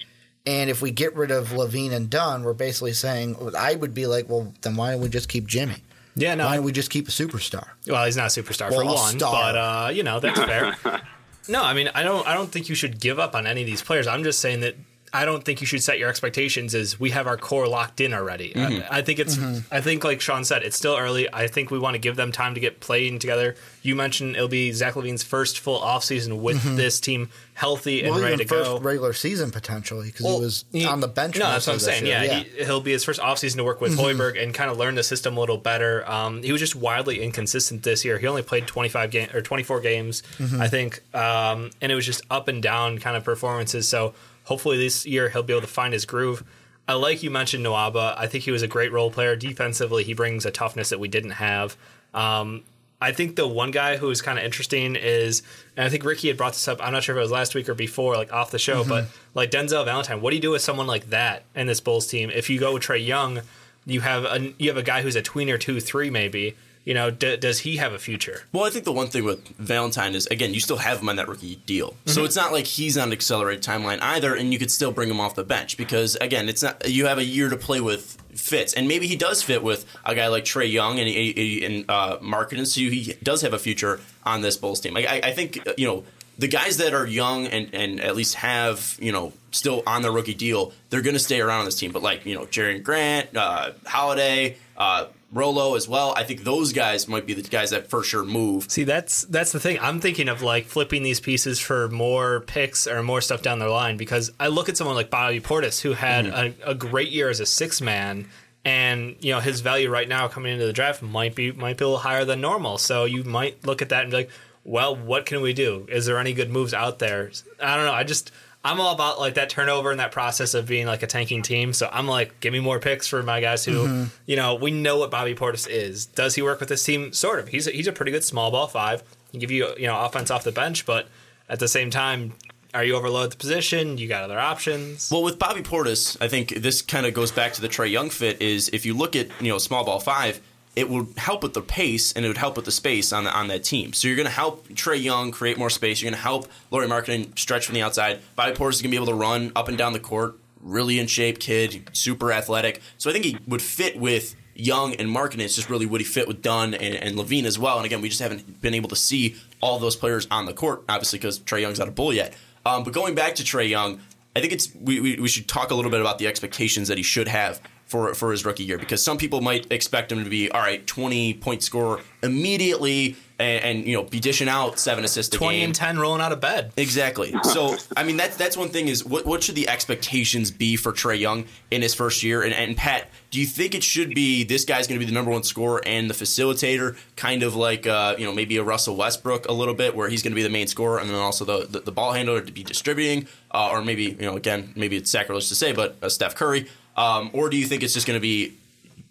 And 0.48 0.70
if 0.72 0.82
we 0.82 0.90
get 0.90 1.16
rid 1.16 1.30
of 1.30 1.50
LaVine 1.50 1.92
and 1.92 2.10
Dunn, 2.10 2.44
we're 2.44 2.54
basically 2.54 2.94
saying 2.94 3.36
I 3.56 3.76
would 3.76 3.94
be 3.94 4.08
like, 4.08 4.28
well, 4.28 4.54
then 4.62 4.76
why 4.76 4.92
don't 4.92 5.02
we 5.02 5.10
just 5.10 5.30
keep 5.30 5.46
Jimmy? 5.46 5.84
Yeah, 6.16 6.34
no. 6.34 6.46
Why 6.48 6.56
don't 6.56 6.66
we 6.66 6.72
just 6.72 6.90
keep 6.90 7.08
a 7.08 7.12
superstar? 7.12 7.68
Well, 7.86 8.04
he's 8.06 8.18
not 8.18 8.36
a 8.36 8.42
superstar 8.42 8.72
Well, 8.72 8.80
for 8.80 8.86
a 8.90 8.94
one, 8.94 9.20
star. 9.20 9.32
but 9.54 9.56
uh, 9.56 9.90
you 9.94 10.02
know 10.02 10.20
that's 10.20 10.40
fair. 10.40 10.76
no, 11.50 11.64
I 11.64 11.74
mean, 11.74 11.90
I 11.94 12.04
don't, 12.04 12.28
I 12.28 12.34
don't 12.34 12.52
think 12.52 12.70
you 12.70 12.76
should 12.76 13.00
give 13.00 13.20
up 13.20 13.36
on 13.36 13.48
any 13.48 13.62
of 13.62 13.68
these 13.68 13.82
players. 13.82 14.08
I'm 14.08 14.24
just 14.24 14.40
saying 14.40 14.62
that 14.62 14.76
I 15.14 15.26
don't 15.26 15.44
think 15.44 15.62
you 15.62 15.68
should 15.68 15.82
set 15.82 16.00
your 16.00 16.10
expectations 16.10 16.76
as 16.76 17.00
we 17.00 17.12
have 17.12 17.28
our 17.28 17.38
core 17.38 17.68
locked 17.68 18.02
in 18.02 18.14
already. 18.14 18.56
I, 18.56 18.60
mm-hmm. 18.60 18.94
I 18.94 19.02
think 19.02 19.20
it's 19.20 19.38
mm-hmm. 19.38 19.74
I 19.74 19.82
think 19.82 20.04
like 20.04 20.22
Sean 20.22 20.44
said, 20.44 20.64
it's 20.64 20.76
still 20.76 20.96
early. 20.98 21.32
I 21.34 21.48
think 21.48 21.72
we 21.72 21.80
want 21.80 21.96
to 21.96 22.00
give 22.00 22.16
them 22.16 22.32
time 22.32 22.54
to 22.56 22.60
get 22.60 22.80
playing 22.80 23.20
together. 23.20 23.56
You 23.82 23.96
mentioned 23.96 24.36
it'll 24.36 24.48
be 24.48 24.72
Zach 24.72 24.96
LaVine's 24.96 25.24
first 25.24 25.60
full 25.60 25.80
offseason 25.80 26.42
with 26.42 26.58
mm-hmm. 26.58 26.76
this 26.76 27.00
team 27.00 27.30
healthy 27.58 28.04
and 28.04 28.14
Well, 28.14 28.24
ready 28.24 28.38
to 28.38 28.46
first 28.46 28.70
go. 28.70 28.80
regular 28.80 29.14
season 29.14 29.50
potentially 29.50 30.08
because 30.08 30.26
he 30.28 30.40
was 30.40 30.66
he- 30.72 30.86
on 30.86 31.00
the 31.00 31.08
bench. 31.08 31.38
No, 31.38 31.46
that's 31.52 31.66
what 31.66 31.74
I'm 31.74 31.80
saying. 31.80 32.06
year. 32.06 32.24
Yeah, 32.24 32.40
He, 32.40 32.66
he'll 32.66 32.82
be 32.82 32.92
his 32.92 33.04
first 33.04 33.20
offseason 33.20 33.56
to 33.56 33.64
work 33.64 33.82
with 33.82 33.98
Hoiberg 33.98 34.42
and 34.42 34.54
kind 34.54 34.70
of 34.70 34.78
learn 34.78 34.94
the 34.94 35.04
system 35.04 35.38
a 35.38 35.40
little 35.40 35.58
better. 35.58 36.08
Um, 36.10 36.44
he 36.44 36.52
was 36.52 36.62
just 36.62 36.76
wildly 36.76 37.20
inconsistent 37.22 37.82
this 37.82 38.06
year. 38.06 38.20
He 38.20 38.28
only 38.28 38.44
played 38.44 38.68
25 38.68 39.10
game 39.10 39.30
or 39.34 39.42
24 39.42 39.80
games, 39.80 40.22
I 40.60 40.68
think, 40.68 41.02
um, 41.16 41.72
and 41.82 41.92
it 41.92 41.96
was 41.96 42.06
just 42.06 42.22
up 42.30 42.48
and 42.48 42.62
down 42.62 43.00
kind 43.00 43.18
of 43.18 43.24
performances. 43.24 43.88
So 43.88 44.14
hopefully 44.48 44.78
this 44.78 45.06
year 45.06 45.30
he'll 45.30 45.44
be 45.44 45.54
able 45.54 45.62
to 45.62 45.68
find 45.68 45.94
his 45.94 46.06
groove. 46.06 46.44
I 46.88 46.94
like 46.94 47.22
you 47.22 47.30
mentioned 47.30 47.66
Nwaba. 47.66 48.18
I 48.18 48.28
think 48.28 48.46
he 48.46 48.52
was 48.52 48.62
a 48.62 48.68
great 48.68 48.92
role 48.92 49.12
player. 49.12 49.36
Defensively, 49.36 50.04
he 50.04 50.14
brings 50.14 50.46
a 50.46 50.52
toughness 50.52 50.90
that 50.90 51.00
we 51.00 51.10
didn't 51.10 51.32
have. 51.32 51.76
Um, 52.14 52.64
I 53.00 53.12
think 53.12 53.36
the 53.36 53.48
one 53.48 53.72
guy 53.72 53.98
who 53.98 54.10
is 54.10 54.22
kind 54.22 54.40
of 54.40 54.46
interesting 54.46 54.96
is, 54.96 55.44
and 55.76 55.86
I 55.86 55.90
think 55.90 56.04
Ricky 56.04 56.30
had 56.30 56.38
brought 56.38 56.54
this 56.54 56.68
up. 56.68 56.80
I'm 56.82 56.94
not 56.94 57.04
sure 57.04 57.16
if 57.16 57.20
it 57.20 57.22
was 57.22 57.32
last 57.32 57.54
week 57.54 57.70
or 57.70 57.76
before, 57.76 58.16
like 58.16 58.34
off 58.34 58.50
the 58.50 58.58
show, 58.58 58.84
but 58.84 59.06
like 59.36 59.52
Denzel 59.52 59.86
Valentine. 59.86 60.22
What 60.22 60.32
do 60.32 60.38
you 60.38 60.42
do 60.42 60.52
with 60.52 60.62
someone 60.62 60.88
like 60.88 61.10
that 61.10 61.44
in 61.54 61.68
this 61.68 61.80
Bulls 61.80 62.08
team? 62.08 62.32
If 62.34 62.50
you 62.50 62.60
go 62.60 62.74
with 62.74 62.84
Trae 62.84 63.06
Young, 63.06 63.42
you 63.86 64.02
have 64.02 64.24
a 64.24 64.54
you 64.58 64.70
have 64.70 64.78
a 64.78 64.84
guy 64.84 65.02
who's 65.02 65.16
a 65.16 65.22
tweener 65.22 65.60
two 65.60 65.80
three 65.80 66.10
maybe. 66.10 66.56
You 66.88 66.94
know, 66.94 67.12
d- 67.12 67.36
does 67.36 67.60
he 67.60 67.76
have 67.76 67.92
a 67.92 68.00
future? 68.00 68.44
Well, 68.54 68.64
I 68.64 68.70
think 68.70 68.86
the 68.86 68.94
one 68.94 69.08
thing 69.08 69.26
with 69.26 69.46
Valentine 69.58 70.16
is 70.16 70.26
again, 70.28 70.54
you 70.54 70.62
still 70.62 70.78
have 70.78 71.02
him 71.02 71.10
on 71.10 71.18
that 71.18 71.28
rookie 71.28 71.58
deal, 71.66 71.98
so 72.06 72.24
it's 72.24 72.38
not 72.38 72.54
like 72.54 72.66
he's 72.66 72.98
on 72.98 73.10
an 73.10 73.12
accelerated 73.12 73.62
timeline 73.62 74.00
either, 74.02 74.34
and 74.34 74.54
you 74.54 74.58
could 74.58 74.72
still 74.72 74.94
bring 74.94 75.10
him 75.10 75.20
off 75.20 75.36
the 75.36 75.44
bench 75.44 75.76
because 75.76 76.16
again, 76.16 76.48
it's 76.48 76.64
not 76.64 76.90
you 76.90 77.08
have 77.08 77.18
a 77.18 77.26
year 77.26 77.50
to 77.50 77.58
play 77.58 77.82
with 77.82 78.18
fits, 78.36 78.74
and 78.74 78.88
maybe 78.88 79.06
he 79.06 79.18
does 79.18 79.44
fit 79.44 79.64
with 79.64 79.86
a 80.06 80.16
guy 80.16 80.28
like 80.28 80.46
Trae 80.46 80.72
Young 80.72 80.98
and 80.98 81.10
and 81.10 81.86
uh, 81.90 82.20
Markkanen, 82.20 82.66
so 82.66 82.80
he 82.80 83.16
does 83.22 83.42
have 83.42 83.52
a 83.52 83.60
future 83.60 84.00
on 84.24 84.40
this 84.40 84.56
Bulls 84.56 84.80
team. 84.80 84.96
I, 84.96 85.20
I 85.22 85.34
think 85.34 85.60
you 85.78 85.88
know 85.88 86.06
the 86.38 86.48
guys 86.48 86.78
that 86.78 86.94
are 86.94 87.06
young 87.06 87.48
and, 87.48 87.70
and 87.74 88.00
at 88.00 88.16
least 88.16 88.36
have 88.36 88.96
you 89.02 89.12
know 89.12 89.34
still 89.52 89.84
on 89.86 90.04
their 90.04 90.12
rookie 90.14 90.34
deal, 90.34 90.72
they're 90.90 91.02
going 91.02 91.16
to 91.16 91.20
stay 91.20 91.42
around 91.42 91.60
on 91.60 91.66
this 91.66 91.76
team. 91.78 91.92
But 91.92 92.02
like 92.02 92.26
you 92.26 92.34
know, 92.34 92.46
Jerian 92.46 92.82
Grant, 92.82 93.36
uh, 93.36 93.72
Holiday. 93.86 94.56
Uh, 94.78 95.08
Rolo 95.32 95.76
as 95.76 95.88
well. 95.88 96.14
I 96.16 96.24
think 96.24 96.44
those 96.44 96.72
guys 96.72 97.08
might 97.08 97.26
be 97.26 97.34
the 97.34 97.42
guys 97.42 97.72
that 97.72 97.90
for 97.90 98.02
sure 98.04 98.24
move. 98.24 98.72
See, 98.72 98.86
that's 98.86 99.24
that's 99.24 99.52
the 99.52 99.60
thing. 99.60 99.78
I'm 99.82 100.00
thinking 100.00 100.30
of 100.30 100.42
like 100.42 100.66
flipping 100.66 101.04
these 101.04 101.20
pieces 101.20 101.60
for 101.60 101.90
more 101.90 102.42
picks 102.42 102.88
or 102.88 103.04
more 103.04 103.20
stuff 103.20 103.42
down 103.42 103.60
the 103.60 103.68
line 103.68 103.98
because 103.98 104.32
I 104.40 104.48
look 104.48 104.70
at 104.70 104.78
someone 104.78 104.96
like 104.96 105.10
Bobby 105.10 105.42
Portis 105.42 105.82
who 105.82 105.94
had 105.94 106.26
mm-hmm. 106.26 106.62
a, 106.64 106.72
a 106.72 106.76
great 106.76 107.10
year 107.10 107.30
as 107.30 107.42
a 107.42 107.46
six 107.46 107.82
man, 107.82 108.30
and 108.64 109.18
you 109.20 109.34
know 109.34 109.42
his 109.42 109.60
value 109.60 109.90
right 109.90 110.08
now 110.08 110.30
coming 110.30 110.54
into 110.54 110.66
the 110.66 110.74
draft 110.74 111.02
might 111.02 111.36
be 111.36 111.52
might 111.52 111.78
be 111.78 111.84
a 111.84 111.88
little 111.88 112.00
higher 112.00 112.24
than 112.24 112.40
normal. 112.40 112.78
So 112.78 113.04
you 113.04 113.26
might 113.26 113.66
look 113.66 113.82
at 113.82 113.90
that 113.90 114.04
and 114.04 114.12
be 114.12 114.18
like, 114.18 114.30
well, 114.64 114.96
what 114.96 115.26
can 115.26 115.42
we 115.42 115.52
do? 115.52 115.88
Is 115.90 116.06
there 116.06 116.20
any 116.20 116.34
good 116.34 116.50
moves 116.50 116.74
out 116.74 117.00
there? 117.00 117.32
I 117.60 117.76
don't 117.76 117.86
know. 117.86 117.94
I 117.94 118.04
just 118.04 118.32
I'm 118.68 118.82
all 118.82 118.94
about 118.94 119.18
like 119.18 119.36
that 119.36 119.50
turnover 119.50 119.92
and 119.92 120.00
that 120.02 120.12
process 120.12 120.54
of 120.54 120.68
being 120.68 120.88
like 120.88 121.02
a 121.02 121.08
tanking 121.08 121.42
team. 121.42 121.72
So 121.72 121.90
I'm 121.90 122.06
like, 122.06 122.42
give 122.42 122.52
me 122.52 122.60
more 122.60 122.80
picks 122.80 123.08
for 123.08 123.24
my 123.24 123.40
guys 123.40 123.64
who, 123.64 123.72
mm-hmm. 123.72 124.04
you 124.26 124.36
know, 124.36 124.56
we 124.56 124.72
know 124.72 124.98
what 124.98 125.10
Bobby 125.10 125.36
Portis 125.36 125.70
is. 125.70 126.06
Does 126.06 126.36
he 126.36 126.42
work 126.42 126.60
with 126.60 126.68
this 126.68 126.84
team? 126.84 127.14
Sort 127.14 127.40
of. 127.40 127.48
He's 127.48 127.66
a, 127.68 127.72
he's 127.72 127.88
a 127.88 127.94
pretty 127.94 128.12
good 128.12 128.26
small 128.26 128.52
ball 128.52 128.68
five. 128.68 129.04
He 129.28 129.32
can 129.32 129.40
give 129.40 129.52
you 129.52 129.74
you 129.78 129.88
know 129.88 129.98
offense 130.04 130.30
off 130.30 130.44
the 130.44 130.52
bench, 130.52 130.86
but 130.86 131.08
at 131.48 131.60
the 131.60 131.68
same 131.70 131.90
time, 131.90 132.34
are 132.74 132.84
you 132.84 132.96
overloaded 132.96 133.32
the 133.32 133.38
position? 133.38 133.98
You 133.98 134.10
got 134.10 134.24
other 134.24 134.40
options. 134.40 135.10
Well, 135.10 135.24
with 135.24 135.40
Bobby 135.40 135.62
Portis, 135.62 136.18
I 136.20 136.28
think 136.28 136.50
this 136.50 136.82
kind 136.82 137.06
of 137.06 137.14
goes 137.14 137.32
back 137.32 137.54
to 137.54 137.62
the 137.62 137.70
Trey 137.70 137.88
Young 137.88 138.10
fit. 138.10 138.42
Is 138.42 138.70
if 138.74 138.86
you 138.86 138.94
look 138.94 139.16
at 139.16 139.30
you 139.40 139.48
know 139.48 139.60
small 139.60 139.86
ball 139.86 140.02
five, 140.02 140.42
it 140.78 140.88
would 140.92 141.08
help 141.18 141.42
with 141.42 141.56
the 141.56 141.62
pace 141.62 142.14
and 142.14 142.24
it 142.24 142.28
would 142.28 142.38
help 142.38 142.56
with 142.56 142.66
the 142.66 142.72
space 142.72 143.12
on 143.12 143.24
the, 143.24 143.36
on 143.36 143.48
that 143.48 143.64
team. 143.64 143.94
So 143.94 144.08
you're 144.08 144.16
going 144.16 144.28
to 144.28 144.32
help 144.32 144.68
Trae 144.70 145.02
Young 145.02 145.32
create 145.32 145.58
more 145.58 145.72
space. 145.72 146.00
You're 146.00 146.12
going 146.12 146.20
to 146.20 146.24
help 146.24 146.48
Lauri 146.70 146.88
Markkanen 146.88 147.38
stretch 147.38 147.66
from 147.66 147.74
the 147.74 147.82
outside. 147.82 148.20
Bobby 148.36 148.52
Portis 148.52 148.74
is 148.74 148.82
going 148.84 148.92
to 148.92 148.96
be 148.96 148.96
able 148.96 149.08
to 149.08 149.16
run 149.16 149.52
up 149.56 149.70
and 149.70 149.76
down 149.76 149.94
the 149.94 150.00
court. 150.00 150.38
Really 150.62 151.00
in 151.00 151.08
shape 151.08 151.40
kid, 151.40 151.90
super 151.94 152.32
athletic. 152.32 152.82
So 153.00 153.10
I 153.10 153.14
think 153.14 153.26
he 153.26 153.40
would 153.48 153.64
fit 153.64 154.00
with 154.00 154.36
Young 154.54 154.94
and 154.94 155.10
Markkanen. 155.10 155.40
It's 155.40 155.56
just 155.56 155.68
really 155.68 155.88
would 155.88 156.00
he 156.00 156.06
fit 156.06 156.28
with 156.28 156.44
Dunn 156.44 156.76
and, 156.76 156.94
and 156.96 157.16
LaVine 157.16 157.46
as 157.46 157.58
well. 157.58 157.78
And 157.78 157.86
again, 157.86 158.02
we 158.02 158.10
just 158.10 158.22
haven't 158.22 158.62
been 158.62 158.76
able 158.76 158.90
to 158.90 158.96
see 158.96 159.36
all 159.62 159.80
those 159.80 159.96
players 159.96 160.28
on 160.30 160.46
the 160.46 160.54
court, 160.54 160.84
obviously 160.88 161.18
because 161.18 161.40
Trae 161.40 161.62
Young's 161.62 161.80
not 161.80 161.88
a 161.88 161.92
bull 161.92 162.14
yet. 162.14 162.36
Um, 162.68 162.84
but 162.84 162.94
going 162.94 163.16
back 163.16 163.34
to 163.36 163.44
Trae 163.44 163.68
Young, 163.68 164.00
I 164.36 164.42
think 164.42 164.54
it's 164.54 164.70
we, 164.80 165.00
we, 165.00 165.20
we 165.20 165.28
should 165.28 165.48
talk 165.48 165.72
a 165.72 165.76
little 165.76 165.90
bit 165.90 166.02
about 166.02 166.20
the 166.20 166.28
expectations 166.28 166.88
that 166.90 166.98
he 166.98 167.04
should 167.04 167.28
have 167.28 167.62
for 167.88 168.14
for 168.14 168.32
his 168.32 168.46
rookie 168.46 168.64
year 168.64 168.78
because 168.78 169.04
some 169.04 169.18
people 169.18 169.42
might 169.42 169.72
expect 169.72 170.12
him 170.12 170.24
to 170.24 170.30
be 170.30 170.52
all 170.52 170.62
right, 170.62 170.86
twenty 170.86 171.34
point 171.34 171.64
scorer 171.64 172.02
immediately 172.22 173.16
and, 173.40 173.64
and 173.64 173.88
you 173.88 173.94
know 173.94 174.04
be 174.04 174.20
dishing 174.20 174.50
out 174.50 174.80
seven 174.80 175.04
assists 175.04 175.34
a 175.34 175.38
Twenty 175.38 175.60
game. 175.60 175.66
and 175.66 175.76
ten 175.76 176.00
rolling 176.00 176.22
out 176.22 176.32
of 176.32 176.40
bed. 176.40 176.72
Exactly. 176.78 177.34
So, 177.44 177.76
I 177.96 178.04
mean, 178.04 178.18
that's 178.18 178.36
that's 178.38 178.58
one 178.58 178.70
thing 178.70 178.88
is 178.88 179.06
what 179.06 179.26
what 179.26 179.44
should 179.44 179.56
the 179.56 179.70
expectations 179.70 180.52
be 180.52 180.76
for 180.76 180.92
Trae 180.92 181.20
Young 181.20 181.46
in 181.72 181.82
his 181.82 181.94
first 181.94 182.24
year? 182.24 182.42
And, 182.42 182.54
and 182.54 182.76
Pat, 182.76 183.10
do 183.32 183.40
you 183.40 183.46
think 183.46 183.76
it 183.76 183.84
should 183.84 184.14
be 184.14 184.44
this 184.44 184.66
guy's 184.66 184.88
going 184.88 185.00
to 185.00 185.06
be 185.06 185.10
the 185.10 185.16
number 185.16 185.32
one 185.32 185.44
scorer 185.44 185.82
and 185.86 186.10
the 186.10 186.14
facilitator, 186.14 186.98
kind 187.16 187.44
of 187.44 187.56
like 187.56 187.86
uh, 187.86 188.16
you 188.18 188.26
know 188.26 188.34
maybe 188.34 188.58
a 188.58 188.64
Russell 188.64 188.96
Westbrook 188.96 189.48
a 189.48 189.54
little 189.54 189.76
bit, 189.76 189.96
where 189.96 190.10
he's 190.10 190.24
going 190.24 190.32
to 190.32 190.36
be 190.36 190.44
the 190.44 190.50
main 190.50 190.68
scorer 190.68 191.00
and 191.00 191.10
then 191.10 191.18
also 191.18 191.46
the 191.46 191.68
the, 191.68 191.80
the 191.82 191.92
ball 191.92 192.14
handler 192.14 192.42
to 192.42 192.52
be 192.52 192.64
distributing, 192.64 193.28
uh, 193.52 193.70
or 193.72 193.82
maybe 193.82 194.04
you 194.04 194.16
know 194.18 194.36
again 194.36 194.74
maybe 194.76 194.98
it's 194.98 195.12
sacrilege 195.12 195.48
to 195.50 195.56
say, 195.56 195.72
but 195.72 195.98
uh, 196.02 196.10
Steph 196.10 196.36
Curry, 196.36 196.68
um, 196.98 197.30
or 197.34 197.50
do 197.50 197.58
you 197.58 197.66
think 197.66 197.84
it's 197.84 197.94
just 197.94 198.08
going 198.08 198.18
to 198.18 198.22
be 198.22 198.58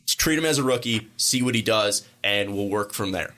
treat 0.07 0.39
him 0.39 0.45
as 0.45 0.59
a 0.59 0.63
rookie, 0.63 1.09
see 1.17 1.43
what 1.43 1.55
he 1.55 1.63
does, 1.63 2.07
and 2.23 2.55
we'll 2.55 2.69
work 2.69 2.93
from 2.93 3.13
there? 3.13 3.35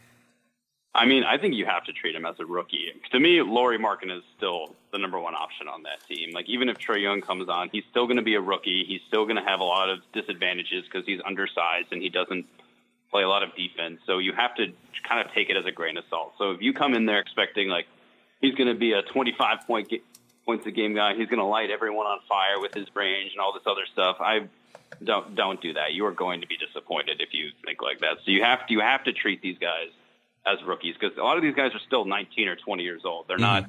I 0.94 1.06
mean, 1.06 1.22
I 1.22 1.38
think 1.38 1.54
you 1.54 1.64
have 1.66 1.84
to 1.84 1.92
treat 1.92 2.14
him 2.14 2.26
as 2.26 2.36
a 2.40 2.46
rookie. 2.46 2.92
To 3.12 3.20
me, 3.20 3.40
Lauri 3.42 3.78
Markkanen 3.78 4.18
is 4.18 4.24
still 4.36 4.74
the 4.90 4.98
number 4.98 5.20
one 5.20 5.34
option 5.34 5.68
on 5.68 5.82
that 5.84 6.04
team. 6.08 6.30
Like, 6.32 6.48
even 6.48 6.68
if 6.68 6.78
Trae 6.78 7.00
Young 7.00 7.20
comes 7.20 7.48
on, 7.48 7.68
he's 7.70 7.84
still 7.90 8.06
going 8.06 8.16
to 8.16 8.22
be 8.22 8.34
a 8.34 8.40
rookie. 8.40 8.84
He's 8.88 9.00
still 9.06 9.24
going 9.24 9.36
to 9.36 9.42
have 9.42 9.60
a 9.60 9.64
lot 9.64 9.90
of 9.90 10.00
disadvantages 10.12 10.84
because 10.84 11.06
he's 11.06 11.20
undersized 11.24 11.92
and 11.92 12.02
he 12.02 12.08
doesn't 12.08 12.46
play 13.10 13.22
a 13.22 13.28
lot 13.28 13.42
of 13.42 13.54
defense. 13.54 14.00
So 14.06 14.18
you 14.18 14.32
have 14.32 14.54
to 14.56 14.72
kind 15.06 15.24
of 15.24 15.32
take 15.32 15.50
it 15.50 15.56
as 15.56 15.66
a 15.66 15.72
grain 15.72 15.96
of 15.96 16.04
salt. 16.10 16.32
So 16.38 16.50
if 16.52 16.62
you 16.62 16.72
come 16.72 16.94
in 16.94 17.06
there 17.06 17.20
expecting 17.20 17.68
like 17.68 17.86
he's 18.40 18.54
going 18.54 18.68
to 18.68 18.78
be 18.78 18.92
a 18.92 19.02
25 19.02 19.66
point 19.66 19.92
points 20.48 20.66
a 20.66 20.70
game 20.70 20.94
guy, 20.94 21.14
he's 21.14 21.28
going 21.28 21.40
to 21.40 21.44
light 21.44 21.70
everyone 21.70 22.06
on 22.06 22.20
fire 22.26 22.58
with 22.58 22.72
his 22.72 22.86
range 22.96 23.32
and 23.32 23.40
all 23.40 23.52
this 23.52 23.64
other 23.66 23.84
stuff. 23.92 24.16
I 24.18 24.48
don't 25.04 25.34
don't 25.34 25.60
do 25.60 25.74
that. 25.74 25.92
You 25.92 26.06
are 26.06 26.12
going 26.12 26.40
to 26.40 26.46
be 26.46 26.56
disappointed 26.56 27.20
if 27.20 27.34
you 27.34 27.50
think 27.66 27.82
like 27.82 28.00
that. 28.00 28.16
So 28.24 28.30
you 28.30 28.42
have 28.42 28.66
to 28.66 28.72
you 28.72 28.80
have 28.80 29.04
to 29.04 29.12
treat 29.12 29.42
these 29.42 29.58
guys 29.58 29.90
as 30.46 30.64
rookies 30.64 30.94
because 30.98 31.18
a 31.18 31.22
lot 31.22 31.36
of 31.36 31.42
these 31.42 31.54
guys 31.54 31.74
are 31.74 31.80
still 31.80 32.06
19 32.06 32.48
or 32.48 32.56
20 32.56 32.82
years 32.82 33.04
old. 33.04 33.28
They're 33.28 33.36
not 33.36 33.66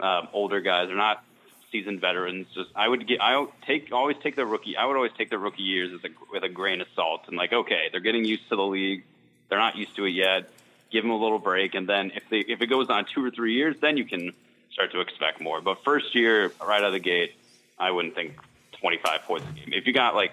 um, 0.00 0.26
older 0.32 0.60
guys. 0.60 0.88
They're 0.88 0.96
not 0.96 1.22
seasoned 1.70 2.00
veterans. 2.00 2.48
Just 2.56 2.70
I 2.74 2.88
would 2.88 3.06
get 3.06 3.20
I 3.20 3.46
take 3.64 3.92
always 3.92 4.16
take 4.20 4.34
the 4.34 4.44
rookie. 4.44 4.76
I 4.76 4.86
would 4.86 4.96
always 4.96 5.12
take 5.16 5.30
the 5.30 5.38
rookie 5.38 5.62
years 5.62 5.92
as 5.94 6.02
a, 6.02 6.12
with 6.32 6.42
a 6.42 6.48
grain 6.48 6.80
of 6.80 6.88
salt 6.96 7.28
and 7.28 7.36
like 7.36 7.52
okay, 7.52 7.88
they're 7.92 8.00
getting 8.00 8.24
used 8.24 8.48
to 8.48 8.56
the 8.56 8.66
league. 8.66 9.04
They're 9.48 9.60
not 9.60 9.76
used 9.76 9.94
to 9.94 10.06
it 10.06 10.10
yet. 10.10 10.50
Give 10.90 11.04
them 11.04 11.12
a 11.12 11.16
little 11.16 11.38
break, 11.38 11.76
and 11.76 11.88
then 11.88 12.10
if 12.16 12.24
they 12.28 12.40
if 12.40 12.60
it 12.60 12.66
goes 12.66 12.90
on 12.90 13.04
two 13.04 13.24
or 13.24 13.30
three 13.30 13.54
years, 13.54 13.76
then 13.80 13.96
you 13.96 14.04
can 14.04 14.32
start 14.72 14.92
to 14.92 15.00
expect 15.00 15.40
more. 15.40 15.60
But 15.60 15.82
first 15.84 16.14
year, 16.14 16.52
right 16.60 16.80
out 16.80 16.84
of 16.88 16.92
the 16.92 16.98
gate, 17.00 17.34
I 17.78 17.90
wouldn't 17.90 18.14
think 18.14 18.34
25 18.80 19.22
points 19.22 19.46
a 19.48 19.52
game. 19.52 19.72
If 19.72 19.86
you 19.86 19.92
got 19.92 20.14
like 20.14 20.32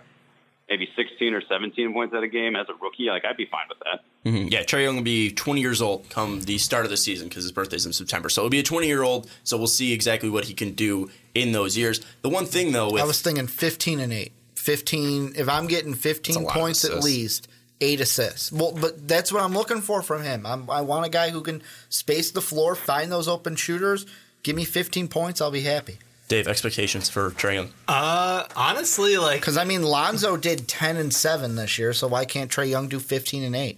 maybe 0.70 0.90
16 0.96 1.34
or 1.34 1.42
17 1.42 1.94
points 1.94 2.14
at 2.14 2.24
a 2.24 2.28
game 2.28 2.56
as 2.56 2.68
a 2.70 2.74
rookie, 2.82 3.06
like 3.06 3.26
I'd 3.26 3.38
be 3.38 3.46
fine 3.46 3.66
with 3.70 3.80
that. 3.80 4.02
Mhm. 4.30 4.52
Yeah, 4.52 4.64
Trae 4.64 4.84
Young 4.84 4.98
will 4.98 5.04
be 5.04 5.32
20 5.32 5.62
years 5.62 5.82
old 5.82 6.10
come 6.10 6.42
the 6.42 6.58
start 6.58 6.84
of 6.84 6.92
the 6.92 6.98
season 6.98 7.30
because 7.30 7.44
his 7.44 7.52
birthday's 7.54 7.86
in 7.86 7.94
September. 7.94 8.30
So 8.30 8.42
it'll 8.42 8.50
be 8.50 8.60
a 8.60 8.64
20 8.64 8.88
year 8.88 9.04
old. 9.04 9.30
So 9.44 9.58
we'll 9.58 9.68
see 9.68 9.94
exactly 9.94 10.30
what 10.30 10.46
he 10.46 10.54
can 10.54 10.72
do 10.72 11.10
in 11.34 11.52
those 11.54 11.78
years. 11.78 12.02
The 12.22 12.30
one 12.30 12.46
thing 12.46 12.72
though, 12.74 12.92
with 12.92 13.02
I 13.02 13.06
was 13.06 13.22
thinking 13.22 13.48
15 13.48 14.00
and 14.00 14.12
8. 14.12 14.32
15 14.56 15.34
if 15.38 15.48
I'm 15.48 15.68
getting 15.68 15.94
15 15.94 16.34
That's 16.34 16.44
a 16.44 16.46
lot 16.46 16.56
of 16.56 16.62
points 16.62 16.84
at 16.84 17.02
least, 17.02 17.48
8 17.80 18.02
assists. 18.02 18.52
Well, 18.52 18.74
but 18.74 19.08
that's 19.08 19.32
what 19.32 19.42
I'm 19.42 19.54
looking 19.54 19.80
for 19.80 20.02
from 20.02 20.24
him. 20.24 20.46
I'm, 20.46 20.70
I 20.70 20.82
want 20.82 21.06
a 21.06 21.10
guy 21.10 21.30
who 21.30 21.40
can 21.42 21.64
space 21.88 22.32
the 22.32 22.42
floor, 22.42 22.76
find 22.76 23.10
those 23.10 23.30
open 23.30 23.56
shooters. 23.56 24.06
Give 24.48 24.56
me 24.56 24.64
15 24.64 25.10
points, 25.10 25.42
I'll 25.42 25.52
be 25.52 25.60
happy. 25.60 25.98
Dave 26.30 26.48
expectations 26.48 27.10
for 27.10 27.32
Trae 27.32 27.56
Young. 27.56 27.74
Uh, 27.86 28.46
honestly, 28.56 29.18
like 29.18 29.42
Cuz 29.42 29.58
I 29.58 29.66
mean 29.66 29.84
Lonzo 29.84 30.38
did 30.38 30.70
10 30.70 30.96
and 30.96 31.14
7 31.14 31.58
this 31.58 31.78
year, 31.78 31.92
so 31.92 32.08
why 32.08 32.24
can't 32.24 32.50
Trae 32.50 32.70
Young 32.70 32.88
do 32.88 32.98
15 32.98 33.44
and 33.44 33.54
8? 33.54 33.78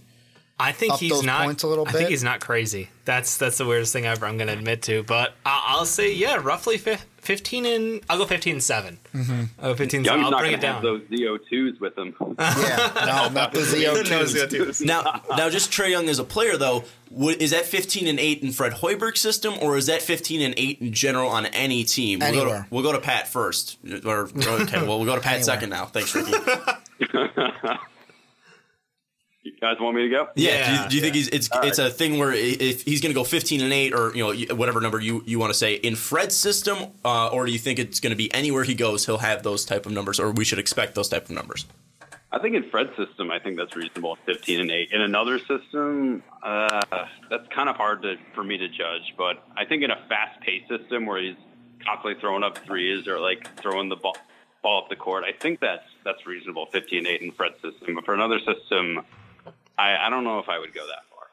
I 0.59 0.71
think 0.71 0.93
up 0.93 0.99
he's 0.99 1.11
those 1.11 1.23
not. 1.23 1.43
points 1.43 1.63
a 1.63 1.67
little 1.67 1.87
I 1.87 1.91
think 1.91 2.09
he's 2.09 2.23
not 2.23 2.39
crazy. 2.39 2.91
That's 3.03 3.35
that's 3.37 3.57
the 3.57 3.65
weirdest 3.65 3.93
thing 3.93 4.05
ever. 4.05 4.27
I'm 4.27 4.37
going 4.37 4.45
to 4.49 4.53
admit 4.53 4.83
to, 4.83 5.01
but 5.01 5.33
I, 5.43 5.63
I'll 5.69 5.85
say 5.87 6.13
yeah, 6.13 6.35
roughly 6.35 6.77
fif- 6.77 7.03
15 7.21 7.65
and 7.65 8.01
I'll 8.09 8.17
go 8.17 8.25
15 8.25 8.53
and 8.53 8.63
7. 8.63 8.97
Mm-hmm. 9.13 9.43
I'll 9.61 9.75
15 9.75 9.99
and 9.99 10.05
Young's 10.05 10.19
7. 10.19 10.23
I'll 10.25 10.31
not 10.31 10.39
bring 10.41 10.53
it 10.53 10.61
to 10.61 10.67
have 10.67 10.81
down. 10.81 10.83
those 10.83 11.01
ZO2s 11.19 11.79
with 11.79 11.97
him. 11.97 12.15
Yeah, 12.39 12.91
no, 13.05 13.29
not 13.29 13.51
the 13.53 13.59
ZO2s. 13.61 14.85
Now, 14.85 15.21
now, 15.35 15.49
just 15.49 15.71
Trae 15.71 15.89
Young 15.89 16.07
as 16.09 16.19
a 16.19 16.23
player, 16.23 16.57
though, 16.57 16.83
is 17.11 17.51
that 17.51 17.65
15 17.65 18.07
and 18.07 18.19
8 18.19 18.43
in 18.43 18.51
Fred 18.51 18.73
Hoiberg's 18.73 19.19
system, 19.19 19.55
or 19.61 19.77
is 19.77 19.87
that 19.87 20.01
15 20.01 20.41
and 20.41 20.53
8 20.57 20.81
in 20.81 20.93
general 20.93 21.29
on 21.29 21.45
any 21.47 21.83
team? 21.83 22.19
We'll 22.19 22.33
go, 22.33 22.45
to, 22.45 22.67
we'll 22.69 22.83
go 22.83 22.91
to 22.93 22.99
Pat 22.99 23.27
first. 23.27 23.77
Or, 24.05 24.29
okay, 24.35 24.77
well, 24.85 24.97
we'll 24.99 25.05
go 25.05 25.15
to 25.15 25.21
Pat 25.21 25.35
Anywhere. 25.39 25.43
second 25.43 25.69
now. 25.69 25.85
Thanks, 25.85 26.15
Ricky. 26.15 26.33
You 29.61 29.67
guys 29.67 29.77
want 29.81 29.97
me 29.97 30.03
to 30.03 30.09
go? 30.09 30.29
Yeah, 30.35 30.65
do 30.65 30.71
you, 30.71 30.89
do 30.89 30.95
you 30.95 31.01
think 31.01 31.15
he's 31.15 31.27
it's 31.27 31.49
it's 31.63 31.79
a 31.79 31.89
thing 31.89 32.17
where 32.17 32.31
if 32.31 32.83
he's 32.83 33.01
going 33.01 33.13
to 33.13 33.19
go 33.19 33.25
15 33.25 33.59
and 33.59 33.73
8 33.73 33.93
or 33.93 34.15
you 34.15 34.23
know 34.23 34.55
whatever 34.55 34.79
number 34.79 35.01
you, 35.01 35.21
you 35.25 35.37
want 35.37 35.51
to 35.51 35.57
say 35.57 35.73
in 35.73 35.97
Fred's 35.97 36.33
system 36.35 36.91
uh, 37.03 37.27
or 37.27 37.45
do 37.45 37.51
you 37.51 37.59
think 37.59 37.77
it's 37.77 37.99
going 37.99 38.11
to 38.11 38.15
be 38.15 38.33
anywhere 38.33 38.63
he 38.63 38.73
goes 38.73 39.05
he'll 39.05 39.17
have 39.17 39.43
those 39.43 39.65
type 39.65 39.85
of 39.85 39.91
numbers 39.91 40.17
or 40.17 40.31
we 40.31 40.45
should 40.45 40.59
expect 40.59 40.95
those 40.95 41.09
type 41.09 41.25
of 41.25 41.31
numbers? 41.31 41.65
I 42.31 42.39
think 42.39 42.55
in 42.55 42.69
Fred's 42.69 42.95
system, 42.95 43.31
I 43.31 43.39
think 43.39 43.57
that's 43.57 43.75
reasonable, 43.75 44.17
15 44.25 44.61
and 44.61 44.71
8. 44.71 44.91
In 44.91 45.01
another 45.01 45.39
system, 45.39 46.21
uh, 46.43 46.81
that's 47.29 47.47
kind 47.49 47.67
of 47.67 47.75
hard 47.75 48.03
to, 48.03 48.17
for 48.35 48.43
me 48.43 48.57
to 48.59 48.67
judge. 48.69 49.15
But 49.17 49.43
I 49.57 49.65
think 49.65 49.83
in 49.83 49.89
a 49.89 49.99
fast-paced 50.07 50.69
system 50.69 51.07
where 51.07 51.19
he's 51.21 51.35
constantly 51.83 52.21
throwing 52.21 52.43
up 52.43 52.59
threes 52.59 53.07
or 53.07 53.19
like 53.19 53.59
throwing 53.59 53.89
the 53.89 53.95
ball, 53.95 54.15
ball 54.61 54.83
up 54.83 54.89
the 54.89 54.95
court, 54.95 55.23
I 55.23 55.31
think 55.31 55.59
that's 55.59 55.83
that's 56.05 56.27
reasonable, 56.27 56.67
15 56.67 56.99
and 56.99 57.07
8 57.07 57.21
in 57.21 57.31
Fred's 57.31 57.55
system. 57.63 57.95
But 57.95 58.05
for 58.05 58.13
another 58.13 58.39
system, 58.39 59.01
I, 59.79 60.07
I 60.07 60.09
don't 60.09 60.23
know 60.23 60.39
if 60.39 60.49
I 60.49 60.59
would 60.59 60.73
go 60.73 60.85
that 60.85 61.03
far. 61.09 61.23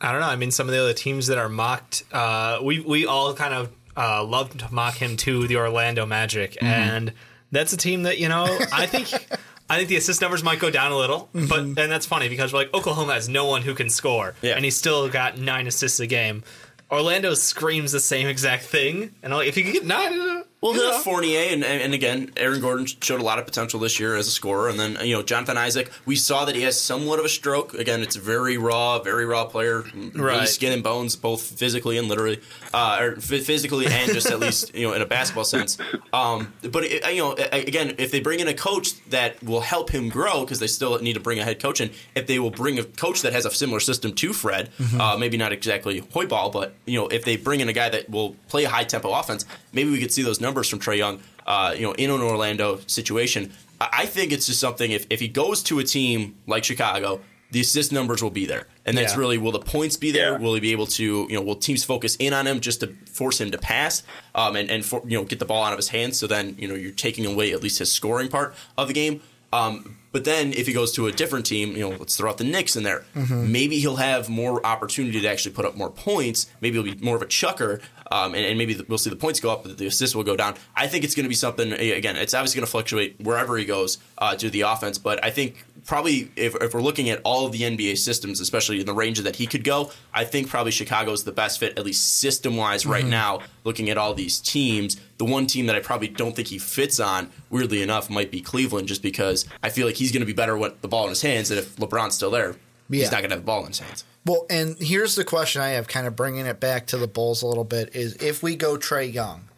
I 0.00 0.12
don't 0.12 0.20
know. 0.20 0.28
I 0.28 0.36
mean, 0.36 0.50
some 0.50 0.68
of 0.68 0.74
the 0.74 0.80
other 0.80 0.94
teams 0.94 1.26
that 1.26 1.38
are 1.38 1.48
mocked, 1.48 2.04
uh, 2.12 2.60
we 2.62 2.80
we 2.80 3.06
all 3.06 3.34
kind 3.34 3.52
of 3.54 3.70
uh, 3.96 4.24
love 4.24 4.56
to 4.56 4.72
mock 4.72 4.94
him 4.94 5.16
to 5.18 5.46
the 5.46 5.56
Orlando 5.56 6.06
Magic, 6.06 6.52
Mm-hmm. 6.52 6.66
and 6.66 7.12
that's 7.52 7.72
a 7.72 7.76
team 7.76 8.04
that 8.04 8.18
you 8.18 8.28
know 8.28 8.44
I 8.72 8.86
think. 8.86 9.08
I 9.70 9.76
think 9.76 9.90
the 9.90 9.96
assist 9.96 10.22
numbers 10.22 10.42
might 10.42 10.60
go 10.60 10.70
down 10.70 10.92
a 10.92 10.96
little, 10.96 11.28
but 11.34 11.58
and 11.58 11.76
that's 11.76 12.06
funny 12.06 12.30
because 12.30 12.54
like 12.54 12.72
Oklahoma 12.72 13.12
has 13.12 13.28
no 13.28 13.44
one 13.44 13.60
who 13.60 13.74
can 13.74 13.90
score, 13.90 14.34
Yeah. 14.40 14.54
and 14.54 14.64
he's 14.64 14.78
still 14.78 15.10
got 15.10 15.36
nine 15.36 15.66
assists 15.66 16.00
a 16.00 16.06
game. 16.06 16.42
Orlando 16.90 17.34
screams 17.34 17.92
the 17.92 18.00
same 18.00 18.28
exact 18.28 18.62
thing, 18.64 19.14
and 19.22 19.30
like, 19.30 19.46
if 19.46 19.56
he 19.56 19.62
could 19.62 19.74
get 19.74 19.84
nine, 19.84 20.18
uh, 20.18 20.42
Well, 20.60 20.74
you 20.74 20.80
know. 20.82 20.98
Fournier, 20.98 21.52
and, 21.52 21.62
and 21.64 21.94
again, 21.94 22.32
Aaron 22.36 22.60
Gordon 22.60 22.86
showed 22.86 23.20
a 23.20 23.24
lot 23.24 23.38
of 23.38 23.44
potential 23.46 23.78
this 23.78 24.00
year 24.00 24.16
as 24.16 24.26
a 24.26 24.30
scorer. 24.32 24.68
And 24.68 24.78
then, 24.78 24.98
you 25.06 25.14
know, 25.14 25.22
Jonathan 25.22 25.56
Isaac, 25.56 25.90
we 26.04 26.16
saw 26.16 26.44
that 26.46 26.56
he 26.56 26.62
has 26.62 26.80
somewhat 26.80 27.20
of 27.20 27.24
a 27.24 27.28
stroke. 27.28 27.74
Again, 27.74 28.02
it's 28.02 28.16
a 28.16 28.20
very 28.20 28.58
raw, 28.58 28.98
very 28.98 29.24
raw 29.24 29.44
player, 29.44 29.84
really 29.94 30.10
Right. 30.38 30.48
skin 30.48 30.72
and 30.72 30.82
bones, 30.82 31.14
both 31.14 31.42
physically 31.42 31.96
and 31.96 32.08
literally, 32.08 32.40
uh, 32.74 32.98
or 33.00 33.16
physically 33.20 33.86
and 33.86 34.12
just 34.12 34.28
at 34.30 34.40
least, 34.40 34.74
you 34.74 34.86
know, 34.88 34.94
in 34.94 35.00
a 35.02 35.06
basketball 35.06 35.44
sense. 35.44 35.78
Um, 36.12 36.52
but, 36.62 36.82
it, 36.84 37.06
you 37.14 37.22
know, 37.22 37.32
again, 37.52 37.94
if 37.98 38.10
they 38.10 38.18
bring 38.18 38.40
in 38.40 38.48
a 38.48 38.54
coach 38.54 39.00
that 39.10 39.40
will 39.44 39.60
help 39.60 39.90
him 39.90 40.08
grow, 40.08 40.40
because 40.40 40.58
they 40.58 40.66
still 40.66 40.98
need 40.98 41.12
to 41.14 41.20
bring 41.20 41.38
a 41.38 41.44
head 41.44 41.60
coach 41.62 41.80
in, 41.80 41.90
if 42.16 42.26
they 42.26 42.40
will 42.40 42.50
bring 42.50 42.80
a 42.80 42.84
coach 42.84 43.22
that 43.22 43.32
has 43.32 43.46
a 43.46 43.50
similar 43.52 43.78
system 43.78 44.12
to 44.14 44.32
Fred, 44.32 44.70
uh, 44.98 45.16
maybe 45.16 45.36
not 45.36 45.52
exactly 45.52 46.00
Hoiball, 46.02 46.50
but, 46.52 46.74
you 46.84 46.98
know, 46.98 47.06
if 47.06 47.24
they 47.24 47.36
bring 47.36 47.60
in 47.60 47.68
a 47.68 47.72
guy 47.72 47.88
that 47.90 48.10
will 48.10 48.34
play 48.48 48.64
a 48.64 48.68
high 48.68 48.82
tempo 48.84 49.12
offense, 49.12 49.44
maybe 49.72 49.90
we 49.90 49.98
could 50.00 50.12
see 50.12 50.22
those 50.22 50.40
numbers 50.40 50.68
from 50.68 50.80
Trae 50.80 50.98
Young, 50.98 51.20
uh, 51.46 51.74
you 51.76 51.82
know, 51.82 51.92
in 51.92 52.10
an 52.10 52.20
Orlando 52.20 52.80
situation. 52.86 53.52
I 53.80 54.06
think 54.06 54.32
it's 54.32 54.46
just 54.46 54.58
something. 54.60 54.90
If, 54.90 55.06
if 55.10 55.20
he 55.20 55.28
goes 55.28 55.62
to 55.64 55.78
a 55.78 55.84
team 55.84 56.34
like 56.46 56.64
Chicago, 56.64 57.20
the 57.50 57.60
assist 57.60 57.92
numbers 57.92 58.22
will 58.22 58.30
be 58.30 58.44
there, 58.44 58.66
and 58.84 58.98
that's 58.98 59.14
Yeah. 59.14 59.20
really 59.20 59.38
will 59.38 59.52
the 59.52 59.58
points 59.60 59.96
be 59.96 60.10
there? 60.10 60.32
Yeah. 60.32 60.38
Will 60.38 60.52
he 60.54 60.60
be 60.60 60.72
able 60.72 60.86
to, 60.88 61.02
you 61.02 61.34
know, 61.34 61.40
will 61.40 61.54
teams 61.56 61.82
focus 61.84 62.14
in 62.16 62.32
on 62.34 62.46
him 62.46 62.60
just 62.60 62.80
to 62.80 62.88
force 63.10 63.40
him 63.40 63.50
to 63.52 63.58
pass, 63.58 64.02
um, 64.34 64.56
and 64.56 64.68
and 64.70 64.84
for, 64.84 65.00
you 65.06 65.16
know 65.16 65.24
get 65.24 65.38
the 65.38 65.44
ball 65.46 65.64
out 65.64 65.72
of 65.72 65.78
his 65.78 65.88
hands? 65.88 66.18
So 66.18 66.26
then 66.26 66.56
you 66.58 66.66
know 66.68 66.74
you're 66.74 66.90
taking 66.90 67.24
away 67.24 67.52
at 67.52 67.62
least 67.62 67.78
his 67.78 67.90
scoring 67.90 68.28
part 68.28 68.54
of 68.76 68.88
the 68.88 68.94
game. 68.94 69.20
Um, 69.50 69.96
but 70.12 70.24
then 70.26 70.52
if 70.52 70.66
he 70.66 70.74
goes 70.74 70.92
to 70.92 71.06
a 71.06 71.12
different 71.12 71.46
team, 71.46 71.72
you 71.74 71.88
know, 71.88 71.96
let's 71.96 72.16
throw 72.18 72.28
out 72.28 72.36
the 72.36 72.44
Knicks 72.44 72.76
in 72.76 72.82
there. 72.82 73.04
Maybe 73.14 73.78
he'll 73.78 73.96
have 73.96 74.28
more 74.28 74.64
opportunity 74.66 75.18
to 75.22 75.26
actually 75.28 75.54
put 75.54 75.64
up 75.64 75.74
more 75.74 75.88
points. 75.88 76.48
Maybe 76.60 76.74
he'll 76.74 76.94
be 76.94 77.02
more 77.02 77.16
of 77.16 77.22
a 77.22 77.26
chucker, 77.26 77.80
um, 78.10 78.34
and, 78.34 78.44
and 78.44 78.58
maybe 78.58 78.74
the, 78.74 78.84
we'll 78.88 78.98
see 78.98 79.10
the 79.10 79.16
points 79.16 79.40
go 79.40 79.50
up, 79.50 79.64
but 79.64 79.78
the 79.78 79.86
assists 79.86 80.14
will 80.14 80.24
go 80.24 80.36
down. 80.36 80.54
I 80.76 80.86
think 80.86 81.04
it's 81.04 81.14
going 81.14 81.24
to 81.24 81.28
be 81.28 81.34
something. 81.34 81.72
Again, 81.72 82.16
it's 82.16 82.34
obviously 82.34 82.60
going 82.60 82.66
to 82.66 82.70
fluctuate 82.70 83.16
wherever 83.20 83.56
he 83.56 83.64
goes 83.64 83.98
uh, 84.18 84.34
to 84.36 84.50
the 84.50 84.62
offense. 84.62 84.98
But 84.98 85.24
I 85.24 85.30
think 85.30 85.64
probably 85.86 86.30
if, 86.36 86.54
if 86.56 86.74
we're 86.74 86.82
looking 86.82 87.10
at 87.10 87.20
all 87.24 87.46
of 87.46 87.52
the 87.52 87.62
NBA 87.62 87.98
systems, 87.98 88.40
especially 88.40 88.80
in 88.80 88.86
the 88.86 88.92
range 88.92 89.20
that 89.20 89.36
he 89.36 89.46
could 89.46 89.64
go, 89.64 89.90
I 90.12 90.24
think 90.24 90.48
probably 90.48 90.72
Chicago 90.72 91.12
is 91.12 91.24
the 91.24 91.32
best 91.32 91.60
fit, 91.60 91.78
at 91.78 91.84
least 91.84 92.18
system 92.20 92.56
wise, 92.56 92.86
right 92.86 93.04
now. 93.04 93.40
Looking 93.64 93.90
at 93.90 93.98
all 93.98 94.14
these 94.14 94.40
teams, 94.40 94.96
the 95.18 95.24
one 95.24 95.46
team 95.46 95.66
that 95.66 95.76
I 95.76 95.80
probably 95.80 96.08
don't 96.08 96.34
think 96.34 96.48
he 96.48 96.58
fits 96.58 97.00
on, 97.00 97.30
weirdly 97.50 97.82
enough, 97.82 98.08
might 98.08 98.30
be 98.30 98.40
Cleveland, 98.40 98.88
just 98.88 99.02
because 99.02 99.46
I 99.62 99.68
feel 99.70 99.86
like 99.86 99.96
he's 99.96 100.12
going 100.12 100.20
to 100.20 100.26
be 100.26 100.32
better 100.32 100.56
with 100.56 100.80
the 100.80 100.88
ball 100.88 101.04
in 101.04 101.10
his 101.10 101.22
hands. 101.22 101.50
And 101.50 101.58
if 101.58 101.76
LeBron's 101.76 102.14
still 102.14 102.30
there, 102.30 102.56
Yeah. 102.88 103.02
he's 103.02 103.12
not 103.12 103.18
going 103.18 103.30
to 103.30 103.36
have 103.36 103.42
the 103.42 103.46
ball 103.46 103.62
in 103.62 103.68
his 103.68 103.78
hands. 103.80 104.04
Well, 104.24 104.46
and 104.50 104.76
here's 104.78 105.14
the 105.14 105.24
question 105.24 105.62
I 105.62 105.70
have, 105.70 105.88
kind 105.88 106.06
of 106.06 106.16
bringing 106.16 106.46
it 106.46 106.60
back 106.60 106.86
to 106.88 106.98
the 106.98 107.06
Bulls 107.06 107.42
a 107.42 107.46
little 107.46 107.64
bit: 107.64 107.94
is 107.94 108.14
if 108.16 108.42
we 108.42 108.56
go 108.56 108.76
Trae 108.76 109.12
Young, 109.12 109.48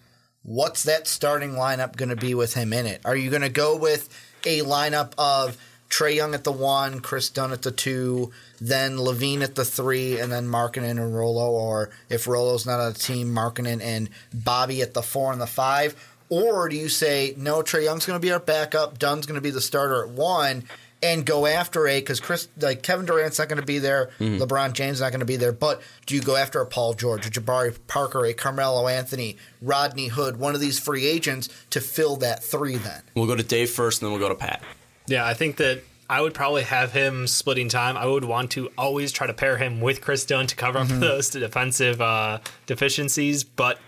what's 0.43 0.85
that 0.85 1.07
starting 1.07 1.53
lineup 1.53 1.97
going 1.97 2.11
to 2.11 2.16
be 2.16 2.35
with 2.35 2.55
him 2.55 2.72
in 2.72 2.87
it? 2.87 3.01
Are 3.05 3.16
you 3.16 3.31
going 3.31 3.43
to 3.43 3.49
go 3.49 3.76
with 3.76 4.09
a 4.47 4.61
lineup 4.61 5.12
of 5.18 5.57
Trae 5.91 6.14
Young 6.14 6.35
at 6.35 6.45
the 6.45 6.53
one, 6.53 7.01
Chris 7.01 7.28
Dunn 7.28 7.53
at 7.53 7.62
the 7.62 7.72
two, 7.72 8.31
then 8.61 8.97
LaVine 8.97 9.43
at 9.43 9.57
the 9.57 9.64
three, 9.64 10.20
and 10.20 10.31
then 10.31 10.47
Markkanen 10.47 10.91
and 10.91 11.14
Rolo, 11.14 11.51
or 11.51 11.91
if 12.09 12.28
Rolo's 12.28 12.64
not 12.64 12.78
on 12.78 12.93
the 12.93 12.99
team, 12.99 13.35
Markkanen 13.35 13.83
and 13.83 14.09
Bobby 14.33 14.83
at 14.83 14.95
the 14.95 15.03
four 15.03 15.33
and 15.33 15.41
the 15.41 15.47
five? 15.47 15.97
Or 16.28 16.68
do 16.68 16.76
you 16.76 16.89
say 16.89 17.35
no? 17.37 17.61
Trae 17.62 17.83
Young's 17.83 18.07
going 18.07 18.20
to 18.20 18.24
be 18.24 18.31
our 18.31 18.39
backup. 18.39 19.01
Dunn's 19.01 19.26
going 19.26 19.35
to 19.35 19.41
be 19.41 19.51
the 19.51 19.61
starter 19.61 20.05
at 20.05 20.11
one, 20.11 20.62
and 21.03 21.24
go 21.24 21.46
after 21.46 21.86
a 21.88 22.01
because 22.01 22.20
Chris 22.20 22.48
like 22.59 22.82
Kevin 22.82 23.07
Durant's 23.07 23.38
not 23.38 23.48
going 23.48 23.61
to 23.61 23.66
be 23.66 23.78
there. 23.78 24.11
LeBron 24.20 24.72
James 24.74 24.98
is 24.98 25.01
not 25.01 25.11
going 25.11 25.20
to 25.20 25.26
be 25.26 25.36
there. 25.36 25.53
But 25.53 25.80
do 26.07 26.14
you 26.14 26.20
go 26.20 26.36
after 26.36 26.61
a 26.61 26.66
Paul 26.66 26.94
George, 26.94 27.26
a 27.26 27.30
Jabari 27.30 27.76
Parker, 27.86 28.24
a 28.26 28.34
Carmelo 28.34 28.86
Anthony, 28.88 29.36
Rodney 29.62 30.09
Hood, 30.09 30.36
one 30.38 30.55
of 30.55 30.61
these 30.61 30.78
free 30.78 31.07
agents 31.07 31.48
to 31.70 31.80
fill 31.80 32.16
that 32.16 32.42
three? 32.44 32.76
Then 32.76 33.03
We'll 33.14 33.26
go 33.26 33.36
to 33.36 33.42
Dave 33.42 33.70
first, 33.70 34.03
and 34.03 34.07
then 34.07 34.18
we'll 34.18 34.28
go 34.28 34.34
to 34.34 34.38
Pat. 34.38 34.62
Yeah, 35.07 35.26
I 35.26 35.34
think 35.34 35.57
that 35.57 35.82
I 36.09 36.20
would 36.20 36.34
probably 36.34 36.62
have 36.64 36.92
him 36.92 37.26
splitting 37.26 37.68
time. 37.68 37.96
I 37.96 38.05
would 38.05 38.24
want 38.24 38.51
to 38.53 38.70
always 38.76 39.12
try 39.12 39.26
to 39.26 39.34
pair 39.34 39.57
him 39.57 39.80
with 39.80 40.01
Chris 40.01 40.24
Dunn 40.24 40.46
to 40.48 40.57
cover 40.57 40.78
up 40.80 40.88
those 40.88 41.30
defensive 41.30 42.01
uh, 42.01 42.40
deficiencies. 42.66 43.44
But 43.44 43.78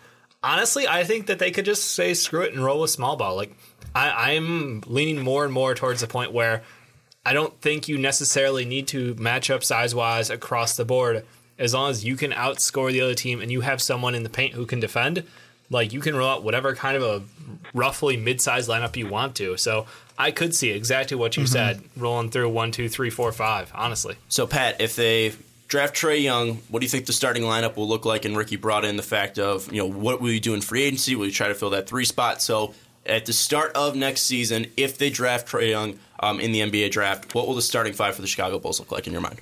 honestly, 0.43 0.87
I 0.89 1.05
think 1.05 1.27
that 1.27 1.39
they 1.39 1.51
could 1.51 1.65
just 1.65 1.85
say 1.95 2.15
screw 2.15 2.43
it 2.43 2.55
and 2.55 2.65
roll 2.65 2.81
with 2.81 2.91
small 2.91 3.17
ball. 3.17 3.37
Like 3.37 3.55
I, 3.95 4.35
I'm 4.37 4.83
leaning 4.87 5.21
more 5.23 5.45
and 5.45 5.53
more 5.53 5.75
towards 5.75 6.01
the 6.01 6.07
point 6.07 6.33
where 6.33 6.63
I 7.25 7.33
don't 7.33 7.59
think 7.61 7.89
you 7.89 7.99
necessarily 7.99 8.65
need 8.65 8.89
to 8.89 9.15
match 9.15 9.51
up 9.51 9.63
size 9.63 9.95
wise 9.95 10.31
across 10.31 10.77
the 10.77 10.85
board. 10.85 11.25
As 11.59 11.75
long 11.75 11.91
as 11.91 12.05
you 12.05 12.17
can 12.17 12.33
outscore 12.33 12.91
the 12.91 13.01
other 13.01 13.15
team 13.15 13.41
and 13.41 13.53
you 13.53 13.61
have 13.61 13.81
someone 13.81 14.15
in 14.15 14.25
the 14.25 14.29
paint 14.29 14.55
who 14.55 14.67
can 14.67 14.81
defend, 14.81 15.23
like 15.71 15.93
you 15.93 16.01
can 16.01 16.17
roll 16.17 16.29
out 16.29 16.43
whatever 16.43 16.75
kind 16.75 16.97
of 16.97 17.03
a 17.03 17.23
roughly 17.73 18.17
mid-sized 18.17 18.69
lineup 18.69 18.97
you 18.97 19.07
want 19.07 19.37
to. 19.37 19.57
So 19.57 19.87
I 20.19 20.31
could 20.31 20.55
see 20.55 20.71
exactly 20.71 21.17
what 21.17 21.37
you 21.37 21.45
mm-hmm. 21.45 21.53
said, 21.53 21.83
rolling 21.97 22.31
through 22.31 22.51
one, 22.51 22.73
two, 22.73 22.89
three, 22.89 23.11
four, 23.11 23.33
five. 23.33 23.71
Honestly, 23.75 24.17
So, 24.29 24.47
Pat, 24.47 24.81
if 24.81 24.97
they 24.97 25.33
draft 25.69 25.97
Trae 25.97 26.23
Young, 26.23 26.57
what 26.69 26.81
do 26.81 26.85
you 26.85 26.91
think 26.91 27.07
the 27.07 27.13
starting 27.13 27.45
lineup 27.45 27.77
will 27.77 27.89
look 27.89 28.05
like? 28.05 28.25
And 28.25 28.37
Ricky 28.37 28.57
brought 28.57 28.85
in 28.85 28.97
the 28.97 29.03
fact 29.03 29.39
of, 29.39 29.73
you 29.73 29.79
know, 29.79 29.87
what 29.87 30.21
will 30.21 30.31
you 30.31 30.41
do 30.41 30.55
in 30.55 30.61
free 30.61 30.83
agency? 30.83 31.17
Will 31.17 31.27
you 31.27 31.33
try 31.33 31.49
to 31.49 31.55
fill 31.55 31.71
that 31.71 31.89
three 31.89 32.05
spot? 32.05 32.43
So, 32.43 32.75
at 33.05 33.27
the 33.27 33.33
start 33.33 33.73
of 33.75 33.97
next 33.97 34.23
season, 34.23 34.67
if 34.77 34.99
they 34.99 35.11
draft 35.11 35.49
Trae 35.49 35.71
Young 35.71 35.99
um, 36.23 36.41
in 36.41 36.53
the 36.53 36.61
NBA 36.61 36.91
draft, 36.91 37.35
what 37.35 37.47
will 37.47 37.55
the 37.55 37.63
starting 37.63 37.93
five 37.93 38.15
for 38.15 38.23
the 38.23 38.29
Chicago 38.29 38.59
Bulls 38.59 38.79
look 38.81 38.91
like 38.93 39.07
in 39.07 39.13
your 39.13 39.23
mind? 39.23 39.41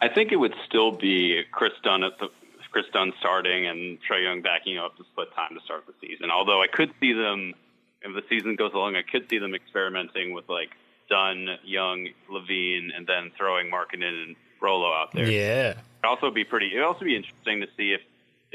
I 0.00 0.08
think 0.08 0.32
it 0.32 0.36
would 0.36 0.54
still 0.66 0.92
be 0.92 1.42
Chris 1.52 1.72
Dunn 1.82 2.04
at 2.04 2.18
the 2.18 2.28
Chris 2.70 2.86
Dunn 2.92 3.12
starting 3.18 3.66
and 3.66 3.98
Trae 4.02 4.22
Young 4.22 4.42
backing 4.42 4.76
up 4.76 4.96
to 4.98 5.04
split 5.04 5.28
time 5.34 5.54
to 5.58 5.64
start 5.64 5.84
the 5.86 5.94
season. 6.06 6.30
Although 6.30 6.60
I 6.62 6.66
could 6.66 6.92
see 7.00 7.14
them, 7.14 7.54
if 8.02 8.14
the 8.14 8.22
season 8.28 8.54
goes 8.54 8.72
along, 8.74 8.96
I 8.96 9.02
could 9.02 9.30
see 9.30 9.38
them 9.38 9.54
experimenting 9.54 10.32
with 10.34 10.46
like 10.48 10.70
Dunn, 11.08 11.48
Young, 11.64 12.08
LaVine, 12.30 12.90
and 12.94 13.06
then 13.06 13.32
throwing 13.36 13.70
Markkanen 13.70 14.24
and 14.24 14.36
Rolo 14.60 14.92
out 14.92 15.12
there. 15.14 15.30
yeah, 15.30 15.70
It'd 15.70 16.04
also 16.04 16.30
be 16.30 16.44
pretty. 16.44 16.66
It'd 16.66 16.82
also 16.84 17.04
be 17.04 17.16
interesting 17.16 17.60
to 17.60 17.66
see 17.78 17.92
if 17.92 18.02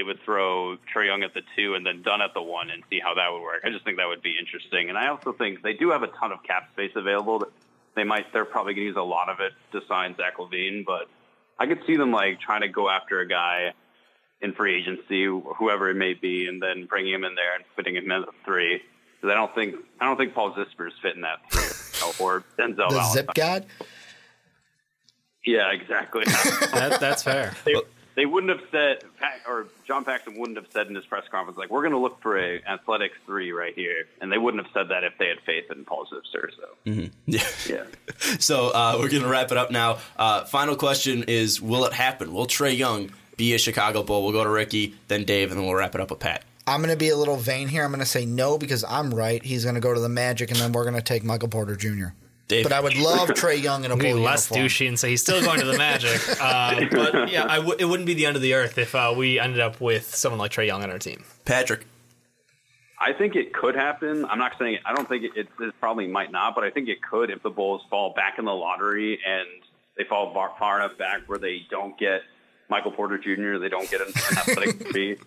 they 0.02 0.06
would 0.06 0.20
throw 0.26 0.78
Trae 0.92 1.06
Young 1.06 1.22
at 1.22 1.36
the 1.36 1.44
two 1.56 1.76
and 1.76 1.86
then 1.86 2.02
Dunn 2.02 2.24
at 2.24 2.34
the 2.34 2.42
one 2.42 2.72
and 2.72 2.82
see 2.90 3.00
how 3.00 3.14
that 3.14 3.32
would 3.32 3.44
work. 3.44 3.62
I 3.64 3.70
just 3.70 3.86
think 3.86 3.98
that 3.98 4.08
would 4.08 4.24
be 4.24 4.36
interesting. 4.40 4.90
And 4.90 4.98
I 4.98 5.10
also 5.10 5.32
think 5.32 5.62
they 5.62 5.74
do 5.74 5.92
have 5.92 6.02
a 6.02 6.08
ton 6.08 6.32
of 6.32 6.42
cap 6.42 6.70
space 6.74 6.92
available. 6.96 7.44
They 7.96 8.04
might. 8.04 8.34
They're 8.34 8.46
probably 8.46 8.74
going 8.74 8.86
to 8.86 8.88
use 8.88 8.98
a 8.98 9.04
lot 9.04 9.30
of 9.30 9.40
it 9.42 9.52
to 9.74 9.86
sign 9.88 10.16
Zach 10.18 10.38
LaVine, 10.38 10.86
but 10.86 11.08
I 11.60 11.68
could 11.68 11.82
see 11.86 11.98
them 11.98 12.12
like 12.12 12.40
trying 12.40 12.62
to 12.62 12.68
go 12.68 12.90
after 12.90 13.20
a 13.20 13.28
guy 13.28 13.74
in 14.42 14.54
free 14.54 14.76
agency, 14.76 15.26
whoever 15.26 15.92
it 15.92 15.96
may 15.96 16.16
be, 16.16 16.48
and 16.48 16.60
then 16.60 16.86
bringing 16.88 17.14
him 17.14 17.24
in 17.24 17.36
there 17.36 17.54
and 17.54 17.64
putting 17.76 17.96
him 17.96 18.06
in 18.06 18.24
at 18.24 18.30
three. 18.44 18.82
Because 19.22 19.32
I 19.32 19.36
don't 19.36 19.54
think 19.54 19.76
I 20.00 20.06
don't 20.06 20.18
think 20.18 20.34
Paul 20.34 20.54
Zipser's 20.54 20.94
fit 21.00 21.16
in 21.16 21.22
that 21.22 21.40
three 21.52 22.26
or 22.26 22.44
Denzel. 22.58 22.76
the 22.76 22.96
Valentine. 22.96 23.14
Zip 23.14 23.30
God. 23.36 23.66
Yeah, 25.46 25.72
exactly. 25.72 26.24
that, 26.26 26.98
that's 27.00 27.22
fair. 27.22 27.54
they, 27.66 27.76
they 28.22 28.28
wouldn't 28.28 28.52
have 28.56 28.70
said, 28.70 29.04
or 29.48 29.66
John 29.88 30.06
Paxson 30.06 30.38
wouldn't 30.40 30.56
have 30.56 30.68
said 30.72 30.86
in 30.86 30.94
his 30.94 31.08
press 31.08 31.24
conference, 31.32 31.58
like, 31.58 31.72
we're 31.72 31.82
going 31.82 31.94
to 31.94 31.98
look 31.98 32.22
for 32.22 32.38
a 32.38 32.62
athletics 32.70 33.18
three 33.26 33.52
right 33.52 33.74
here. 33.74 34.06
And 34.22 34.32
they 34.32 34.38
wouldn't 34.38 34.64
have 34.64 34.72
said 34.76 34.90
that 34.90 35.04
if 35.04 35.14
they 35.18 35.28
had 35.30 35.40
faith 35.44 35.72
in 35.72 35.86
Paul 35.86 36.06
Zipser. 36.06 36.50
So, 36.56 36.68
Mm-hmm. 36.86 37.08
Yeah. 37.26 37.48
yeah. 37.68 37.84
So 38.40 38.70
uh, 38.70 38.98
we're 39.00 39.10
going 39.10 39.24
to 39.24 39.28
wrap 39.28 39.52
it 39.52 39.58
up 39.58 39.72
now. 39.72 39.98
Uh, 40.16 40.46
final 40.46 40.76
question 40.76 41.24
is 41.24 41.60
Will 41.60 41.84
it 41.86 41.94
happen? 41.94 42.32
Will 42.32 42.46
Trae 42.46 42.78
Young 42.78 43.10
be 43.38 43.56
a 43.56 43.58
Chicago 43.58 44.04
Bull? 44.04 44.22
We'll 44.22 44.34
go 44.34 44.44
to 44.44 44.52
Ricky, 44.52 44.94
then 45.08 45.24
Dave, 45.24 45.50
and 45.50 45.60
then 45.60 45.66
we'll 45.66 45.74
wrap 45.76 45.96
it 45.96 46.02
up 46.02 46.12
with 46.12 46.20
Pat. 46.20 46.44
I'm 46.68 46.82
going 46.82 46.92
to 46.92 46.98
be 46.98 47.10
a 47.10 47.18
little 47.18 47.38
vain 47.38 47.70
here. 47.70 47.84
I'm 47.84 47.90
going 47.90 48.02
to 48.02 48.06
say 48.06 48.28
no 48.28 48.60
because 48.60 48.84
I'm 48.84 49.12
right. 49.12 49.44
He's 49.44 49.64
going 49.64 49.74
to 49.74 49.82
go 49.82 49.96
to 49.96 50.00
the 50.00 50.10
Magic, 50.10 50.52
and 50.52 50.60
then 50.60 50.74
we're 50.74 50.84
going 50.84 50.94
to 50.94 51.02
take 51.02 51.24
Michael 51.24 51.48
Porter 51.50 51.76
Jr. 51.76 52.10
Dave. 52.52 52.64
But 52.64 52.74
I 52.74 52.80
would 52.82 52.96
love 52.98 53.30
Trae 53.30 53.62
Young 53.62 53.86
in 53.86 53.92
a 53.92 53.98
be 53.98 54.14
less 54.14 54.52
uniform. 54.52 54.68
douchey 54.68 54.88
and 54.88 55.00
say 55.00 55.10
he's 55.10 55.22
still 55.22 55.42
going 55.42 55.60
to 55.60 55.66
the 55.66 55.78
Magic. 55.78 56.20
Uh, 56.40 56.82
but 56.92 57.32
yeah, 57.32 57.46
I 57.50 57.56
w- 57.58 57.76
it 57.80 57.86
wouldn't 57.86 58.06
be 58.06 58.14
the 58.14 58.26
end 58.26 58.36
of 58.36 58.42
the 58.42 58.54
earth 58.54 58.78
if 58.78 58.94
uh, 58.94 59.14
we 59.16 59.40
ended 59.40 59.60
up 59.62 59.80
with 59.82 60.14
someone 60.14 60.38
like 60.40 60.52
Trae 60.52 60.68
Young 60.68 60.84
on 60.84 60.92
our 60.92 61.00
team. 61.00 61.24
Patrick. 61.46 61.86
I 63.00 63.14
think 63.14 63.36
it 63.36 63.52
could 63.54 63.76
happen. 63.76 64.26
I'm 64.26 64.38
not 64.38 64.52
saying 64.60 64.78
I 64.86 64.94
don't 64.94 65.10
think 65.10 65.24
it, 65.36 65.48
it 65.60 65.74
probably 65.80 66.06
might 66.06 66.32
not, 66.32 66.54
but 66.54 66.64
I 66.64 66.70
think 66.70 66.88
it 66.88 67.02
could 67.02 67.32
if 67.32 67.42
the 67.42 67.50
Bulls 67.50 67.82
fall 67.90 68.14
back 68.14 68.38
in 68.38 68.46
the 68.46 68.52
lottery 68.54 69.20
and 69.26 69.48
they 69.98 70.04
fall 70.04 70.32
far, 70.34 70.54
far 70.60 70.80
enough 70.80 70.98
back 71.00 71.22
where 71.28 71.40
they 71.40 71.66
don't 71.72 71.98
get 71.98 72.22
Michael 72.70 72.92
Porter 72.92 73.18
Jr. 73.18 73.58
They 73.58 73.70
don't 73.70 73.90
get 73.90 74.02
an 74.02 74.10
athletic 74.10 74.88
three. 74.92 75.18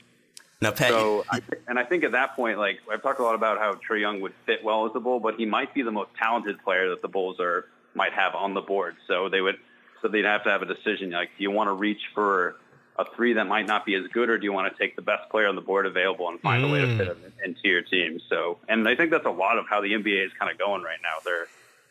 Now, 0.64 0.70
Pat, 0.70 0.88
So, 0.88 1.24
I, 1.30 1.42
and 1.68 1.78
I 1.78 1.84
think 1.84 2.04
at 2.04 2.12
that 2.12 2.34
point, 2.34 2.58
like 2.58 2.78
I've 2.90 3.02
talked 3.02 3.20
a 3.20 3.22
lot 3.22 3.34
about 3.34 3.58
how 3.58 3.74
Trae 3.74 4.00
Young 4.00 4.22
would 4.22 4.32
fit 4.46 4.64
well 4.64 4.86
as 4.86 4.92
a 4.94 5.00
Bull, 5.00 5.20
but 5.20 5.34
he 5.36 5.44
might 5.44 5.74
be 5.74 5.82
the 5.82 5.92
most 5.92 6.10
talented 6.18 6.62
player 6.64 6.88
that 6.88 7.02
the 7.02 7.08
Bulls 7.08 7.38
are 7.38 7.66
might 7.94 8.14
have 8.14 8.34
on 8.34 8.54
the 8.54 8.62
board. 8.62 8.96
So 9.06 9.28
they 9.28 9.42
would, 9.42 9.58
so 10.00 10.08
they'd 10.08 10.24
have 10.24 10.42
to 10.44 10.50
have 10.50 10.62
a 10.62 10.66
decision. 10.66 11.10
Like, 11.10 11.28
do 11.36 11.42
you 11.42 11.50
want 11.50 11.68
to 11.68 11.74
reach 11.74 12.00
for 12.14 12.56
a 12.98 13.04
three 13.14 13.34
that 13.34 13.46
might 13.46 13.66
not 13.66 13.84
be 13.84 13.94
as 13.94 14.06
good, 14.08 14.30
or 14.30 14.38
do 14.38 14.44
you 14.44 14.54
want 14.54 14.72
to 14.72 14.78
take 14.78 14.96
the 14.96 15.02
best 15.02 15.28
player 15.28 15.48
on 15.48 15.54
the 15.54 15.60
board 15.60 15.84
available 15.84 16.30
and 16.30 16.40
find 16.40 16.64
a 16.64 16.68
way 16.68 16.80
to 16.80 16.86
mm. 16.86 16.96
fit 16.96 17.08
him 17.08 17.18
into 17.44 17.60
your 17.64 17.82
team? 17.82 18.18
So, 18.30 18.56
and 18.66 18.88
I 18.88 18.94
think 18.94 19.10
that's 19.10 19.26
a 19.26 19.30
lot 19.30 19.58
of 19.58 19.66
how 19.68 19.82
the 19.82 19.92
NBA 19.92 20.24
is 20.24 20.32
kind 20.38 20.50
of 20.50 20.56
going 20.56 20.82
right 20.82 20.98
now. 21.02 21.18
There, 21.26 21.46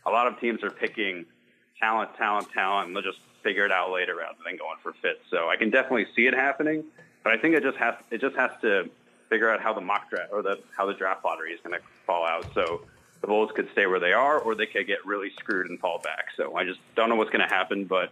a 0.08 0.10
lot 0.10 0.26
of 0.26 0.40
teams 0.40 0.64
are 0.64 0.72
picking 0.72 1.26
talent, 1.80 2.16
talent, 2.18 2.50
talent, 2.52 2.88
and 2.88 2.96
they'll 2.96 3.04
just 3.04 3.20
figure 3.44 3.66
it 3.66 3.72
out 3.72 3.92
later 3.92 4.16
rather 4.16 4.38
than 4.44 4.58
going 4.58 4.78
for 4.82 4.94
fit. 4.94 5.22
So 5.30 5.50
I 5.50 5.58
can 5.58 5.70
definitely 5.70 6.08
see 6.16 6.26
it 6.26 6.34
happening, 6.34 6.86
but 7.24 7.34
I 7.34 7.38
think 7.38 7.56
it 7.56 7.64
just 7.64 7.78
has 7.78 7.96
it 8.12 8.22
just 8.22 8.36
has 8.36 8.52
to 8.62 8.90
figure 9.30 9.50
out 9.50 9.62
how 9.62 9.74
the 9.74 9.82
mock 9.82 10.10
draft 10.10 10.32
or 10.32 10.42
the 10.42 10.60
how 10.76 10.86
the 10.86 10.94
draft 10.94 11.24
lottery 11.26 11.54
is 11.54 11.60
going 11.64 11.76
to 11.76 11.86
fall 12.06 12.26
out. 12.26 12.46
So 12.54 12.82
the 13.22 13.28
Bulls 13.28 13.52
could 13.56 13.70
stay 13.72 13.86
where 13.88 14.00
they 14.00 14.14
are, 14.14 14.38
or 14.40 14.54
they 14.54 14.66
could 14.66 14.86
get 14.86 15.06
really 15.06 15.32
screwed 15.40 15.70
and 15.70 15.80
fall 15.80 16.00
back. 16.00 16.28
So 16.36 16.56
I 16.56 16.66
just 16.66 16.80
don't 16.96 17.10
know 17.10 17.16
what's 17.16 17.32
going 17.32 17.48
to 17.48 17.54
happen, 17.54 17.86
but 17.86 18.12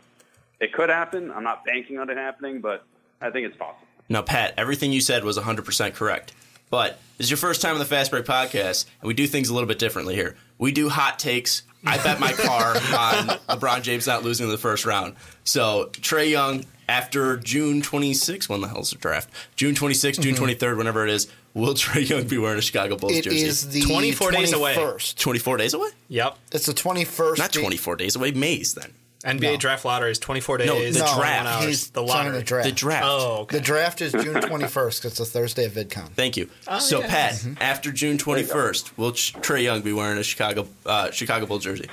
it 0.59 0.71
could 0.73 0.89
happen. 0.89 1.31
I'm 1.31 1.43
not 1.43 1.65
banking 1.65 1.99
on 1.99 2.09
it 2.09 2.17
happening, 2.17 2.61
but 2.61 2.85
I 3.19 3.29
think 3.29 3.45
it's 3.47 3.57
possible. 3.57 3.87
now, 4.09 4.21
Pat, 4.21 4.53
everything 4.57 4.91
you 4.91 5.01
said 5.01 5.23
was 5.23 5.37
100% 5.37 5.93
correct. 5.95 6.33
But 6.69 6.99
this 7.17 7.25
is 7.25 7.31
your 7.31 7.37
first 7.37 7.61
time 7.61 7.73
on 7.73 7.79
the 7.79 7.85
Fast 7.85 8.11
Break 8.11 8.23
podcast, 8.23 8.85
and 9.01 9.07
we 9.07 9.13
do 9.13 9.27
things 9.27 9.49
a 9.49 9.53
little 9.53 9.67
bit 9.67 9.77
differently 9.77 10.15
here. 10.15 10.37
We 10.57 10.71
do 10.71 10.87
hot 10.87 11.19
takes. 11.19 11.63
I 11.85 11.97
bet 11.97 12.19
my 12.21 12.31
car 12.31 12.75
on 12.75 13.27
LeBron 13.49 13.81
James 13.81 14.07
not 14.07 14.23
losing 14.23 14.45
in 14.45 14.51
the 14.51 14.57
first 14.57 14.85
round. 14.85 15.15
So 15.43 15.89
Trae 15.91 16.29
Young, 16.29 16.63
after 16.91 17.37
June 17.37 17.81
26th, 17.81 18.49
when 18.49 18.61
the 18.61 18.67
hell's 18.67 18.91
the 18.91 18.97
draft? 18.97 19.29
June 19.55 19.73
26th, 19.75 20.19
June 20.19 20.35
23rd, 20.35 20.77
whenever 20.77 21.05
it 21.07 21.13
is, 21.13 21.27
will 21.53 21.73
Trae 21.73 22.07
Young 22.07 22.27
be 22.27 22.37
wearing 22.37 22.59
a 22.59 22.61
Chicago 22.61 22.97
Bulls 22.97 23.13
It 23.13 23.23
jersey? 23.23 23.41
is 23.43 23.69
the 23.69 23.81
24 23.81 24.31
days 24.31 24.53
away. 24.53 24.75
21st. 24.75 25.17
24 25.17 25.57
days 25.57 25.73
away? 25.73 25.89
Yep. 26.09 26.37
It's 26.51 26.65
the 26.65 26.73
21st. 26.73 27.37
Not 27.37 27.51
The- 27.53 27.59
24 27.61 27.95
days 27.95 28.15
away, 28.15 28.31
May's 28.31 28.73
then. 28.73 28.93
NBA 29.23 29.51
No. 29.51 29.57
draft 29.57 29.85
lottery 29.85 30.09
is 30.11 30.17
24 30.17 30.57
days. 30.57 30.67
No, 30.67 30.79
the 30.79 30.99
No, 30.99 31.15
draft. 31.15 31.43
21. 31.45 31.67
He's 31.67 31.89
the 31.91 32.01
lottery. 32.01 32.37
the 32.39 32.43
draft. 32.43 32.65
The 32.69 32.71
draft. 32.73 33.05
Oh, 33.07 33.37
okay. 33.41 33.57
The 33.57 33.63
draft 33.63 34.01
is 34.01 34.11
June 34.13 34.33
21st. 34.41 35.01
'cause 35.03 35.11
It's 35.11 35.17
the 35.19 35.25
Thursday 35.25 35.65
of 35.65 35.73
VidCon. 35.73 36.09
Thank 36.15 36.37
you. 36.37 36.49
so, 36.79 37.01
yeah. 37.01 37.07
Pat, 37.07 37.45
after 37.61 37.91
June 37.91 38.17
21st, 38.17 38.97
will 38.97 39.11
Trae 39.11 39.61
Young 39.63 39.81
be 39.81 39.93
wearing 39.93 40.17
a 40.17 40.23
Chicago 40.23 40.67
uh, 40.87 41.11
Chicago 41.11 41.45
Bull 41.45 41.59
jersey? 41.59 41.87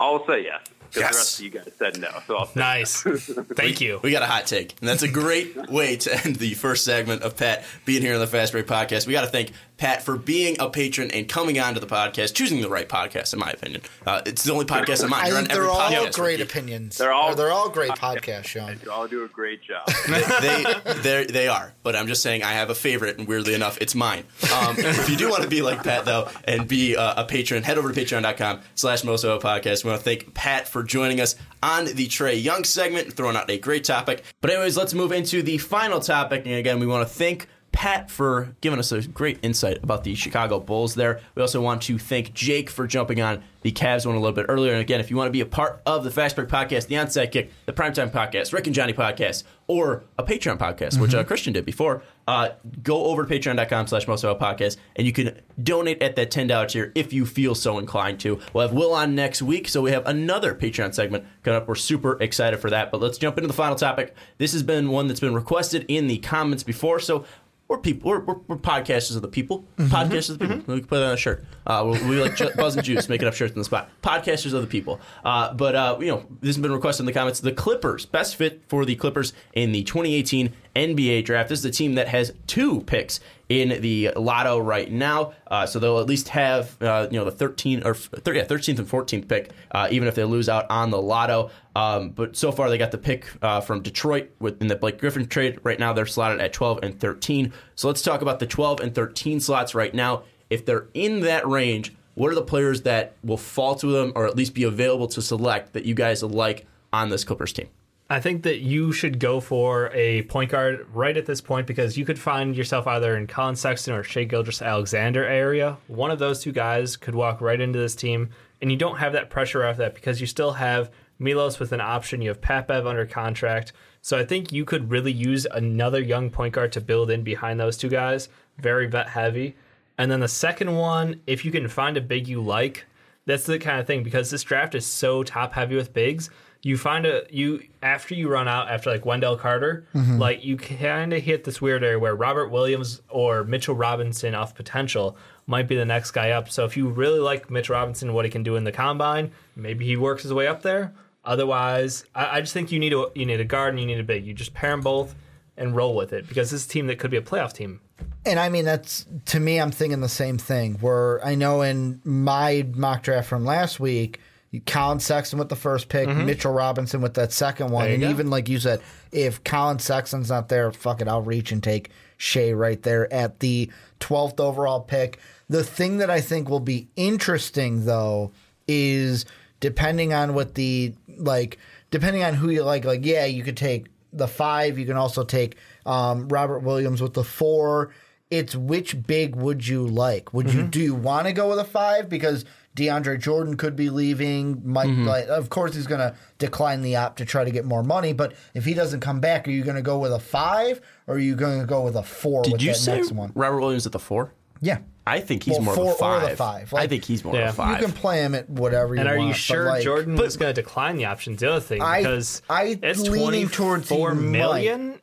I'll 0.00 0.26
say 0.26 0.44
yes. 0.44 0.62
Because 0.88 1.00
Yes. 1.02 1.10
the 1.12 1.16
rest 1.18 1.38
of 1.38 1.44
you 1.44 1.50
guys 1.50 1.70
said 1.78 2.00
no. 2.00 2.10
So 2.26 2.36
I'll 2.36 2.46
say 2.46 2.60
Nice. 2.60 3.02
Thank 3.54 3.80
you. 3.80 4.00
We 4.02 4.10
got 4.10 4.22
a 4.22 4.26
hot 4.26 4.46
take, 4.46 4.74
and 4.80 4.88
that's 4.88 5.02
a 5.02 5.08
great 5.08 5.56
way 5.70 5.96
to 5.96 6.24
end 6.24 6.36
the 6.36 6.54
first 6.54 6.84
segment 6.84 7.22
of 7.22 7.36
Pat 7.36 7.64
being 7.84 8.02
here 8.02 8.14
on 8.14 8.20
the 8.20 8.26
Fast 8.26 8.52
Break 8.52 8.66
podcast. 8.66 9.06
We 9.06 9.12
got 9.12 9.22
to 9.22 9.26
thank 9.28 9.52
Pat 9.76 10.02
for 10.02 10.16
being 10.16 10.56
a 10.58 10.70
patron 10.70 11.10
and 11.10 11.28
coming 11.28 11.58
on 11.60 11.74
to 11.74 11.80
the 11.80 11.86
podcast, 11.86 12.34
choosing 12.34 12.62
the 12.62 12.68
right 12.70 12.88
podcast, 12.88 13.34
in 13.34 13.38
my 13.38 13.50
opinion. 13.50 13.82
Uh, 14.06 14.22
it's 14.24 14.42
the 14.42 14.50
only 14.52 14.64
podcast 14.64 15.04
I'm 15.04 15.12
on. 15.12 15.20
I 15.20 15.26
You're 15.28 15.36
think 15.36 15.50
on 15.50 15.54
they're 15.54 15.68
all 15.68 15.80
podcast. 15.80 16.14
great 16.14 16.38
Ricky. 16.38 16.42
opinions. 16.44 16.96
They're 16.98 17.12
all- 17.12 17.32
Or 17.32 17.34
they're 17.34 17.50
all 17.52 17.68
great 17.68 17.90
podcasts, 17.92 18.46
Sean. 18.46 18.80
you 18.82 18.90
all 18.90 19.06
do 19.06 19.24
a 19.24 19.28
great 19.28 19.60
job. 19.62 19.86
they 20.40 20.64
they 21.02 21.24
they 21.26 21.48
are, 21.48 21.74
but 21.82 21.94
I'm 21.94 22.06
just 22.06 22.22
saying 22.22 22.42
I 22.42 22.52
have 22.52 22.70
a 22.70 22.74
favorite, 22.74 23.18
and 23.18 23.28
weirdly 23.28 23.52
enough, 23.54 23.76
it's 23.80 23.94
mine. 23.94 24.24
Um, 24.54 24.76
if 24.78 25.10
you 25.10 25.16
do 25.16 25.28
want 25.28 25.42
to 25.42 25.48
be 25.48 25.60
like 25.60 25.82
Pat 25.82 26.04
though 26.06 26.28
and 26.44 26.66
be 26.66 26.96
uh, 26.96 27.22
a 27.22 27.26
patron, 27.26 27.62
head 27.62 27.76
over 27.76 27.92
to 27.92 28.00
Patreon.com/slash 28.00 29.02
Moso 29.02 29.40
Podcast. 29.40 29.84
We 29.84 29.90
want 29.90 30.00
to 30.00 30.04
thank 30.04 30.32
Pat 30.34 30.68
for 30.68 30.75
joining 30.82 31.20
us 31.20 31.36
on 31.62 31.86
the 31.86 32.06
Trae 32.06 32.42
Young 32.42 32.64
segment, 32.64 33.12
throwing 33.12 33.36
out 33.36 33.50
a 33.50 33.58
great 33.58 33.84
topic. 33.84 34.22
But 34.40 34.50
anyways, 34.50 34.76
let's 34.76 34.94
move 34.94 35.12
into 35.12 35.42
the 35.42 35.58
final 35.58 36.00
topic, 36.00 36.42
and 36.46 36.54
again, 36.54 36.78
we 36.78 36.86
want 36.86 37.06
to 37.06 37.14
thank. 37.14 37.48
Pat 37.72 38.10
for 38.10 38.56
giving 38.62 38.78
us 38.78 38.90
a 38.90 39.02
great 39.02 39.38
insight 39.42 39.82
about 39.82 40.02
the 40.02 40.14
Chicago 40.14 40.58
Bulls 40.58 40.94
there. 40.94 41.20
We 41.34 41.42
also 41.42 41.60
want 41.60 41.82
to 41.82 41.98
thank 41.98 42.32
Jake 42.32 42.70
for 42.70 42.86
jumping 42.86 43.20
on 43.20 43.42
the 43.60 43.70
Cavs 43.70 44.06
one 44.06 44.14
a 44.14 44.18
little 44.18 44.34
bit 44.34 44.46
earlier. 44.48 44.72
And 44.72 44.80
again, 44.80 44.98
if 44.98 45.10
you 45.10 45.16
want 45.18 45.28
to 45.28 45.32
be 45.32 45.42
a 45.42 45.46
part 45.46 45.82
of 45.84 46.02
the 46.02 46.10
Fast 46.10 46.36
Break 46.36 46.48
podcast, 46.48 46.86
the 46.86 46.94
Onside 46.94 47.32
Kick, 47.32 47.52
the 47.66 47.74
Primetime 47.74 48.10
podcast, 48.10 48.54
Rick 48.54 48.66
and 48.66 48.74
Johnny 48.74 48.94
podcast, 48.94 49.42
or 49.66 50.04
a 50.18 50.24
Patreon 50.24 50.56
podcast, 50.56 50.98
which 50.98 51.12
uh, 51.12 51.22
Christian 51.24 51.52
did 51.52 51.66
before, 51.66 52.02
uh, 52.26 52.50
go 52.82 53.04
over 53.04 53.24
to 53.24 53.32
patreon.com 53.32 53.86
slash 53.86 54.06
most 54.08 54.24
of 54.24 54.38
podcast 54.38 54.76
and 54.96 55.06
you 55.06 55.12
can 55.12 55.40
donate 55.62 56.02
at 56.02 56.16
that 56.16 56.30
$10 56.30 56.68
tier 56.68 56.92
if 56.94 57.12
you 57.12 57.24
feel 57.24 57.54
so 57.54 57.78
inclined 57.78 58.20
to. 58.20 58.40
We'll 58.52 58.66
have 58.66 58.76
Will 58.76 58.92
on 58.92 59.14
next 59.14 59.42
week, 59.42 59.68
so 59.68 59.80
we 59.80 59.92
have 59.92 60.06
another 60.06 60.54
Patreon 60.54 60.94
segment 60.94 61.24
coming 61.42 61.56
up. 61.56 61.68
We're 61.68 61.76
super 61.76 62.20
excited 62.20 62.58
for 62.58 62.70
that. 62.70 62.90
But 62.90 63.00
let's 63.00 63.18
jump 63.18 63.38
into 63.38 63.46
the 63.46 63.54
final 63.54 63.76
topic. 63.76 64.14
This 64.38 64.52
has 64.52 64.62
been 64.62 64.90
one 64.90 65.06
that's 65.08 65.20
been 65.20 65.34
requested 65.34 65.84
in 65.88 66.06
the 66.06 66.18
comments 66.18 66.62
before, 66.62 66.98
so 66.98 67.24
we're 67.68 67.78
people. 67.78 68.10
We're, 68.10 68.20
we're, 68.20 68.36
we're 68.46 68.56
podcasters 68.56 69.16
of 69.16 69.22
the 69.22 69.28
people. 69.28 69.64
Podcasters 69.76 70.30
of 70.30 70.38
the 70.38 70.48
people. 70.48 70.74
We 70.74 70.80
can 70.80 70.88
put 70.88 71.02
on 71.02 71.14
a 71.14 71.16
shirt. 71.16 71.44
Uh, 71.66 71.90
we, 71.92 72.08
we 72.08 72.22
like 72.22 72.36
ju- 72.36 72.50
Buzz 72.56 72.76
and 72.76 72.84
Juice 72.84 73.08
making 73.08 73.26
up 73.26 73.34
shirts 73.34 73.52
on 73.52 73.58
the 73.58 73.64
spot. 73.64 73.90
Podcasters 74.02 74.52
of 74.52 74.60
the 74.60 74.68
people. 74.68 75.00
Uh, 75.24 75.52
but 75.52 75.74
uh, 75.74 75.98
you 76.00 76.06
know, 76.08 76.24
this 76.40 76.54
has 76.54 76.62
been 76.62 76.72
requested 76.72 77.00
in 77.02 77.06
the 77.06 77.12
comments. 77.12 77.40
The 77.40 77.52
Clippers 77.52 78.06
best 78.06 78.36
fit 78.36 78.62
for 78.68 78.84
the 78.84 78.94
Clippers 78.94 79.32
in 79.52 79.72
the 79.72 79.82
2018 79.82 80.52
NBA 80.76 81.24
draft. 81.24 81.48
This 81.48 81.60
is 81.60 81.62
the 81.64 81.70
team 81.70 81.94
that 81.94 82.08
has 82.08 82.32
two 82.46 82.82
picks 82.82 83.18
in 83.48 83.80
the 83.80 84.10
lotto 84.16 84.58
right 84.58 84.90
now. 84.90 85.32
Uh, 85.46 85.66
so 85.66 85.78
they'll 85.78 85.98
at 85.98 86.06
least 86.06 86.28
have 86.28 86.80
uh, 86.82 87.06
you 87.10 87.18
know 87.18 87.24
the 87.24 87.30
13 87.30 87.82
or 87.84 87.90
yeah, 87.90 88.44
13th 88.44 88.78
and 88.78 88.88
14th 88.88 89.28
pick, 89.28 89.50
uh, 89.70 89.88
even 89.90 90.08
if 90.08 90.14
they 90.14 90.24
lose 90.24 90.48
out 90.48 90.68
on 90.70 90.90
the 90.90 91.00
lotto. 91.00 91.50
Um, 91.74 92.10
but 92.10 92.36
so 92.36 92.50
far 92.52 92.70
they 92.70 92.78
got 92.78 92.90
the 92.90 92.98
pick 92.98 93.26
uh, 93.42 93.60
from 93.60 93.82
Detroit 93.82 94.30
within 94.40 94.68
the 94.68 94.76
Blake 94.76 94.98
Griffin 94.98 95.26
trade. 95.26 95.58
Right 95.62 95.78
now 95.78 95.92
they're 95.92 96.06
slotted 96.06 96.40
at 96.40 96.52
12 96.52 96.80
and 96.82 96.98
13. 96.98 97.52
So 97.74 97.88
let's 97.88 98.02
talk 98.02 98.22
about 98.22 98.38
the 98.38 98.46
12 98.46 98.80
and 98.80 98.94
13 98.94 99.40
slots 99.40 99.74
right 99.74 99.94
now. 99.94 100.24
If 100.48 100.64
they're 100.64 100.86
in 100.94 101.20
that 101.20 101.46
range, 101.46 101.94
what 102.14 102.30
are 102.30 102.34
the 102.34 102.42
players 102.42 102.82
that 102.82 103.14
will 103.22 103.36
fall 103.36 103.74
to 103.76 103.88
them 103.88 104.12
or 104.14 104.26
at 104.26 104.36
least 104.36 104.54
be 104.54 104.62
available 104.64 105.06
to 105.08 105.20
select 105.20 105.74
that 105.74 105.84
you 105.84 105.94
guys 105.94 106.22
like 106.22 106.66
on 106.92 107.10
this 107.10 107.24
Clippers 107.24 107.52
team? 107.52 107.68
I 108.08 108.20
think 108.20 108.44
that 108.44 108.60
you 108.60 108.92
should 108.92 109.18
go 109.18 109.40
for 109.40 109.90
a 109.92 110.22
point 110.22 110.52
guard 110.52 110.86
right 110.92 111.16
at 111.16 111.26
this 111.26 111.40
point 111.40 111.66
because 111.66 111.98
you 111.98 112.04
could 112.04 112.20
find 112.20 112.56
yourself 112.56 112.86
either 112.86 113.16
in 113.16 113.26
Collin 113.26 113.56
Sexton 113.56 113.94
or 113.94 114.04
Shai 114.04 114.22
Gilgeous-Alexander 114.22 115.24
area. 115.24 115.78
One 115.88 116.12
of 116.12 116.20
those 116.20 116.40
two 116.40 116.52
guys 116.52 116.96
could 116.96 117.16
walk 117.16 117.40
right 117.40 117.60
into 117.60 117.80
this 117.80 117.96
team, 117.96 118.30
and 118.62 118.70
you 118.70 118.76
don't 118.76 118.98
have 118.98 119.12
that 119.14 119.28
pressure 119.28 119.64
after 119.64 119.82
that 119.82 119.96
because 119.96 120.20
you 120.20 120.28
still 120.28 120.52
have 120.52 120.92
Milos 121.18 121.58
with 121.58 121.72
an 121.72 121.80
option. 121.80 122.22
You 122.22 122.28
have 122.28 122.40
Pat 122.40 122.68
Bev 122.68 122.86
under 122.86 123.06
contract. 123.06 123.72
So 124.02 124.16
I 124.16 124.24
think 124.24 124.52
you 124.52 124.64
could 124.64 124.90
really 124.90 125.12
use 125.12 125.44
another 125.46 126.00
young 126.00 126.30
point 126.30 126.54
guard 126.54 126.70
to 126.72 126.80
build 126.80 127.10
in 127.10 127.24
behind 127.24 127.58
those 127.58 127.76
two 127.76 127.88
guys. 127.88 128.28
Very 128.56 128.86
vet 128.86 129.08
heavy. 129.08 129.56
And 129.98 130.12
then 130.12 130.20
the 130.20 130.28
second 130.28 130.76
one, 130.76 131.22
if 131.26 131.44
you 131.44 131.50
can 131.50 131.66
find 131.66 131.96
a 131.96 132.00
big 132.00 132.28
you 132.28 132.40
like, 132.40 132.84
that's 133.24 133.46
the 133.46 133.58
kind 133.58 133.80
of 133.80 133.86
thing 133.88 134.04
because 134.04 134.30
this 134.30 134.44
draft 134.44 134.76
is 134.76 134.86
so 134.86 135.24
top 135.24 135.54
heavy 135.54 135.74
with 135.74 135.92
bigs. 135.92 136.30
You 136.66 136.76
find 136.76 137.06
a 137.06 137.22
you 137.30 137.62
after 137.80 138.16
you 138.16 138.28
run 138.28 138.48
out 138.48 138.68
after 138.68 138.90
like 138.90 139.06
Wendell 139.06 139.36
Carter, 139.36 139.86
mm-hmm. 139.94 140.18
like 140.18 140.44
you 140.44 140.56
kind 140.56 141.12
of 141.12 141.22
hit 141.22 141.44
this 141.44 141.62
weird 141.62 141.84
area 141.84 141.96
where 141.96 142.16
Robert 142.16 142.48
Williams 142.48 143.02
or 143.08 143.44
Mitchell 143.44 143.76
Robinson 143.76 144.34
off 144.34 144.52
potential 144.52 145.16
might 145.46 145.68
be 145.68 145.76
the 145.76 145.84
next 145.84 146.10
guy 146.10 146.30
up. 146.30 146.50
So 146.50 146.64
if 146.64 146.76
you 146.76 146.88
really 146.88 147.20
like 147.20 147.50
Mitch 147.52 147.70
Robinson, 147.70 148.14
what 148.14 148.24
he 148.24 148.32
can 148.32 148.42
do 148.42 148.56
in 148.56 148.64
the 148.64 148.72
combine, 148.72 149.30
maybe 149.54 149.86
he 149.86 149.96
works 149.96 150.24
his 150.24 150.32
way 150.32 150.48
up 150.48 150.62
there. 150.62 150.92
Otherwise, 151.24 152.04
I, 152.16 152.38
I 152.38 152.40
just 152.40 152.52
think 152.52 152.72
you 152.72 152.80
need 152.80 152.92
a 152.92 153.12
you 153.14 153.26
need 153.26 153.38
a 153.38 153.44
guard 153.44 153.74
and 153.74 153.78
you 153.78 153.86
need 153.86 154.00
a 154.00 154.04
big. 154.04 154.26
You 154.26 154.34
just 154.34 154.52
pair 154.52 154.72
them 154.72 154.80
both 154.80 155.14
and 155.56 155.76
roll 155.76 155.94
with 155.94 156.12
it 156.12 156.26
because 156.26 156.50
this 156.50 156.62
is 156.62 156.66
a 156.66 156.70
team 156.70 156.88
that 156.88 156.98
could 156.98 157.12
be 157.12 157.16
a 157.16 157.22
playoff 157.22 157.52
team. 157.52 157.80
And 158.24 158.40
I 158.40 158.48
mean, 158.48 158.64
that's 158.64 159.06
to 159.26 159.38
me, 159.38 159.60
I'm 159.60 159.70
thinking 159.70 160.00
the 160.00 160.08
same 160.08 160.36
thing. 160.36 160.74
Where 160.80 161.24
I 161.24 161.36
know 161.36 161.62
in 161.62 162.00
my 162.02 162.66
mock 162.74 163.04
draft 163.04 163.28
from 163.28 163.44
last 163.44 163.78
week, 163.78 164.18
Collin 164.60 165.00
Sexton 165.00 165.38
with 165.38 165.48
the 165.48 165.56
first 165.56 165.88
pick, 165.88 166.08
Mitchell 166.08 166.52
Robinson 166.52 167.00
with 167.00 167.14
that 167.14 167.32
second 167.32 167.70
one, 167.70 167.84
Mm-hmm. 167.86 167.94
And 167.94 168.02
go. 168.02 168.08
even 168.10 168.30
like 168.30 168.48
you 168.48 168.58
said, 168.58 168.80
if 169.12 169.42
Collin 169.44 169.78
Sexton's 169.78 170.28
not 170.30 170.48
there, 170.48 170.70
fuck 170.72 171.00
it, 171.00 171.08
I'll 171.08 171.22
reach 171.22 171.52
and 171.52 171.62
take 171.62 171.90
Shai 172.16 172.52
right 172.52 172.80
there 172.82 173.12
at 173.12 173.40
the 173.40 173.70
12th 174.00 174.40
overall 174.40 174.80
pick. 174.80 175.18
The 175.48 175.62
thing 175.64 175.98
that 175.98 176.10
I 176.10 176.20
think 176.20 176.48
will 176.48 176.60
be 176.60 176.88
interesting 176.96 177.84
though 177.84 178.32
is 178.68 179.24
depending 179.60 180.12
on 180.12 180.34
what 180.34 180.54
the 180.54 180.94
like, 181.16 181.58
depending 181.90 182.22
on 182.24 182.34
who 182.34 182.50
you 182.50 182.62
like. 182.62 182.84
Like, 182.84 183.04
yeah, 183.04 183.24
you 183.26 183.42
could 183.42 183.56
take 183.56 183.86
the 184.12 184.28
five. 184.28 184.78
You 184.78 184.86
can 184.86 184.96
also 184.96 185.24
take 185.24 185.56
um, 185.84 186.28
Robert 186.28 186.60
Williams 186.60 187.00
with 187.02 187.14
the 187.14 187.24
four. 187.24 187.92
It's 188.30 188.56
which 188.56 189.06
big 189.06 189.36
would 189.36 189.66
you 189.68 189.86
like? 189.86 190.34
Would 190.34 190.46
Mm-hmm. 190.46 190.58
you 190.58 190.66
do 190.66 190.80
you 190.80 190.94
want 190.94 191.26
to 191.28 191.32
go 191.32 191.48
with 191.50 191.58
a 191.60 191.64
five 191.64 192.08
because 192.08 192.44
DeAndre 192.76 193.18
Jordan 193.18 193.56
could 193.56 193.74
be 193.74 193.90
leaving? 193.90 194.60
Mike, 194.64 194.86
Mm-hmm. 194.88 195.06
like, 195.06 195.26
of 195.28 195.50
course, 195.50 195.74
he's 195.74 195.86
going 195.86 196.00
to 196.00 196.14
decline 196.38 196.82
the 196.82 196.94
op 196.96 197.16
to 197.16 197.24
try 197.24 197.42
to 197.44 197.50
get 197.50 197.64
more 197.64 197.82
money. 197.82 198.12
But 198.12 198.34
if 198.54 198.64
he 198.64 198.74
doesn't 198.74 199.00
come 199.00 199.18
back, 199.20 199.48
are 199.48 199.50
you 199.50 199.64
going 199.64 199.76
to 199.76 199.82
go 199.82 199.98
with 199.98 200.12
a 200.12 200.20
five 200.20 200.80
or 201.06 201.16
are 201.16 201.18
you 201.18 201.34
going 201.34 201.58
to 201.60 201.66
go 201.66 201.82
with 201.82 201.96
a 201.96 202.02
four 202.02 202.42
Did 202.44 202.52
with 202.52 202.62
you 202.62 202.68
that 202.72 202.78
say 202.78 202.96
next 202.96 203.12
one? 203.12 203.32
Robert 203.34 203.60
Williams 203.60 203.86
at 203.86 203.92
the 203.92 203.98
four? 203.98 204.32
Yeah, 204.60 204.78
I 205.06 205.20
think 205.20 205.42
he's 205.42 205.54
Well, 205.54 205.62
more 205.64 205.74
four 205.74 205.84
of 205.84 205.90
a 205.90 205.92
or 205.92 205.96
five. 205.98 206.30
the 206.30 206.36
five. 206.36 206.74
I 206.74 206.86
think 206.86 207.04
he's 207.04 207.22
more 207.22 207.34
Yeah. 207.34 207.48
of 207.48 207.54
a 207.54 207.56
five. 207.56 207.78
you 207.80 207.86
can 207.86 207.94
play 207.94 208.22
him 208.22 208.34
at 208.34 208.48
whatever. 208.48 208.94
You 208.94 209.00
And 209.00 209.08
are 209.08 209.16
want, 209.16 209.28
you 209.28 209.34
but, 209.34 209.38
sure 209.38 209.66
like, 209.66 209.82
Jordan 209.84 210.16
but- 210.16 210.24
is 210.26 210.36
going 210.38 210.54
to 210.54 210.62
decline 210.62 210.96
the 210.96 211.04
option? 211.04 211.36
The 211.36 211.50
other 211.50 211.60
thing, 211.60 211.82
I- 211.82 211.98
because 212.02 212.40
I 212.48 212.78
it's 212.82 213.00
leaning 213.00 213.20
twenty 213.20 213.46
towards 213.48 213.88
four 213.88 214.14
he 214.14 214.18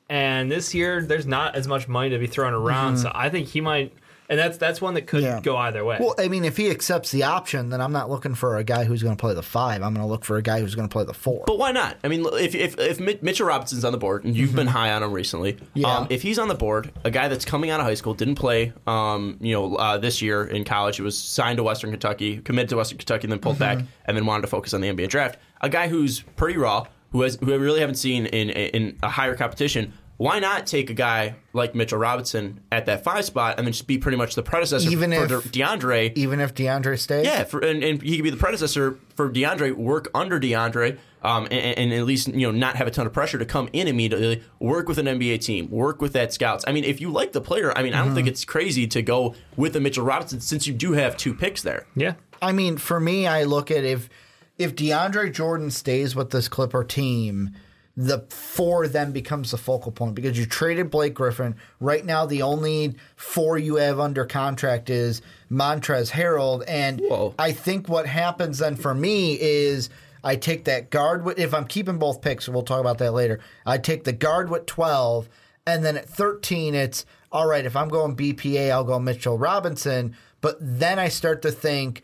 and 0.09 0.51
this 0.51 0.73
year 0.73 1.03
there's 1.03 1.27
not 1.27 1.55
as 1.55 1.67
much 1.67 1.87
money 1.87 2.09
to 2.09 2.17
be 2.17 2.25
thrown 2.27 2.53
around. 2.53 2.97
So 2.97 3.11
I 3.13 3.29
think 3.29 3.47
he 3.47 3.61
might, 3.61 3.93
and 4.29 4.39
that's 4.39 4.57
that's 4.57 4.81
one 4.81 4.93
that 4.95 5.07
could 5.07 5.23
Mm-hmm. 5.23 5.35
Yeah. 5.37 5.41
go 5.41 5.57
either 5.57 5.83
way. 5.85 5.97
Well, 5.99 6.15
I 6.17 6.27
mean, 6.27 6.43
if 6.45 6.57
he 6.57 6.69
accepts 6.69 7.11
the 7.11 7.23
option, 7.23 7.69
then 7.69 7.79
I'm 7.81 7.91
not 7.91 8.09
looking 8.09 8.35
for 8.35 8.57
a 8.57 8.63
guy 8.63 8.83
who's 8.83 9.01
going 9.03 9.15
to 9.15 9.19
play 9.19 9.33
the 9.33 9.41
five. 9.43 9.81
I'm 9.83 9.93
going 9.93 10.05
to 10.05 10.09
look 10.11 10.25
for 10.25 10.37
a 10.37 10.41
guy 10.41 10.59
who's 10.59 10.75
going 10.75 10.87
to 10.87 10.91
play 10.91 11.03
the 11.03 11.13
four. 11.13 11.43
But 11.47 11.57
why 11.57 11.71
not? 11.71 11.97
I 12.03 12.07
mean, 12.07 12.25
if 12.33 12.55
if, 12.55 12.77
if 12.79 12.99
Mitchell 13.21 13.47
Robinson's 13.47 13.85
on 13.85 13.91
the 13.91 13.97
board, 13.97 14.23
and 14.25 14.35
you've 14.35 14.55
been 14.55 14.67
high 14.67 14.91
on 14.91 15.03
him 15.03 15.11
recently, 15.13 15.53
Mm-hmm. 15.53 15.79
Yeah. 15.79 15.97
um, 15.97 16.07
if 16.09 16.21
he's 16.21 16.39
on 16.39 16.47
the 16.47 16.55
board, 16.55 16.91
a 17.03 17.11
guy 17.11 17.27
that's 17.27 17.45
coming 17.45 17.69
out 17.69 17.79
of 17.79 17.85
high 17.85 17.93
school, 17.93 18.13
didn't 18.13 18.35
play, 18.35 18.73
um, 18.87 19.37
you 19.41 19.53
know, 19.53 19.75
uh, 19.75 19.97
this 19.97 20.21
year 20.21 20.43
in 20.45 20.63
college, 20.63 20.97
he 20.97 21.01
was 21.01 21.17
signed 21.17 21.57
to 21.57 21.63
Western 21.63 21.91
Kentucky, 21.91 22.37
committed 22.37 22.69
to 22.69 22.77
Western 22.77 22.97
Kentucky, 22.97 23.23
and 23.25 23.31
then 23.31 23.39
pulled 23.39 23.57
Mm-hmm. 23.59 23.79
back, 23.79 23.85
and 24.05 24.17
then 24.17 24.25
wanted 24.25 24.41
to 24.41 24.47
focus 24.47 24.73
on 24.73 24.81
the 24.81 24.87
NBA 24.89 25.09
draft. 25.09 25.37
A 25.61 25.69
guy 25.69 25.87
who's 25.87 26.21
pretty 26.35 26.57
raw, 26.57 26.85
who 27.11 27.21
has 27.21 27.35
who 27.43 27.53
I 27.53 27.57
really 27.57 27.79
haven't 27.79 27.95
seen 27.95 28.25
in 28.25 28.49
in 28.49 28.97
a 29.03 29.09
higher 29.09 29.35
competition. 29.35 29.93
Why 30.17 30.39
not 30.39 30.67
take 30.67 30.89
a 30.89 30.93
guy 30.93 31.35
like 31.53 31.73
Mitchell 31.75 31.97
Robinson 31.97 32.61
at 32.71 32.85
that 32.85 33.03
five 33.03 33.25
spot 33.25 33.57
and 33.57 33.65
then 33.65 33.73
just 33.73 33.87
be 33.87 33.97
pretty 33.97 34.17
much 34.17 34.35
the 34.35 34.43
predecessor 34.43 34.89
Even 34.89 35.11
for 35.11 35.23
if- 35.37 35.51
De- 35.51 35.59
DeAndre? 35.59 36.13
Even 36.15 36.39
if 36.39 36.53
DeAndre 36.53 36.99
stays, 36.99 37.25
Yeah, 37.25 37.43
for, 37.43 37.59
and, 37.59 37.83
and 37.83 38.01
he 38.01 38.17
could 38.17 38.23
be 38.23 38.29
the 38.29 38.37
predecessor 38.37 38.99
for 39.15 39.29
DeAndre, 39.29 39.73
work 39.73 40.09
under 40.13 40.39
DeAndre, 40.39 40.97
um, 41.23 41.45
and, 41.45 41.77
and 41.77 41.93
at 41.93 42.05
least 42.05 42.27
you 42.27 42.45
know 42.45 42.51
not 42.51 42.75
have 42.75 42.85
a 42.87 42.91
ton 42.91 43.07
of 43.07 43.13
pressure 43.13 43.37
to 43.39 43.45
come 43.45 43.69
in 43.73 43.87
immediately. 43.87 44.43
Work 44.59 44.87
with 44.87 44.97
an 44.99 45.07
NBA 45.07 45.41
team, 45.43 45.69
work 45.71 46.01
with 46.01 46.13
that 46.13 46.31
scouts. 46.33 46.63
I 46.67 46.73
mean, 46.73 46.83
if 46.83 47.01
you 47.01 47.09
like 47.09 47.31
the 47.31 47.41
player, 47.41 47.75
I 47.77 47.81
mean, 47.81 47.93
I 47.93 48.03
don't 48.05 48.13
think 48.13 48.27
it's 48.27 48.45
crazy 48.45 48.85
to 48.87 49.01
go 49.01 49.33
with 49.57 49.75
a 49.75 49.79
Mitchell 49.79 50.05
Robinson 50.05 50.41
since 50.41 50.67
you 50.67 50.73
do 50.73 50.91
have 50.93 51.17
two 51.17 51.33
picks 51.33 51.61
there. 51.63 51.85
yeah, 51.95 52.13
I 52.41 52.51
mean, 52.51 52.77
for 52.77 52.99
me, 52.99 53.25
I 53.25 53.43
look 53.43 53.71
at 53.71 53.83
if 53.83 54.09
if 54.57 54.75
DeAndre 54.75 55.33
Jordan 55.33 55.71
stays 55.71 56.15
with 56.15 56.29
this 56.29 56.47
Clipper 56.47 56.83
team, 56.83 57.51
the 57.95 58.19
four 58.29 58.87
then 58.87 59.11
becomes 59.11 59.51
the 59.51 59.57
focal 59.57 59.91
point 59.91 60.15
because 60.15 60.37
you 60.37 60.45
traded 60.45 60.89
Blake 60.89 61.13
Griffin. 61.13 61.55
Right 61.79 62.03
now, 62.03 62.25
the 62.25 62.41
only 62.41 62.95
four 63.15 63.57
you 63.57 63.75
have 63.75 63.99
under 63.99 64.25
contract 64.25 64.89
is 64.89 65.21
Montrezl 65.51 66.11
Harrell, 66.11 66.63
and 66.67 67.01
Whoa. 67.01 67.35
I 67.37 67.51
think 67.51 67.87
what 67.87 68.07
happens 68.07 68.59
then 68.59 68.75
for 68.75 68.93
me 68.93 69.37
is. 69.39 69.89
I 70.25 70.37
take 70.37 70.63
that 70.63 70.89
guard 70.89 71.25
with, 71.25 71.37
if 71.37 71.53
I'm 71.53 71.67
keeping 71.67 71.99
both 71.99 72.21
picks, 72.21 72.47
we'll 72.47 72.61
talk 72.61 72.79
about 72.79 72.99
that 72.99 73.11
later. 73.11 73.41
I 73.65 73.77
take 73.77 74.05
the 74.05 74.13
guard 74.13 74.49
with 74.49 74.65
12, 74.67 75.27
and 75.67 75.83
then 75.83 75.97
at 75.97 76.07
13, 76.07 76.75
it's 76.75 77.05
all 77.33 77.47
right, 77.47 77.65
if 77.65 77.75
I'm 77.75 77.89
going 77.89 78.15
BPA, 78.15 78.71
I'll 78.71 78.83
go 78.83 78.99
Mitchell 78.99 79.39
Robinson. 79.39 80.15
But 80.39 80.57
then 80.61 80.99
I 80.99 81.09
start 81.09 81.41
to 81.41 81.51
think, 81.51 82.03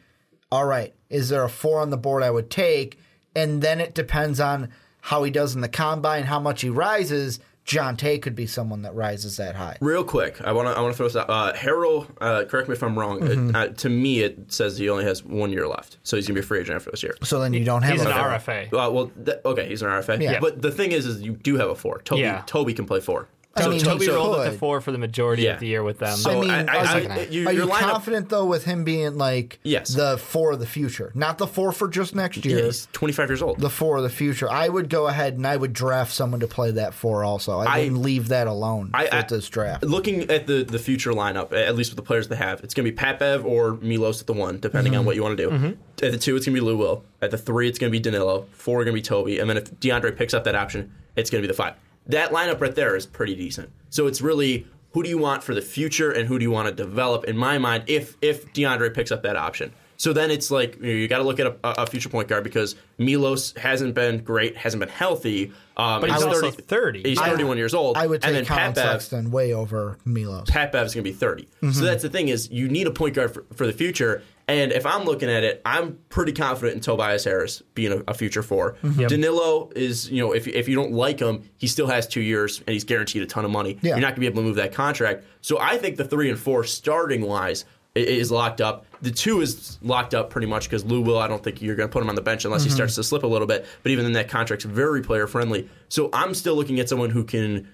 all 0.52 0.66
right, 0.66 0.94
is 1.10 1.30
there 1.30 1.44
a 1.44 1.50
four 1.50 1.80
on 1.80 1.92
the 1.92 1.98
board 1.98 2.24
I 2.24 2.32
would 2.32 2.50
take? 2.50 2.98
And 3.36 3.62
then 3.62 3.80
it 3.80 3.94
depends 3.94 4.40
on 4.40 4.70
how 5.10 5.24
he 5.24 5.32
does 5.32 5.56
in 5.56 5.62
the 5.62 5.68
combine, 5.68 6.24
how 6.24 6.40
much 6.40 6.62
he 6.62 6.70
rises. 6.70 7.40
Jontay 7.66 8.22
could 8.22 8.36
be 8.36 8.46
someone 8.46 8.84
that 8.84 8.94
rises 8.94 9.38
that 9.38 9.56
high. 9.56 9.76
Real 9.82 10.04
quick, 10.04 10.40
I 10.42 10.52
want 10.52 10.68
to 10.68 10.78
I 10.78 10.82
want 10.82 10.94
to 10.94 10.98
throw 10.98 11.08
this 11.08 11.16
out. 11.16 11.30
Uh, 11.32 11.52
Harrell, 11.54 12.08
uh, 12.22 12.46
correct 12.46 12.68
me 12.70 12.74
if 12.74 12.84
I'm 12.84 12.98
wrong. 12.98 13.20
Mm-hmm. 13.20 13.50
It, 13.50 13.56
uh, 13.56 13.68
to 13.70 13.90
me, 13.90 14.22
it 14.22 14.52
says 14.52 14.78
he 14.78 14.88
only 14.88 15.06
has 15.06 15.24
one 15.24 15.52
year 15.52 15.68
left, 15.68 15.98
so 16.04 16.16
he's 16.16 16.28
gonna 16.28 16.36
be 16.36 16.40
a 16.42 16.44
free 16.44 16.60
agent 16.60 16.76
after 16.76 16.92
this 16.92 17.02
year. 17.02 17.16
So 17.24 17.40
then 17.40 17.54
you 17.54 17.64
don't 17.66 17.82
have 17.82 17.94
he's 17.94 18.06
a 18.06 18.10
an. 18.10 18.14
RFA. 18.14 18.66
Uh, 18.68 18.92
well, 18.92 19.12
th- 19.26 19.40
okay, 19.46 19.68
he's 19.68 19.82
an 19.82 19.90
RFA. 19.90 20.22
Yeah. 20.22 20.40
But 20.40 20.62
the 20.62 20.72
thing 20.72 20.92
is, 20.92 21.08
is 21.08 21.22
you 21.24 21.34
do 21.34 21.58
have 21.58 21.70
a 21.70 21.76
four. 21.76 22.02
Toby, 22.04 22.22
Yeah. 22.22 22.44
Toby 22.46 22.74
can 22.76 22.86
play 22.86 23.00
four. 23.00 23.28
I 23.60 23.70
mean, 23.70 23.80
Toby 23.80 24.06
he 24.06 24.12
rolled 24.12 24.40
at 24.40 24.52
the 24.52 24.58
four 24.58 24.82
for 24.82 24.92
the 24.92 24.98
majority 24.98 25.44
Yeah. 25.44 25.54
of 25.54 25.60
the 25.60 25.68
year 25.68 25.84
with 25.84 26.00
them. 26.00 26.18
So 26.18 26.32
I 26.32 26.40
mean, 26.42 26.50
I, 26.50 26.62
I, 26.62 26.78
are 26.78 27.12
I, 27.12 27.20
you, 27.30 27.42
you, 27.42 27.48
are 27.48 27.54
you 27.54 27.66
lineup- 27.66 27.80
confident 27.80 28.30
though 28.30 28.46
with 28.46 28.66
him 28.66 28.84
being 28.84 29.18
like 29.18 29.60
Yes. 29.64 29.94
the 29.94 30.18
four 30.18 30.52
of 30.52 30.60
the 30.60 30.66
future, 30.66 31.12
not 31.16 31.38
the 31.38 31.48
four 31.48 31.72
for 31.72 31.88
just 31.88 32.16
next 32.16 32.46
year? 32.46 32.60
Yeah, 32.60 32.66
he's 32.66 32.88
25 32.94 33.30
years 33.30 33.42
old. 33.42 33.60
the 33.60 33.70
four 33.70 33.98
of 33.98 34.04
the 34.04 34.10
future. 34.10 34.50
I 34.50 34.70
would 34.70 34.90
go 34.90 35.08
ahead 35.08 35.34
and 35.36 35.46
I 35.46 35.58
would 35.58 35.74
draft 35.74 36.12
someone 36.12 36.40
to 36.42 36.48
play 36.48 36.72
that 36.72 36.94
four. 36.94 37.24
Also, 37.24 37.60
I, 37.60 37.66
I- 37.66 37.80
wouldn't 37.84 38.02
leave 38.02 38.28
that 38.30 38.48
alone 38.48 38.92
I- 38.94 39.08
for 39.08 39.16
I- 39.16 39.22
this 39.24 39.50
draft. 39.50 39.84
Looking 39.84 40.30
at 40.30 40.48
the, 40.48 40.64
the 40.64 40.80
future 40.80 41.12
lineup, 41.12 41.54
at 41.54 41.76
least 41.76 41.92
with 41.92 41.98
the 41.98 42.04
players 42.04 42.28
they 42.28 42.36
have, 42.36 42.64
it's 42.64 42.74
going 42.74 42.86
to 42.86 42.92
be 42.92 42.96
Pat 42.96 43.20
Bev 43.20 43.46
or 43.46 43.74
Milos 43.76 44.22
at 44.22 44.28
the 44.28 44.34
one, 44.34 44.60
depending 44.60 44.94
on 44.96 45.00
mm-hmm. 45.00 45.08
what 45.08 45.16
you 45.16 45.24
want 45.24 45.38
to 45.38 45.44
do. 45.44 45.50
Mm-hmm. 45.52 46.06
At 46.06 46.12
the 46.12 46.18
two, 46.18 46.36
it's 46.36 46.46
going 46.46 46.56
to 46.56 46.62
be 46.62 46.66
Lou 46.66 46.78
Will. 46.78 47.04
At 47.22 47.32
the 47.32 47.38
three, 47.38 47.68
it's 47.68 47.78
going 47.78 47.92
to 47.92 47.98
be 47.98 48.00
Danilo. 48.00 48.46
Four, 48.52 48.84
going 48.86 48.88
to 48.88 48.94
be 48.94 49.02
Toby. 49.02 49.40
And 49.40 49.50
then 49.50 49.58
if 49.58 49.72
DeAndre 49.80 50.16
picks 50.16 50.34
up 50.34 50.44
that 50.46 50.56
option, 50.56 50.92
it's 51.16 51.30
going 51.30 51.42
to 51.42 51.48
be 51.48 51.52
the 51.52 51.58
five. 51.58 51.74
That 52.10 52.32
lineup 52.32 52.60
right 52.60 52.74
there 52.74 52.96
is 52.96 53.06
pretty 53.06 53.36
decent. 53.36 53.70
So 53.90 54.08
it's 54.08 54.20
really 54.20 54.66
who 54.94 55.04
do 55.04 55.10
you 55.10 55.20
want 55.20 55.44
for 55.44 55.54
the 55.54 55.62
future 55.62 56.12
and 56.12 56.28
who 56.28 56.40
do 56.40 56.44
you 56.44 56.52
want 56.52 56.68
to 56.68 56.74
develop? 56.74 57.24
In 57.26 57.38
my 57.38 57.60
mind, 57.60 57.84
if 57.88 58.18
if 58.22 58.52
DeAndre 58.52 58.94
picks 58.94 59.12
up 59.12 59.24
that 59.24 59.38
option. 59.38 59.72
So 60.00 60.14
then 60.14 60.32
it's 60.32 60.50
like 60.50 60.78
you, 60.78 60.82
know, 60.82 60.90
you 60.90 61.08
got 61.10 61.18
to 61.18 61.26
look 61.26 61.42
at 61.42 61.48
a, 61.48 61.82
a 61.82 61.86
future 61.86 62.08
point 62.08 62.30
guard 62.30 62.46
because 62.46 62.76
Milos 62.98 63.54
hasn't 63.58 63.96
been 63.96 64.24
great, 64.24 64.56
hasn't 64.56 64.80
been 64.80 64.88
healthy. 64.88 65.52
Um, 65.76 66.00
But 66.02 66.12
he's 66.12 66.24
also 66.24 66.52
30. 66.52 67.04
He's 67.04 67.20
31 67.20 67.58
years 67.58 67.74
old. 67.74 67.98
I 67.98 68.08
would 68.08 68.24
and 68.24 68.24
take 68.24 68.34
then 68.34 68.46
Collin 68.46 68.64
Pat 68.64 68.76
Bev, 68.76 69.02
Sexton 69.02 69.30
way 69.30 69.54
over 69.54 69.98
Milos. 70.06 70.50
Pat 70.50 70.72
Bev 70.72 70.86
is 70.88 70.94
going 70.94 71.04
to 71.04 71.10
be 71.12 71.16
30. 71.16 71.48
So 71.74 71.84
that's 71.84 72.02
the 72.02 72.10
thing 72.10 72.30
is 72.30 72.50
you 72.50 72.70
need 72.70 72.88
a 72.88 72.92
point 72.92 73.14
guard 73.14 73.34
for, 73.34 73.46
for 73.54 73.68
the 73.68 73.74
future. 73.74 74.24
And 74.48 74.72
if 74.72 74.86
I'm 74.86 75.04
looking 75.04 75.30
at 75.30 75.44
it, 75.44 75.62
I'm 75.66 76.00
pretty 76.08 76.32
confident 76.32 76.76
in 76.76 76.82
Tobias 76.82 77.24
Harris 77.26 77.62
being 77.76 77.92
a, 77.92 78.04
a 78.08 78.14
future 78.16 78.42
4 78.42 78.78
Yep. 78.98 79.10
Danilo 79.10 79.70
is, 79.76 80.10
you 80.10 80.24
know, 80.26 80.32
if, 80.32 80.48
if 80.48 80.68
you 80.68 80.76
don't 80.76 80.92
like 80.94 81.20
him, 81.20 81.44
he 81.58 81.68
still 81.68 81.88
has 81.88 82.08
two 82.08 82.22
years 82.22 82.60
and 82.60 82.70
he's 82.70 82.84
guaranteed 82.86 83.22
a 83.22 83.28
ton 83.28 83.44
of 83.46 83.52
money. 83.52 83.78
Yeah. 83.82 83.92
You're 83.92 84.00
not 84.00 84.08
going 84.08 84.16
to 84.16 84.20
be 84.22 84.26
able 84.28 84.42
to 84.42 84.48
move 84.48 84.56
that 84.56 84.74
contract. 84.74 85.26
So 85.42 85.60
I 85.60 85.78
think 85.78 85.98
the 85.98 86.06
three 86.06 86.30
and 86.30 86.40
four 86.40 86.64
starting 86.64 87.22
wise 87.22 87.66
is 87.96 88.32
locked 88.32 88.62
up. 88.62 88.86
The 89.02 89.12
two 89.12 89.42
is 89.42 89.78
locked 89.82 90.14
up 90.14 90.30
pretty 90.30 90.48
much 90.48 90.66
because 90.66 90.86
Lou 90.86 91.02
Will. 91.02 91.20
I 91.20 91.28
don't 91.28 91.44
think 91.44 91.62
you're 91.62 91.76
going 91.76 91.90
to 91.90 91.94
put 91.94 92.02
him 92.02 92.10
on 92.10 92.16
the 92.16 92.22
bench 92.22 92.46
unless 92.46 92.64
he 92.64 92.70
mm-hmm. 92.70 92.76
starts 92.76 92.96
to 92.96 93.04
slip 93.04 93.24
a 93.24 93.28
little 93.28 93.48
bit. 93.48 93.66
But 93.84 93.92
even 93.92 94.06
then, 94.06 94.14
that 94.14 94.30
contract's 94.30 94.66
very 94.66 95.02
player 95.02 95.28
friendly. 95.28 95.70
So 95.90 96.10
I'm 96.14 96.34
still 96.34 96.56
looking 96.56 96.80
at 96.80 96.90
someone 96.90 97.10
who 97.10 97.24
can 97.24 97.68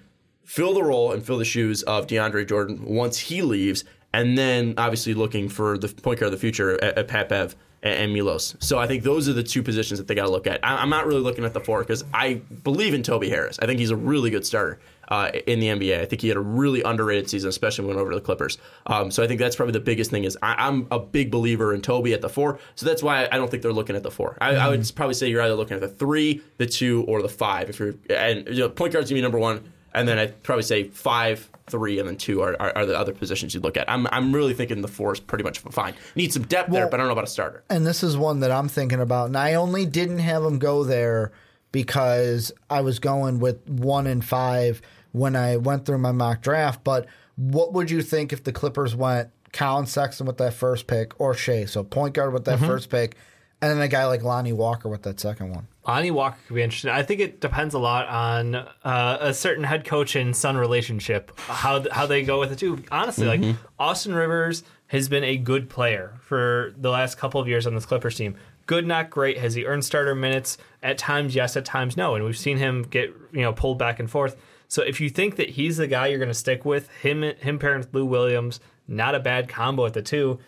fill 0.44 0.74
the 0.74 0.82
role 0.82 1.12
and 1.12 1.24
fill 1.24 1.38
the 1.38 1.44
shoes 1.44 1.82
of 1.82 2.06
DeAndre 2.06 2.48
Jordan 2.48 2.84
once 2.84 3.18
he 3.18 3.42
leaves, 3.42 3.84
and 4.14 4.38
then 4.38 4.74
obviously 4.78 5.12
looking 5.12 5.48
for 5.48 5.76
the 5.76 5.88
point 5.88 6.20
guard 6.20 6.32
of 6.32 6.38
the 6.38 6.40
future 6.40 6.82
at, 6.82 6.96
at 6.96 7.08
Pat 7.08 7.28
Bev 7.28 7.56
and, 7.82 7.94
and 7.94 8.12
Milos. 8.12 8.56
So 8.60 8.78
I 8.78 8.86
think 8.86 9.02
those 9.02 9.28
are 9.28 9.32
the 9.32 9.42
two 9.42 9.62
positions 9.62 9.98
that 9.98 10.08
they 10.08 10.14
got 10.14 10.26
to 10.26 10.30
look 10.30 10.46
at. 10.46 10.60
I, 10.64 10.76
I'm 10.76 10.90
not 10.90 11.06
really 11.06 11.20
looking 11.20 11.44
at 11.44 11.54
the 11.54 11.60
four 11.60 11.80
because 11.80 12.04
I 12.12 12.34
believe 12.64 12.94
in 12.94 13.02
Toby 13.02 13.28
Harris. 13.28 13.58
I 13.60 13.66
think 13.66 13.78
he's 13.78 13.90
a 13.90 13.96
really 13.96 14.30
good 14.30 14.46
starter. 14.46 14.78
Uh, 15.08 15.30
in 15.46 15.60
the 15.60 15.68
NBA, 15.68 16.00
I 16.00 16.04
think 16.04 16.20
he 16.20 16.26
had 16.26 16.36
a 16.36 16.40
really 16.40 16.82
underrated 16.82 17.30
season, 17.30 17.48
especially 17.48 17.84
when 17.84 17.92
he 17.92 17.96
went 17.96 18.00
over 18.00 18.10
to 18.10 18.16
the 18.16 18.24
Clippers. 18.24 18.58
Um, 18.86 19.12
so 19.12 19.22
I 19.22 19.28
think 19.28 19.38
that's 19.38 19.54
probably 19.54 19.72
the 19.72 19.78
biggest 19.78 20.10
thing. 20.10 20.24
Is 20.24 20.36
I, 20.42 20.66
I'm 20.66 20.88
a 20.90 20.98
big 20.98 21.30
believer 21.30 21.72
in 21.72 21.80
Toby 21.80 22.12
at 22.12 22.22
the 22.22 22.28
four, 22.28 22.58
so 22.74 22.86
that's 22.86 23.04
why 23.04 23.28
I 23.30 23.36
don't 23.36 23.48
think 23.48 23.62
they're 23.62 23.72
looking 23.72 23.94
at 23.94 24.02
the 24.02 24.10
four. 24.10 24.36
I, 24.40 24.56
I 24.56 24.68
would 24.68 24.90
probably 24.96 25.14
say 25.14 25.28
you're 25.28 25.42
either 25.42 25.54
looking 25.54 25.76
at 25.76 25.80
the 25.80 25.88
three, 25.88 26.42
the 26.56 26.66
two, 26.66 27.04
or 27.06 27.22
the 27.22 27.28
five. 27.28 27.70
If 27.70 27.78
you're 27.78 27.94
and 28.10 28.48
you 28.48 28.58
know, 28.58 28.68
point 28.68 28.92
guard's 28.92 29.08
gonna 29.08 29.18
be 29.18 29.22
number 29.22 29.38
one, 29.38 29.72
and 29.96 30.06
then 30.06 30.18
I'd 30.18 30.42
probably 30.42 30.62
say 30.62 30.84
five, 30.84 31.50
three, 31.66 31.98
and 31.98 32.06
then 32.06 32.16
two 32.16 32.42
are, 32.42 32.54
are, 32.60 32.76
are 32.76 32.86
the 32.86 32.96
other 32.96 33.12
positions 33.12 33.54
you'd 33.54 33.64
look 33.64 33.76
at. 33.76 33.90
I'm, 33.90 34.06
I'm 34.12 34.32
really 34.32 34.54
thinking 34.54 34.82
the 34.82 34.88
four 34.88 35.12
is 35.12 35.18
pretty 35.18 35.42
much 35.42 35.58
fine. 35.58 35.94
Need 36.14 36.32
some 36.32 36.44
depth 36.44 36.70
there, 36.70 36.86
but 36.86 36.94
I 36.94 36.98
don't 36.98 37.06
know 37.06 37.12
about 37.12 37.24
a 37.24 37.28
starter. 37.28 37.64
and 37.70 37.86
this 37.86 38.02
is 38.02 38.16
one 38.16 38.40
that 38.40 38.52
I'm 38.52 38.68
thinking 38.68 39.00
about. 39.00 39.28
And 39.28 39.36
I 39.36 39.54
only 39.54 39.86
didn't 39.86 40.18
have 40.18 40.44
him 40.44 40.58
go 40.58 40.84
there 40.84 41.32
because 41.72 42.52
I 42.70 42.82
was 42.82 42.98
going 42.98 43.40
with 43.40 43.66
one 43.68 44.06
and 44.06 44.24
five 44.24 44.82
when 45.12 45.34
I 45.34 45.56
went 45.56 45.86
through 45.86 45.98
my 45.98 46.12
mock 46.12 46.42
draft. 46.42 46.84
But 46.84 47.06
what 47.36 47.72
would 47.72 47.90
you 47.90 48.02
think 48.02 48.32
if 48.32 48.44
the 48.44 48.52
Clippers 48.52 48.94
went 48.94 49.30
Collin 49.52 49.86
Sexton 49.86 50.26
with 50.26 50.36
that 50.38 50.52
first 50.52 50.86
pick 50.86 51.18
or 51.18 51.34
Shai? 51.34 51.64
So 51.64 51.82
point 51.82 52.14
guard 52.14 52.34
with 52.34 52.44
that 52.44 52.58
mm-hmm. 52.58 52.66
first 52.66 52.90
pick, 52.90 53.16
and 53.62 53.70
then 53.72 53.80
a 53.80 53.88
guy 53.88 54.04
like 54.06 54.22
Lonnie 54.22 54.52
Walker 54.52 54.88
with 54.88 55.02
that 55.02 55.18
second 55.20 55.50
one. 55.50 55.66
Lonnie 55.86 56.10
Walker 56.10 56.36
could 56.46 56.54
be 56.54 56.62
interesting. 56.62 56.90
I 56.90 57.02
think 57.02 57.20
it 57.20 57.40
depends 57.40 57.74
a 57.74 57.78
lot 57.78 58.08
on 58.08 58.54
uh, 58.56 59.18
a 59.20 59.32
certain 59.34 59.64
head 59.64 59.84
coach 59.84 60.16
and 60.16 60.36
son 60.36 60.56
relationship, 60.56 61.38
how 61.40 61.84
how 61.90 62.06
they 62.06 62.22
go 62.22 62.40
with 62.40 62.52
it 62.52 62.58
too. 62.58 62.82
Honestly, 62.90 63.26
like 63.26 63.40
Mm-hmm. 63.40 63.64
Austin 63.78 64.14
Rivers 64.14 64.62
has 64.88 65.08
been 65.08 65.24
a 65.24 65.36
good 65.36 65.68
player 65.68 66.14
for 66.20 66.72
the 66.76 66.90
last 66.90 67.18
couple 67.18 67.40
of 67.40 67.48
years 67.48 67.66
on 67.66 67.74
this 67.74 67.86
Clippers 67.86 68.16
team. 68.16 68.36
good, 68.66 68.86
not 68.86 69.10
great. 69.10 69.38
Has 69.38 69.54
he 69.54 69.64
earned 69.64 69.84
starter 69.84 70.14
minutes? 70.14 70.58
At 70.82 70.98
times, 70.98 71.34
yes. 71.34 71.56
At 71.56 71.64
times, 71.64 71.96
no. 71.96 72.14
And 72.14 72.24
we've 72.24 72.38
seen 72.38 72.58
him 72.58 72.82
get 72.82 73.10
you 73.32 73.42
know 73.42 73.52
pulled 73.52 73.78
back 73.78 73.98
and 74.00 74.10
forth. 74.10 74.36
So 74.68 74.82
if 74.82 75.00
you 75.00 75.08
think 75.08 75.36
that 75.36 75.50
he's 75.50 75.76
the 75.76 75.86
guy 75.86 76.08
you're 76.08 76.18
going 76.18 76.28
to 76.28 76.34
stick 76.34 76.64
with, 76.64 76.88
him 76.90 77.22
him 77.22 77.58
pairing 77.60 77.78
with 77.80 77.94
Lou 77.94 78.04
Williams, 78.04 78.58
not 78.88 79.14
a 79.14 79.20
bad 79.20 79.48
combo 79.48 79.86
at 79.86 79.92
the 79.94 80.02
two. 80.02 80.40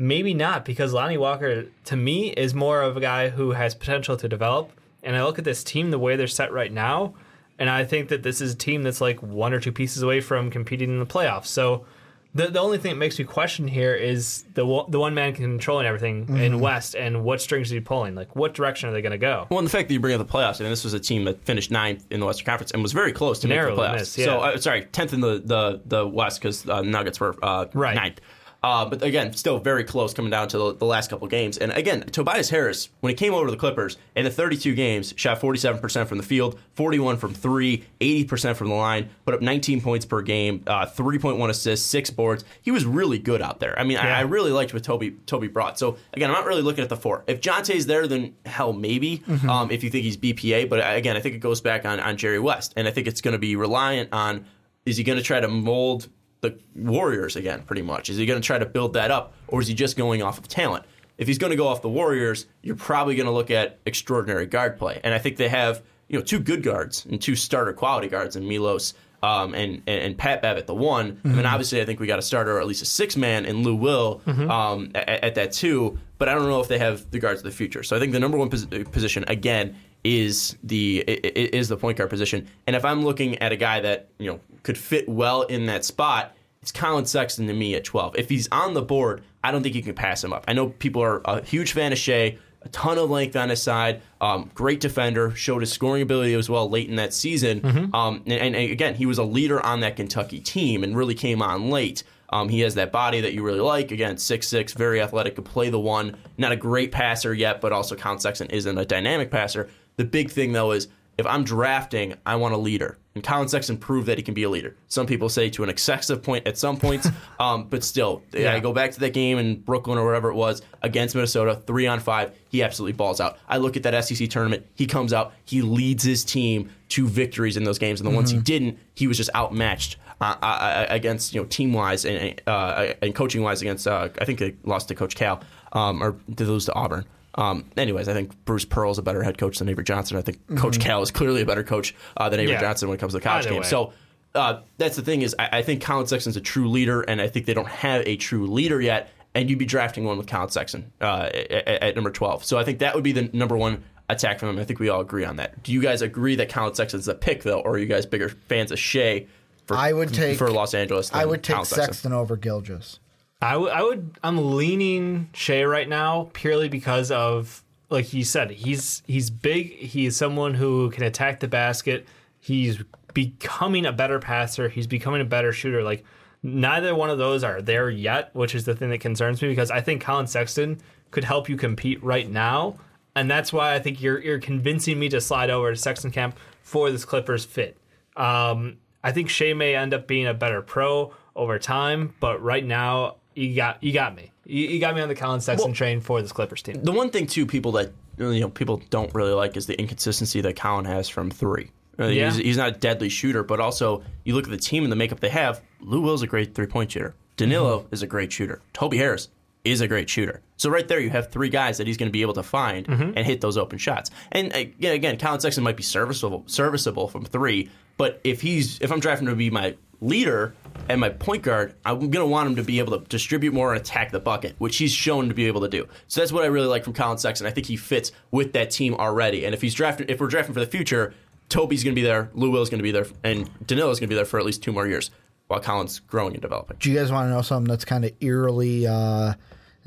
Maybe 0.00 0.32
not 0.32 0.64
because 0.64 0.92
Lonnie 0.92 1.18
Walker 1.18 1.64
to 1.86 1.96
me 1.96 2.28
is 2.30 2.54
more 2.54 2.82
of 2.82 2.96
a 2.96 3.00
guy 3.00 3.30
who 3.30 3.50
has 3.50 3.74
potential 3.74 4.16
to 4.16 4.28
develop. 4.28 4.70
And 5.02 5.16
I 5.16 5.24
look 5.24 5.38
at 5.40 5.44
this 5.44 5.64
team 5.64 5.90
the 5.90 5.98
way 5.98 6.14
they're 6.14 6.28
set 6.28 6.52
right 6.52 6.72
now, 6.72 7.14
and 7.58 7.68
I 7.68 7.84
think 7.84 8.08
that 8.10 8.22
this 8.22 8.40
is 8.40 8.52
a 8.54 8.56
team 8.56 8.82
that's 8.84 9.00
like 9.00 9.20
one 9.20 9.52
or 9.52 9.58
two 9.58 9.72
pieces 9.72 10.02
away 10.02 10.20
from 10.20 10.50
competing 10.50 10.90
in 10.90 11.00
the 11.00 11.06
playoffs. 11.06 11.46
So 11.46 11.84
the 12.32 12.46
the 12.46 12.60
only 12.60 12.78
thing 12.78 12.92
that 12.92 12.98
makes 12.98 13.18
me 13.18 13.24
question 13.24 13.66
here 13.66 13.94
is 13.94 14.44
the 14.54 14.64
one- 14.64 14.88
the 14.90 15.00
one 15.00 15.14
man 15.14 15.32
controlling 15.32 15.86
everything 15.86 16.36
in 16.36 16.60
West 16.60 16.94
and 16.94 17.24
what 17.24 17.40
strings 17.40 17.66
is 17.68 17.72
he 17.72 17.80
pulling? 17.80 18.14
Like 18.14 18.36
what 18.36 18.54
direction 18.54 18.88
are 18.88 18.92
they 18.92 19.02
going 19.02 19.12
to 19.12 19.18
go? 19.18 19.46
Well, 19.50 19.58
and 19.58 19.66
the 19.66 19.70
fact 19.72 19.88
that 19.88 19.94
you 19.94 19.98
bring 20.00 20.14
up 20.14 20.24
the 20.24 20.32
playoffs, 20.32 20.60
and 20.60 20.70
this 20.70 20.84
was 20.84 20.94
a 20.94 21.00
team 21.00 21.24
that 21.24 21.42
finished 21.44 21.70
ninth 21.72 22.04
in 22.10 22.20
the 22.20 22.26
Western 22.26 22.46
Conference 22.46 22.70
and 22.70 22.82
was 22.82 22.92
very 22.92 23.12
close 23.12 23.40
to 23.40 23.48
making 23.48 23.64
the 23.74 23.82
playoffs. 23.82 23.94
missed, 23.94 24.18
yeah. 24.18 24.24
So, 24.26 24.38
uh, 24.40 24.56
sorry, 24.58 24.84
tenth 24.92 25.12
in 25.12 25.20
the 25.20 25.42
the, 25.44 25.80
the 25.86 26.06
West 26.06 26.40
because 26.40 26.68
uh, 26.68 26.82
Nuggets 26.82 27.18
were 27.18 27.34
uh, 27.42 27.66
Right. 27.74 27.96
ninth. 27.96 28.20
Uh, 28.62 28.84
but 28.84 29.02
again, 29.02 29.32
still 29.34 29.58
very 29.58 29.84
close 29.84 30.12
coming 30.12 30.30
down 30.30 30.48
to 30.48 30.58
the, 30.58 30.74
the 30.74 30.84
last 30.84 31.10
couple 31.10 31.28
games. 31.28 31.58
And 31.58 31.70
again, 31.72 32.00
Tobias 32.10 32.50
Harris, 32.50 32.88
when 33.00 33.10
he 33.10 33.14
came 33.14 33.32
over 33.32 33.46
to 33.46 33.50
the 33.52 33.56
Clippers 33.56 33.96
in 34.16 34.24
the 34.24 34.30
32 34.30 34.74
games, 34.74 35.14
shot 35.16 35.40
47% 35.40 36.08
from 36.08 36.18
the 36.18 36.24
field, 36.24 36.58
41 36.74 37.18
from 37.18 37.34
three, 37.34 37.84
80% 38.00 38.56
from 38.56 38.68
the 38.68 38.74
line, 38.74 39.10
put 39.24 39.34
up 39.34 39.40
19 39.42 39.80
points 39.80 40.04
per 40.04 40.22
game, 40.22 40.64
uh, 40.66 40.86
3.1 40.86 41.48
assists, 41.48 41.86
six 41.86 42.10
boards. 42.10 42.44
He 42.60 42.72
was 42.72 42.84
really 42.84 43.20
good 43.20 43.40
out 43.42 43.60
there. 43.60 43.78
I 43.78 43.84
mean, 43.84 43.96
I, 43.96 44.06
Yeah. 44.08 44.18
I 44.18 44.20
really 44.22 44.50
liked 44.50 44.74
what 44.74 44.82
Toby 44.82 45.12
Toby 45.26 45.46
brought. 45.46 45.78
So 45.78 45.96
again, 46.14 46.28
I'm 46.28 46.34
not 46.34 46.46
really 46.46 46.62
looking 46.62 46.82
at 46.82 46.88
the 46.88 46.96
four. 46.96 47.22
If 47.28 47.40
Jontay's 47.40 47.86
there, 47.86 48.08
then 48.08 48.34
hell, 48.44 48.72
maybe. 48.72 49.22
Um, 49.48 49.70
if 49.70 49.84
you 49.84 49.90
think 49.90 50.04
he's 50.04 50.16
BPA, 50.16 50.68
but 50.68 50.80
again, 50.96 51.16
I 51.16 51.20
think 51.20 51.36
it 51.36 51.38
goes 51.38 51.60
back 51.60 51.84
on 51.84 52.00
on 52.00 52.16
Jerry 52.16 52.40
West, 52.40 52.72
and 52.76 52.88
I 52.88 52.90
think 52.90 53.06
it's 53.06 53.20
going 53.20 53.32
to 53.32 53.38
be 53.38 53.54
reliant 53.54 54.12
on 54.12 54.46
is 54.84 54.96
he 54.96 55.04
going 55.04 55.18
to 55.18 55.22
try 55.22 55.38
to 55.38 55.48
mold 55.48 56.08
the 56.40 56.58
Warriors 56.74 57.36
again, 57.36 57.62
pretty 57.62 57.82
much? 57.82 58.10
Is 58.10 58.16
he 58.16 58.26
going 58.26 58.40
to 58.40 58.46
try 58.46 58.58
to 58.58 58.66
build 58.66 58.92
that 58.94 59.10
up, 59.10 59.34
or 59.48 59.60
is 59.60 59.68
he 59.68 59.74
just 59.74 59.96
going 59.96 60.22
off 60.22 60.38
of 60.38 60.48
talent? 60.48 60.84
If 61.16 61.26
he's 61.26 61.38
going 61.38 61.50
to 61.50 61.56
go 61.56 61.66
off 61.66 61.82
the 61.82 61.88
Warriors, 61.88 62.46
you're 62.62 62.76
probably 62.76 63.16
going 63.16 63.26
to 63.26 63.32
look 63.32 63.50
at 63.50 63.78
extraordinary 63.86 64.46
guard 64.46 64.78
play, 64.78 65.00
and 65.02 65.12
I 65.12 65.18
think 65.18 65.36
they 65.36 65.48
have 65.48 65.82
you 66.08 66.18
know 66.18 66.24
two 66.24 66.38
good 66.38 66.62
guards 66.62 67.04
and 67.04 67.20
two 67.20 67.36
starter 67.36 67.72
quality 67.72 68.08
guards 68.08 68.36
in 68.36 68.46
Milos 68.48 68.94
um, 69.22 69.54
and, 69.54 69.82
and 69.86 70.00
and 70.02 70.18
Pat 70.18 70.44
at 70.44 70.66
the 70.66 70.74
one. 70.74 71.20
I 71.24 71.28
mean, 71.28 71.46
obviously, 71.46 71.80
I 71.80 71.84
think 71.84 71.98
we 72.00 72.06
got 72.06 72.18
a 72.20 72.22
starter 72.22 72.56
or 72.56 72.60
at 72.60 72.66
least 72.66 72.82
a 72.82 72.86
six 72.86 73.16
man 73.16 73.46
in 73.46 73.62
Lou 73.62 73.74
Will 73.74 74.22
um, 74.26 74.92
at, 74.94 75.08
at 75.08 75.34
that 75.34 75.52
two. 75.52 75.98
But 76.18 76.28
I 76.28 76.34
don't 76.34 76.48
know 76.48 76.60
if 76.60 76.68
they 76.68 76.78
have 76.78 77.10
the 77.10 77.18
guards 77.18 77.40
of 77.40 77.44
the 77.44 77.50
future. 77.52 77.82
So 77.82 77.96
I 77.96 78.00
think 78.00 78.12
the 78.12 78.20
number 78.20 78.38
one 78.38 78.48
pos- 78.48 78.66
position 78.66 79.24
again 79.28 79.76
is 80.08 80.56
the 80.62 81.00
is 81.00 81.68
the 81.68 81.76
point 81.76 81.98
guard 81.98 82.08
position. 82.08 82.48
And 82.66 82.74
if 82.74 82.84
I'm 82.84 83.04
looking 83.04 83.38
at 83.38 83.52
a 83.52 83.56
guy 83.56 83.80
that 83.80 84.08
you 84.18 84.26
know 84.26 84.40
could 84.62 84.78
fit 84.78 85.08
well 85.08 85.42
in 85.42 85.66
that 85.66 85.84
spot, 85.84 86.34
it's 86.62 86.72
Collin 86.72 87.04
Sexton 87.04 87.46
to 87.46 87.52
me 87.52 87.74
at 87.74 87.84
12. 87.84 88.16
If 88.16 88.28
he's 88.28 88.48
on 88.50 88.74
the 88.74 88.82
board, 88.82 89.22
I 89.44 89.52
don't 89.52 89.62
think 89.62 89.74
you 89.74 89.82
can 89.82 89.94
pass 89.94 90.24
him 90.24 90.32
up. 90.32 90.44
I 90.48 90.54
know 90.54 90.70
people 90.70 91.02
are 91.02 91.20
a 91.24 91.42
huge 91.42 91.72
fan 91.72 91.92
of 91.92 91.98
Shai, 91.98 92.38
a 92.62 92.68
ton 92.70 92.96
of 92.96 93.10
length 93.10 93.36
on 93.36 93.50
his 93.50 93.62
side, 93.62 94.00
um, 94.20 94.50
great 94.54 94.80
defender, 94.80 95.34
showed 95.34 95.60
his 95.60 95.72
scoring 95.72 96.02
ability 96.02 96.34
as 96.34 96.48
well 96.48 96.68
late 96.68 96.88
in 96.88 96.96
that 96.96 97.12
season. 97.12 97.60
Um, 97.94 98.22
and, 98.26 98.54
and 98.54 98.56
again, 98.56 98.94
he 98.94 99.06
was 99.06 99.18
a 99.18 99.24
leader 99.24 99.64
on 99.64 99.80
that 99.80 99.96
Kentucky 99.96 100.40
team 100.40 100.82
and 100.82 100.96
really 100.96 101.14
came 101.14 101.42
on 101.42 101.70
late. 101.70 102.02
Um, 102.30 102.48
he 102.48 102.60
has 102.60 102.74
that 102.74 102.92
body 102.92 103.20
that 103.22 103.32
you 103.32 103.42
really 103.42 103.60
like. 103.60 103.90
Again, 103.90 104.18
six 104.18 104.48
six, 104.48 104.72
very 104.72 105.00
athletic, 105.00 105.36
could 105.36 105.44
play 105.44 105.70
the 105.70 105.80
one. 105.80 106.16
Not 106.36 106.52
a 106.52 106.56
great 106.56 106.92
passer 106.92 107.32
yet, 107.32 107.60
but 107.60 107.72
also 107.72 107.94
Collin 107.94 108.18
Sexton 108.18 108.48
isn't 108.50 108.76
a 108.76 108.84
dynamic 108.84 109.30
passer. 109.30 109.70
The 109.98 110.04
big 110.04 110.30
thing, 110.30 110.52
though, 110.52 110.70
is 110.70 110.88
if 111.18 111.26
I'm 111.26 111.42
drafting, 111.42 112.14
I 112.24 112.36
want 112.36 112.54
a 112.54 112.56
leader. 112.56 112.96
And 113.16 113.24
Collin 113.24 113.48
Sexton 113.48 113.78
proved 113.78 114.06
that 114.06 114.16
he 114.16 114.22
can 114.22 114.32
be 114.32 114.44
a 114.44 114.48
leader. 114.48 114.76
Some 114.86 115.06
people 115.06 115.28
say 115.28 115.50
to 115.50 115.64
an 115.64 115.68
excessive 115.68 116.22
point 116.22 116.46
at 116.46 116.56
some 116.56 116.76
points, 116.76 117.08
um, 117.40 117.64
but 117.64 117.82
still, 117.82 118.22
I 118.32 118.60
go 118.60 118.72
back 118.72 118.92
to 118.92 119.00
that 119.00 119.12
game 119.12 119.38
in 119.38 119.56
Brooklyn 119.56 119.98
or 119.98 120.04
wherever 120.04 120.30
it 120.30 120.34
was 120.34 120.62
against 120.82 121.16
Minnesota, 121.16 121.60
three 121.66 121.88
on 121.88 121.98
five. 121.98 122.38
He 122.48 122.62
absolutely 122.62 122.92
balls 122.92 123.20
out. 123.20 123.38
I 123.48 123.56
look 123.56 123.76
at 123.76 123.82
that 123.82 124.04
SEC 124.04 124.30
tournament. 124.30 124.64
He 124.76 124.86
comes 124.86 125.12
out. 125.12 125.32
He 125.44 125.62
leads 125.62 126.04
his 126.04 126.24
team 126.24 126.70
to 126.90 127.08
victories 127.08 127.56
in 127.56 127.64
those 127.64 127.80
games. 127.80 128.00
And 128.00 128.08
the 128.08 128.14
ones 128.14 128.30
he 128.30 128.38
didn't, 128.38 128.78
he 128.94 129.08
was 129.08 129.16
just 129.16 129.30
outmatched 129.34 129.96
uh, 130.20 130.36
uh, 130.40 130.86
against 130.88 131.34
you 131.34 131.40
know 131.40 131.46
team 131.46 131.72
wise 131.72 132.04
and 132.04 132.40
uh, 132.46 132.92
and 133.02 133.12
coaching 133.14 133.42
wise 133.42 133.60
against. 133.60 133.88
Uh, 133.88 134.08
I 134.20 134.24
think 134.24 134.38
they 134.38 134.54
lost 134.62 134.86
to 134.88 134.94
Coach 134.94 135.16
Cal 135.16 135.42
um, 135.72 136.02
or 136.02 136.12
did 136.28 136.36
they 136.36 136.44
lose 136.44 136.66
to 136.66 136.74
Auburn. 136.74 137.04
Um, 137.38 137.64
anyways, 137.76 138.08
I 138.08 138.14
think 138.14 138.44
Bruce 138.44 138.64
Pearl 138.64 138.90
is 138.90 138.98
a 138.98 139.02
better 139.02 139.22
head 139.22 139.38
coach 139.38 139.58
than 139.58 139.68
Avery 139.68 139.84
Johnson. 139.84 140.16
I 140.16 140.22
think 140.22 140.56
Coach 140.56 140.80
Cal 140.80 141.02
is 141.02 141.10
clearly 141.10 141.40
a 141.42 141.46
better 141.46 141.62
coach 141.62 141.94
uh, 142.16 142.28
than 142.28 142.40
Avery 142.40 142.52
Yeah. 142.54 142.60
Johnson 142.60 142.88
when 142.88 142.96
it 142.96 143.00
comes 143.00 143.12
to 143.12 143.18
the 143.18 143.24
college 143.24 143.46
Either 143.46 143.54
game. 143.54 143.62
way. 143.62 143.68
So 143.68 143.92
uh, 144.34 144.60
that's 144.76 144.96
the 144.96 145.02
thing 145.02 145.22
is 145.22 145.34
I, 145.38 145.58
I 145.58 145.62
think 145.62 145.80
Collin 145.82 146.06
Sexton's 146.06 146.36
a 146.36 146.40
true 146.40 146.68
leader, 146.68 147.02
and 147.02 147.20
I 147.20 147.28
think 147.28 147.46
they 147.46 147.54
don't 147.54 147.68
have 147.68 148.02
a 148.06 148.16
true 148.16 148.46
leader 148.48 148.80
yet. 148.80 149.10
And 149.34 149.48
you'd 149.48 149.58
be 149.58 149.66
drafting 149.66 150.04
one 150.04 150.18
with 150.18 150.26
Collin 150.26 150.48
Sexton 150.48 150.90
uh, 151.00 151.28
at, 151.32 151.68
at 151.68 151.94
number 151.94 152.10
twelve. 152.10 152.44
So 152.44 152.58
I 152.58 152.64
think 152.64 152.80
that 152.80 152.94
would 152.94 153.04
be 153.04 153.12
the 153.12 153.30
number 153.32 153.56
one 153.56 153.84
attack 154.08 154.40
from 154.40 154.48
him. 154.48 154.58
I 154.58 154.64
think 154.64 154.80
we 154.80 154.88
all 154.88 155.00
agree 155.00 155.24
on 155.24 155.36
that. 155.36 155.62
Do 155.62 155.70
you 155.72 155.80
guys 155.80 156.02
agree 156.02 156.34
that 156.36 156.48
Collin 156.48 156.74
Sexton's 156.74 157.06
a 157.08 157.14
pick 157.14 157.42
though, 157.44 157.60
or 157.60 157.72
are 157.72 157.78
you 157.78 157.86
guys 157.86 158.04
bigger 158.06 158.30
fans 158.30 158.72
of 158.72 158.78
Shai? 158.80 159.26
For, 159.66 159.76
I 159.76 159.92
would 159.92 160.12
take- 160.14 160.38
for 160.38 160.50
Los 160.50 160.72
Angeles. 160.74 161.12
I 161.12 161.24
would 161.26 161.42
take 161.44 161.54
Collin 161.54 161.66
Sexton 161.66 162.12
over 162.14 162.36
Gilgeous. 162.36 162.98
I 163.40 163.56
would, 163.56 163.70
I 163.70 163.82
would, 163.82 164.18
I'm 164.22 164.56
leaning 164.56 165.30
Shai 165.32 165.64
right 165.64 165.88
now 165.88 166.30
purely 166.32 166.68
because 166.68 167.10
of, 167.10 167.62
like 167.88 168.12
you 168.12 168.24
said, 168.24 168.50
he's 168.50 169.02
he's 169.06 169.30
big. 169.30 169.72
He's 169.72 170.16
someone 170.16 170.54
who 170.54 170.90
can 170.90 171.04
attack 171.04 171.40
the 171.40 171.48
basket. 171.48 172.06
He's 172.40 172.82
becoming 173.14 173.86
a 173.86 173.92
better 173.92 174.18
passer. 174.18 174.68
He's 174.68 174.86
becoming 174.86 175.20
a 175.20 175.24
better 175.24 175.52
shooter. 175.52 175.82
Like 175.82 176.04
neither 176.42 176.94
one 176.94 177.10
of 177.10 177.18
those 177.18 177.44
are 177.44 177.62
there 177.62 177.88
yet, 177.90 178.34
which 178.34 178.54
is 178.54 178.64
the 178.64 178.74
thing 178.74 178.90
that 178.90 178.98
concerns 178.98 179.40
me 179.40 179.48
because 179.48 179.70
I 179.70 179.80
think 179.80 180.02
Collin 180.02 180.26
Sexton 180.26 180.80
could 181.10 181.24
help 181.24 181.48
you 181.48 181.56
compete 181.56 182.02
right 182.02 182.28
now, 182.28 182.76
and 183.14 183.30
that's 183.30 183.52
why 183.52 183.74
I 183.74 183.78
think 183.78 184.02
you're 184.02 184.20
you're 184.20 184.38
convincing 184.38 184.98
me 184.98 185.08
to 185.10 185.20
slide 185.20 185.50
over 185.50 185.70
to 185.70 185.76
Sexton 185.76 186.10
camp 186.10 186.36
for 186.62 186.90
this 186.90 187.04
Clippers 187.04 187.44
fit. 187.44 187.78
Um, 188.16 188.78
I 189.02 189.12
think 189.12 189.30
Shea 189.30 189.54
may 189.54 189.74
end 189.74 189.94
up 189.94 190.06
being 190.06 190.26
a 190.26 190.34
better 190.34 190.60
pro 190.60 191.14
over 191.34 191.58
time, 191.58 192.14
but 192.20 192.42
right 192.42 192.64
now 192.64 193.16
you 193.38 193.54
got 193.56 193.82
you 193.82 193.92
got 193.92 194.14
me. 194.16 194.30
You, 194.44 194.66
you 194.68 194.80
got 194.80 194.94
me 194.94 195.00
on 195.02 195.08
the 195.08 195.14
Collin 195.14 195.40
Sexton 195.40 195.68
Well- 195.70 195.74
train 195.76 196.00
for 196.00 196.20
this 196.22 196.32
Clippers 196.32 196.62
team. 196.62 196.82
The 196.82 196.92
one 196.92 197.10
thing 197.10 197.26
too, 197.26 197.46
people 197.46 197.72
that 197.72 197.92
you 198.18 198.40
know 198.40 198.48
people 198.48 198.82
don't 198.90 199.14
really 199.14 199.32
like 199.32 199.56
is 199.56 199.66
the 199.66 199.78
inconsistency 199.78 200.40
that 200.40 200.56
Collin 200.56 200.84
has 200.86 201.08
from 201.08 201.30
three. 201.30 201.70
Uh, 202.00 202.06
Yeah. 202.06 202.26
he's, 202.30 202.36
he's 202.36 202.56
not 202.56 202.68
a 202.68 202.72
deadly 202.72 203.08
shooter, 203.08 203.42
but 203.42 203.60
also 203.60 204.02
you 204.24 204.34
look 204.34 204.44
at 204.44 204.50
the 204.50 204.56
team 204.56 204.82
and 204.84 204.92
the 204.92 204.96
makeup 204.96 205.20
they 205.20 205.28
have. 205.30 205.60
Lou 205.80 206.00
Will's 206.00 206.22
a 206.22 206.26
great 206.26 206.54
three 206.54 206.66
point 206.66 206.92
shooter. 206.92 207.14
Danilo 207.36 207.86
is 207.92 208.02
a 208.02 208.06
great 208.06 208.32
shooter. 208.32 208.60
Toby 208.72 208.96
Harris 208.98 209.28
is 209.70 209.80
a 209.80 209.88
great 209.88 210.08
shooter. 210.08 210.40
So 210.56 210.70
right 210.70 210.86
there, 210.86 211.00
you 211.00 211.10
have 211.10 211.30
three 211.30 211.48
guys 211.48 211.78
that 211.78 211.86
he's 211.86 211.96
going 211.96 212.08
to 212.08 212.12
be 212.12 212.22
able 212.22 212.34
to 212.34 212.42
find 212.42 212.86
and 212.88 213.18
hit 213.18 213.40
those 213.40 213.56
open 213.56 213.78
shots. 213.78 214.10
And 214.32 214.52
uh, 214.52 214.64
yeah, 214.78 214.90
again, 214.90 215.18
Collin 215.18 215.40
Sexton 215.40 215.64
might 215.64 215.76
be 215.76 215.82
serviceable 215.82 216.44
serviceable 216.46 217.08
from 217.08 217.24
three, 217.24 217.70
but 217.96 218.20
if 218.24 218.40
he's 218.40 218.78
if 218.80 218.90
I'm 218.92 219.00
drafting 219.00 219.26
him 219.28 219.34
to 219.34 219.36
be 219.36 219.50
my 219.50 219.76
leader 220.00 220.54
and 220.88 221.00
my 221.00 221.08
point 221.08 221.42
guard, 221.42 221.74
I'm 221.84 221.98
going 221.98 222.12
to 222.12 222.26
want 222.26 222.48
him 222.48 222.56
to 222.56 222.62
be 222.62 222.78
able 222.78 222.98
to 222.98 223.04
distribute 223.06 223.52
more 223.52 223.72
and 223.72 223.80
attack 223.80 224.12
the 224.12 224.20
bucket, 224.20 224.54
which 224.58 224.76
he's 224.76 224.92
shown 224.92 225.28
to 225.28 225.34
be 225.34 225.46
able 225.46 225.60
to 225.62 225.68
do. 225.68 225.88
So 226.06 226.20
that's 226.20 226.32
what 226.32 226.44
I 226.44 226.46
really 226.46 226.68
like 226.68 226.84
from 226.84 226.92
Collin 226.92 227.18
Sexton. 227.18 227.46
I 227.46 227.50
think 227.50 227.66
he 227.66 227.76
fits 227.76 228.12
with 228.30 228.52
that 228.52 228.70
team 228.70 228.94
already. 228.94 229.44
And 229.44 229.54
if 229.54 229.60
he's 229.60 229.74
drafted, 229.74 230.10
if 230.10 230.20
we're 230.20 230.28
drafting 230.28 230.54
for 230.54 230.60
the 230.60 230.66
future, 230.66 231.14
Toby's 231.48 231.82
going 231.82 231.94
to 231.94 232.00
be 232.00 232.06
there, 232.06 232.30
Lou 232.34 232.50
Will's 232.50 232.70
going 232.70 232.78
to 232.78 232.84
be 232.84 232.92
there, 232.92 233.06
and 233.24 233.50
Danilo's 233.66 233.98
going 233.98 234.08
to 234.08 234.12
be 234.12 234.16
there 234.16 234.24
for 234.24 234.38
at 234.38 234.46
least 234.46 234.62
two 234.62 234.72
more 234.72 234.86
years 234.86 235.10
while 235.48 235.60
Collin's 235.60 235.98
growing 235.98 236.34
and 236.34 236.42
developing. 236.42 236.76
Do 236.78 236.90
you 236.90 236.96
guys 236.98 237.10
want 237.10 237.26
to 237.26 237.30
know 237.30 237.42
something 237.42 237.68
that's 237.68 237.84
kind 237.84 238.04
of 238.04 238.12
eerily? 238.20 238.86
Uh, 238.86 239.34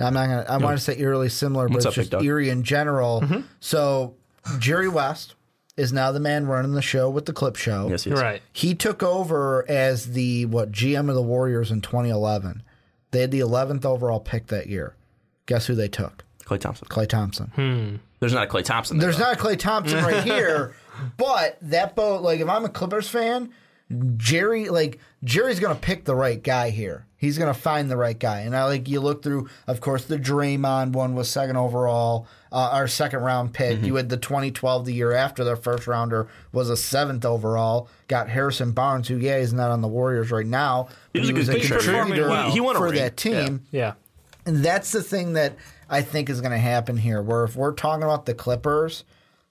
I'm 0.02 0.14
not 0.14 0.28
gonna. 0.28 0.46
I 0.48 0.58
want 0.58 0.78
to 0.78 0.84
say 0.84 0.98
eerily 1.00 1.30
similar, 1.30 1.68
but 1.68 1.76
What's 1.76 1.86
it's 1.98 1.98
up, 1.98 2.22
just 2.22 2.24
eerie 2.24 2.50
in 2.50 2.64
general. 2.64 3.22
Mm-hmm. 3.22 3.42
So 3.60 4.16
Jerry 4.60 4.90
West 4.90 5.36
is 5.78 5.94
now 5.94 6.12
the 6.12 6.20
man 6.20 6.48
running 6.48 6.74
the 6.74 6.82
show 6.82 7.10
with 7.10 7.26
the 7.26 7.34
Clip 7.34 7.56
Show. 7.56 7.90
Yes, 7.90 8.04
he 8.04 8.12
is. 8.12 8.22
Right. 8.22 8.42
He 8.54 8.76
took 8.76 9.02
over 9.04 9.66
as 9.70 10.14
the 10.14 10.46
what 10.46 10.72
GM 10.72 11.10
of 11.10 11.16
the 11.16 11.22
Warriors 11.22 11.72
in 11.72 11.82
2011. 11.82 12.64
They 13.12 13.22
had 13.22 13.32
the 13.32 13.40
11th 13.42 13.84
overall 13.86 14.20
pick 14.20 14.48
that 14.48 14.68
year. 14.68 14.96
Guess 15.46 15.68
who 15.68 15.76
they 15.76 15.90
took? 15.90 16.24
Klay 16.46 16.60
Thompson. 16.60 16.88
Klay 16.88 17.08
Thompson. 17.08 17.48
Hmm. 17.56 17.96
There's 18.20 18.34
not 18.34 18.48
a 18.48 18.50
Klay 18.50 18.64
Thompson. 18.64 18.98
There, 18.98 19.08
There's 19.08 19.18
though. 19.18 19.26
not 19.32 19.40
a 19.40 19.44
Klay 19.44 19.58
Thompson 19.58 20.04
right 20.04 20.24
here, 20.26 20.76
but 21.18 21.58
that 21.62 21.96
boat. 21.96 22.22
Like 22.22 22.40
if 22.40 22.48
I'm 22.48 22.66
a 22.66 22.70
Clippers 22.70 23.10
fan, 23.10 23.52
Jerry 24.18 24.70
like 24.70 25.00
Jerry's 25.24 25.60
gonna 25.60 25.76
pick 25.76 26.06
the 26.06 26.16
right 26.16 26.42
guy 26.42 26.70
here. 26.70 27.06
He's 27.22 27.38
gonna 27.38 27.54
find 27.54 27.90
the 27.90 27.98
right 27.98 28.18
guy. 28.18 28.40
And 28.40 28.56
I 28.58 28.64
like 28.66 28.90
you 28.90 29.00
look 29.00 29.22
through. 29.22 29.48
Of 29.68 29.80
course, 29.80 30.06
the 30.06 30.18
Draymond 30.18 30.94
one 30.94 31.14
was 31.14 31.30
second 31.30 31.56
overall, 31.56 32.26
uh, 32.52 32.72
our 32.74 32.88
second 32.88 33.20
round 33.20 33.54
pick. 33.54 33.78
Mm-hmm. 33.78 33.86
You 33.86 33.96
had 33.98 34.10
the 34.10 34.18
2012, 34.18 34.86
the 34.86 34.94
year 34.96 35.12
after 35.14 35.44
their 35.44 35.56
first 35.56 35.86
rounder 35.86 36.28
was 36.52 36.72
a 36.72 36.76
seventh 36.76 37.24
overall. 37.24 37.88
Got 38.08 38.28
Harrison 38.28 38.72
Barnes, 38.72 39.08
who 39.08 39.18
yeah, 39.18 39.38
he's 39.40 39.54
not 39.54 39.70
on 39.70 39.82
the 39.82 39.88
Warriors 39.88 40.32
right 40.32 40.48
now. 40.48 40.88
He 41.14 41.20
but 41.20 41.22
was 41.22 41.30
a 41.30 41.34
good 41.34 41.42
a 41.50 41.60
contributor. 41.60 41.92
contributor 41.92 42.44
He- 42.46 42.52
he 42.54 42.60
won 42.60 42.76
for 42.76 42.86
ring. 42.86 42.96
that 42.96 43.18
team. 43.18 43.62
Yeah. 43.70 43.94
And 44.48 44.66
that's 44.66 44.92
the 44.92 45.04
thing 45.04 45.34
that 45.34 45.56
I 45.88 46.02
think 46.02 46.28
is 46.28 46.42
going 46.42 46.54
to 46.54 46.58
happen 46.58 46.98
here. 46.98 47.22
Where 47.22 47.44
if 47.44 47.56
we're 47.56 47.74
talking 47.74 48.02
about 48.04 48.26
the 48.26 48.34
Clippers, 48.34 49.04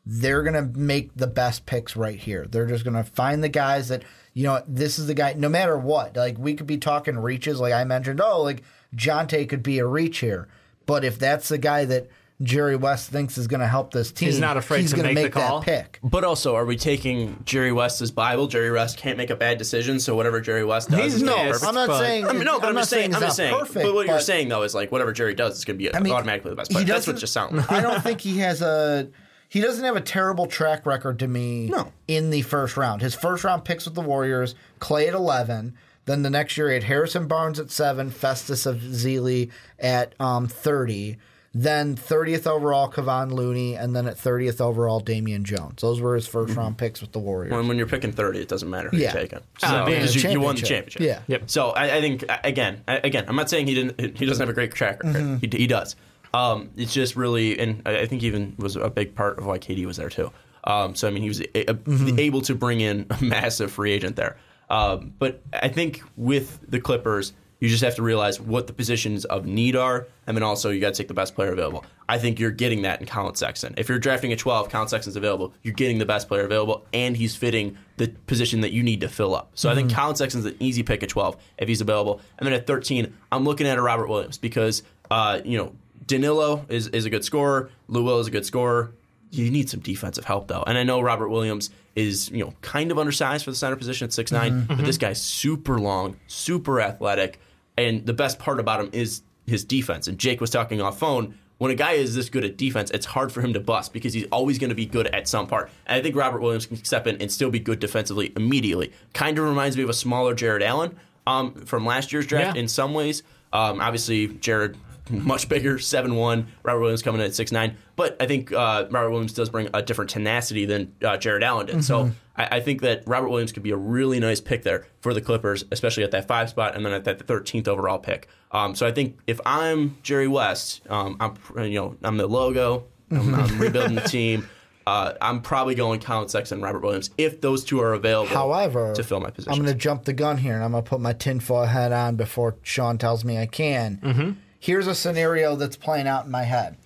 they're 0.04 0.42
going 0.42 0.54
to 0.54 0.76
make 0.76 1.14
the 1.14 1.28
best 1.28 1.66
picks 1.66 1.94
right 1.94 2.18
here. 2.18 2.46
They're 2.50 2.66
just 2.66 2.82
going 2.82 2.96
to 2.96 3.04
find 3.04 3.44
the 3.44 3.48
guys 3.48 3.86
that 3.90 4.02
you 4.40 4.46
know. 4.46 4.62
This 4.66 4.98
is 4.98 5.06
the 5.06 5.14
guy. 5.14 5.34
No 5.34 5.48
matter 5.48 5.76
what, 5.76 6.16
like 6.16 6.38
we 6.38 6.54
could 6.54 6.66
be 6.66 6.78
talking 6.78 7.18
reaches, 7.18 7.60
like 7.60 7.72
I 7.72 7.84
mentioned. 7.84 8.20
Oh, 8.20 8.42
like 8.42 8.62
Jontay 8.96 9.48
could 9.48 9.62
be 9.62 9.78
a 9.78 9.86
reach 9.86 10.18
here, 10.18 10.48
but 10.86 11.04
if 11.04 11.18
that's 11.18 11.48
the 11.48 11.58
guy 11.58 11.84
that 11.84 12.08
Jerry 12.42 12.74
West 12.74 13.10
thinks 13.10 13.36
is 13.36 13.46
going 13.46 13.60
to 13.60 13.66
help 13.66 13.92
this 13.92 14.10
team, 14.10 14.26
He's 14.30 14.40
not 14.40 14.56
afraid 14.56 14.80
he's 14.80 14.90
to 14.92 14.96
gonna 14.96 15.12
make 15.12 15.24
the 15.34 15.40
call. 15.40 15.60
that 15.60 15.66
pick. 15.66 15.98
But 16.02 16.24
also, 16.24 16.54
are 16.56 16.64
we 16.64 16.76
taking 16.76 17.42
Jerry 17.44 17.70
West's 17.70 18.10
Bible? 18.10 18.46
Jerry 18.46 18.70
West 18.70 18.96
can't 18.96 19.18
make 19.18 19.28
a 19.28 19.36
bad 19.36 19.58
decision, 19.58 20.00
so 20.00 20.14
whatever 20.16 20.40
Jerry 20.40 20.64
West 20.64 20.88
does, 20.90 21.00
He's 21.00 21.14
is 21.16 21.22
No, 21.22 21.32
gonna 21.32 21.42
be 21.42 21.46
Yes, 21.48 21.58
perfect. 21.60 21.68
I'm 21.68 21.74
not 21.74 21.88
but- 21.88 21.98
saying. 21.98 22.26
I 22.26 22.32
mean, 22.32 22.44
no, 22.44 22.58
but 22.58 22.68
I'm, 22.70 22.74
not 22.74 22.80
just 22.80 22.90
saying. 22.90 23.06
it's 23.10 23.14
I'm 23.16 23.20
not 23.20 23.26
just 23.26 23.36
saying. 23.36 23.58
Perfect, 23.58 23.84
but 23.84 23.94
what 23.94 24.06
you're 24.06 24.20
saying 24.20 24.48
though 24.48 24.62
is 24.62 24.74
like 24.74 24.90
whatever 24.90 25.12
Jerry 25.12 25.34
does 25.34 25.58
is 25.58 25.66
going 25.66 25.78
to 25.78 25.90
be 25.92 26.00
mean, 26.00 26.12
automatically 26.14 26.48
the 26.50 26.56
best 26.56 26.70
he 26.70 26.76
player. 26.76 26.86
That's 26.86 27.06
what 27.06 27.18
just 27.18 27.34
sounds. 27.34 27.52
like. 27.52 27.70
I 27.70 27.82
don't 27.82 28.02
think 28.02 28.22
he 28.22 28.38
has 28.38 28.62
a. 28.62 29.08
He 29.50 29.60
doesn't 29.60 29.84
have 29.84 29.96
a 29.96 30.00
terrible 30.00 30.46
track 30.46 30.86
record 30.86 31.18
to 31.18 31.28
me. 31.28 31.66
No. 31.66 31.92
In 32.08 32.30
the 32.30 32.40
first 32.42 32.76
round, 32.78 33.02
his 33.02 33.14
first 33.14 33.44
round 33.44 33.64
picks 33.64 33.84
with 33.84 33.94
the 33.94 34.00
Warriors, 34.00 34.54
Klay 34.80 35.08
at 35.08 35.14
eleven. 35.14 35.74
Then 36.06 36.22
the 36.22 36.30
next 36.30 36.56
year, 36.56 36.68
he 36.68 36.74
had 36.74 36.84
Harrison 36.84 37.26
Barnes 37.26 37.58
at 37.60 37.70
seven, 37.70 38.10
Festus 38.10 38.64
Ezeli 38.64 39.50
at 39.78 40.14
um, 40.18 40.46
thirty. 40.48 41.18
Then 41.52 41.96
30th 41.96 42.46
overall, 42.46 42.88
Kevon 42.88 43.32
Looney, 43.32 43.74
and 43.74 43.94
then 43.96 44.06
at 44.06 44.16
30th 44.16 44.60
overall, 44.60 45.00
Damian 45.00 45.42
Jones. 45.42 45.80
Those 45.82 46.00
were 46.00 46.14
his 46.14 46.28
1st 46.28 46.56
round 46.56 46.78
picks 46.78 47.00
with 47.00 47.10
the 47.10 47.18
Warriors. 47.18 47.50
When, 47.52 47.66
when 47.66 47.76
you're 47.76 47.88
picking 47.88 48.12
30, 48.12 48.38
it 48.38 48.46
doesn't 48.46 48.70
matter 48.70 48.88
who 48.88 48.98
Yeah. 48.98 49.12
you're 49.12 49.22
taking. 49.22 49.40
Uh, 49.60 49.68
So, 49.68 49.84
being 49.86 49.98
because 49.98 50.14
a 50.14 50.18
you, 50.20 50.30
you 50.30 50.40
won 50.40 50.54
the 50.54 50.60
championship. 50.62 51.00
championship. 51.00 51.24
Yeah. 51.28 51.38
Yep. 51.38 51.50
So 51.50 51.70
I, 51.70 51.96
I 51.96 52.00
think 52.00 52.24
again, 52.44 52.84
I- 52.86 53.00
again, 53.02 53.24
I'm 53.26 53.34
not 53.34 53.50
saying 53.50 53.66
he 53.66 53.74
didn't. 53.74 54.16
He 54.16 54.26
doesn't 54.26 54.40
have 54.40 54.48
a 54.48 54.52
great 54.52 54.72
track 54.74 55.02
record. 55.02 55.20
Mm-hmm. 55.20 55.36
He, 55.50 55.58
he 55.58 55.66
does. 55.66 55.96
Um, 56.32 56.70
it's 56.76 56.92
just 56.94 57.16
really, 57.16 57.58
and 57.58 57.82
I 57.86 58.06
think 58.06 58.22
even 58.22 58.54
was 58.58 58.76
a 58.76 58.88
big 58.90 59.14
part 59.14 59.38
of 59.38 59.46
why 59.46 59.58
KD 59.58 59.84
was 59.86 59.96
there 59.96 60.10
too. 60.10 60.30
Um, 60.64 60.94
so 60.94 61.08
I 61.08 61.10
mean, 61.10 61.22
he 61.22 61.28
was 61.28 61.40
a, 61.40 61.70
a- 61.70 61.74
Mm-hmm. 61.74 62.18
able 62.18 62.40
to 62.42 62.54
bring 62.54 62.80
in 62.80 63.06
a 63.10 63.18
massive 63.24 63.72
free 63.72 63.92
agent 63.92 64.16
there. 64.16 64.36
Um, 64.68 65.12
but 65.18 65.42
I 65.52 65.68
think 65.68 66.02
with 66.16 66.60
the 66.68 66.80
Clippers, 66.80 67.32
you 67.58 67.68
just 67.68 67.82
have 67.82 67.96
to 67.96 68.02
realize 68.02 68.40
what 68.40 68.66
the 68.68 68.72
positions 68.72 69.24
of 69.26 69.44
need 69.44 69.74
are, 69.76 70.06
and 70.26 70.36
then 70.36 70.42
also 70.42 70.70
you 70.70 70.80
got 70.80 70.94
to 70.94 70.98
take 71.02 71.08
the 71.08 71.14
best 71.14 71.34
player 71.34 71.52
available. 71.52 71.84
I 72.08 72.16
think 72.18 72.38
you're 72.38 72.50
getting 72.52 72.82
that 72.82 73.00
in 73.00 73.06
Collin 73.06 73.34
Sexton. 73.34 73.74
If 73.76 73.88
you're 73.88 73.98
drafting 73.98 74.32
at 74.32 74.38
12, 74.38 74.68
Collin 74.70 74.88
Sexton's 74.88 75.16
available. 75.16 75.52
You're 75.62 75.74
getting 75.74 75.98
the 75.98 76.06
best 76.06 76.26
player 76.28 76.44
available, 76.44 76.86
and 76.94 77.16
he's 77.16 77.34
fitting 77.36 77.76
the 77.98 78.08
position 78.26 78.60
that 78.62 78.72
you 78.72 78.82
need 78.82 79.00
to 79.02 79.08
fill 79.08 79.34
up. 79.34 79.50
So 79.54 79.68
I 79.68 79.74
think 79.74 79.92
Collin 79.92 80.16
Sexton's 80.16 80.46
an 80.46 80.56
easy 80.60 80.82
pick 80.82 81.02
at 81.02 81.08
12 81.10 81.36
if 81.58 81.68
he's 81.68 81.80
available. 81.82 82.20
And 82.38 82.46
then 82.46 82.54
at 82.54 82.66
13, 82.66 83.12
I'm 83.30 83.44
looking 83.44 83.66
at 83.66 83.76
a 83.76 83.82
Robert 83.82 84.08
Williams 84.08 84.38
because 84.38 84.82
uh, 85.10 85.40
you 85.44 85.58
know 85.58 85.74
Danilo 86.06 86.64
is 86.68 86.88
is 86.88 87.04
a 87.04 87.10
good 87.10 87.24
scorer. 87.24 87.70
Lou 87.88 88.02
Will 88.04 88.20
is 88.20 88.26
a 88.26 88.30
good 88.30 88.46
scorer 88.46 88.92
you 89.32 89.48
need 89.48 89.70
some 89.70 89.78
defensive 89.78 90.24
help 90.24 90.48
though. 90.48 90.64
And 90.66 90.76
I 90.76 90.82
know 90.82 91.00
Robert 91.00 91.28
Williams 91.28 91.70
is, 91.94 92.30
you 92.30 92.44
know, 92.44 92.52
kind 92.62 92.90
of 92.90 92.98
undersized 92.98 93.44
for 93.44 93.52
the 93.52 93.56
center 93.56 93.76
position 93.76 94.06
at 94.06 94.10
6'9", 94.10 94.66
but 94.66 94.78
this 94.78 94.98
guy's 94.98 95.22
super 95.22 95.78
long, 95.78 96.16
super 96.26 96.80
athletic, 96.80 97.38
and 97.78 98.04
the 98.04 98.12
best 98.12 98.40
part 98.40 98.58
about 98.58 98.80
him 98.80 98.90
is 98.92 99.22
his 99.46 99.62
defense. 99.64 100.08
And 100.08 100.18
Jake 100.18 100.40
was 100.40 100.50
talking 100.50 100.80
off 100.82 100.98
phone. 100.98 101.38
When 101.58 101.70
a 101.70 101.76
guy 101.76 101.92
is 101.92 102.16
this 102.16 102.28
good 102.28 102.44
at 102.44 102.56
defense, 102.56 102.90
it's 102.90 103.06
hard 103.06 103.30
for 103.30 103.40
him 103.40 103.52
to 103.52 103.60
bust 103.60 103.92
because 103.92 104.14
he's 104.14 104.26
always 104.32 104.58
going 104.58 104.70
to 104.70 104.74
be 104.74 104.84
good 104.86 105.06
at 105.06 105.28
some 105.28 105.46
part. 105.46 105.70
And 105.86 105.96
I 105.96 106.02
think 106.02 106.16
Robert 106.16 106.40
Williams 106.40 106.66
can 106.66 106.82
step 106.82 107.06
in 107.06 107.22
and 107.22 107.30
still 107.30 107.50
be 107.50 107.60
good 107.60 107.78
defensively 107.78 108.32
immediately. 108.34 108.92
Kind 109.14 109.38
of 109.38 109.44
reminds 109.44 109.76
me 109.76 109.84
of 109.84 109.90
a 109.90 109.94
smaller 109.94 110.34
Jarrett 110.34 110.64
Allen 110.64 110.96
um, 111.28 111.54
from 111.66 111.86
last 111.86 112.12
year's 112.12 112.26
draft 112.26 112.56
Yeah. 112.56 112.62
in 112.62 112.66
some 112.66 112.94
ways. 112.94 113.22
Um, 113.52 113.80
obviously, 113.80 114.26
Jarrett 114.26 114.74
much 115.10 115.48
bigger, 115.48 115.78
seven 115.78 116.14
one. 116.14 116.48
Robert 116.62 116.80
Williams 116.80 117.02
coming 117.02 117.20
in 117.20 117.26
at 117.26 117.34
six 117.34 117.52
nine, 117.52 117.76
but 117.96 118.16
I 118.20 118.26
think 118.26 118.52
uh, 118.52 118.86
Robert 118.90 119.10
Williams 119.10 119.32
does 119.32 119.48
bring 119.48 119.68
a 119.74 119.82
different 119.82 120.10
tenacity 120.10 120.64
than 120.64 120.94
uh, 121.04 121.16
Jarrett 121.16 121.42
Allen 121.42 121.66
did. 121.66 121.84
So 121.84 122.12
I, 122.36 122.56
I 122.56 122.60
think 122.60 122.80
that 122.82 123.02
Robert 123.06 123.28
Williams 123.28 123.52
could 123.52 123.62
be 123.62 123.70
a 123.70 123.76
really 123.76 124.20
nice 124.20 124.40
pick 124.40 124.62
there 124.62 124.86
for 125.00 125.12
the 125.12 125.20
Clippers, 125.20 125.64
especially 125.70 126.04
at 126.04 126.10
that 126.12 126.26
five 126.26 126.48
spot 126.50 126.74
and 126.74 126.84
then 126.84 126.92
at 126.92 127.04
that 127.04 127.26
thirteenth 127.26 127.68
overall 127.68 127.98
pick. 127.98 128.28
Um, 128.52 128.74
so 128.74 128.86
I 128.86 128.92
think 128.92 129.18
if 129.26 129.40
I'm 129.44 129.96
Jerry 130.02 130.28
West, 130.28 130.82
um, 130.88 131.16
I'm 131.20 131.36
you 131.64 131.74
know 131.74 131.96
I'm 132.02 132.16
the 132.16 132.26
logo, 132.26 132.84
I'm, 133.10 133.34
I'm 133.34 133.58
rebuilding 133.60 133.96
the 133.96 134.02
team. 134.02 134.48
Uh, 134.86 135.14
I'm 135.20 135.42
probably 135.42 135.74
going 135.74 136.00
Collin 136.00 136.28
Sexton 136.28 136.56
and 136.56 136.64
Robert 136.64 136.82
Williams 136.82 137.10
if 137.18 137.40
those 137.40 137.64
two 137.64 137.80
are 137.80 137.92
available. 137.92 138.34
However, 138.34 138.94
to 138.94 139.04
fill 139.04 139.20
my 139.20 139.30
position, 139.30 139.52
I'm 139.52 139.58
going 139.62 139.72
to 139.72 139.78
jump 139.78 140.04
the 140.04 140.12
gun 140.12 140.38
here 140.38 140.54
and 140.54 140.64
I'm 140.64 140.72
going 140.72 140.82
to 140.82 140.88
put 140.88 141.00
my 141.00 141.12
tinfoil 141.12 141.66
hat 141.66 141.92
on 141.92 142.16
before 142.16 142.56
Sean 142.62 142.98
tells 142.98 143.24
me 143.24 143.38
I 143.38 143.46
can. 143.46 144.00
Mm-hmm. 144.02 144.30
Here's 144.60 144.86
a 144.86 144.94
scenario 144.94 145.56
that's 145.56 145.76
playing 145.76 146.06
out 146.06 146.26
in 146.26 146.30
my 146.30 146.42
head. 146.44 146.76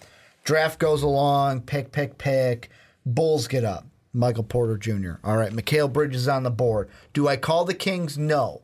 Draft 0.44 0.78
goes 0.78 1.02
along, 1.02 1.62
pick, 1.62 1.90
pick, 1.92 2.16
pick. 2.16 2.70
Bulls 3.04 3.48
get 3.48 3.64
up. 3.64 3.84
Michael 4.12 4.44
Porter 4.44 4.78
Jr. 4.78 5.14
All 5.24 5.36
right, 5.36 5.52
Mikal 5.52 5.92
Bridges 5.92 6.22
is 6.22 6.28
on 6.28 6.44
the 6.44 6.50
board. 6.50 6.88
Do 7.12 7.26
I 7.26 7.36
call 7.36 7.64
the 7.64 7.74
Kings? 7.74 8.16
No. 8.16 8.62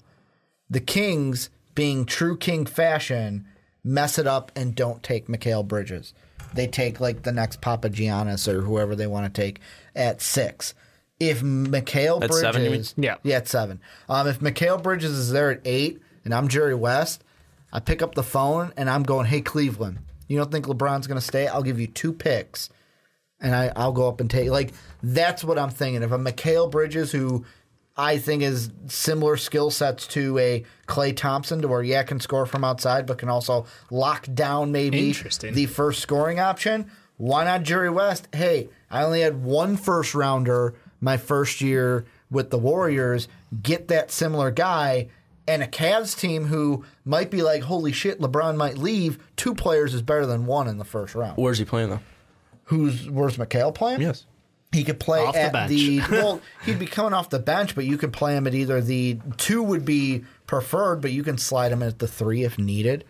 The 0.71 0.81
Kings, 0.81 1.51
being 1.75 2.07
true 2.07 2.37
King 2.37 2.65
fashion, 2.67 3.47
mess 3.83 4.17
it 4.17 4.29
up 4.29 4.53
and 4.55 4.77
don't 4.77 5.03
take 5.03 5.27
Mikal 5.27 5.67
Bridges. 5.67 6.15
They 6.55 6.69
take 6.69 7.01
like 7.01 7.23
the 7.25 7.33
next 7.33 7.61
Papagiannis 7.61 8.47
or 8.47 8.61
whoever 8.63 8.95
they 8.95 9.09
want 9.09 9.33
to 9.33 9.41
take 9.41 9.61
at 9.97 10.23
six. 10.23 10.75
If 11.19 11.43
Mikal 11.43 12.23
At 12.23 12.31
Bridges, 12.31 12.91
seven. 12.91 13.05
Yeah. 13.05 13.17
yeah, 13.25 13.37
at 13.39 13.49
seven. 13.49 13.81
Um, 14.09 14.29
if 14.29 14.39
Mikal 14.41 14.81
Bridges 14.81 15.11
is 15.11 15.33
there 15.33 15.51
at 15.51 15.61
eight 15.65 16.01
and 16.25 16.33
I'm 16.33 16.47
Jerry 16.47 16.75
West, 16.77 17.25
I 17.73 17.81
pick 17.81 18.03
up 18.03 18.15
the 18.15 18.23
phone 18.23 18.73
and 18.77 18.89
I'm 18.91 19.03
going, 19.03 19.27
"Hey 19.27 19.41
Cleveland, 19.41 19.99
you 20.29 20.37
don't 20.37 20.51
think 20.51 20.67
LeBron's 20.67 21.07
going 21.07 21.21
to 21.21 21.27
stay? 21.27 21.47
I'll 21.47 21.63
give 21.63 21.81
you 21.81 21.87
two 21.87 22.13
picks, 22.13 22.71
and 23.41 23.55
I, 23.55 23.73
I'll 23.77 23.93
go 23.93 24.09
up 24.09 24.21
and 24.21 24.31
take." 24.31 24.51
Like 24.51 24.73
that's 25.03 25.45
what 25.45 25.59
I'm 25.59 25.71
thinking. 25.71 26.03
If 26.03 26.13
a 26.13 26.19
Mikal 26.19 26.71
Bridges 26.71 27.13
who 27.13 27.45
I 27.97 28.19
think 28.19 28.43
is 28.43 28.71
similar 28.87 29.37
skill 29.37 29.71
sets 29.71 30.07
to 30.09 30.39
a 30.39 30.65
Klay 30.87 31.17
Thompson, 31.17 31.61
to 31.63 31.69
where 31.69 31.83
yeah 31.83 32.03
can 32.03 32.21
score 32.21 32.47
from 32.47 32.65
outside, 32.65 33.07
but 33.07 33.19
can 33.19 33.29
also 33.29 33.67
lock 33.91 34.27
down 34.33 34.73
maybe 34.73 35.13
the 35.53 35.67
first 35.67 36.01
scoring 36.01 36.41
option. 36.41 36.91
Why 37.17 37.45
not 37.45 37.65
Jerry 37.65 37.91
West? 37.91 38.29
Hey, 38.33 38.71
I 38.91 39.03
only 39.03 39.21
had 39.21 39.45
one 39.45 39.77
first 39.77 40.15
rounder 40.15 40.75
my 41.03 41.19
first 41.19 41.61
year 41.61 42.07
with 42.31 42.49
the 42.49 42.59
Warriors. 42.59 43.29
Get 43.63 43.89
that 43.89 44.11
similar 44.11 44.51
guy 44.51 45.09
and 45.51 45.63
a 45.63 45.67
Cavs 45.67 46.17
team 46.19 46.47
who 46.47 46.85
might 47.05 47.31
be 47.31 47.43
like, 47.43 47.63
holy 47.63 47.93
shit, 47.93 48.21
LeBron 48.21 48.57
might 48.57 48.79
leave. 48.79 49.19
Two 49.37 49.55
players 49.55 49.95
is 49.95 50.03
better 50.03 50.25
than 50.27 50.47
one 50.47 50.69
in 50.69 50.79
the 50.79 50.85
first 50.85 51.15
round. 51.15 51.37
where's 51.37 51.59
he 51.59 51.65
playing 51.65 51.91
though? 51.91 52.01
Who's 52.65 53.11
where's 53.11 53.37
Mikal 53.37 53.75
playing? 53.75 54.01
Yes. 54.01 54.27
He 54.73 54.85
could 54.85 55.01
play 55.01 55.19
Off 55.27 55.35
the 55.35 55.41
at 55.41 55.53
bench. 55.53 55.71
the 55.71 56.01
well, 56.11 56.41
he'd 56.65 56.79
be 56.79 56.87
coming 56.87 57.13
off 57.13 57.29
the 57.31 57.41
bench, 57.41 57.75
but 57.75 57.85
you 57.85 57.99
could 57.99 58.13
play 58.13 58.37
him 58.37 58.47
at 58.47 58.55
either 58.55 58.81
the 58.81 59.19
two 59.37 59.63
would 59.63 59.85
be 59.85 60.25
preferred, 60.47 61.01
but 61.01 61.11
you 61.11 61.25
can 61.25 61.37
slide 61.39 61.73
him 61.73 61.83
at 61.83 61.99
the 61.99 62.07
three 62.07 62.45
if 62.45 62.57
needed. 62.59 63.05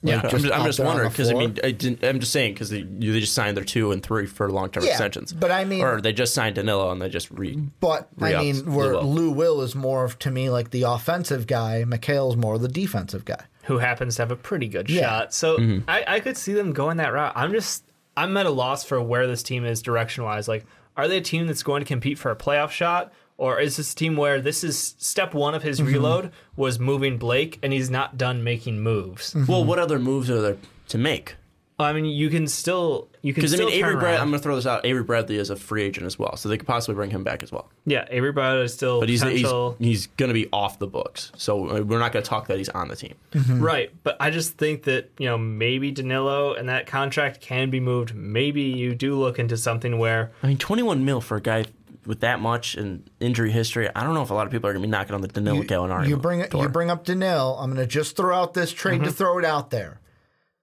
Yeah. 0.00 0.16
Like, 0.22 0.24
I'm 0.34 0.40
just, 0.40 0.52
I'm 0.54 0.64
just 0.66 0.80
wondering 0.80 1.08
because 1.08 1.30
I 1.30 1.34
mean, 1.34 1.58
I 1.64 1.72
didn't, 1.72 2.04
I'm 2.04 2.20
just 2.20 2.30
saying 2.32 2.52
because 2.54 2.70
they, 2.70 2.82
they 2.82 3.18
just 3.20 3.32
signed 3.34 3.56
their 3.56 3.64
two 3.64 3.90
and 3.90 4.00
three 4.02 4.26
for 4.26 4.48
long 4.50 4.70
term 4.70 4.84
Yeah, 4.84 4.90
extensions. 4.90 5.32
but 5.32 5.50
I 5.50 5.64
mean- 5.64 5.82
or 5.82 6.00
they 6.00 6.12
just 6.12 6.34
signed 6.34 6.54
Danilo 6.54 6.90
and 6.92 7.02
they 7.02 7.08
just 7.08 7.30
re. 7.32 7.56
But 7.80 8.08
I 8.20 8.28
re-upped 8.28 8.44
mean, 8.44 8.74
where 8.74 8.96
Lou 8.96 9.00
Will. 9.00 9.04
Lou 9.14 9.30
Will 9.32 9.60
is 9.62 9.74
more 9.74 10.04
of 10.04 10.18
to 10.20 10.30
me 10.30 10.50
like 10.50 10.70
the 10.70 10.82
offensive 10.84 11.46
guy, 11.48 11.84
Mikal's 11.84 12.36
more 12.36 12.58
the 12.58 12.68
defensive 12.68 13.24
guy. 13.24 13.44
who 13.64 13.78
happens 13.78 14.16
to 14.16 14.22
have 14.22 14.30
a 14.30 14.36
pretty 14.36 14.68
good 14.68 14.88
Yeah. 14.88 15.00
shot. 15.02 15.34
So 15.34 15.58
Mm-hmm. 15.58 15.90
I, 15.90 16.04
I 16.06 16.20
could 16.20 16.36
see 16.36 16.52
them 16.52 16.72
going 16.72 16.98
that 16.98 17.12
route. 17.12 17.32
I'm 17.34 17.50
just 17.52 17.84
I'm 18.16 18.36
at 18.36 18.46
a 18.46 18.50
loss 18.50 18.84
for 18.84 19.02
where 19.02 19.26
this 19.26 19.42
team 19.42 19.64
is 19.64 19.82
direction 19.82 20.22
wise. 20.24 20.46
Like, 20.48 20.64
are 20.96 21.06
they 21.08 21.18
a 21.18 21.20
team 21.20 21.46
that's 21.48 21.62
going 21.62 21.80
to 21.80 21.86
compete 21.86 22.18
for 22.18 22.30
a 22.30 22.36
playoff 22.36 22.70
shot? 22.70 23.12
Or 23.38 23.58
is 23.60 23.76
this 23.76 23.92
a 23.92 23.96
team 23.96 24.16
where 24.16 24.40
this 24.40 24.62
is 24.64 24.76
step 24.98 25.32
one 25.32 25.54
of 25.54 25.62
Mm-hmm. 25.62 25.68
his 25.68 25.82
reload 25.82 26.32
was 26.56 26.78
moving 26.78 27.16
Blake 27.18 27.58
and 27.62 27.72
he's 27.72 27.88
not 27.88 28.18
done 28.18 28.44
making 28.44 28.80
moves? 28.80 29.34
Well, 29.48 29.64
what 29.64 29.78
other 29.78 29.98
moves 29.98 30.28
are 30.28 30.40
there 30.42 30.56
to 30.88 30.98
make? 30.98 31.36
I 31.80 31.92
mean, 31.92 32.06
you 32.06 32.28
can 32.28 32.48
still 32.48 33.06
you 33.22 33.32
can 33.32 33.40
Because 33.42 33.54
I 33.54 33.58
mean, 33.58 33.68
Avery 33.68 33.92
turn 33.92 34.00
Brad. 34.00 34.18
I'm 34.18 34.30
going 34.30 34.40
to 34.40 34.42
throw 34.42 34.56
this 34.56 34.66
out. 34.66 34.84
Avery 34.84 35.04
Bradley 35.04 35.36
is 35.36 35.48
a 35.50 35.54
free 35.54 35.84
agent 35.84 36.06
as 36.06 36.18
well, 36.18 36.36
so 36.36 36.48
they 36.48 36.56
could 36.58 36.66
possibly 36.66 36.96
bring 36.96 37.10
him 37.10 37.22
back 37.22 37.40
as 37.44 37.52
well. 37.52 37.70
yeah, 37.86 38.04
Avery 38.10 38.32
Bradley 38.32 38.64
is 38.64 38.74
still 38.74 38.98
But 38.98 39.08
he's 39.08 39.22
he's, 39.22 39.30
potential. 39.42 39.76
he's 39.78 40.08
going 40.08 40.26
to 40.28 40.34
be 40.34 40.48
off 40.52 40.80
the 40.80 40.88
books, 40.88 41.30
so 41.36 41.68
uh, 41.68 41.80
we're 41.82 42.00
not 42.00 42.10
going 42.12 42.24
to 42.24 42.28
talk 42.28 42.48
that 42.48 42.58
he's 42.58 42.68
on 42.70 42.88
the 42.88 42.96
team. 42.96 43.14
Right, 43.48 43.92
but 44.02 44.16
I 44.18 44.30
just 44.30 44.58
think 44.58 44.82
that 44.84 45.12
you 45.20 45.26
know 45.26 45.38
maybe 45.38 45.92
Danilo 45.92 46.54
and 46.54 46.68
that 46.68 46.88
contract 46.88 47.40
can 47.40 47.70
be 47.70 47.78
moved. 47.78 48.12
Maybe 48.12 48.62
you 48.62 48.96
do 48.96 49.14
look 49.14 49.38
into 49.38 49.56
something 49.56 50.00
where 50.00 50.32
I 50.42 50.48
mean, 50.48 50.58
21 50.58 51.04
mil 51.04 51.20
for 51.20 51.36
a 51.36 51.40
guy 51.40 51.66
with 52.08 52.20
that 52.20 52.40
much 52.40 52.74
and 52.74 53.08
injury 53.20 53.52
history. 53.52 53.88
I 53.94 54.02
don't 54.02 54.14
know 54.14 54.22
if 54.22 54.30
a 54.30 54.34
lot 54.34 54.46
of 54.46 54.52
people 54.52 54.68
are 54.68 54.72
going 54.72 54.82
to 54.82 54.88
be 54.88 54.90
knocking 54.90 55.14
on 55.14 55.20
the 55.20 55.28
Danilo 55.28 55.62
Gallinari. 55.62 56.08
You 56.08 56.16
bring 56.16 56.40
door. 56.48 56.62
you 56.62 56.68
bring 56.70 56.90
up 56.90 57.04
Danilo. 57.04 57.54
I'm 57.60 57.72
going 57.74 57.86
to 57.86 57.86
just 57.86 58.16
throw 58.16 58.34
out 58.34 58.54
this 58.54 58.72
trade 58.72 58.96
Mm-hmm. 58.96 59.04
to 59.04 59.12
throw 59.12 59.38
it 59.38 59.44
out 59.44 59.68
there. 59.70 60.00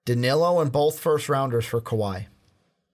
Danilo 0.06 0.60
and 0.60 0.72
both 0.72 1.00
first 1.00 1.30
rounders 1.30 1.66
for 1.66 1.80
Kawhi. 1.80 2.26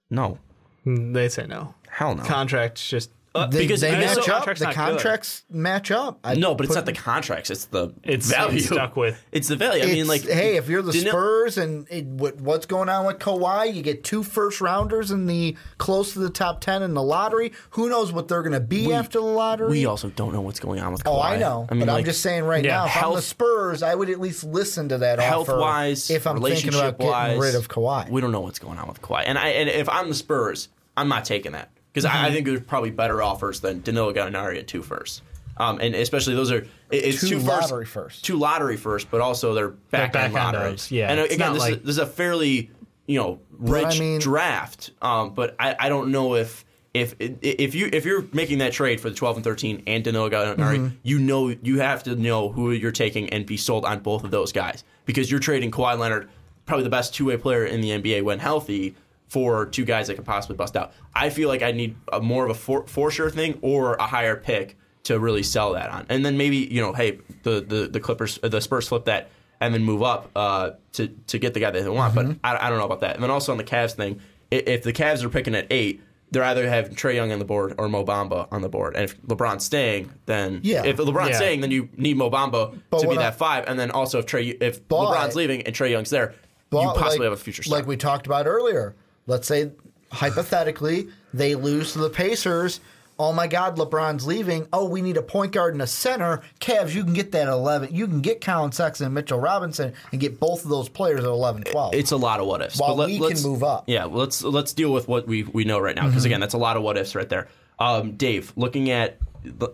no, 0.09 0.37
they 0.85 1.29
say 1.29 1.45
no. 1.47 1.73
hell 1.89 2.13
no. 2.15 2.23
Contracts 2.23 2.87
just 2.87 3.09
Uh, 3.33 3.47
They, 3.47 3.59
because 3.59 3.79
they 3.79 3.91
match 3.91 4.15
so- 4.25 4.33
up. 4.33 4.43
The 4.43 4.51
not 4.51 4.57
good. 4.59 4.75
contracts 4.75 5.43
match 5.49 5.89
up. 5.89 6.19
I 6.23 6.33
No, 6.35 6.53
but 6.53 6.65
it's 6.65 6.75
not 6.75 6.85
the 6.85 6.91
contracts. 6.91 7.49
It's 7.49 7.63
the 7.65 7.93
It's- 8.03 8.29
value. 8.29 8.59
stuck 8.59 8.97
with- 8.97 9.17
It's 9.31 9.47
the 9.47 9.55
value. 9.55 9.83
I 9.83 9.87
mean, 9.87 10.05
like, 10.07 10.23
hey, 10.27 10.57
if 10.57 10.67
you're 10.67 10.81
the 10.81 10.91
Danil- 10.91 11.07
Spurs 11.09 11.57
and 11.57 11.87
it, 11.89 12.05
what, 12.07 12.41
what's 12.41 12.65
going 12.65 12.89
on 12.89 13.05
with 13.05 13.19
Kawhi, 13.19 13.73
you 13.73 13.81
get 13.83 14.03
two 14.03 14.23
first 14.23 14.59
rounders 14.59 15.11
in 15.11 15.27
the 15.27 15.55
close 15.77 16.11
to 16.13 16.19
the 16.19 16.29
top 16.29 16.59
ten 16.59 16.83
in 16.83 16.93
the 16.93 17.01
lottery. 17.01 17.53
Who 17.71 17.87
knows 17.87 18.11
what 18.11 18.27
they're 18.27 18.41
going 18.41 18.51
to 18.51 18.59
be 18.59 18.91
after 18.91 19.19
the 19.19 19.25
lottery? 19.25 19.69
we 19.69 19.85
also 19.85 20.09
don't 20.09 20.33
know 20.33 20.41
what's 20.41 20.59
going 20.59 20.81
on 20.81 20.91
with. 20.91 21.05
Kawhi. 21.05 21.09
Oh, 21.15 21.21
I 21.21 21.37
know, 21.37 21.67
I 21.69 21.73
mean, 21.73 21.85
but 21.85 21.93
like, 21.93 21.99
I'm 21.99 22.05
just 22.05 22.21
saying 22.21 22.43
right 22.43 22.65
Yeah, 22.65 22.71
now, 22.79 22.85
if 22.87 23.01
I'm 23.03 23.13
the 23.15 23.21
Spurs, 23.21 23.81
I 23.81 23.95
would 23.95 24.09
at 24.09 24.19
least 24.19 24.43
listen 24.43 24.89
to 24.89 24.97
that 24.97 25.19
offer 25.19 25.27
health-wise, 25.29 26.09
if 26.09 26.27
I'm 26.27 26.41
thinking 26.41 26.73
about 26.73 26.99
getting 26.99 27.39
rid 27.39 27.55
of 27.55 27.69
Kawhi. 27.69 28.09
We 28.09 28.19
don't 28.19 28.33
know 28.33 28.41
what's 28.41 28.59
going 28.59 28.77
on 28.77 28.89
with 28.89 29.01
Kawhi, 29.01 29.23
and 29.25 29.37
I 29.37 29.49
and 29.49 29.69
if 29.69 29.87
I'm 29.87 30.09
the 30.09 30.15
Spurs, 30.15 30.67
I'm 30.97 31.07
not 31.07 31.23
taking 31.23 31.53
that 31.53 31.69
because 31.91 32.05
I, 32.05 32.09
I 32.11 32.13
Mm-hmm. 32.25 32.33
think 32.33 32.45
there's 32.47 32.61
probably 32.61 32.91
better 32.91 33.21
offers 33.21 33.59
than 33.59 33.81
Danilo 33.81 34.13
Gallinari 34.13 34.57
at 34.59 34.67
two 34.67 34.81
first. 34.83 35.21
Um, 35.57 35.79
and 35.81 35.93
especially 35.95 36.33
those 36.35 36.51
are 36.51 36.59
it- 36.59 36.69
it's 36.91 37.27
Two 37.27 37.39
lottery 37.39 37.85
first. 37.85 38.23
two 38.25 38.37
lottery 38.37 38.77
first, 38.77 39.11
but 39.11 39.21
also 39.21 39.53
they're 39.53 39.69
back 39.69 40.03
end 40.03 40.13
back-end 40.13 40.33
lotteries. 40.33 40.61
lotteries, 40.63 40.91
yeah. 40.91 41.11
and 41.11 41.19
uh, 41.19 41.23
again, 41.25 41.53
this, 41.53 41.61
like- 41.61 41.73
is, 41.75 41.79
this 41.81 41.89
is 41.89 41.97
a 41.99 42.05
fairly 42.07 42.71
you 43.07 43.19
know 43.19 43.39
rich 43.59 43.97
I 43.97 43.99
mean- 43.99 44.19
draft. 44.19 44.91
Um, 45.01 45.33
but 45.33 45.55
I, 45.59 45.75
I 45.79 45.89
don't 45.89 46.11
know 46.11 46.35
if. 46.35 46.65
If 46.93 47.15
if 47.19 47.73
you 47.73 47.89
if 47.93 48.03
you're 48.03 48.25
making 48.33 48.57
that 48.57 48.73
trade 48.73 48.99
for 48.99 49.09
the 49.09 49.15
12 49.15 49.37
and 49.37 49.43
13 49.45 49.83
and 49.87 50.03
Danilo 50.03 50.29
Gallinari, 50.29 50.57
Mm-hmm. 50.77 50.95
you 51.03 51.19
know 51.19 51.47
you 51.47 51.79
have 51.79 52.03
to 52.03 52.17
know 52.17 52.49
who 52.51 52.71
you're 52.71 52.91
taking 52.91 53.29
and 53.29 53.45
be 53.45 53.55
sold 53.55 53.85
on 53.85 54.01
both 54.01 54.25
of 54.25 54.31
those 54.31 54.51
guys 54.51 54.83
because 55.05 55.31
you're 55.31 55.39
trading 55.39 55.71
Kawhi 55.71 55.97
Leonard, 55.97 56.27
probably 56.65 56.83
the 56.83 56.89
best 56.89 57.15
two 57.15 57.23
way 57.27 57.37
player 57.37 57.63
in 57.65 57.79
the 57.79 57.91
NBA 57.91 58.23
when 58.23 58.39
healthy, 58.39 58.93
for 59.31 59.65
two 59.65 59.85
guys 59.85 60.07
that 60.07 60.15
could 60.15 60.25
possibly 60.25 60.57
bust 60.57 60.75
out. 60.75 60.91
I 61.15 61.29
feel 61.29 61.47
like 61.47 61.61
I 61.61 61.71
need 61.71 61.95
a, 62.11 62.19
more 62.19 62.43
of 62.43 62.51
a 62.51 62.53
for, 62.53 62.85
for 62.85 63.09
sure 63.09 63.29
thing 63.29 63.57
or 63.61 63.93
a 63.93 64.03
higher 64.05 64.35
pick 64.35 64.75
to 65.03 65.17
really 65.19 65.41
sell 65.41 65.71
that 65.71 65.89
on, 65.89 66.05
and 66.09 66.25
then 66.25 66.37
maybe 66.37 66.57
you 66.57 66.81
know, 66.81 66.91
hey, 66.91 67.19
the 67.43 67.61
the, 67.61 67.87
the 67.87 67.99
Clippers, 68.01 68.37
the 68.43 68.59
Spurs 68.59 68.89
flip 68.89 69.05
that 69.05 69.29
and 69.61 69.73
then 69.73 69.83
move 69.85 70.03
up 70.03 70.29
uh, 70.35 70.71
to 70.93 71.07
to 71.27 71.39
get 71.39 71.53
the 71.53 71.61
guy 71.61 71.71
that 71.71 71.81
they 71.81 71.89
want. 71.89 72.13
Mm-hmm. 72.13 72.33
But 72.33 72.39
I, 72.43 72.67
I 72.67 72.69
don't 72.69 72.77
know 72.77 72.85
about 72.85 72.99
that. 72.99 73.15
And 73.15 73.23
then 73.23 73.31
also 73.31 73.53
on 73.53 73.57
the 73.57 73.63
Cavs 73.63 73.93
thing, 73.93 74.19
if 74.51 74.83
the 74.83 74.91
Cavs 74.91 75.23
are 75.23 75.29
picking 75.29 75.55
at 75.55 75.67
eight. 75.71 76.01
They're 76.33 76.45
either 76.45 76.65
having 76.69 76.95
Trae 76.95 77.15
Young 77.15 77.33
on 77.33 77.39
the 77.39 77.45
board 77.45 77.75
or 77.77 77.89
Mo 77.89 78.05
Bamba 78.05 78.47
on 78.53 78.61
the 78.61 78.69
board, 78.69 78.95
and 78.95 79.03
if 79.03 79.21
LeBron's 79.23 79.65
staying, 79.65 80.13
then 80.27 80.61
Yeah. 80.63 80.85
if 80.85 80.95
LeBron's 80.95 81.31
Yeah. 81.31 81.35
staying, 81.35 81.59
then 81.59 81.71
you 81.71 81.89
need 81.97 82.15
Mo 82.15 82.29
Bamba 82.29 82.79
But 82.89 82.99
to 82.99 83.03
be 83.03 83.07
what 83.09 83.17
I- 83.17 83.23
that 83.23 83.35
five, 83.35 83.65
and 83.67 83.77
then 83.77 83.91
also 83.91 84.19
if 84.19 84.27
Trae, 84.27 84.55
if 84.61 84.87
But- 84.87 85.11
LeBron's 85.13 85.35
leaving 85.35 85.63
and 85.63 85.75
Trae 85.75 85.89
Young's 85.91 86.09
there, 86.09 86.33
you 86.71 86.77
possibly 86.79 87.17
like- 87.17 87.23
have 87.25 87.33
a 87.33 87.35
future 87.35 87.63
star. 87.63 87.79
Like 87.79 87.85
we 87.85 87.97
talked 87.97 88.27
about 88.27 88.47
earlier. 88.47 88.95
Let's 89.27 89.47
say 89.47 89.71
hypothetically 90.11 91.07
they 91.33 91.55
lose 91.55 91.93
to 91.93 91.99
the 91.99 92.09
Pacers. 92.09 92.79
Oh 93.19 93.31
my 93.33 93.45
God, 93.45 93.77
LeBron's 93.77 94.25
leaving. 94.25 94.67
Oh, 94.73 94.87
we 94.89 95.01
need 95.03 95.15
a 95.15 95.21
point 95.21 95.51
guard 95.51 95.73
and 95.75 95.81
a 95.81 95.87
center. 95.87 96.41
Cavs, 96.59 96.95
you 96.95 97.03
can 97.03 97.13
get 97.13 97.31
that 97.33 97.47
at 97.47 97.53
11. 97.53 97.93
You 97.93 98.07
can 98.07 98.21
get 98.21 98.41
Collin 98.41 98.71
Sexton 98.71 99.05
and 99.05 99.13
Mitchell 99.13 99.39
Robinson 99.39 99.93
and 100.11 100.19
get 100.19 100.39
both 100.39 100.63
of 100.63 100.71
those 100.71 100.89
players 100.89 101.19
at 101.19 101.25
11, 101.27 101.65
12. 101.65 101.93
it's 101.93 102.11
a 102.11 102.17
lot 102.17 102.39
of 102.39 102.47
what 102.47 102.61
ifs. 102.63 102.79
While 102.79 102.95
but 102.97 103.07
we 103.07 103.19
can 103.19 103.41
move 103.43 103.63
up. 103.63 103.83
Yeah, 103.87 104.05
let's 104.05 104.43
let's 104.43 104.73
deal 104.73 104.91
with 104.91 105.07
what 105.07 105.27
we 105.27 105.43
we 105.43 105.65
know 105.65 105.77
right 105.79 105.95
now 105.95 106.01
Mm-hmm. 106.03 106.09
because 106.11 106.25
again, 106.25 106.39
that's 106.39 106.55
a 106.55 106.57
lot 106.59 106.77
of 106.77 106.83
what 106.83 106.97
ifs 106.97 107.13
right 107.13 107.29
there. 107.29 107.47
Um, 107.77 108.13
Dave, 108.13 108.53
looking 108.55 108.89
at 108.89 109.17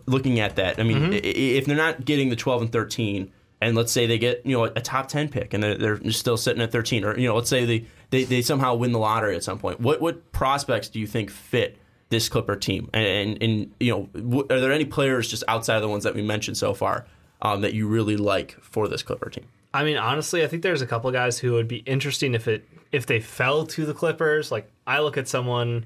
looking 0.08 0.40
at 0.42 0.58
that, 0.58 0.78
I 0.80 0.84
mean, 0.84 0.98
Mm-hmm. 1.12 1.14
if 1.24 1.66
they're 1.66 1.76
not 1.78 2.04
getting 2.04 2.30
the 2.30 2.36
twelve 2.36 2.62
and 2.62 2.72
thirteen, 2.72 3.32
and 3.62 3.76
let's 3.76 3.92
say 3.92 4.06
they 4.06 4.18
get 4.18 4.46
you 4.46 4.58
know 4.58 4.66
a 4.66 4.82
top 4.82 5.08
ten 5.08 5.30
pick 5.30 5.54
and 5.54 5.64
they're, 5.64 5.78
they're 5.98 6.12
still 6.12 6.38
sitting 6.38 6.62
at 6.62 6.72
thirteen, 6.72 7.04
or 7.04 7.18
you 7.18 7.28
know, 7.28 7.36
let's 7.36 7.50
say 7.50 7.66
they, 7.66 7.86
they 8.10 8.24
they 8.24 8.42
somehow 8.42 8.76
win 8.76 8.92
the 8.92 9.00
lottery 9.00 9.36
at 9.36 9.44
some 9.44 9.60
point, 9.60 9.80
what 9.80 10.02
what 10.02 10.32
prospects 10.32 10.90
do 10.90 11.00
you 11.00 11.08
think 11.08 11.30
fit? 11.30 11.78
This 12.10 12.30
Clipper 12.30 12.56
team, 12.56 12.90
and, 12.94 13.06
and, 13.06 13.44
and 13.44 13.74
you 13.82 13.92
know, 14.16 14.46
are 14.50 14.62
there 14.62 14.72
any 14.72 14.86
players 14.86 15.28
just 15.28 15.44
outside 15.50 15.76
of 15.76 15.82
the 15.82 15.90
ones 15.90 16.06
that 16.06 16.16
we 16.16 16.22
mentioned 16.22 16.56
so 16.56 16.74
far 16.74 17.06
um, 17.42 17.60
that 17.60 17.74
you 17.74 17.86
really 17.86 18.16
like 18.16 18.56
for 18.62 18.88
this 18.88 19.04
Clipper 19.04 19.30
team? 19.30 19.44
I 19.74 19.84
mean, 19.84 19.98
honestly, 19.98 20.42
I 20.42 20.48
think 20.48 20.64
there's 20.64 20.82
a 20.82 20.88
couple 20.88 21.12
guys 21.12 21.38
who 21.38 21.52
would 21.52 21.68
be 21.68 21.80
interesting 21.80 22.34
if 22.34 22.48
it 22.48 22.66
if 22.94 23.08
they 23.08 23.20
fell 23.20 23.66
to 23.66 23.86
the 23.86 23.94
Clippers. 23.94 24.54
Like 24.54 24.72
I 24.88 25.02
look 25.02 25.18
at 25.18 25.28
someone 25.28 25.86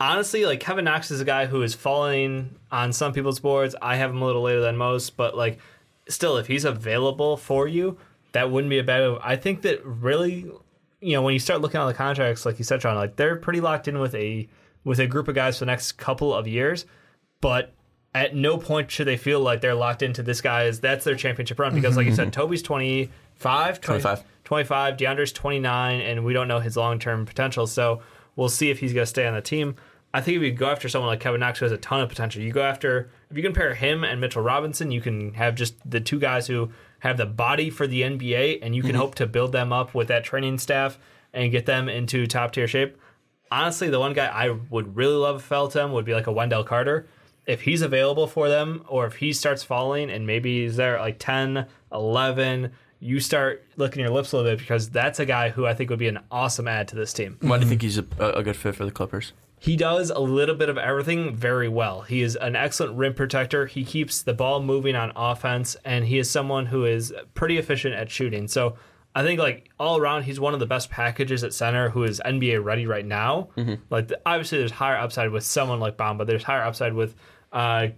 honestly, 0.00 0.46
like 0.46 0.60
Kevin 0.60 0.84
Knox 0.84 1.10
is 1.10 1.20
a 1.20 1.24
guy 1.24 1.46
who 1.46 1.62
is 1.62 1.74
falling 1.74 2.56
on 2.70 2.92
some 2.92 3.12
people's 3.12 3.40
boards. 3.40 3.74
I 3.80 3.96
have 3.96 4.10
him 4.10 4.22
a 4.22 4.24
little 4.24 4.42
later 4.42 4.60
than 4.60 4.76
most, 4.76 5.16
but 5.16 5.36
like 5.36 5.58
still 6.08 6.36
if 6.36 6.46
he's 6.46 6.64
available 6.64 7.36
for 7.36 7.68
you, 7.68 7.98
that 8.32 8.50
wouldn't 8.50 8.70
be 8.70 8.78
a 8.78 8.84
bad. 8.84 9.18
I 9.22 9.36
think 9.36 9.62
that 9.62 9.84
really 9.84 10.50
you 11.00 11.12
know, 11.12 11.22
when 11.22 11.32
you 11.32 11.38
start 11.38 11.60
looking 11.60 11.80
at 11.80 11.86
the 11.86 11.94
contracts, 11.94 12.44
like 12.44 12.58
you 12.58 12.64
said, 12.64 12.80
John, 12.80 12.96
like 12.96 13.16
they're 13.16 13.36
pretty 13.36 13.60
locked 13.60 13.88
in 13.88 13.98
with 13.98 14.14
a 14.14 14.48
with 14.84 14.98
a 14.98 15.06
group 15.06 15.28
of 15.28 15.34
guys 15.34 15.58
for 15.58 15.64
the 15.64 15.70
next 15.70 15.92
couple 15.92 16.34
of 16.34 16.48
years, 16.48 16.86
but 17.40 17.74
at 18.14 18.34
no 18.34 18.56
point 18.56 18.90
should 18.90 19.06
they 19.06 19.16
feel 19.16 19.40
like 19.40 19.60
they're 19.60 19.74
locked 19.74 20.02
into 20.02 20.22
this 20.22 20.40
guy 20.40 20.64
guy's 20.64 20.80
that's 20.80 21.04
their 21.04 21.14
championship 21.14 21.58
run 21.58 21.74
because 21.74 21.96
like 21.96 22.06
you 22.06 22.14
said 22.14 22.28
mm-hmm. 22.28 22.40
Toby's 22.40 22.62
25 22.62 23.80
20 23.80 24.00
25. 24.00 24.24
25 24.44 24.96
DeAndre's 24.96 25.32
29 25.32 26.00
and 26.00 26.24
we 26.24 26.32
don't 26.32 26.48
know 26.48 26.58
his 26.58 26.76
long-term 26.76 27.26
potential 27.26 27.66
so 27.66 28.00
we'll 28.34 28.48
see 28.48 28.70
if 28.70 28.80
he's 28.80 28.94
going 28.94 29.02
to 29.02 29.06
stay 29.06 29.26
on 29.26 29.34
the 29.34 29.42
team 29.42 29.76
I 30.14 30.20
think 30.20 30.38
if 30.38 30.42
you 30.42 30.52
go 30.52 30.70
after 30.70 30.88
someone 30.88 31.08
like 31.08 31.20
Kevin 31.20 31.40
Knox 31.40 31.58
who 31.58 31.64
has 31.64 31.72
a 31.72 31.78
ton 31.78 32.00
of 32.00 32.08
potential 32.08 32.42
you 32.42 32.52
go 32.52 32.62
after 32.62 33.10
if 33.30 33.36
you 33.36 33.42
compare 33.42 33.74
him 33.74 34.04
and 34.04 34.20
Mitchell 34.20 34.42
Robinson 34.42 34.90
you 34.90 35.00
can 35.00 35.34
have 35.34 35.54
just 35.54 35.74
the 35.88 36.00
two 36.00 36.18
guys 36.18 36.46
who 36.46 36.70
have 37.00 37.16
the 37.16 37.26
body 37.26 37.70
for 37.70 37.86
the 37.86 38.02
NBA 38.02 38.60
and 38.62 38.74
you 38.74 38.82
can 38.82 38.92
mm-hmm. 38.92 39.00
hope 39.00 39.14
to 39.16 39.26
build 39.26 39.52
them 39.52 39.72
up 39.72 39.94
with 39.94 40.08
that 40.08 40.24
training 40.24 40.58
staff 40.58 40.98
and 41.32 41.52
get 41.52 41.66
them 41.66 41.88
into 41.88 42.26
top 42.26 42.52
tier 42.52 42.66
shape 42.66 42.96
honestly, 43.50 43.88
the 43.88 44.00
one 44.00 44.12
guy 44.12 44.26
I 44.26 44.50
would 44.70 44.96
really 44.96 45.14
love 45.14 45.36
if 45.36 45.42
fell 45.42 45.68
to 45.68 45.82
him 45.82 45.92
would 45.92 46.04
be 46.04 46.14
like 46.14 46.26
a 46.26 46.32
Wendell 46.32 46.64
Carter. 46.64 47.06
If 47.46 47.62
he's 47.62 47.82
available 47.82 48.26
for 48.26 48.48
them, 48.48 48.84
or 48.88 49.06
if 49.06 49.16
he 49.16 49.32
starts 49.32 49.62
falling 49.62 50.10
and 50.10 50.26
maybe 50.26 50.62
he's 50.62 50.76
there 50.76 50.96
at 50.96 51.00
like 51.00 51.18
10, 51.18 51.66
11, 51.92 52.72
you 53.00 53.20
start 53.20 53.64
licking 53.76 54.00
your 54.00 54.10
lips 54.10 54.32
a 54.32 54.36
little 54.36 54.52
bit 54.52 54.58
because 54.58 54.90
that's 54.90 55.18
a 55.18 55.24
guy 55.24 55.48
who 55.48 55.64
I 55.64 55.72
think 55.72 55.88
would 55.88 55.98
be 55.98 56.08
an 56.08 56.18
awesome 56.30 56.68
add 56.68 56.88
to 56.88 56.96
this 56.96 57.12
team. 57.12 57.38
Why 57.40 57.56
do 57.56 57.64
you 57.64 57.68
think 57.68 57.80
mm-hmm. 57.80 57.86
he's 57.86 57.98
a, 58.20 58.38
a 58.38 58.42
good 58.42 58.56
fit 58.56 58.74
for 58.74 58.84
the 58.84 58.90
Clippers? 58.90 59.32
He 59.60 59.76
does 59.76 60.10
a 60.10 60.20
little 60.20 60.54
bit 60.54 60.68
of 60.68 60.78
everything 60.78 61.34
very 61.34 61.68
well. 61.68 62.02
He 62.02 62.22
is 62.22 62.36
an 62.36 62.54
excellent 62.56 62.96
rim 62.96 63.14
protector. 63.14 63.66
He 63.66 63.84
keeps 63.84 64.22
the 64.22 64.34
ball 64.34 64.62
moving 64.62 64.94
on 64.94 65.12
offense, 65.16 65.76
and 65.84 66.04
he 66.04 66.18
is 66.18 66.30
someone 66.30 66.66
who 66.66 66.84
is 66.84 67.12
pretty 67.34 67.58
efficient 67.58 67.94
at 67.94 68.10
shooting. 68.10 68.46
So 68.48 68.76
I 69.14 69.24
think 69.24 69.40
like 69.40 69.70
all 69.80 69.98
around, 69.98 70.22
he's 70.24 70.38
one 70.38 70.54
of 70.54 70.60
the 70.60 70.66
best 70.66 70.90
packages 70.90 71.42
at 71.42 71.52
center 71.52 71.88
who 71.90 72.04
is 72.04 72.20
NBA 72.24 72.62
ready 72.62 72.86
right 72.86 73.04
now. 73.06 73.48
Like 73.90 74.12
obviously, 74.24 74.58
there's 74.58 74.70
higher 74.70 74.96
upside 74.96 75.30
with 75.30 75.44
someone 75.44 75.80
like 75.80 75.96
Bamba. 75.96 76.24
There's 76.24 76.44
higher 76.44 76.62
upside 76.62 76.94
with 76.94 77.16
uh, 77.52 77.88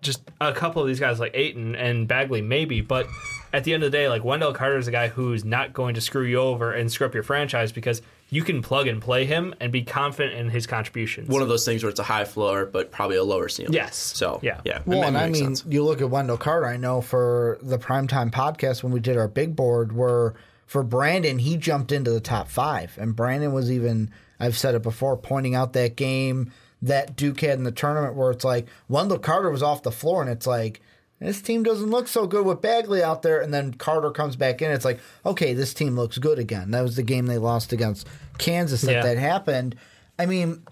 just 0.00 0.22
a 0.40 0.52
couple 0.52 0.82
of 0.82 0.88
these 0.88 0.98
guys 1.00 1.20
like 1.20 1.32
Ayton 1.34 1.76
and 1.76 2.08
Bagley, 2.08 2.42
maybe. 2.42 2.80
But 2.80 3.06
at 3.52 3.62
the 3.62 3.72
end 3.72 3.84
of 3.84 3.92
the 3.92 3.96
day, 3.96 4.08
like 4.08 4.24
Wendell 4.24 4.52
Carter 4.52 4.78
is 4.78 4.88
a 4.88 4.90
guy 4.90 5.06
who's 5.08 5.44
not 5.44 5.72
going 5.72 5.94
to 5.94 6.00
screw 6.00 6.24
you 6.24 6.38
over 6.38 6.72
and 6.72 6.90
screw 6.90 7.06
up 7.06 7.14
your 7.14 7.22
franchise 7.22 7.70
because 7.70 8.02
you 8.30 8.42
can 8.42 8.62
plug 8.62 8.88
and 8.88 9.00
play 9.00 9.24
him 9.24 9.54
and 9.60 9.70
be 9.70 9.82
confident 9.82 10.34
in 10.36 10.50
his 10.50 10.66
contributions. 10.66 11.28
One 11.28 11.42
of 11.42 11.48
those 11.48 11.64
things 11.64 11.82
where 11.82 11.90
it's 11.90 12.00
a 12.00 12.04
high 12.04 12.24
floor 12.24 12.66
but 12.66 12.90
probably 12.90 13.16
a 13.16 13.24
lower 13.24 13.48
ceiling. 13.48 13.72
Yes. 13.72 13.96
So 13.96 14.40
Yeah. 14.42 14.60
yeah. 14.64 14.82
Well, 14.86 15.04
and 15.04 15.16
I 15.16 15.28
mean, 15.28 15.56
sense. 15.56 15.64
you 15.68 15.84
look 15.84 16.00
at 16.00 16.10
Wendell 16.10 16.38
Carter. 16.38 16.66
I 16.66 16.76
know 16.76 17.00
for 17.00 17.58
the 17.62 17.78
primetime 17.78 18.30
podcast 18.30 18.82
when 18.82 18.92
we 18.92 19.00
did 19.00 19.16
our 19.16 19.28
big 19.28 19.54
board, 19.54 19.92
where 19.92 20.34
for 20.66 20.82
Brandon, 20.82 21.38
he 21.38 21.56
jumped 21.56 21.92
into 21.92 22.10
the 22.10 22.20
top 22.20 22.48
five, 22.48 22.96
and 22.98 23.14
Brandon 23.14 23.52
was 23.52 23.70
even. 23.70 24.10
I've 24.40 24.58
said 24.58 24.74
it 24.74 24.82
before, 24.82 25.16
pointing 25.16 25.54
out 25.54 25.72
that 25.74 25.94
game 25.94 26.52
that 26.82 27.14
Duke 27.16 27.40
had 27.40 27.56
in 27.56 27.64
the 27.64 27.70
tournament 27.72 28.14
where 28.14 28.30
it's 28.30 28.44
like 28.44 28.66
Wendell 28.88 29.18
Carter 29.18 29.50
was 29.50 29.62
off 29.62 29.82
the 29.84 29.92
floor, 29.92 30.20
and 30.22 30.30
it's 30.30 30.46
like 30.46 30.80
this 31.24 31.40
team 31.42 31.62
doesn't 31.62 31.90
look 31.90 32.08
so 32.08 32.26
good 32.26 32.44
with 32.46 32.60
Bagley 32.62 33.02
out 33.02 33.22
there, 33.22 33.40
and 33.40 33.52
then 33.52 33.74
Carter 33.74 34.10
comes 34.10 34.36
back 34.36 34.62
in. 34.62 34.70
It's 34.70 34.84
like 34.84 35.00
okay, 35.26 35.54
this 35.54 35.74
team 35.74 35.96
looks 35.96 36.18
good 36.18 36.38
again. 36.38 36.70
That 36.72 36.82
was 36.82 36.96
the 36.96 37.02
game 37.02 37.26
they 37.26 37.38
lost 37.38 37.72
against 37.72 38.06
Kansas 38.38 38.82
that 38.82 38.92
Yeah. 38.92 39.02
that 39.02 39.16
happened. 39.18 39.76
I 40.18 40.26
mean, 40.26 40.62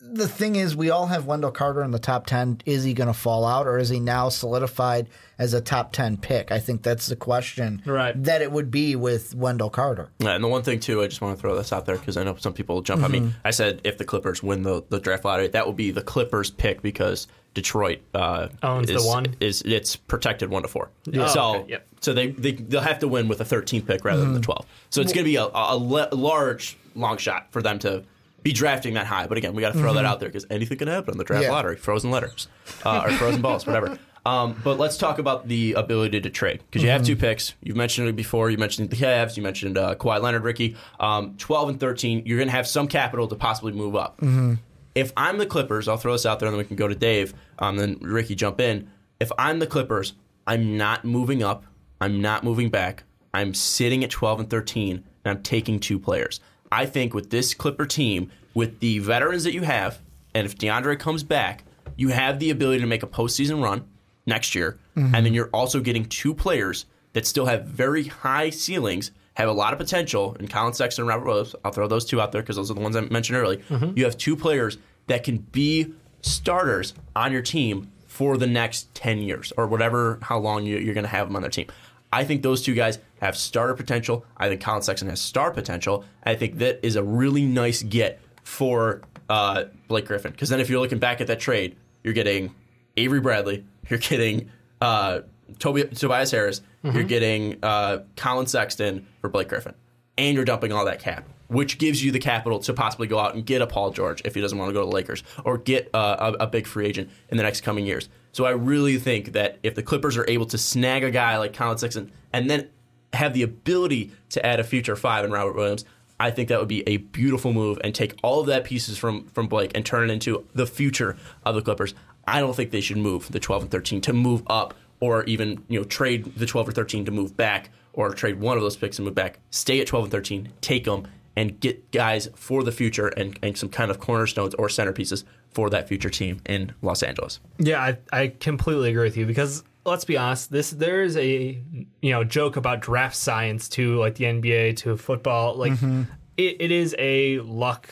the 0.00 0.28
thing 0.28 0.56
is, 0.56 0.76
we 0.76 0.90
all 0.90 1.06
have 1.06 1.26
Wendell 1.26 1.52
Carter 1.52 1.82
in 1.82 1.90
the 1.92 1.98
top 1.98 2.26
10. 2.26 2.60
Is 2.66 2.82
he 2.84 2.92
going 2.92 3.06
to 3.06 3.14
fall 3.14 3.44
out 3.46 3.66
or 3.66 3.78
is 3.78 3.88
he 3.88 3.98
now 4.00 4.28
solidified 4.28 5.08
as 5.38 5.54
a 5.54 5.60
top 5.60 5.92
10 5.92 6.16
pick? 6.18 6.50
I 6.52 6.58
think 6.58 6.82
that's 6.82 7.06
the 7.06 7.16
question 7.16 7.82
Right. 7.86 8.20
that 8.24 8.42
it 8.42 8.50
would 8.52 8.70
be 8.70 8.94
with 8.96 9.34
Wendell 9.34 9.70
Carter. 9.70 10.10
Yeah, 10.18 10.30
and 10.34 10.42
the 10.44 10.48
one 10.48 10.62
thing 10.64 10.80
too, 10.80 11.00
I 11.02 11.06
just 11.06 11.20
want 11.20 11.36
to 11.36 11.40
throw 11.40 11.54
this 11.56 11.72
out 11.72 11.86
there 11.86 11.96
because 11.96 12.16
I 12.16 12.24
know 12.24 12.34
some 12.36 12.52
people 12.52 12.82
jump 12.82 13.04
on 13.04 13.12
me. 13.12 13.20
Mm-hmm. 13.20 13.30
I 13.44 13.52
said 13.52 13.80
if 13.84 13.96
the 13.96 14.04
Clippers 14.04 14.42
win 14.42 14.64
the, 14.64 14.82
the 14.88 14.98
draft 15.00 15.24
lottery, 15.24 15.48
that 15.48 15.66
would 15.66 15.76
be 15.76 15.92
the 15.92 16.02
Clippers 16.02 16.50
pick 16.50 16.82
because 16.82 17.26
Detroit 17.54 18.00
uh, 18.14 18.48
Owns 18.62 18.88
the 18.88 18.94
is, 18.94 19.04
one? 19.06 19.36
Is 19.40 19.62
it's 19.62 19.96
protected 19.96 20.48
one 20.50 20.62
to 20.62 20.68
four. 20.68 20.90
Oh, 21.14 21.26
so 21.26 21.42
okay, 21.56 21.70
yep. 21.72 21.86
so 22.00 22.12
they, 22.14 22.28
they 22.30 22.52
they'll 22.52 22.80
have 22.80 22.98
to 23.00 23.08
win 23.08 23.28
with 23.28 23.40
a 23.40 23.44
13th 23.44 23.86
pick 23.86 24.04
rather 24.04 24.22
Mm-hmm. 24.22 24.32
than 24.32 24.40
the 24.40 24.46
12. 24.46 24.66
So 24.90 25.00
it's 25.00 25.12
going 25.12 25.24
to 25.24 25.30
be 25.30 25.36
a, 25.36 25.44
a, 25.52 25.76
le- 25.76 26.08
large 26.14 26.76
long 26.94 27.18
shot 27.18 27.48
for 27.50 27.60
them 27.62 27.78
to 27.80 28.04
be 28.42 28.52
drafting 28.52 28.94
that 28.94 29.06
high. 29.06 29.26
But 29.26 29.38
again, 29.38 29.54
we 29.54 29.60
got 29.62 29.72
to 29.74 29.78
throw 29.78 29.94
that 29.94 30.04
out 30.04 30.18
there 30.20 30.28
because 30.28 30.46
anything 30.50 30.78
can 30.78 30.88
happen 30.88 31.12
on 31.12 31.18
the 31.18 31.24
draft 31.24 31.42
Mm-hmm. 31.42 31.50
Yeah. 31.50 31.56
lottery. 31.56 31.76
Frozen 31.76 32.10
letters 32.10 32.48
uh, 32.84 33.02
or 33.04 33.10
frozen 33.12 33.42
balls, 33.42 33.66
whatever. 33.66 33.98
Um, 34.24 34.54
but 34.62 34.78
let's 34.78 34.98
talk 34.98 35.18
about 35.18 35.48
the 35.48 35.72
ability 35.72 36.20
to 36.20 36.30
trade 36.30 36.60
because 36.70 36.80
you 36.84 36.90
have 36.90 37.00
Mm-hmm. 37.00 37.06
two 37.08 37.16
picks. 37.16 37.54
You've 37.60 37.76
mentioned 37.76 38.06
it 38.08 38.14
before. 38.14 38.50
You 38.50 38.56
mentioned 38.56 38.88
the 38.90 38.94
Cavs. 38.94 39.36
You 39.36 39.42
mentioned 39.42 39.76
uh, 39.76 39.96
Kawhi 39.96 40.22
Leonard, 40.22 40.44
Ricky. 40.44 40.76
Um, 41.00 41.34
Twelve 41.38 41.68
and 41.68 41.80
thirteen. 41.80 42.22
You're 42.24 42.38
going 42.38 42.46
to 42.46 42.52
have 42.54 42.68
some 42.68 42.86
capital 42.86 43.26
to 43.26 43.34
possibly 43.34 43.72
move 43.72 43.96
up. 43.96 44.18
Mm-hmm. 44.18 44.54
If 44.94 45.12
I'm 45.16 45.38
the 45.38 45.46
Clippers, 45.46 45.88
I'll 45.88 45.96
throw 45.96 46.12
this 46.12 46.26
out 46.26 46.38
there 46.38 46.48
and 46.48 46.54
then 46.54 46.58
we 46.58 46.66
can 46.66 46.76
go 46.76 46.88
to 46.88 46.94
Dave. 46.94 47.34
Um, 47.58 47.76
then 47.76 47.98
Ricky 48.00 48.34
jump 48.34 48.60
in. 48.60 48.90
If 49.20 49.32
I'm 49.38 49.58
the 49.58 49.66
Clippers, 49.66 50.14
I'm 50.46 50.76
not 50.76 51.04
moving 51.04 51.42
up. 51.42 51.64
I'm 52.00 52.20
not 52.20 52.44
moving 52.44 52.68
back. 52.68 53.04
I'm 53.32 53.54
sitting 53.54 54.04
at 54.04 54.10
12 54.10 54.40
and 54.40 54.50
13, 54.50 54.96
and 54.96 55.04
I'm 55.24 55.42
taking 55.42 55.78
two 55.80 55.98
players. 55.98 56.40
I 56.70 56.86
think 56.86 57.14
with 57.14 57.30
this 57.30 57.54
Clipper 57.54 57.86
team, 57.86 58.30
with 58.54 58.80
the 58.80 58.98
veterans 58.98 59.44
that 59.44 59.54
you 59.54 59.62
have, 59.62 60.00
and 60.34 60.44
if 60.44 60.58
DeAndre 60.58 60.98
comes 60.98 61.22
back, 61.22 61.64
you 61.96 62.08
have 62.08 62.38
the 62.38 62.50
ability 62.50 62.80
to 62.80 62.86
make 62.86 63.02
a 63.02 63.06
postseason 63.06 63.62
run 63.62 63.84
next 64.26 64.54
year, 64.54 64.78
and 64.96 65.24
then 65.24 65.32
you're 65.32 65.50
also 65.52 65.80
getting 65.80 66.04
two 66.04 66.34
players 66.34 66.86
that 67.12 67.26
still 67.26 67.46
have 67.46 67.64
very 67.64 68.04
high 68.04 68.50
ceilings, 68.50 69.10
have 69.34 69.48
a 69.48 69.52
lot 69.52 69.72
of 69.72 69.78
potential, 69.78 70.36
and 70.38 70.48
Collin 70.50 70.74
Sexton 70.74 71.02
and 71.02 71.08
Robert 71.08 71.26
Williams. 71.26 71.54
I'll 71.64 71.72
throw 71.72 71.88
those 71.88 72.04
two 72.04 72.20
out 72.20 72.32
there 72.32 72.42
because 72.42 72.56
those 72.56 72.70
are 72.70 72.74
the 72.74 72.80
ones 72.80 72.96
I 72.96 73.00
mentioned 73.00 73.38
earlier. 73.38 73.60
You 73.96 74.04
have 74.04 74.16
two 74.18 74.36
players 74.36 74.78
that 75.06 75.24
can 75.24 75.38
be 75.38 75.94
starters 76.20 76.94
on 77.16 77.32
your 77.32 77.42
team 77.42 77.90
for 78.06 78.36
the 78.36 78.46
next 78.46 78.94
10 78.94 79.18
years 79.18 79.52
or 79.56 79.66
whatever, 79.66 80.18
how 80.22 80.38
long 80.38 80.66
you, 80.66 80.76
you're 80.76 80.94
going 80.94 81.04
to 81.04 81.10
have 81.10 81.28
them 81.28 81.36
on 81.36 81.42
their 81.42 81.50
team. 81.50 81.66
I 82.12 82.24
think 82.24 82.42
those 82.42 82.62
two 82.62 82.74
guys 82.74 82.98
have 83.22 83.36
starter 83.38 83.74
potential. 83.74 84.26
I 84.36 84.48
think 84.48 84.60
Collin 84.60 84.82
Sexton 84.82 85.08
has 85.08 85.20
star 85.20 85.50
potential. 85.50 86.04
I 86.24 86.34
think 86.34 86.58
that 86.58 86.80
is 86.82 86.96
a 86.96 87.02
really 87.02 87.46
nice 87.46 87.82
get 87.82 88.20
for 88.44 89.00
uh, 89.30 89.64
Blake 89.88 90.04
Griffin. 90.06 90.30
Because 90.30 90.50
then 90.50 90.60
if 90.60 90.68
you're 90.68 90.80
looking 90.80 90.98
back 90.98 91.22
at 91.22 91.26
that 91.28 91.40
trade, 91.40 91.74
you're 92.04 92.12
getting 92.12 92.54
Avery 92.98 93.20
Bradley, 93.20 93.64
you're 93.88 93.98
getting 93.98 94.50
uh, 94.82 95.20
Toby, 95.58 95.84
Tobias 95.84 96.30
Harris, 96.30 96.60
you're 96.82 97.04
getting 97.04 97.58
uh, 97.62 98.00
Collin 98.16 98.46
Sexton 98.46 99.06
for 99.20 99.28
Blake 99.28 99.48
Griffin, 99.48 99.74
and 100.18 100.34
you're 100.34 100.44
dumping 100.44 100.72
all 100.72 100.84
that 100.84 100.98
cap, 101.00 101.28
which 101.48 101.78
gives 101.78 102.02
you 102.04 102.10
the 102.10 102.18
capital 102.18 102.58
to 102.60 102.72
possibly 102.72 103.06
go 103.06 103.18
out 103.18 103.34
and 103.34 103.46
get 103.46 103.62
a 103.62 103.66
Paul 103.66 103.90
George 103.90 104.22
if 104.24 104.34
he 104.34 104.40
doesn't 104.40 104.58
want 104.58 104.68
to 104.68 104.72
go 104.72 104.80
to 104.80 104.86
the 104.86 104.92
Lakers, 104.92 105.22
or 105.44 105.58
get 105.58 105.90
uh, 105.94 106.34
a, 106.38 106.44
a 106.44 106.46
big 106.46 106.66
free 106.66 106.86
agent 106.86 107.10
in 107.28 107.36
the 107.36 107.42
next 107.42 107.60
coming 107.60 107.86
years. 107.86 108.08
So 108.32 108.44
I 108.44 108.50
really 108.50 108.98
think 108.98 109.32
that 109.32 109.58
if 109.62 109.74
the 109.74 109.82
Clippers 109.82 110.16
are 110.16 110.28
able 110.28 110.46
to 110.46 110.58
snag 110.58 111.04
a 111.04 111.10
guy 111.10 111.36
like 111.38 111.52
Collin 111.52 111.78
Sexton 111.78 112.10
and 112.32 112.48
then 112.48 112.68
have 113.12 113.34
the 113.34 113.42
ability 113.42 114.12
to 114.30 114.44
add 114.44 114.58
a 114.58 114.64
future 114.64 114.96
five 114.96 115.24
in 115.24 115.30
Robert 115.30 115.54
Williams, 115.54 115.84
I 116.18 116.30
think 116.30 116.48
that 116.48 116.58
would 116.58 116.68
be 116.68 116.86
a 116.88 116.98
beautiful 116.98 117.52
move 117.52 117.78
and 117.82 117.94
take 117.94 118.14
all 118.22 118.40
of 118.40 118.46
that 118.46 118.64
pieces 118.64 118.96
from 118.96 119.26
from 119.26 119.48
Blake 119.48 119.72
and 119.74 119.84
turn 119.84 120.08
it 120.08 120.12
into 120.12 120.46
the 120.54 120.66
future 120.66 121.16
of 121.44 121.54
the 121.54 121.62
Clippers. 121.62 121.94
I 122.26 122.40
don't 122.40 122.54
think 122.54 122.70
they 122.70 122.80
should 122.80 122.98
move 122.98 123.30
the 123.32 123.40
12 123.40 123.62
and 123.62 123.70
13 123.70 124.00
to 124.02 124.12
move 124.12 124.42
up 124.46 124.74
or 125.02 125.24
even 125.24 125.64
you 125.68 125.80
know 125.80 125.84
trade 125.84 126.32
the 126.36 126.46
12 126.46 126.68
or 126.68 126.72
13 126.72 127.04
to 127.04 127.10
move 127.10 127.36
back 127.36 127.70
or 127.92 128.14
trade 128.14 128.40
one 128.40 128.56
of 128.56 128.62
those 128.62 128.76
picks 128.76 128.98
and 128.98 129.04
move 129.04 129.16
back. 129.16 129.40
Stay 129.50 129.80
at 129.80 129.86
12 129.88 130.04
and 130.04 130.12
13, 130.12 130.52
take 130.60 130.84
them 130.84 131.08
and 131.34 131.58
get 131.58 131.90
guys 131.90 132.28
for 132.36 132.62
the 132.62 132.70
future 132.70 133.08
and, 133.08 133.38
and 133.42 133.58
some 133.58 133.68
kind 133.68 133.90
of 133.90 133.98
cornerstones 133.98 134.54
or 134.54 134.68
centerpieces 134.68 135.24
for 135.50 135.68
that 135.70 135.88
future 135.88 136.08
team 136.08 136.40
in 136.46 136.72
Los 136.82 137.02
Angeles. 137.02 137.40
Yeah, 137.58 137.80
I, 137.80 137.98
I 138.12 138.28
completely 138.28 138.90
agree 138.90 139.02
with 139.02 139.16
you 139.16 139.26
because 139.26 139.64
let's 139.84 140.04
be 140.04 140.16
honest, 140.16 140.52
this 140.52 140.70
there 140.70 141.02
is 141.02 141.16
a 141.16 141.60
you 142.00 142.12
know 142.12 142.22
joke 142.22 142.56
about 142.56 142.80
draft 142.80 143.16
science 143.16 143.68
to 143.70 143.98
like 143.98 144.14
the 144.14 144.24
NBA 144.26 144.76
to 144.78 144.96
football. 144.96 145.56
Like 145.56 145.72
mm-hmm. 145.72 146.02
it, 146.36 146.58
it 146.60 146.70
is 146.70 146.94
a 146.96 147.40
luck 147.40 147.90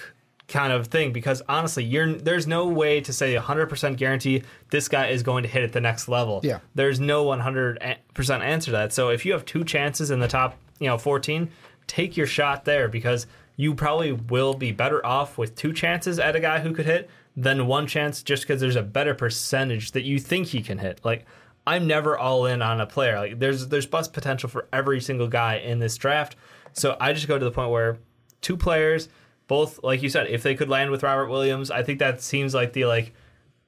kind 0.50 0.72
of 0.72 0.88
thing 0.88 1.12
because 1.12 1.42
honestly, 1.48 1.84
you're 1.84 2.12
there's 2.12 2.46
no 2.46 2.66
way 2.66 3.00
to 3.00 3.12
say 3.12 3.34
100% 3.34 3.96
guarantee 3.96 4.42
this 4.70 4.88
guy 4.88 5.08
is 5.08 5.22
going 5.22 5.42
to 5.44 5.48
hit 5.48 5.62
at 5.62 5.72
the 5.72 5.80
next 5.80 6.08
level. 6.08 6.40
Yeah. 6.42 6.60
There's 6.74 7.00
no 7.00 7.24
100% 7.24 8.40
answer 8.40 8.66
to 8.66 8.72
that. 8.72 8.92
So 8.92 9.08
if 9.08 9.24
you 9.24 9.32
have 9.32 9.44
two 9.44 9.64
chances 9.64 10.10
in 10.10 10.20
the 10.20 10.28
top, 10.28 10.56
you 10.78 10.88
know, 10.88 10.98
14, 10.98 11.50
take 11.86 12.16
your 12.16 12.26
shot 12.26 12.64
there 12.64 12.88
because 12.88 13.26
you 13.56 13.74
probably 13.74 14.12
will 14.12 14.54
be 14.54 14.72
better 14.72 15.04
off 15.04 15.38
with 15.38 15.54
two 15.54 15.72
chances 15.72 16.18
at 16.18 16.36
a 16.36 16.40
guy 16.40 16.60
who 16.60 16.72
could 16.72 16.86
hit 16.86 17.10
than 17.36 17.66
one 17.66 17.86
chance 17.86 18.22
just 18.22 18.42
because 18.42 18.60
there's 18.60 18.76
a 18.76 18.82
better 18.82 19.14
percentage 19.14 19.92
that 19.92 20.02
you 20.02 20.18
think 20.18 20.48
he 20.48 20.62
can 20.62 20.78
hit. 20.78 21.00
Like 21.04 21.26
I'm 21.66 21.86
never 21.86 22.18
all 22.18 22.46
in 22.46 22.62
on 22.62 22.80
a 22.80 22.86
player. 22.86 23.18
Like 23.18 23.38
there's 23.38 23.68
there's 23.68 23.86
bust 23.86 24.12
potential 24.12 24.48
for 24.48 24.66
every 24.72 25.00
single 25.00 25.28
guy 25.28 25.56
in 25.56 25.78
this 25.78 25.96
draft. 25.96 26.36
So 26.72 26.96
I 27.00 27.12
just 27.12 27.28
go 27.28 27.38
to 27.38 27.44
the 27.44 27.50
point 27.50 27.70
where 27.70 27.98
two 28.40 28.56
players, 28.56 29.08
both 29.50 29.82
like 29.82 30.00
you 30.00 30.08
said, 30.08 30.28
if 30.28 30.44
they 30.44 30.54
could 30.54 30.68
land 30.68 30.92
with 30.92 31.02
Robert 31.02 31.26
Williams, 31.26 31.72
I 31.72 31.82
think 31.82 31.98
that 31.98 32.22
seems 32.22 32.54
like 32.54 32.72
the 32.72 32.84
like 32.84 33.12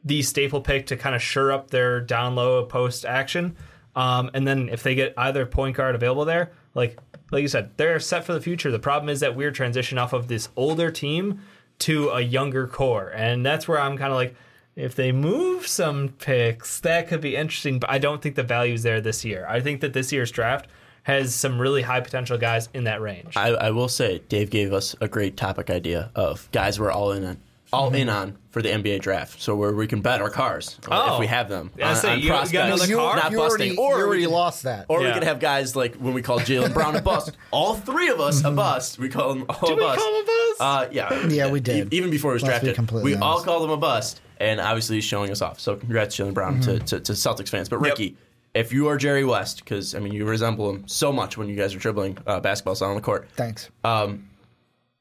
the 0.05 0.23
staple 0.23 0.61
pick 0.61 0.87
to 0.87 0.97
kind 0.97 1.13
of 1.13 1.21
sure 1.21 1.51
up 1.51 1.71
their 1.71 2.01
down 2.01 2.37
low 2.37 2.65
post 2.65 3.05
action. 3.05 3.57
Um, 3.97 4.31
and 4.33 4.47
then 4.47 4.69
if 4.69 4.85
they 4.85 4.95
get 4.95 5.13
either 5.17 5.45
point 5.45 5.77
guard 5.77 5.97
available 5.97 6.25
there, 6.25 6.53
like 6.77 7.01
like 7.33 7.43
you 7.43 7.49
said, 7.49 7.73
they're 7.79 7.99
set 7.99 8.23
for 8.25 8.33
the 8.33 8.41
future. 8.41 8.71
The 8.71 8.79
problem 8.79 9.09
is 9.09 9.19
that 9.21 9.35
we're 9.35 9.51
transition 9.51 9.99
off 9.99 10.13
of 10.13 10.29
this 10.29 10.51
older 10.55 10.93
team 10.93 11.41
to 11.81 12.11
a 12.11 12.21
younger 12.21 12.69
core, 12.69 13.09
and 13.13 13.45
that's 13.45 13.67
where 13.67 13.81
I'm 13.81 13.99
kind 13.99 14.13
of 14.13 14.17
like, 14.17 14.37
if 14.77 14.95
they 14.95 15.11
move 15.11 15.67
some 15.67 16.11
picks, 16.11 16.79
that 16.79 17.09
could 17.09 17.21
be 17.21 17.35
interesting. 17.35 17.81
But 17.81 17.91
I 17.91 17.99
don't 17.99 18.23
think 18.23 18.37
the 18.37 18.45
value's 18.45 18.85
there 18.85 19.01
this 19.01 19.25
year. 19.25 19.45
I 19.49 19.61
think 19.61 19.81
that 19.81 19.95
this 19.95 20.13
year's 20.13 20.31
draft 20.31 20.69
has 21.05 21.35
some 21.35 21.59
really 21.61 21.83
high 21.83 22.01
potential 22.01 22.39
guys 22.39 22.69
in 22.75 22.85
that 22.85 23.01
range. 23.01 23.37
I, 23.37 23.49
I 23.49 23.71
will 23.71 23.89
say, 23.89 24.21
Dave 24.29 24.51
gave 24.51 24.73
us 24.73 24.95
a 25.01 25.09
great 25.09 25.37
topic 25.37 25.69
idea 25.71 26.11
of 26.15 26.49
guys 26.53 26.79
we're 26.79 26.93
all 26.93 27.11
in 27.13 27.25
on, 27.25 27.39
all 27.73 27.93
in 27.95 28.09
on 28.09 28.37
for 28.51 28.63
the 28.63 28.69
NBA 28.69 29.01
draft. 29.01 29.41
So 29.41 29.57
where 29.57 29.73
we 29.73 29.87
can 29.87 30.01
bet 30.03 30.21
our 30.21 30.29
cars 30.31 30.79
Oh. 30.91 31.15
if 31.15 31.21
we 31.21 31.27
have 31.27 31.49
them. 31.49 31.71
Yeah, 31.77 31.95
so 31.95 32.13
you- 32.13 32.25
you 32.25 32.29
got 32.29 32.53
another 32.55 32.87
you, 32.87 32.97
car? 32.97 33.17
not 33.17 33.33
you 33.33 33.39
busting. 33.39 33.77
already, 33.77 33.77
Or 33.79 33.91
you 33.93 33.97
we 33.97 34.03
already 34.05 34.23
can- 34.25 34.31
lost 34.33 34.63
that. 34.65 34.87
Or 34.89 35.01
we 35.01 35.11
could 35.13 35.25
have 35.25 35.41
guys 35.41 35.75
like 35.75 35.97
when 35.97 36.13
we 36.15 36.23
call 36.23 36.39
Jaylen 36.39 36.73
Brown 36.75 36.95
a 36.95 37.03
bust. 37.03 37.33
All 37.51 37.75
three 37.75 38.09
of 38.11 38.21
us 38.21 38.45
a 38.45 38.51
bust. 38.51 38.99
We 38.99 39.09
call 39.09 39.31
them 39.35 39.47
all 39.49 39.69
Did 39.69 39.73
a 39.73 39.75
we 39.77 39.81
bust. 39.81 40.01
call 40.01 40.15
him 40.15 40.23
a 40.23 40.27
bust? 40.27 40.61
Uh, 40.61 40.89
yeah, 40.93 41.27
Yeah, 41.29 41.51
we 41.51 41.61
did. 41.61 41.93
E- 41.93 41.97
Even 41.97 42.11
before 42.11 42.33
he 42.33 42.35
was 42.35 42.43
Let's 42.43 42.53
drafted, 42.61 42.75
completely 42.77 43.13
we 43.15 43.19
all 43.21 43.31
honest. 43.33 43.47
called 43.47 43.65
him 43.65 43.71
a 43.71 43.77
bust, 43.79 44.21
and 44.39 44.61
obviously 44.61 44.97
he's 44.97 45.05
showing 45.05 45.31
us 45.33 45.41
off. 45.41 45.59
So 45.59 45.75
congrats, 45.77 46.15
Jaylen 46.17 46.35
Brown, 46.35 46.61
to, 46.61 46.73
Mm-hmm. 46.75 46.85
to, 46.85 47.01
to 47.01 47.13
Celtics 47.13 47.49
fans. 47.49 47.69
But 47.71 47.79
Ricky, 47.81 48.17
if 48.55 48.73
you 48.73 48.89
are 48.89 48.97
Jerry 48.97 49.25
West, 49.25 49.59
because 49.65 49.95
I 49.95 49.99
mean 49.99 50.13
you 50.13 50.25
resemble 50.25 50.69
him 50.71 50.87
so 50.87 51.13
much 51.13 51.37
when 51.37 51.49
you 51.49 51.57
guys 51.57 51.75
are 51.75 51.79
dribbling 51.79 52.19
uh, 52.27 52.41
basketballs 52.41 52.83
on 52.83 52.95
the 52.95 53.01
court. 53.01 53.29
Thanks. 53.37 53.71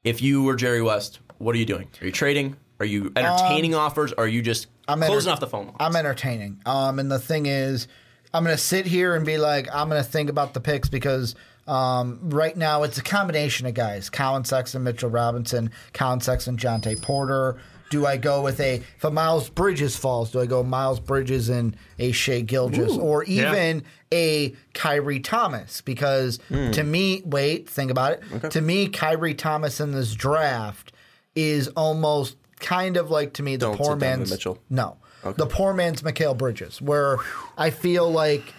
If 0.03 0.22
you 0.22 0.44
were 0.44 0.56
Jerry 0.56 0.82
West, 0.82 1.19
what 1.38 1.53
are 1.56 1.60
you 1.60 1.65
doing? 1.65 1.88
Are 2.02 2.06
you 2.06 2.11
trading? 2.11 2.56
Are 2.80 2.86
you 2.86 3.11
entertaining 3.15 3.76
offers? 3.76 4.11
Or 4.14 4.23
are 4.23 4.28
you 4.28 4.41
just 4.41 4.65
Um, 4.88 5.03
I'm 5.03 5.07
closing 5.07 5.30
enter- 5.30 5.34
off 5.34 5.40
the 5.40 5.48
phone? 5.48 5.65
lines? 5.68 5.78
I'm 5.80 5.95
entertaining. 5.95 6.60
Um, 6.65 6.98
and 6.98 7.11
the 7.11 7.19
thing 7.19 7.45
is, 7.45 7.88
I'm 8.34 8.44
going 8.44 8.56
to 8.56 8.61
sit 8.61 8.88
here 8.88 9.15
and 9.15 9.26
be 9.26 9.38
like, 9.38 9.68
I'm 9.72 9.90
going 9.90 10.03
to 10.03 10.10
think 10.10 10.30
about 10.32 10.56
the 10.56 10.60
picks 10.60 10.90
because 10.90 11.36
um, 11.68 12.19
right 12.32 12.57
now 12.57 12.82
it's 12.82 12.98
a 12.98 13.03
combination 13.03 13.68
of 13.68 13.76
guys: 13.76 14.10
Collin 14.10 14.44
Sexton, 14.45 14.84
Mitchell 14.84 15.11
Robinson, 15.11 15.69
Collin 15.94 16.22
Sexton, 16.22 16.57
Jontay 16.57 16.99
Porter. 16.99 17.60
Do 17.91 18.05
I 18.07 18.18
go 18.18 18.41
with 18.41 18.59
a 18.59 18.76
if 18.97 19.03
a 19.03 19.11
Miles 19.11 19.49
Bridges 19.49 19.95
falls? 19.95 20.31
Do 20.31 20.39
I 20.39 20.45
go 20.47 20.63
Miles 20.63 20.99
Bridges 20.99 21.49
and 21.49 21.76
a 21.99 22.11
Shai 22.13 22.39
Gilgeous, 22.39 22.93
or 22.97 23.23
Yeah. 23.26 23.51
even 23.51 23.84
a 24.11 24.55
Khyri 24.73 25.23
Thomas? 25.23 25.81
Because 25.81 26.39
Hmm. 26.49 26.72
to 26.72 26.84
me, 26.84 27.22
wait, 27.26 27.69
think 27.69 27.91
about 27.91 28.13
it. 28.13 28.51
To 28.51 28.61
me, 28.61 28.88
Khyri 28.88 29.38
Thomas 29.38 29.80
in 29.80 29.91
this 29.91 30.13
draft 30.15 30.93
is 31.35 31.68
almost 31.76 32.38
kind 32.61 32.95
of 32.97 33.11
like 33.11 33.34
to 33.34 33.43
me 33.43 33.57
the 33.57 33.68
Don't 33.68 33.77
poor 33.77 33.95
man's 33.95 34.31
Mitchell. 34.31 34.57
no. 34.69 34.95
The 35.23 35.45
poor 35.45 35.73
man's 35.73 36.01
Mikal 36.01 36.35
Bridges, 36.35 36.81
where 36.81 37.18
I 37.57 37.69
feel 37.69 38.09
like, 38.09 38.53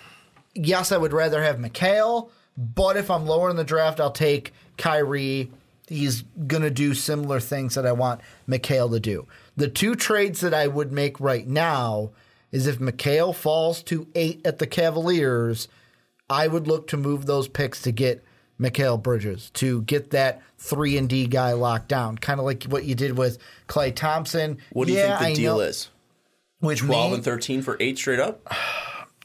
yes, 0.55 0.93
I 0.93 0.97
would 0.97 1.13
rather 1.13 1.43
have 1.43 1.57
Mikal, 1.57 2.29
but 2.57 2.97
if 2.97 3.11
I'm 3.11 3.27
lower 3.27 3.51
in 3.51 3.57
the 3.57 3.65
draft, 3.65 3.99
I'll 3.99 4.11
take 4.13 4.53
Khyri. 4.79 5.49
He's 5.93 6.23
going 6.47 6.63
to 6.63 6.71
do 6.71 6.95
similar 6.95 7.39
things 7.41 7.75
that 7.75 7.87
I 7.87 7.93
want 7.93 8.21
Mikal 8.49 8.91
to 8.93 9.01
do. 9.01 9.27
The 9.57 9.69
two 9.69 9.95
trades 9.95 10.41
that 10.41 10.55
I 10.55 10.67
would 10.67 10.93
make 10.93 11.21
right 11.21 11.47
now 11.47 12.11
is 12.51 12.67
if 12.67 12.79
Mikal 12.79 13.35
falls 13.35 13.83
to 13.85 14.07
eight 14.15 14.41
at 14.45 14.59
the 14.59 14.67
Cavaliers, 14.67 15.69
I 16.31 16.49
would 16.49 16.67
look 16.67 16.87
to 16.89 16.97
move 16.97 17.27
those 17.27 17.49
picks 17.49 17.83
to 17.83 17.93
get 17.93 18.25
Mikal 18.61 19.03
Bridges 19.03 19.51
to 19.55 19.83
get 19.83 20.11
that 20.11 20.41
three 20.59 20.97
and 20.97 21.09
D 21.09 21.27
guy 21.27 21.53
locked 21.53 21.89
down, 21.89 22.17
kind 22.19 22.39
of 22.39 22.47
like 22.47 22.65
what 22.65 22.85
you 22.85 22.95
did 22.95 23.19
with 23.19 23.39
Klay 23.69 23.95
Thompson. 23.95 24.59
what 24.73 24.87
do 24.87 24.93
you 24.93 24.99
Yeah, 25.01 25.19
think 25.19 25.21
the 25.21 25.27
I 25.27 25.35
deal 25.45 25.57
know- 25.59 25.65
is? 25.65 25.89
With 26.61 26.79
Twelve 26.79 27.11
me, 27.11 27.15
and 27.17 27.25
thirteen 27.25 27.61
for 27.61 27.77
eight 27.81 27.99
straight 27.99 28.21
up. 28.21 28.47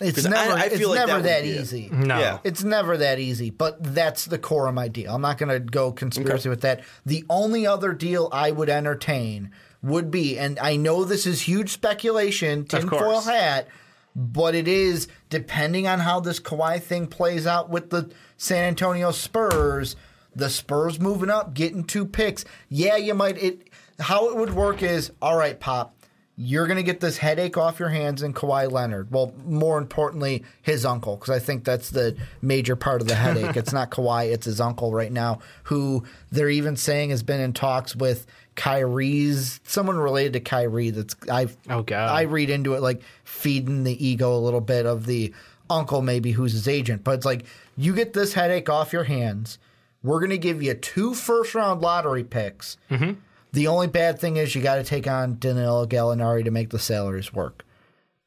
It's 0.01 0.15
'Cause 0.15 0.25
I- 0.27 0.29
never, 0.29 0.53
I 0.53 0.69
feel 0.69 0.91
it's 0.91 0.99
like 0.99 1.07
never 1.07 1.21
that 1.21 1.23
that, 1.23 1.41
would 1.43 1.51
it. 1.55 1.59
easy. 1.61 1.89
no. 1.91 2.19
Yeah. 2.19 2.37
It's 2.43 2.63
never 2.63 2.97
that 2.97 3.19
easy, 3.19 3.49
but 3.49 3.77
that's 3.93 4.25
the 4.25 4.37
core 4.37 4.67
of 4.67 4.73
my 4.75 4.87
deal. 4.87 5.13
I'm 5.15 5.21
not 5.21 5.37
going 5.37 5.49
to 5.49 5.59
go 5.59 5.91
conspiracy 5.91 6.49
with 6.49 6.61
that. 6.61 6.81
The 7.05 7.23
only 7.29 7.65
other 7.65 7.93
deal 7.93 8.29
I 8.31 8.51
would 8.51 8.69
entertain 8.69 9.51
would 9.81 10.09
be, 10.11 10.37
and 10.37 10.59
I 10.59 10.75
know 10.75 11.03
this 11.03 11.25
is 11.25 11.41
huge 11.41 11.71
speculation, 11.71 12.65
tinfoil 12.65 12.99
course. 12.99 13.25
hat, 13.25 13.67
but 14.15 14.55
it 14.55 14.67
is 14.67 15.07
depending 15.29 15.87
on 15.87 15.99
how 15.99 16.19
this 16.19 16.39
Kawhi 16.39 16.81
thing 16.81 17.07
plays 17.07 17.45
out 17.47 17.69
with 17.69 17.89
the 17.91 18.09
San 18.37 18.63
Antonio 18.65 19.11
Spurs. 19.11 19.95
The 20.35 20.49
Spurs 20.49 20.99
moving 20.99 21.29
up, 21.31 21.53
getting 21.55 21.83
two 21.83 22.05
picks. 22.05 22.45
Yeah, 22.69 22.95
you 22.97 23.13
might. 23.15 23.41
It 23.41 23.69
how 23.99 24.29
it 24.29 24.35
would 24.37 24.53
work 24.53 24.83
is 24.83 25.11
all 25.21 25.35
right, 25.35 25.59
Pop. 25.59 25.95
You're 26.39 26.67
going 26.67 26.77
to 26.77 26.83
get 26.83 26.99
this 26.99 27.17
headache 27.17 27.57
off 27.57 27.79
your 27.79 27.89
hands 27.89 28.21
in 28.21 28.31
Kawhi 28.31 28.71
Leonard. 28.71 29.11
Well, 29.11 29.33
more 29.47 29.79
importantly, 29.79 30.43
his 30.61 30.85
uncle, 30.85 31.15
because 31.15 31.35
I 31.35 31.39
think 31.39 31.63
that's 31.63 31.89
the 31.89 32.15
major 32.43 32.75
part 32.75 33.01
of 33.01 33.07
the 33.07 33.15
headache. 33.15 33.55
it's 33.57 33.73
not 33.73 33.89
Kawhi, 33.89 34.31
it's 34.31 34.45
his 34.45 34.61
uncle 34.61 34.93
right 34.93 35.11
now, 35.11 35.39
who 35.63 36.03
they're 36.31 36.49
even 36.49 36.75
saying 36.75 37.09
has 37.09 37.23
been 37.23 37.39
in 37.39 37.53
talks 37.53 37.95
with 37.95 38.27
Kyrie's 38.55 39.59
someone 39.63 39.97
related 39.97 40.33
to 40.33 40.39
Kyrie. 40.39 40.91
That's 40.91 41.15
I. 41.27 41.47
Oh, 41.71 41.81
God. 41.81 42.09
I 42.09 42.21
read 42.23 42.51
into 42.51 42.75
it 42.75 42.81
like 42.81 43.01
feeding 43.23 43.83
the 43.83 44.05
ego 44.05 44.35
a 44.35 44.37
little 44.37 44.61
bit 44.61 44.85
of 44.85 45.07
the 45.07 45.33
uncle, 45.71 46.03
maybe 46.03 46.31
who's 46.31 46.53
his 46.53 46.67
agent. 46.67 47.03
But 47.03 47.15
it's 47.15 47.25
like 47.25 47.45
you 47.75 47.95
get 47.95 48.13
this 48.13 48.33
headache 48.33 48.69
off 48.69 48.93
your 48.93 49.05
hands. 49.05 49.57
We're 50.03 50.19
going 50.19 50.29
to 50.29 50.37
give 50.37 50.61
you 50.61 50.75
two 50.75 51.15
first 51.15 51.55
round 51.55 51.81
lottery 51.81 52.23
picks. 52.23 52.77
Mm-hmm. 52.91 53.19
The 53.57 53.65
only 53.65 53.87
bad 53.87 54.19
thing 54.19 54.37
is 54.37 54.53
you 54.53 54.61
got 54.61 54.75
to 54.75 54.83
take 54.83 55.07
on 55.07 55.39
Danilo 55.39 55.87
Gallinari 55.87 56.43
to 56.43 56.51
make 56.51 56.69
the 56.69 56.77
salaries 56.77 57.33
work. 57.33 57.65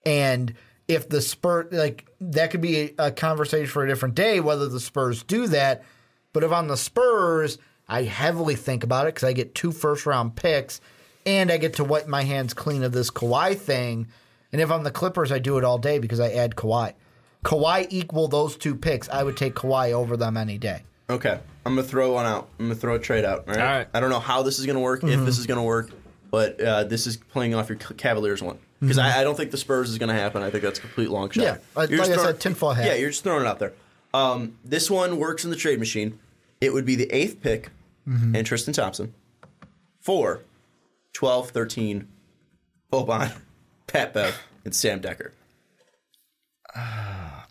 And 0.04 0.52
if 0.88 1.08
the 1.08 1.20
Spurs, 1.20 1.68
like, 1.70 2.08
that 2.20 2.50
could 2.50 2.60
be 2.60 2.94
a, 2.98 3.12
conversation 3.12 3.68
for 3.68 3.84
a 3.84 3.88
different 3.88 4.16
day 4.16 4.40
whether 4.40 4.66
the 4.66 4.80
Spurs 4.80 5.22
do 5.22 5.46
that. 5.46 5.84
But 6.32 6.42
if 6.42 6.50
I'm 6.50 6.66
the 6.66 6.76
Spurs, 6.76 7.58
I 7.88 8.02
heavily 8.02 8.56
think 8.56 8.82
about 8.82 9.06
it 9.06 9.14
because 9.14 9.28
I 9.28 9.32
get 9.32 9.54
two 9.54 9.70
first 9.70 10.04
round 10.04 10.34
picks 10.34 10.80
and 11.24 11.52
I 11.52 11.58
get 11.58 11.74
to 11.74 11.84
wipe 11.84 12.08
my 12.08 12.24
hands 12.24 12.52
clean 12.52 12.82
of 12.82 12.90
this 12.90 13.12
Kawhi 13.12 13.56
thing. 13.56 14.08
And 14.50 14.60
if 14.60 14.68
I'm 14.68 14.82
the 14.82 14.90
Clippers, 14.90 15.30
I 15.30 15.38
do 15.38 15.58
it 15.58 15.64
all 15.64 15.78
day 15.78 16.00
because 16.00 16.18
I 16.18 16.30
add 16.32 16.56
Kawhi. 16.56 16.94
Kawhi 17.44 17.86
equal 17.88 18.26
those 18.26 18.56
two 18.56 18.74
picks. 18.74 19.08
I 19.08 19.22
would 19.22 19.36
take 19.36 19.54
Kawhi 19.54 19.92
over 19.92 20.16
them 20.16 20.36
any 20.36 20.58
day. 20.58 20.82
Okay, 21.08 21.38
I'm 21.66 21.74
gonna 21.74 21.86
throw 21.86 22.12
one 22.14 22.26
out. 22.26 22.48
I'm 22.58 22.66
gonna 22.66 22.74
throw 22.74 22.94
a 22.94 22.98
trade 22.98 23.24
out. 23.24 23.40
All 23.48 23.54
right. 23.54 23.58
All 23.60 23.64
right. 23.78 23.86
I 23.94 24.00
don't 24.00 24.10
know 24.10 24.20
how 24.20 24.42
this 24.42 24.58
is 24.58 24.66
gonna 24.66 24.80
work, 24.80 25.04
if 25.04 25.24
this 25.24 25.38
is 25.38 25.46
gonna 25.46 25.62
work, 25.62 25.90
but 26.30 26.60
uh, 26.60 26.84
this 26.84 27.06
is 27.06 27.16
playing 27.16 27.54
off 27.54 27.68
your 27.68 27.76
Cavaliers 27.78 28.42
one 28.42 28.58
because 28.80 28.98
I, 28.98 29.20
I 29.20 29.24
don't 29.24 29.36
think 29.36 29.50
the 29.50 29.56
Spurs 29.58 29.90
is 29.90 29.98
gonna 29.98 30.14
happen. 30.14 30.42
I 30.42 30.50
think 30.50 30.62
that's 30.64 30.78
a 30.78 30.82
complete 30.82 31.10
long 31.10 31.28
shot. 31.30 31.42
Yeah, 31.42 31.56
like- 31.74 31.90
You're 31.90 31.98
like 31.98 32.08
just 32.08 32.10
I 32.18 32.22
throwing- 32.22 32.34
said, 32.34 32.40
tinfoil 32.40 32.72
hat. 32.72 32.86
Yeah, 32.86 32.94
you're 32.94 33.10
just 33.10 33.22
throwing 33.24 33.42
it 33.44 33.46
out 33.46 33.58
there. 33.58 33.72
Um, 34.14 34.56
this 34.64 34.90
one 34.90 35.18
works 35.18 35.44
in 35.44 35.50
the 35.50 35.56
trade 35.56 35.78
machine. 35.78 36.18
It 36.60 36.72
would 36.72 36.84
be 36.86 36.96
the 36.96 37.10
eighth 37.14 37.40
pick 37.42 37.70
and 38.06 38.44
Tristan 38.44 38.74
Thompson 38.74 39.14
for 40.00 40.40
12, 41.12 41.50
13, 41.50 42.08
Boban, 42.92 43.32
Pat 43.86 44.12
Bev, 44.12 44.36
and 44.64 44.74
Sam 44.74 45.00
Dekker. 45.00 45.30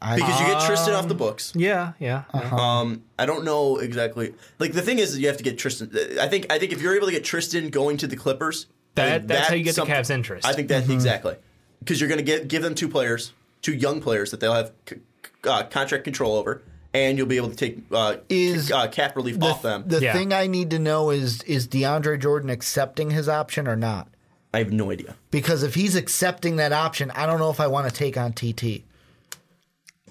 Because 0.01 0.39
you 0.39 0.45
get 0.47 0.61
Tristan 0.65 0.93
off 0.93 1.07
the 1.09 1.15
books. 1.15 1.51
Yeah, 1.55 1.91
yeah. 1.99 2.23
Uh-huh. 2.33 2.55
Um, 2.55 3.03
I 3.17 3.25
don't 3.25 3.43
know 3.43 3.77
exactly. 3.77 4.33
Like 4.57 4.71
the 4.71 4.81
thing 4.81 4.99
is, 4.99 5.19
you 5.19 5.27
have 5.27 5.37
to 5.37 5.43
get 5.43 5.57
Tristan. 5.57 5.91
I 6.21 6.27
think. 6.27 6.45
I 6.49 6.57
think 6.57 6.71
if 6.71 6.81
you're 6.81 6.95
able 6.95 7.07
to 7.07 7.11
get 7.13 7.23
Tristan 7.25 7.69
going 7.69 7.97
to 7.97 8.07
the 8.07 8.15
Clippers, 8.15 8.67
That- 8.95 9.09
think 9.19 9.27
that's 9.27 9.47
how 9.49 9.55
you 9.55 9.63
get 9.63 9.71
the 9.71 9.81
something- 9.81 9.95
Cavs' 9.95 10.09
interest. 10.09 10.45
I 10.47 10.53
think 10.53 10.69
that 10.69 10.83
Mm-hmm. 10.83 10.93
exactly 10.93 11.35
because 11.79 11.99
you're 11.99 12.07
going 12.09 12.19
to 12.19 12.23
get 12.23 12.47
give 12.47 12.61
them 12.63 12.75
two 12.75 12.87
players, 12.87 13.33
two 13.61 13.73
young 13.73 13.99
players 14.01 14.31
that 14.31 14.39
they'll 14.39 14.53
have 14.53 14.71
c- 14.89 14.97
uh, 15.43 15.63
contract 15.63 16.05
control 16.05 16.35
over, 16.37 16.61
and 16.93 17.17
you'll 17.17 17.27
be 17.27 17.37
able 17.37 17.49
to 17.49 17.55
take 17.57 17.79
uh, 17.91 18.17
Is 18.29 18.71
uh, 18.71 18.87
cap 18.87 19.17
relief 19.17 19.37
The, 19.39 19.47
off 19.47 19.61
them. 19.61 19.83
the 19.85 19.99
Yeah. 19.99 20.13
thing 20.13 20.31
I 20.33 20.47
need 20.47 20.69
to 20.71 20.79
know 20.79 21.09
is 21.09 21.41
is 21.43 21.67
DeAndre 21.67 22.19
Jordan 22.21 22.49
accepting 22.49 23.11
his 23.11 23.27
option 23.27 23.67
or 23.67 23.75
not? 23.75 24.07
I 24.53 24.59
have 24.59 24.71
no 24.71 24.91
idea. 24.91 25.15
Because 25.29 25.61
if 25.61 25.75
he's 25.75 25.95
accepting 25.95 26.55
that 26.55 26.71
option, 26.71 27.11
I 27.11 27.25
don't 27.25 27.37
know 27.37 27.51
if 27.51 27.59
I 27.59 27.67
want 27.67 27.87
to 27.89 27.93
take 27.93 28.17
on 28.17 28.31
TT. 28.33 28.83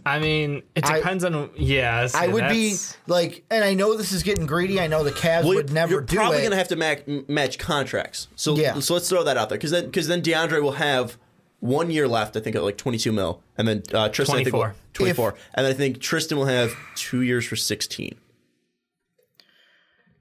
I 0.06 0.18
mean, 0.18 0.62
it 0.74 0.84
I- 0.86 0.98
depends 0.98 1.24
on. 1.24 1.50
Yeah, 1.56 2.08
I 2.14 2.28
would 2.28 2.48
be 2.48 2.76
like, 3.06 3.44
and 3.50 3.62
I 3.64 3.74
know 3.74 3.96
this 3.96 4.12
is 4.12 4.22
getting 4.22 4.46
greedy. 4.46 4.80
I 4.80 4.86
know 4.86 5.02
the 5.04 5.10
Cavs 5.12 5.44
Well, 5.44 5.54
would 5.54 5.72
never 5.72 5.92
you're 5.92 6.00
do 6.00 6.16
probably 6.16 6.38
it. 6.38 6.42
going 6.42 6.50
to 6.52 6.56
have 6.56 6.68
to 6.68 6.76
match, 6.76 7.02
match 7.28 7.58
contracts. 7.58 8.28
So 8.36 8.56
Yeah. 8.56 8.78
so 8.80 8.94
let's 8.94 9.08
throw 9.08 9.22
that 9.24 9.36
out 9.36 9.48
there 9.48 9.58
because 9.58 9.70
then 9.70 9.86
because 9.86 10.06
then 10.08 10.22
DeAndre 10.22 10.62
will 10.62 10.72
have 10.72 11.16
one 11.60 11.90
year 11.90 12.06
left. 12.08 12.36
I 12.36 12.40
think 12.40 12.54
at 12.56 12.62
like 12.62 12.76
22 12.76 13.10
mil, 13.12 13.42
and 13.56 13.66
then 13.68 13.82
uh, 13.92 14.08
Tristan 14.08 14.38
I 14.38 14.44
think, 14.44 14.54
will- 14.54 14.62
24. 14.94 15.32
24, 15.32 15.34
and 15.54 15.66
then 15.66 15.72
I 15.72 15.76
think 15.76 16.00
Tristan 16.00 16.38
will 16.38 16.46
have 16.46 16.74
two 16.96 17.22
years 17.22 17.44
for 17.46 17.56
16. 17.56 18.16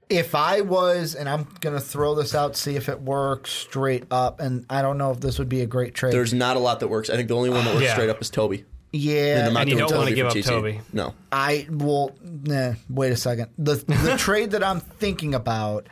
if 0.08 0.34
I 0.34 0.62
was, 0.62 1.14
and 1.14 1.28
I'm 1.28 1.46
gonna 1.60 1.80
throw 1.80 2.14
this 2.14 2.34
out, 2.34 2.56
see 2.56 2.76
if 2.76 2.88
it 2.88 3.00
works 3.02 3.50
straight 3.50 4.04
up, 4.10 4.40
and 4.40 4.64
I 4.70 4.80
don't 4.80 4.96
know 4.96 5.10
if 5.10 5.20
this 5.20 5.38
would 5.38 5.50
be 5.50 5.60
a 5.60 5.66
great 5.66 5.94
trade. 5.94 6.14
There's 6.14 6.32
not 6.32 6.56
a 6.56 6.60
lot 6.60 6.80
that 6.80 6.88
works. 6.88 7.10
I 7.10 7.16
think 7.16 7.28
the 7.28 7.36
only 7.36 7.50
one 7.50 7.64
that 7.66 7.74
works 7.74 7.84
Yeah. 7.84 7.92
straight 7.92 8.08
up 8.08 8.18
is 8.22 8.30
Toby. 8.30 8.64
Yeah, 8.92 9.46
I'm 9.48 9.56
And 9.56 9.70
you 9.70 9.78
don't 9.78 9.94
wanna 9.94 10.12
give 10.12 10.26
up 10.26 10.32
TT. 10.32 10.44
Toby. 10.44 10.80
No. 10.92 11.14
I 11.30 11.66
will. 11.70 12.16
Nah, 12.22 12.74
wait 12.88 13.12
a 13.12 13.16
second. 13.16 13.48
The 13.58 13.74
the 13.74 14.16
trade 14.18 14.52
that 14.52 14.64
I'm 14.64 14.80
thinking 14.80 15.34
about 15.34 15.88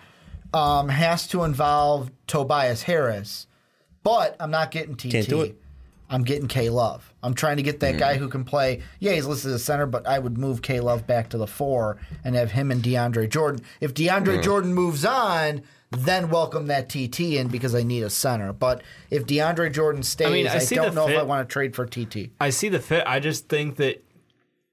um, 0.55 0.89
has 0.89 1.27
to 1.29 1.45
involve 1.45 2.11
Tobias 2.27 2.83
Harris, 2.83 3.47
but 4.03 4.37
I'm 4.41 4.51
not 4.51 4.71
getting 4.71 4.97
TT. 4.97 5.11
Can't 5.11 5.29
do 5.29 5.43
it. 5.43 5.61
I'm 6.09 6.23
getting 6.23 6.47
K 6.47 6.71
Love. 6.71 7.13
I'm 7.23 7.35
trying 7.35 7.57
to 7.57 7.63
get 7.65 7.81
that 7.81 7.99
guy 7.99 8.17
who 8.17 8.29
can 8.29 8.45
play. 8.45 8.83
Yeah, 9.01 9.13
he's 9.13 9.27
listed 9.27 9.51
as 9.51 9.61
a 9.61 9.65
center, 9.65 9.87
but 9.87 10.07
I 10.07 10.19
would 10.19 10.39
move 10.39 10.63
K 10.63 10.81
Love 10.81 11.07
back 11.07 11.31
to 11.31 11.39
the 11.39 11.49
four 11.49 11.99
and 12.25 12.37
have 12.37 12.53
him 12.53 12.71
and 12.71 12.83
DeAndre 12.83 13.29
Jordan. 13.29 13.65
If 13.81 13.93
DeAndre 13.93 14.43
Jordan 14.43 14.73
moves 14.73 15.05
on, 15.05 15.63
then 15.91 16.31
welcome 16.31 16.67
that 16.67 16.89
TT 16.89 17.21
in 17.21 17.49
because 17.49 17.75
I 17.75 17.83
need 17.83 18.03
a 18.03 18.11
center. 18.11 18.53
But 18.53 18.83
if 19.11 19.25
DeAndre 19.27 19.73
Jordan 19.73 20.03
stays, 20.03 20.27
I, 20.27 20.31
mean, 20.31 20.49
I 20.49 20.59
see 20.59 20.75
don't 20.75 20.95
the 20.95 20.95
know 20.95 21.09
if 21.09 21.19
I 21.19 21.23
want 21.23 21.49
to 21.49 21.53
trade 21.53 21.75
for 21.75 21.87
TT. 21.87 22.31
I 22.41 22.51
see 22.51 22.69
the 22.69 22.81
fit. 22.81 23.05
I 23.07 23.21
just 23.21 23.49
think 23.49 23.77
that 23.77 24.03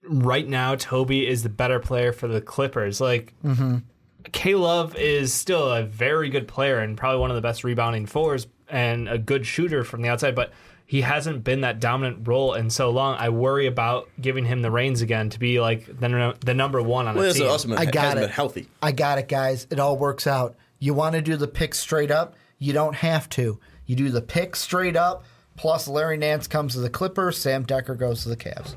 right 0.04 0.48
now 0.48 0.76
Toby 0.76 1.28
is 1.28 1.44
the 1.44 1.50
better 1.50 1.80
player 1.80 2.12
for 2.12 2.28
the 2.28 2.42
Clippers. 2.42 3.00
Like, 3.00 3.34
mm-hmm. 3.44 3.78
K 4.32 4.56
Love 4.56 4.96
is 4.96 5.34
still 5.34 5.70
a 5.72 5.84
very 5.84 6.30
good 6.30 6.48
player 6.48 6.80
and 6.80 6.98
probably 6.98 7.20
one 7.20 7.30
of 7.30 7.36
the 7.36 7.42
best 7.42 7.64
rebounding 7.64 8.06
fours 8.06 8.48
and 8.70 9.08
a 9.08 9.18
good 9.18 9.46
shooter 9.46 9.84
from 9.84 10.02
the 10.02 10.10
outside, 10.10 10.36
but 10.36 10.52
he 10.86 11.02
hasn't 11.02 11.44
been 11.44 11.62
that 11.62 11.80
dominant 11.80 12.28
role 12.28 12.54
in 12.54 12.70
so 12.70 12.90
long. 12.90 13.16
I 13.18 13.30
worry 13.30 13.68
about 13.68 14.10
giving 14.20 14.46
him 14.46 14.62
the 14.62 14.72
reins 14.72 15.02
again 15.02 15.30
to 15.32 15.40
be 15.40 15.60
like 15.60 15.86
the, 15.86 16.36
the 16.44 16.54
number 16.54 16.82
one 16.82 17.08
on 17.08 17.16
Well, 17.16 17.30
a 17.30 17.34
team. 17.34 17.48
also 17.48 17.70
been, 17.70 17.78
I 17.78 17.86
got 17.86 18.04
hasn't 18.04 18.20
it. 18.20 18.28
been 18.28 18.34
healthy. 18.36 18.70
I 18.82 18.92
got 18.92 19.18
it, 19.18 19.28
guys. 19.28 19.68
It 19.70 19.80
all 19.80 19.98
works 19.98 20.28
out. 20.28 20.56
You 20.84 20.94
want 20.94 21.16
to 21.16 21.22
do 21.22 21.38
the 21.38 21.48
pick 21.48 21.74
straight 21.76 22.12
up? 22.12 22.36
You 22.60 22.74
don't 22.74 22.96
have 22.96 23.30
to. 23.30 23.58
You 23.86 23.96
do 23.96 24.10
the 24.10 24.22
pick 24.22 24.56
straight 24.58 24.98
up. 24.98 25.24
Plus, 25.56 25.88
Larry 25.88 26.18
Nance 26.18 26.46
comes 26.48 26.74
to 26.74 26.80
the 26.82 26.90
Clippers. 26.90 27.38
Sam 27.38 27.66
Dekker 27.66 27.98
goes 27.98 28.24
to 28.24 28.30
the 28.30 28.36
Cavs. 28.36 28.76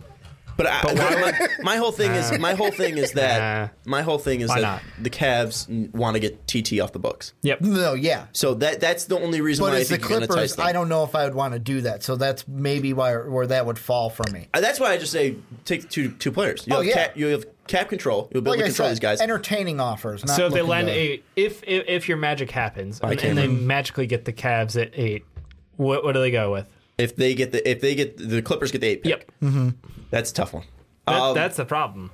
But, 0.56 0.66
I, 0.68 0.94
my, 0.94 1.48
my 1.62 1.76
whole 1.76 1.92
thing 1.92 2.12
is 2.12 2.38
my 2.38 2.54
whole 2.54 2.70
thing 2.70 2.96
is 2.96 3.12
that 3.12 3.38
Nah. 3.84 3.90
my 3.90 4.00
whole 4.02 4.18
thing 4.18 4.40
is 4.40 4.48
Why 4.48 4.60
that 4.60 4.62
not? 4.62 4.82
the 5.02 5.10
Cavs 5.10 5.92
want 5.92 6.14
to 6.14 6.20
get 6.20 6.46
TT 6.46 6.80
off 6.80 6.92
the 6.92 6.98
books. 6.98 7.34
Yep. 7.42 7.60
No, 7.60 7.92
yeah. 7.92 8.26
So 8.32 8.54
that 8.54 8.80
that's 8.80 9.04
the 9.04 9.18
only 9.18 9.40
reason 9.42 9.64
But 9.64 9.72
why 9.72 9.76
I 9.78 9.80
as 9.80 9.88
the 9.88 9.96
think 9.96 10.08
you're 10.08 10.18
going 10.20 10.28
to 10.28 10.32
entice 10.32 10.52
Clippers, 10.52 10.56
them. 10.56 10.66
I 10.66 10.72
don't 10.72 10.88
know 10.88 11.02
if 11.04 11.14
I 11.14 11.24
would 11.24 11.34
want 11.34 11.52
to 11.54 11.58
do 11.58 11.82
that. 11.82 12.02
So 12.04 12.16
that's 12.16 12.46
maybe 12.48 12.92
why 12.94 13.16
where 13.16 13.46
that 13.48 13.66
would 13.66 13.78
fall 13.78 14.08
for 14.08 14.24
me. 14.32 14.48
Uh, 14.54 14.60
That's 14.62 14.80
why 14.80 14.92
I 14.92 14.96
just 14.96 15.12
say 15.12 15.36
take 15.66 15.90
two 15.90 16.12
two 16.12 16.32
players. 16.32 16.66
You 16.66 16.72
Oh, 16.74 16.76
have 16.78 16.86
yeah. 16.86 16.94
cap, 17.08 17.16
you 17.18 17.26
have 17.26 17.44
cap 17.68 17.88
control. 17.88 18.28
You'll 18.32 18.42
be 18.42 18.50
Like 18.50 18.58
able 18.58 18.64
I 18.64 18.68
to 18.68 18.72
control 18.72 18.86
said, 18.88 18.92
these 18.92 19.00
guys. 19.00 19.20
entertaining 19.20 19.80
offers. 19.80 20.24
Not 20.24 20.36
So 20.36 20.48
they 20.48 20.56
looking 20.62 20.68
land 20.70 20.86
to- 20.88 20.92
a 20.94 21.22
if, 21.36 21.62
if 21.66 21.84
if 21.88 22.08
your 22.08 22.18
magic 22.18 22.50
happens 22.50 23.00
and, 23.00 23.20
and 23.22 23.38
they 23.38 23.46
magically 23.48 24.06
get 24.06 24.24
the 24.24 24.32
Cavs 24.32 24.80
at 24.80 24.90
eight, 24.94 25.24
what 25.76 26.04
what 26.04 26.12
do 26.12 26.20
they 26.20 26.30
go 26.30 26.52
with? 26.52 26.68
if 26.98 27.14
they 27.16 27.34
get 27.34 27.52
the 27.52 27.68
if 27.70 27.80
they 27.82 27.94
get 27.94 28.16
the 28.16 28.40
Clippers 28.40 28.72
get 28.72 28.80
the 28.80 28.86
eight 28.86 29.02
pick. 29.02 29.28
Yep. 29.40 29.74
That's 30.10 30.30
a 30.30 30.34
tough 30.34 30.52
one. 30.54 30.64
That, 31.06 31.20
Um, 31.20 31.34
that's 31.34 31.56
the 31.56 31.64
problem. 31.66 32.10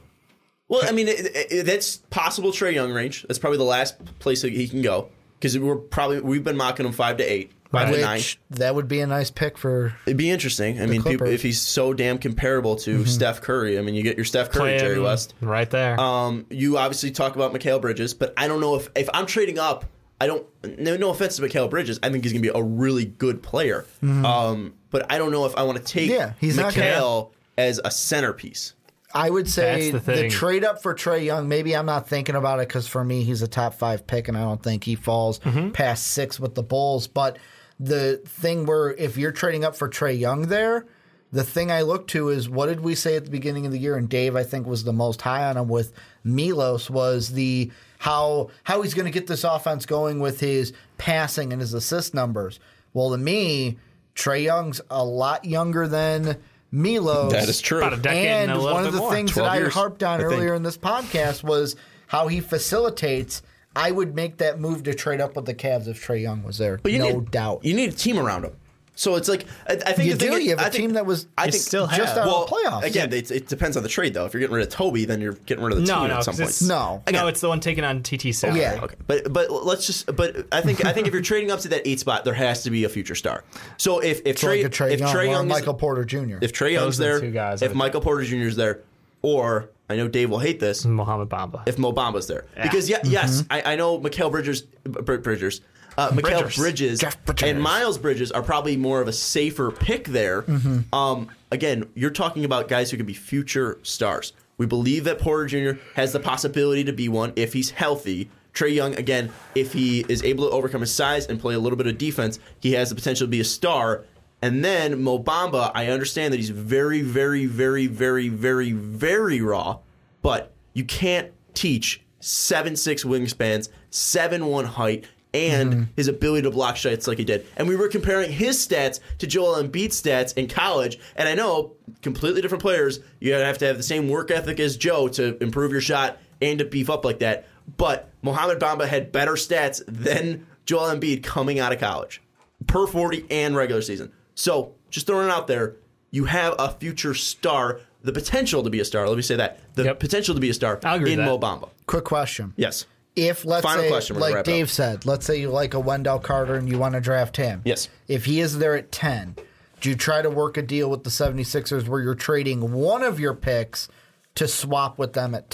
Well, 0.69 0.81
I 0.85 0.93
mean, 0.93 1.07
it, 1.09 1.21
it, 1.35 1.67
that's 1.67 1.99
possible. 1.99 2.51
Trae 2.51 2.73
Young 2.73 2.93
range. 2.93 3.25
That's 3.29 3.39
probably 3.39 3.59
the 3.59 3.65
last 3.65 4.03
place 4.19 4.43
that 4.43 4.53
he 4.53 4.67
can 4.67 4.81
go 4.83 5.09
because 5.39 5.59
we're 5.59 5.77
probably 5.77 6.21
we've 6.21 6.43
been 6.43 6.57
mocking 6.57 6.87
him 6.87 6.93
five 6.93 7.19
to 7.19 7.25
eight, 7.25 7.53
five 7.73 7.93
to 7.95 8.01
nine. 8.01 8.21
that 8.51 8.75
would 8.75 8.87
be 8.89 9.01
a 9.01 9.07
nice 9.07 9.31
pick 9.31 9.59
for. 9.59 9.95
It'd 10.07 10.17
be 10.17 10.31
interesting. 10.31 10.81
I 10.81 10.87
mean, 10.87 11.03
people, 11.03 11.27
if 11.27 11.43
he's 11.43 11.61
so 11.61 11.93
damn 11.93 12.19
comparable 12.19 12.77
to 12.77 13.05
Steph 13.07 13.41
Curry, 13.41 13.79
I 13.79 13.83
mean, 13.83 13.95
you 13.95 14.03
get 14.03 14.17
your 14.17 14.25
Steph 14.25 14.51
Curry, 14.51 14.61
Play 14.73 14.79
Jerry 14.79 15.01
West. 15.01 15.35
right 15.41 15.69
there. 15.71 15.99
Um, 15.99 16.47
you 16.51 16.79
obviously 16.79 17.11
talk 17.11 17.35
about 17.35 17.53
Mikal 17.53 17.81
Bridges, 17.81 18.15
but 18.15 18.33
I 18.37 18.47
don't 18.49 18.61
know 18.61 18.77
if 18.77 18.89
if 18.95 19.09
I'm 19.13 19.27
trading 19.27 19.59
up. 19.59 19.85
I 20.21 20.29
don't. 20.29 20.47
No, 20.79 20.97
no 20.97 21.11
offense 21.11 21.35
to 21.37 21.43
Mikal 21.43 21.69
Bridges. 21.69 21.99
I 22.03 22.09
think 22.11 22.23
he's 22.23 22.33
gonna 22.33 22.43
be 22.43 22.53
a 22.55 22.63
really 22.63 23.05
good 23.07 23.43
player. 23.43 23.85
Um, 24.03 24.75
but 24.91 25.11
I 25.11 25.19
don't 25.19 25.33
know 25.33 25.47
if 25.47 25.57
I 25.57 25.65
want 25.65 25.79
to 25.79 25.85
take 25.85 26.11
Mm-hmm. 26.11 26.19
Yeah, 26.21 26.33
he's 26.41 26.57
not 26.57 26.75
gonna- 26.75 27.27
as 27.59 27.81
a 27.85 27.91
centerpiece. 27.91 28.75
I 29.15 29.29
would 29.29 29.47
say 29.49 29.91
That's 29.91 30.07
the 30.07 30.13
the, 30.13 30.29
trade 30.31 30.65
up 30.65 30.81
for 30.83 30.95
Trae 30.95 31.23
Young. 31.23 31.47
Maybe 31.47 31.77
I'm 31.77 31.85
not 31.85 32.09
thinking 32.09 32.35
about 32.35 32.61
it 32.61 32.69
because 32.69 32.87
for 32.87 33.05
me 33.05 33.25
he's 33.25 33.43
a 33.43 33.47
top 33.49 33.75
five 33.75 34.07
pick, 34.07 34.29
and 34.29 34.39
I 34.39 34.41
don't 34.41 34.63
think 34.63 34.85
he 34.85 34.95
falls 34.95 35.39
Mm-hmm. 35.41 35.71
past 35.73 36.07
six 36.09 36.41
with 36.41 36.55
the 36.55 36.63
Bulls. 36.63 37.09
But 37.09 37.39
the 37.83 38.21
thing 38.25 38.67
where 38.67 38.93
if 38.93 39.17
you're 39.17 39.33
trading 39.33 39.65
up 39.65 39.75
for 39.75 39.89
Trae 39.89 40.19
Young 40.19 40.43
there, 40.43 40.87
the 41.33 41.43
thing 41.45 41.71
I 41.73 41.83
look 41.83 42.07
to 42.09 42.29
is 42.29 42.49
what 42.49 42.67
did 42.67 42.81
we 42.81 42.95
say 42.95 43.17
at 43.17 43.25
the 43.25 43.31
beginning 43.31 43.67
of 43.67 43.73
the 43.73 43.79
year? 43.79 43.97
And 43.97 44.09
Dave, 44.09 44.37
I 44.37 44.43
think, 44.45 44.67
was 44.67 44.85
the 44.85 44.93
most 44.93 45.23
high 45.23 45.45
on 45.49 45.57
him 45.57 45.69
with 45.69 45.93
Milos 46.25 46.89
was 46.91 47.31
the 47.33 47.71
how 47.99 48.51
how 48.65 48.83
he's 48.83 48.95
going 48.95 49.07
to 49.07 49.11
get 49.13 49.27
this 49.27 49.43
offense 49.45 49.87
going 49.87 50.21
with 50.21 50.41
his 50.41 50.73
passing 50.99 51.53
and 51.53 51.61
his 51.61 51.75
assist 51.75 52.15
numbers. 52.15 52.61
Well, 52.93 53.11
to 53.11 53.19
me, 53.19 53.79
Trae 54.15 54.45
Young's 54.45 54.81
a 54.91 55.03
lot 55.05 55.45
younger 55.47 55.89
than 55.89 56.37
Milos. 56.71 57.33
That 57.33 57.49
is 57.49 57.61
true. 57.61 57.79
About 57.79 57.95
a 57.95 57.97
decade 57.97 58.27
and, 58.27 58.51
And 58.51 58.61
a 58.61 58.63
little 58.63 58.75
one 58.75 58.87
of 58.87 58.93
the 58.93 58.99
more. 58.99 59.13
things 59.13 59.35
that 59.35 59.41
12 59.41 59.53
I 59.53 59.57
years, 59.59 59.75
harped 59.75 60.03
on 60.03 60.21
I 60.21 60.23
think. 60.25 60.33
earlier 60.35 60.55
in 60.55 60.63
this 60.63 60.77
podcast 60.79 61.43
was 61.43 61.77
how 62.07 62.29
he 62.29 62.41
facilitates. 62.41 63.43
I 63.75 63.91
would 63.91 64.15
make 64.15 64.39
that 64.39 64.61
move 64.61 64.83
to 64.85 64.95
trade 64.95 65.21
up 65.21 65.37
with 65.37 65.47
the 65.47 65.55
Cavs 65.55 65.89
if 65.89 66.05
Trae 66.07 66.21
Young 66.23 66.43
was 66.43 66.59
there. 66.59 66.79
But 66.83 66.93
you 66.93 66.99
no 66.99 67.11
need, 67.21 67.31
doubt. 67.31 67.65
You 67.65 67.75
need 67.75 67.91
a 67.91 67.97
team 67.97 68.19
around 68.19 68.45
him. 68.45 68.53
So 68.95 69.15
it's 69.17 69.27
like 69.27 69.47
I, 69.67 69.73
I 69.73 69.93
think 69.95 70.07
You 70.09 70.13
the 70.13 70.19
thing 70.19 70.31
do. 70.33 70.37
is- 70.37 70.45
You 70.45 70.51
have 70.51 70.59
a 70.59 70.63
I 70.63 70.65
think- 70.69 70.75
team 70.83 70.93
that 70.93 71.07
was 71.07 71.27
I 71.39 71.51
think 71.51 71.63
still 71.63 71.87
just 71.87 71.99
have. 72.15 72.19
out 72.19 72.27
well, 72.27 72.43
of 72.45 72.51
the 72.51 72.57
playoffs. 72.57 72.83
again, 72.85 73.11
it, 73.15 73.31
it 73.31 73.49
depends 73.49 73.79
on 73.79 73.83
the 73.83 73.89
trade 73.89 74.13
though. 74.13 74.27
If 74.27 74.35
you're 74.35 74.41
getting 74.41 74.55
rid 74.55 74.67
of 74.67 74.69
Toby, 74.73 75.07
then 75.07 75.23
you're 75.23 75.33
getting 75.33 75.65
rid 75.65 75.73
of 75.73 75.81
the 75.81 75.87
No, 75.91 76.01
team 76.01 76.09
no, 76.09 76.17
at 76.19 76.25
some 76.25 76.33
'cause 76.33 76.39
point. 76.41 76.51
it's- 76.51 76.63
no. 76.63 77.03
no, 77.11 77.27
it's 77.27 77.41
the 77.41 77.49
one 77.49 77.61
taking 77.61 77.85
on 77.85 78.03
TT 78.03 78.35
salary. 78.35 78.61
Yeah. 78.61 78.81
Okay, 78.83 78.95
but 79.07 79.33
but 79.33 79.51
let's 79.51 79.87
just 79.87 80.15
but 80.15 80.47
I 80.53 80.61
think 80.61 80.85
I 80.85 80.93
think 80.93 81.07
if 81.07 81.15
you're 81.15 81.23
trading 81.23 81.51
up 81.51 81.61
to 81.61 81.69
that 81.69 81.89
eight 81.89 82.01
spot, 82.01 82.27
there 82.27 82.35
has 82.35 82.65
to 82.65 82.71
be 82.71 82.85
a 82.85 82.91
future 82.91 83.15
star. 83.15 83.45
So 83.79 84.01
if 84.01 84.21
if 84.27 84.39
So 84.39 84.49
Trae 84.49 84.63
like 84.63 84.67
a 84.67 84.69
Trae 84.69 84.91
if 84.93 85.01
Young 85.01 85.15
Trae 85.15 85.21
or 85.21 85.25
Young 85.25 85.47
is- 85.47 85.51
Michael 85.53 85.75
Porter 85.75 86.05
Jr. 86.05 86.37
if 86.43 86.53
Trae 86.53 86.73
Young's 86.73 87.01
are 87.01 87.05
the 87.05 87.09
there, 87.09 87.21
two 87.21 87.31
guys 87.31 87.63
if 87.63 87.75
Michael 87.75 88.03
Porter 88.03 88.25
Jr. 88.25 88.37
is 88.49 88.57
there, 88.57 88.81
or 89.23 89.71
I 89.93 89.97
know 89.97 90.09
Dave 90.09 90.31
will 90.31 90.39
hate 90.39 90.59
this 90.61 90.85
Mohamed 90.85 91.29
Bamba. 91.29 91.63
if 91.67 91.79
Mo 91.79 91.93
Bamba's 91.93 92.27
there 92.27 92.45
because 92.63 92.89
yeah, 92.89 92.99
yes, 93.05 93.45
I, 93.51 93.73
I 93.73 93.77
know 93.77 93.99
Mikal 94.01 94.31
Bridgers, 94.31 94.63
Br- 94.85 95.17
Bridgers, 95.19 95.61
uh, 95.99 96.11
Mikal 96.11 96.23
Bridgers. 96.41 96.57
Bridges, 96.57 97.05
Bridges. 97.27 97.49
and 97.49 97.61
Miles 97.63 97.99
Bridges 97.99 98.33
are 98.33 98.43
probably 98.43 98.77
more 98.77 99.01
of 99.01 99.09
a 99.09 99.13
safer 99.13 99.71
pick 99.71 100.05
there. 100.07 100.45
Um, 100.93 101.29
again, 101.51 101.89
you're 101.95 102.11
talking 102.11 102.45
about 102.45 102.69
guys 102.69 102.91
who 102.91 102.97
can 102.97 103.07
be 103.07 103.15
future 103.15 103.79
stars. 103.83 104.33
We 104.59 104.67
believe 104.67 105.05
that 105.05 105.19
Porter 105.19 105.47
Jr. 105.75 105.81
has 105.95 106.13
the 106.13 106.21
possibility 106.21 106.85
to 106.85 106.93
be 106.93 107.09
one 107.09 107.33
if 107.37 107.53
he's 107.53 107.71
healthy. 107.71 108.31
Trae 108.55 108.75
Young, 108.75 108.95
again, 108.97 109.33
if 109.55 109.73
he 109.73 110.05
is 110.11 110.23
able 110.23 110.47
to 110.47 110.51
overcome 110.55 110.83
his 110.83 110.93
size 110.93 111.27
and 111.27 111.41
play 111.41 111.55
a 111.55 111.59
little 111.59 111.77
bit 111.79 111.87
of 111.87 111.97
defense, 111.97 112.39
he 112.61 112.73
has 112.73 112.91
the 112.91 112.95
potential 112.95 113.27
to 113.27 113.31
be 113.31 113.41
a 113.41 113.45
star. 113.45 114.05
And 114.43 114.65
then 114.65 115.01
Mo 115.03 115.23
Bamba, 115.23 115.71
I 115.73 115.87
understand 115.87 116.33
that 116.33 116.39
he's 116.39 116.51
very, 116.51 117.01
very, 117.01 117.47
very, 117.47 117.87
very, 117.87 118.29
very, 118.29 118.73
very 118.73 119.41
raw, 119.41 119.79
but 120.21 120.53
you 120.75 120.85
can't 120.85 121.33
teach 121.55 122.03
seven 122.19 122.75
six 122.77 123.05
wingspans, 123.05 123.69
seven 123.91 124.47
one 124.47 124.65
height, 124.65 125.05
and 125.33 125.73
mm-hmm. 125.73 125.83
his 125.97 126.09
ability 126.09 126.43
to 126.43 126.51
block 126.51 126.77
shots 126.77 127.07
like 127.07 127.19
he 127.19 127.25
did. 127.25 127.47
And 127.57 127.69
we 127.69 127.77
were 127.77 127.89
comparing 127.89 128.31
his 128.33 128.67
stats 128.67 129.01
to 129.19 129.27
Joel 129.27 129.63
Embiid's 129.63 130.01
stats 130.03 130.37
in 130.37 130.49
college. 130.49 130.99
And 131.17 131.29
I 131.29 131.35
know 131.35 131.75
completely 132.03 132.43
different 132.43 132.63
players. 132.63 133.01
You 133.21 133.33
have 133.35 133.59
to 133.59 133.67
have 133.67 133.77
the 133.77 133.83
same 133.83 134.09
work 134.09 134.31
ethic 134.31 134.61
as 134.61 134.77
Joe 134.77 135.09
to 135.09 135.41
improve 135.43 135.73
your 135.73 135.81
shot 135.81 136.19
and 136.41 136.59
to 136.59 136.65
beef 136.65 136.91
up 136.91 137.05
like 137.05 137.21
that. 137.21 137.47
But 137.77 138.11
Mohamed 138.23 138.59
Bamba 138.59 138.87
had 138.87 139.13
better 139.13 139.35
stats 139.35 139.83
than 139.87 140.47
Joel 140.67 140.95
Embiid 140.97 141.23
coming 141.23 141.61
out 141.61 141.73
of 141.73 141.79
college 141.79 142.21
per 142.67 142.87
40 142.87 143.27
and 143.31 143.57
regular 143.57 143.83
season. 143.83 144.13
So 144.35 144.75
just 144.91 145.07
throwing 145.07 145.27
it 145.29 145.31
out 145.31 145.47
there, 145.47 145.77
you 146.11 146.25
have 146.27 146.55
a 146.59 146.71
future 146.73 147.15
star, 147.15 147.81
the 148.03 148.13
potential 148.13 148.63
to 148.63 148.71
be 148.71 148.81
a 148.81 148.85
star. 148.85 149.09
Let 149.09 149.17
me 149.17 149.23
say 149.23 149.37
that. 149.37 149.61
The 149.75 149.85
Yep. 149.85 150.01
potential 150.01 150.35
to 150.35 150.41
be 150.41 150.51
a 150.51 150.55
star 150.55 150.79
I'll 150.85 150.97
agree 150.97 151.13
in 151.13 151.19
with 151.21 151.27
Mo 151.27 151.39
that. 151.39 151.47
Bamba. 151.47 151.69
Quick 151.87 152.05
question. 152.05 152.53
Yes. 152.57 152.87
If 153.15 153.45
let's 153.45 153.63
Final 153.63 153.83
say, 153.83 153.89
question, 153.91 154.19
like 154.19 154.45
Dave 154.45 154.65
up. 154.67 154.71
said, 154.71 155.05
let's 155.07 155.27
say 155.27 155.39
you 155.39 155.51
like 155.51 155.75
a 155.75 155.81
Wendell 155.81 156.19
Carter 156.19 156.55
and 156.55 156.67
you 156.69 156.79
want 156.79 156.95
to 156.95 157.01
draft 157.01 157.37
him. 157.37 157.61
Yes. 157.65 157.89
If 158.09 158.25
he 158.25 158.41
is 158.41 158.59
there 158.59 158.75
at 158.75 158.91
10, 158.91 159.37
do 159.83 159.91
you 159.91 159.97
try 159.97 160.23
to 160.23 160.31
work 160.31 160.57
a 160.57 160.63
deal 160.63 160.89
with 160.89 161.05
the 161.05 161.11
76ers 161.11 161.87
where 161.89 162.01
you're 162.01 162.15
trading 162.15 162.73
one 162.73 163.03
of 163.03 163.21
your 163.21 163.35
picks 163.35 163.89
to 164.37 164.49
swap 164.49 164.99
with 164.99 165.13
them 165.13 165.35
at 165.35 165.51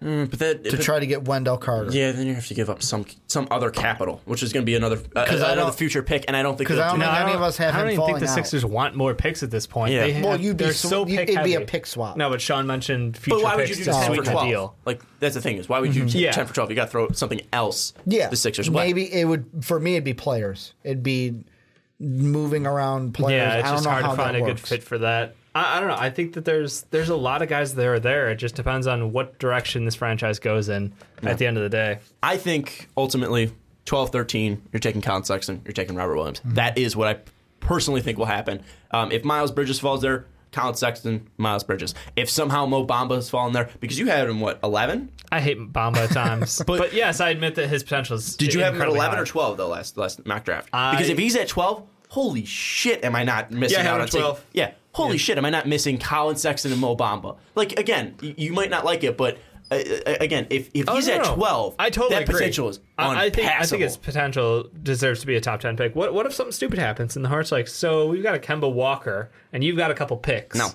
10 0.00 0.26
But 0.26 0.38
that, 0.38 0.64
to 0.64 0.78
try 0.78 1.00
to 1.00 1.06
get 1.06 1.24
Wendell 1.24 1.58
Carter? 1.58 1.90
yeah, 1.90 2.12
then 2.12 2.26
you 2.26 2.34
have 2.34 2.46
to 2.46 2.54
give 2.54 2.70
up 2.70 2.82
some 2.82 3.04
some 3.26 3.48
other 3.50 3.70
capital, 3.70 4.20
which 4.26 4.42
is 4.42 4.52
going 4.52 4.62
to 4.62 4.66
be 4.66 4.74
another 4.76 4.96
uh, 5.16 5.20
I 5.20 5.24
another 5.34 5.54
don't- 5.56 5.74
future 5.74 6.02
pick, 6.02 6.24
and 6.28 6.36
I 6.36 6.42
don't 6.42 6.56
think 6.56 6.68
'Cause 6.68 6.76
they'll 6.76 6.84
I 6.84 6.88
don't 6.90 6.98
do 7.00 7.04
think 7.04 7.12
that. 7.14 7.22
any 7.26 7.32
of 7.34 7.42
us 7.42 7.56
have 7.56 7.74
I 7.74 7.78
don't 7.78 7.86
him 7.88 7.92
even 7.94 7.98
think 8.00 8.08
falling 8.10 8.22
the 8.24 8.28
out. 8.30 8.34
Sixers 8.34 8.64
want 8.64 8.94
more 8.94 9.14
picks 9.14 9.42
at 9.42 9.50
this 9.50 9.66
point. 9.66 9.92
Yeah. 9.92 10.06
They 10.06 10.22
Well, 10.22 10.40
you'd 10.40 10.56
be 10.56 10.70
sw- 10.72 10.88
so 10.88 11.06
you- 11.06 11.16
pick 11.16 11.30
it'd 11.30 11.42
be 11.44 11.54
a 11.54 11.60
pick 11.62 11.86
swap. 11.86 12.16
No, 12.16 12.30
but 12.30 12.40
Sean 12.40 12.66
mentioned 12.66 13.16
future 13.16 13.36
But 13.38 13.44
why 13.44 13.56
would 13.56 13.68
you 13.68 13.74
picks 13.74 13.86
do 13.86 13.92
to 13.92 13.98
10 13.98 14.14
for 14.16 14.22
12? 14.30 14.46
deal. 14.48 14.74
Like 14.84 15.02
that's 15.20 15.34
the 15.34 15.40
thing 15.40 15.56
is 15.56 15.68
why 15.68 15.80
would 15.80 15.94
you 15.96 16.04
do 16.04 16.18
Yeah. 16.18 16.32
10 16.32 16.46
for 16.46 16.54
12? 16.54 16.70
You 16.70 16.76
got 16.76 16.84
to 16.84 16.90
throw 16.90 17.08
something 17.12 17.40
else. 17.52 17.92
Yeah, 18.06 18.28
the 18.28 18.36
Sixers. 18.36 18.70
Why? 18.70 18.84
Maybe 18.86 19.12
it 19.12 19.24
would 19.26 19.46
for 19.62 19.80
me. 19.80 19.94
It'd 19.94 20.04
be 20.04 20.14
players. 20.14 20.74
It'd 20.84 21.02
be 21.02 21.34
moving 22.00 22.66
around 22.66 23.14
players. 23.14 23.38
Yeah, 23.40 23.54
it's 23.58 23.64
I 23.64 23.68
don't 23.68 23.74
just 23.76 23.84
know 23.84 23.90
hard 23.90 24.04
how 24.04 24.10
to 24.12 24.16
find 24.16 24.36
a 24.36 24.40
good 24.42 24.60
fit 24.60 24.84
for 24.84 24.98
that. 24.98 25.34
I, 25.58 25.76
I 25.76 25.80
don't 25.80 25.88
know. 25.88 25.96
I 25.98 26.10
think 26.10 26.34
that 26.34 26.44
there's 26.44 26.82
there's 26.90 27.08
a 27.08 27.16
lot 27.16 27.42
of 27.42 27.48
guys 27.48 27.74
that 27.74 27.86
are 27.86 28.00
there. 28.00 28.30
It 28.30 28.36
just 28.36 28.54
depends 28.54 28.86
on 28.86 29.12
what 29.12 29.38
direction 29.38 29.84
this 29.84 29.94
franchise 29.94 30.38
goes 30.38 30.68
in 30.68 30.92
at 31.22 31.38
the 31.38 31.46
end 31.46 31.56
of 31.56 31.62
the 31.62 31.68
day. 31.68 31.98
I 32.22 32.36
think 32.36 32.88
ultimately 32.96 33.52
12 33.86 34.10
13, 34.10 34.62
you're 34.72 34.80
taking 34.80 35.00
Collin 35.00 35.24
Sexton, 35.24 35.62
you're 35.64 35.72
taking 35.72 35.96
Robert 35.96 36.16
Williams. 36.16 36.40
Mm-hmm. 36.40 36.54
That 36.54 36.78
is 36.78 36.94
what 36.94 37.08
I 37.08 37.20
personally 37.60 38.00
think 38.02 38.18
will 38.18 38.26
happen. 38.26 38.62
Um, 38.90 39.10
if 39.12 39.24
Miles 39.24 39.50
Bridges 39.50 39.80
falls 39.80 40.02
there, 40.02 40.26
Collin 40.52 40.74
Sexton, 40.74 41.26
Miles 41.36 41.64
Bridges. 41.64 41.94
If 42.16 42.30
somehow 42.30 42.64
Mo 42.66 42.86
Bamba 42.86 43.16
has 43.16 43.28
fallen 43.28 43.52
there, 43.52 43.68
because 43.80 43.98
you 43.98 44.06
had 44.06 44.28
him, 44.28 44.40
what, 44.40 44.58
11? 44.62 45.10
I 45.30 45.40
hate 45.40 45.58
Bamba 45.72 45.96
at 45.98 46.10
times, 46.10 46.62
but, 46.66 46.78
But- 46.78 46.92
yes, 46.94 47.20
I 47.20 47.30
admit 47.30 47.54
that 47.56 47.68
his 47.68 47.82
potential 47.82 48.16
is. 48.16 48.36
Did 48.36 48.54
you 48.54 48.60
have 48.62 48.74
him 48.74 48.80
at 48.82 48.88
11 48.88 49.16
high. 49.16 49.22
or 49.22 49.26
12, 49.26 49.56
though, 49.58 49.68
last, 49.68 49.96
last 49.98 50.24
mock 50.24 50.44
draft? 50.44 50.68
I- 50.72 50.92
because 50.92 51.10
if 51.10 51.18
he's 51.18 51.36
at 51.36 51.48
12, 51.48 51.82
holy 52.08 52.44
shit, 52.46 53.04
am 53.04 53.14
I 53.14 53.24
not 53.24 53.50
missing 53.50 53.84
Yeah, 53.84 53.92
out 53.92 54.00
on 54.00 54.06
taking- 54.06 54.20
12. 54.20 54.44
Yeah, 54.54 54.72
holy 54.98 55.18
shit, 55.18 55.38
am 55.38 55.44
I 55.44 55.50
not 55.50 55.66
missing 55.66 55.98
Collin 55.98 56.36
Sexton 56.36 56.72
and 56.72 56.80
Mo 56.80 56.94
Bamba? 56.96 57.36
Like, 57.54 57.78
again, 57.78 58.14
you, 58.20 58.34
you 58.36 58.52
might 58.52 58.70
not 58.70 58.84
like 58.84 59.02
it, 59.04 59.16
but 59.16 59.38
uh, 59.70 59.74
uh, 59.74 60.14
again, 60.20 60.46
if, 60.50 60.70
if 60.74 60.88
Oh, 60.88 60.94
he's 60.96 61.08
no, 61.08 61.14
at. 61.20 61.34
12, 61.34 61.74
I 61.78 61.90
totally 61.90 62.14
that 62.14 62.22
agree. 62.22 62.34
potential 62.34 62.68
is 62.70 62.80
I, 62.96 63.26
I 63.26 63.30
think 63.30 63.48
I 63.50 63.64
think 63.64 63.82
its 63.82 63.96
potential 63.96 64.68
deserves 64.82 65.20
to 65.20 65.26
be 65.26 65.36
a 65.36 65.40
top 65.40 65.60
ten 65.60 65.76
pick. 65.76 65.94
What 65.94 66.14
what 66.14 66.24
if 66.26 66.32
something 66.34 66.52
stupid 66.52 66.78
happens 66.78 67.16
and 67.16 67.24
the 67.24 67.28
Hearts 67.28 67.52
like 67.52 67.68
so 67.68 68.06
we've 68.06 68.22
got 68.22 68.34
a 68.34 68.38
Kemba 68.38 68.72
Walker 68.72 69.30
and 69.52 69.62
you've 69.62 69.76
got 69.76 69.90
a 69.90 69.94
couple 69.94 70.16
picks. 70.16 70.56
No. 70.56 70.70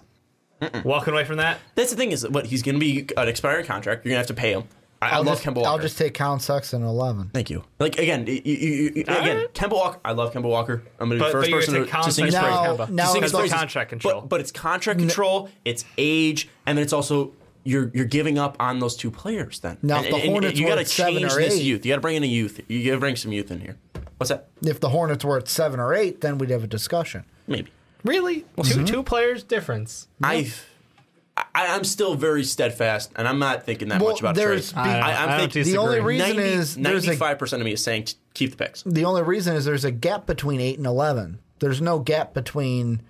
walking 0.86 1.14
away 1.14 1.26
from 1.26 1.38
that. 1.38 1.60
That's 1.76 1.90
the 1.91 1.98
thing 1.98 2.12
is 2.12 2.28
what 2.30 2.45
he's 2.45 2.62
going 2.62 2.76
to 2.76 2.80
be 2.80 3.08
an 3.18 3.28
expiring 3.28 3.66
contract. 3.66 4.06
You're 4.06 4.12
going 4.12 4.24
to 4.24 4.28
have 4.28 4.36
to 4.36 4.40
pay 4.41 4.54
him. 4.54 4.64
I, 5.04 5.10
I 5.10 5.16
I'll 5.16 5.24
love 5.24 5.36
just, 5.36 5.46
Kemba 5.46 5.56
Walker. 5.58 5.70
I'll 5.70 5.80
just 5.80 5.98
take 5.98 6.14
Collin 6.14 6.40
Sexton 6.40 6.84
at 6.84 6.88
11. 6.88 7.32
Thank 7.34 7.50
you. 7.50 7.64
Like 7.80 7.98
again, 8.00 8.26
you, 8.28 8.42
you, 8.44 8.54
you, 8.56 8.92
you- 8.96 9.02
again, 9.04 9.38
right. 9.38 9.54
Kemba 9.54 9.72
Walker. 9.74 10.00
I 10.06 10.12
love 10.14 10.34
Kemba 10.34 10.44
Walker. 10.44 10.84
I'm 11.00 11.10
going 11.10 11.12
to 11.12 11.16
be 11.16 11.20
But- 11.20 11.26
the 11.28 11.32
first 11.32 11.52
but 11.52 11.58
person 11.58 11.74
gonna 11.74 12.04
to, 12.04 12.12
sing 12.12 12.26
his 12.26 12.36
Collin 12.36 12.78
praise. 12.78 12.90
Now- 12.90 12.96
now 12.96 13.06
To 13.06 13.12
sing 13.12 13.22
his 13.24 13.32
Because 13.32 13.42
praises. 13.42 13.58
contract 13.58 13.90
control. 13.90 14.22
But, 14.22 14.30
but 14.30 14.40
it's 14.42 14.52
contract 14.52 15.00
control, 15.00 15.50
it's 15.66 15.86
age, 15.98 16.50
and 16.66 16.78
then 16.78 16.84
it's 16.84 16.94
also 16.94 17.34
you're 17.66 17.92
you're 17.94 18.06
giving 18.06 18.38
up 18.38 18.58
on 18.60 18.80
those 18.80 18.96
two 18.96 19.10
players. 19.10 19.60
Then 19.60 19.78
Now, 19.82 19.98
and, 19.98 20.06
if 20.06 20.12
the 20.12 20.16
and- 20.16 20.24
and 20.24 20.32
Hornets 20.34 20.60
you 20.60 20.66
were 20.66 20.70
gotta 20.72 20.82
at 20.82 20.88
seven 20.88 21.14
change 21.20 21.32
or 21.32 21.38
this 21.38 21.56
eight- 21.56 21.64
youth. 21.64 21.86
You 21.86 21.92
got 21.92 21.96
to 21.98 22.02
bring 22.02 22.16
in 22.18 22.24
a 22.24 22.28
youth. 22.28 22.60
You 22.68 22.86
got 22.86 22.96
to 22.96 23.00
bring 23.00 23.16
some 23.16 23.32
youth 23.32 23.52
in 23.52 23.62
here. 23.62 23.78
What's 24.18 24.30
that? 24.30 24.48
If 24.62 24.80
the 24.80 24.90
Hornets 24.90 25.26
were 25.26 25.38
at 25.38 25.48
7 25.50 25.80
or 25.80 25.94
8, 25.94 26.22
then 26.22 26.38
we'd 26.38 26.50
have 26.50 26.64
a 26.64 26.68
discussion. 26.68 27.26
Maybe. 27.48 27.72
really, 28.06 28.42
two 28.42 28.62
mm-hmm. 28.62 28.86
two 28.86 29.04
players 29.04 29.44
difference. 29.44 30.08
I. 30.22 30.52
I, 31.36 31.46
I'm 31.56 31.84
still 31.84 32.14
very 32.16 32.44
steadfast, 32.44 33.12
and 33.16 33.28
I'm 33.28 33.40
not 33.40 33.64
thinking 33.64 33.88
that 33.90 34.00
Well, 34.02 34.12
much 34.12 34.20
about 34.20 34.36
there's 34.36 34.72
trade. 34.72 34.84
be- 34.84 34.90
I, 34.90 35.12
I 35.12 35.24
I'm 35.24 35.40
don't 35.40 35.52
thinking. 35.52 35.72
The 35.74 35.80
only 35.80 36.00
reason 36.00 36.36
90, 36.38 36.42
is 36.42 36.78
95% 36.78 37.54
of 37.54 37.62
me 37.62 37.74
is 37.74 37.84
saying 37.84 38.08
keep 38.36 38.52
the 38.52 38.58
picks. 38.58 38.84
the 38.84 39.06
only 39.06 39.24
reason 39.24 39.56
is 39.56 39.66
there's 39.66 39.84
a 39.86 39.92
gap 39.92 40.26
between 40.28 40.60
8 40.62 40.78
and 40.78 40.86
11. 40.86 41.40
There's 41.60 41.82
no 41.82 42.00
gap 42.00 42.34
between 42.36 43.02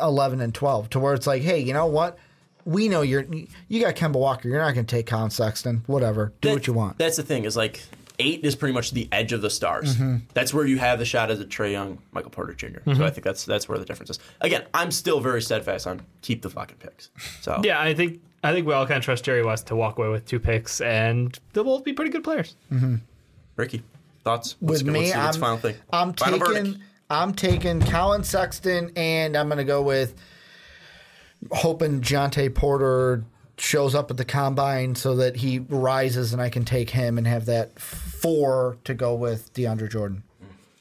11 0.00 0.40
and 0.40 0.54
12 0.54 0.90
to 0.90 0.98
where 1.00 1.14
it's 1.14 1.26
like, 1.26 1.42
hey, 1.42 1.58
you 1.60 1.72
know 1.72 1.86
what? 1.86 2.18
We 2.64 2.88
know 2.88 3.02
you're 3.02 3.24
you 3.68 3.80
got 3.80 3.96
Kemba 3.96 4.14
Walker. 4.20 4.48
You're 4.48 4.60
not 4.60 4.74
going 4.74 4.86
to 4.86 4.96
take 4.96 5.06
Collin 5.06 5.30
Sexton. 5.30 5.82
Whatever. 5.86 6.32
Do 6.40 6.48
That- 6.48 6.54
what 6.54 6.66
you 6.66 6.72
want. 6.72 6.98
That's 6.98 7.16
the 7.16 7.22
thing 7.24 7.44
is 7.44 7.56
like 7.56 7.82
eight 8.22 8.44
is 8.44 8.54
pretty 8.56 8.72
much 8.72 8.92
the 8.92 9.08
edge 9.12 9.32
of 9.32 9.42
the 9.42 9.50
stars. 9.50 9.94
Mm-hmm. 9.94 10.16
That's 10.32 10.54
where 10.54 10.64
you 10.64 10.78
have 10.78 10.98
the 10.98 11.04
shot 11.04 11.30
as 11.30 11.40
a 11.40 11.44
Trae 11.44 11.72
Young, 11.72 11.98
Michael 12.12 12.30
Porter 12.30 12.54
junior 12.54 12.82
Mm-hmm. 12.86 12.98
So 12.98 13.04
I 13.04 13.10
think 13.10 13.24
that's 13.24 13.44
that's 13.44 13.68
where 13.68 13.78
the 13.78 13.84
difference 13.84 14.10
is. 14.10 14.18
Again, 14.40 14.64
I'm 14.72 14.90
still 14.90 15.20
very 15.20 15.42
steadfast 15.42 15.86
on 15.86 16.02
keep 16.22 16.42
the 16.42 16.50
fucking 16.50 16.78
picks. 16.78 17.10
So 17.40 17.60
Yeah, 17.62 17.80
I 17.80 17.94
think 17.94 18.20
I 18.44 18.52
think 18.52 18.66
we 18.66 18.74
all 18.74 18.86
kind 18.86 18.98
of 18.98 19.04
trust 19.04 19.24
Jerry 19.24 19.44
West 19.44 19.66
to 19.68 19.76
walk 19.76 19.98
away 19.98 20.08
with 20.08 20.26
two 20.26 20.40
picks, 20.40 20.80
and 20.80 21.38
they'll 21.52 21.64
both 21.64 21.84
be 21.84 21.92
pretty 21.92 22.10
good 22.10 22.24
players. 22.24 22.56
Ricky, 23.56 23.82
thoughts? 24.24 24.56
What's, 24.60 24.82
With 24.82 24.92
me, 24.92 25.00
what's, 25.00 25.14
what's 25.14 25.26
I'm, 25.26 25.32
the 25.32 25.38
final 25.38 25.58
thing? 25.58 25.76
I'm 25.92 26.12
Final 26.14 26.38
taking 26.38 26.54
verdict. 26.64 26.78
I'm 27.10 27.34
taking 27.34 27.80
Collin 27.80 28.24
Sexton, 28.24 28.90
and 28.96 29.36
I'm 29.36 29.48
going 29.48 29.58
to 29.58 29.64
go 29.64 29.82
with 29.82 30.14
hoping 31.50 32.00
Jontay 32.00 32.54
Porter 32.54 33.24
shows 33.62 33.94
up 33.94 34.10
at 34.10 34.16
the 34.16 34.24
combine 34.24 34.94
so 34.94 35.16
that 35.16 35.36
he 35.36 35.60
rises, 35.60 36.32
and 36.32 36.42
I 36.42 36.50
can 36.50 36.64
take 36.64 36.90
him 36.90 37.16
and 37.18 37.26
have 37.26 37.46
that 37.46 37.78
four 37.78 38.76
to 38.84 38.94
go 38.94 39.14
with 39.14 39.52
DeAndre 39.54 39.90
Jordan. 39.90 40.22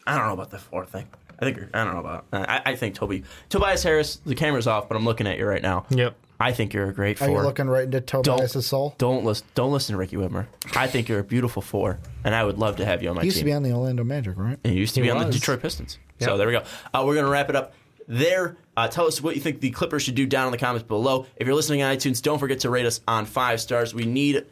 I 0.08 0.18
don't 0.18 0.28
know 0.28 0.34
about 0.34 0.50
the 0.50 0.58
four 0.60 0.86
thing. 0.86 1.08
I 1.40 1.46
think 1.46 1.60
I 1.74 1.84
don't 1.84 1.94
know 1.94 2.00
about. 2.00 2.26
I, 2.34 2.62
I 2.66 2.76
think 2.76 2.96
Toby 2.96 3.24
Tobias 3.50 3.84
Harris. 3.84 4.18
The 4.26 4.36
camera's 4.36 4.68
off, 4.68 4.88
but 4.88 4.96
I'm 4.96 5.06
looking 5.06 5.28
at 5.28 5.38
you 5.38 5.46
right 5.46 5.62
now. 5.62 5.86
Yep. 5.90 6.16
I 6.40 6.54
think 6.54 6.74
you're 6.74 6.90
a 6.90 6.94
great 6.94 7.22
Are 7.22 7.28
four. 7.28 7.38
you 7.38 7.44
looking 7.44 7.68
right 7.68 7.84
into 7.84 8.02
Tobias' 8.02 8.66
soul? 8.66 8.96
Don't 8.98 9.24
listen. 9.24 9.46
Don't 9.54 9.72
listen 9.72 9.94
to 9.94 9.98
Ricky 10.00 10.16
Widmer. 10.18 10.48
I 10.76 10.88
think 10.88 11.08
you're 11.08 11.20
a 11.20 11.24
beautiful 11.24 11.62
four, 11.62 12.00
and 12.24 12.34
I 12.34 12.44
would 12.44 12.58
love 12.58 12.78
to 12.78 12.86
have 12.86 13.04
you 13.04 13.10
on 13.10 13.16
my 13.16 13.22
He 13.22 13.28
used 13.28 13.38
team. 13.38 13.46
to 13.46 13.50
be 13.52 13.54
on 13.54 13.62
the 13.64 13.72
Orlando 13.74 14.04
Magic, 14.04 14.34
right? 14.38 14.58
And 14.64 14.74
he 14.74 14.80
used 14.80 14.96
to 14.96 15.02
He 15.02 15.08
be 15.08 15.12
on 15.12 15.24
the. 15.24 15.32
Detroit 15.32 15.62
Pistons. 15.62 16.00
So 16.20 16.38
there 16.38 16.48
we 16.48 16.54
go. 16.54 16.64
Uh, 16.94 17.04
we're 17.06 17.14
going 17.14 17.26
to 17.26 17.32
wrap 17.32 17.50
it 17.50 17.56
up 17.56 17.74
there. 18.08 18.58
Uh, 18.78 18.88
tell 18.88 19.06
us 19.06 19.22
what 19.22 19.36
you 19.36 19.42
think 19.42 19.60
the 19.60 19.72
Clippers 19.72 20.04
should 20.04 20.16
do 20.16 20.26
down 20.26 20.48
in 20.48 20.52
the 20.52 20.58
comments 20.58 20.88
below. 20.88 21.26
If 21.36 21.46
you're 21.48 21.56
listening 21.56 21.84
on 21.84 21.96
iTunes, 21.96 22.22
don't 22.22 22.40
forget 22.40 22.62
to 22.62 22.70
rate 22.70 22.86
us 22.86 23.02
on 23.08 23.26
five 23.26 23.60
stars. 23.60 23.94
We 23.94 24.06
need 24.06 24.46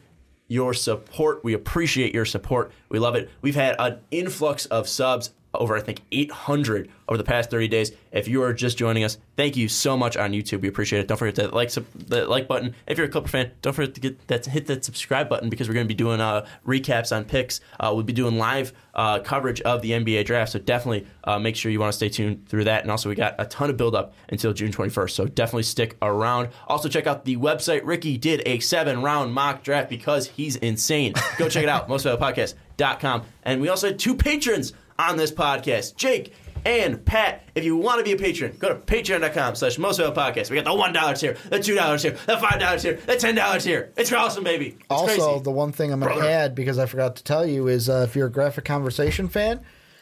your 0.48 0.74
support. 0.74 1.42
We 1.44 1.54
appreciate 1.54 2.12
your 2.12 2.24
support. 2.24 2.72
We 2.88 2.98
love 2.98 3.14
it. 3.14 3.30
We've 3.40 3.54
had 3.54 3.76
an 3.78 4.00
influx 4.10 4.66
of 4.66 4.88
subs 4.88 5.30
over 5.54 5.76
I 5.76 5.80
think 5.80 6.00
800 6.12 6.90
over 7.08 7.18
the 7.18 7.24
past 7.24 7.50
30 7.50 7.68
days. 7.68 7.92
If 8.12 8.28
you 8.28 8.42
are 8.42 8.52
just 8.52 8.78
joining 8.78 9.04
us, 9.04 9.18
thank 9.36 9.56
you 9.56 9.68
so 9.68 9.96
much 9.96 10.16
on 10.16 10.32
YouTube. 10.32 10.60
We 10.60 10.68
appreciate 10.68 11.00
it. 11.00 11.08
Don't 11.08 11.16
forget 11.16 11.34
to 11.36 11.48
like 11.48 11.70
sub- 11.70 11.86
the 11.94 12.26
like 12.26 12.46
button. 12.46 12.74
If 12.86 12.98
you're 12.98 13.08
a 13.08 13.10
Clipper 13.10 13.28
fan, 13.28 13.50
don't 13.62 13.72
forget 13.72 13.94
to 13.94 14.00
get 14.00 14.28
that 14.28 14.46
hit 14.46 14.66
that 14.66 14.84
subscribe 14.84 15.28
button 15.28 15.50
because 15.50 15.68
we're 15.68 15.74
going 15.74 15.86
to 15.86 15.88
be 15.88 15.94
doing 15.94 16.20
uh, 16.20 16.46
recaps 16.66 17.14
on 17.14 17.24
picks. 17.24 17.60
Uh, 17.78 17.90
we'll 17.92 18.04
be 18.04 18.12
doing 18.12 18.38
live 18.38 18.72
uh, 18.94 19.20
coverage 19.20 19.60
of 19.62 19.82
the 19.82 19.90
NBA 19.92 20.24
draft. 20.24 20.52
So 20.52 20.58
definitely 20.58 21.06
uh, 21.24 21.38
make 21.38 21.56
sure 21.56 21.72
you 21.72 21.80
want 21.80 21.92
to 21.92 21.96
stay 21.96 22.08
tuned 22.08 22.48
through 22.48 22.64
that. 22.64 22.82
And 22.82 22.90
also, 22.90 23.08
we 23.08 23.14
got 23.14 23.34
a 23.38 23.46
ton 23.46 23.70
of 23.70 23.76
build 23.76 23.94
up 23.94 24.14
until 24.28 24.52
June 24.52 24.72
21st. 24.72 25.10
So 25.10 25.26
definitely 25.26 25.64
stick 25.64 25.96
around. 26.02 26.48
Also, 26.68 26.88
check 26.88 27.06
out 27.06 27.24
the 27.24 27.36
website. 27.36 27.80
Ricky 27.84 28.16
did 28.16 28.42
a 28.46 28.60
seven 28.60 29.02
round 29.02 29.34
mock 29.34 29.62
draft 29.62 29.88
because 29.88 30.28
he's 30.28 30.56
insane. 30.56 31.14
Go 31.38 31.48
check 31.48 31.62
it 31.62 31.68
out. 31.68 31.88
MostValuablePodcast.com. 31.88 33.22
And 33.42 33.60
we 33.60 33.68
also 33.68 33.88
had 33.88 33.98
two 33.98 34.14
patrons 34.14 34.72
on 35.08 35.16
this 35.16 35.32
podcast, 35.32 35.96
Jake 35.96 36.34
and 36.64 37.02
Pat. 37.04 37.42
If 37.54 37.64
you 37.64 37.76
want 37.76 37.98
to 37.98 38.04
be 38.04 38.12
a 38.12 38.16
patron, 38.16 38.54
go 38.58 38.68
to 38.68 38.74
patreon.com 38.74 39.54
slash 39.54 39.76
Podcast. 39.78 40.50
We 40.50 40.60
got 40.60 40.64
the 40.64 40.70
$1 41.00 41.18
tier, 41.18 41.36
the 41.48 41.58
$2 41.58 42.02
tier, 42.02 42.10
the 42.10 42.34
$5 42.36 42.82
tier, 42.82 42.94
the 43.06 43.12
$10 43.14 43.62
tier. 43.62 43.92
It's 43.96 44.12
awesome, 44.12 44.44
baby. 44.44 44.76
It's 44.78 44.86
also, 44.90 45.06
crazy. 45.30 45.42
the 45.44 45.50
one 45.50 45.72
thing 45.72 45.92
I'm 45.92 46.00
going 46.00 46.18
to 46.20 46.28
add 46.30 46.54
because 46.54 46.78
I 46.78 46.86
forgot 46.86 47.16
to 47.16 47.24
tell 47.24 47.46
you 47.46 47.68
is 47.68 47.88
uh, 47.88 48.04
if 48.08 48.14
you're 48.14 48.26
a 48.26 48.30
graphic 48.32 48.64
conversation 48.66 49.28
fan, 49.28 49.60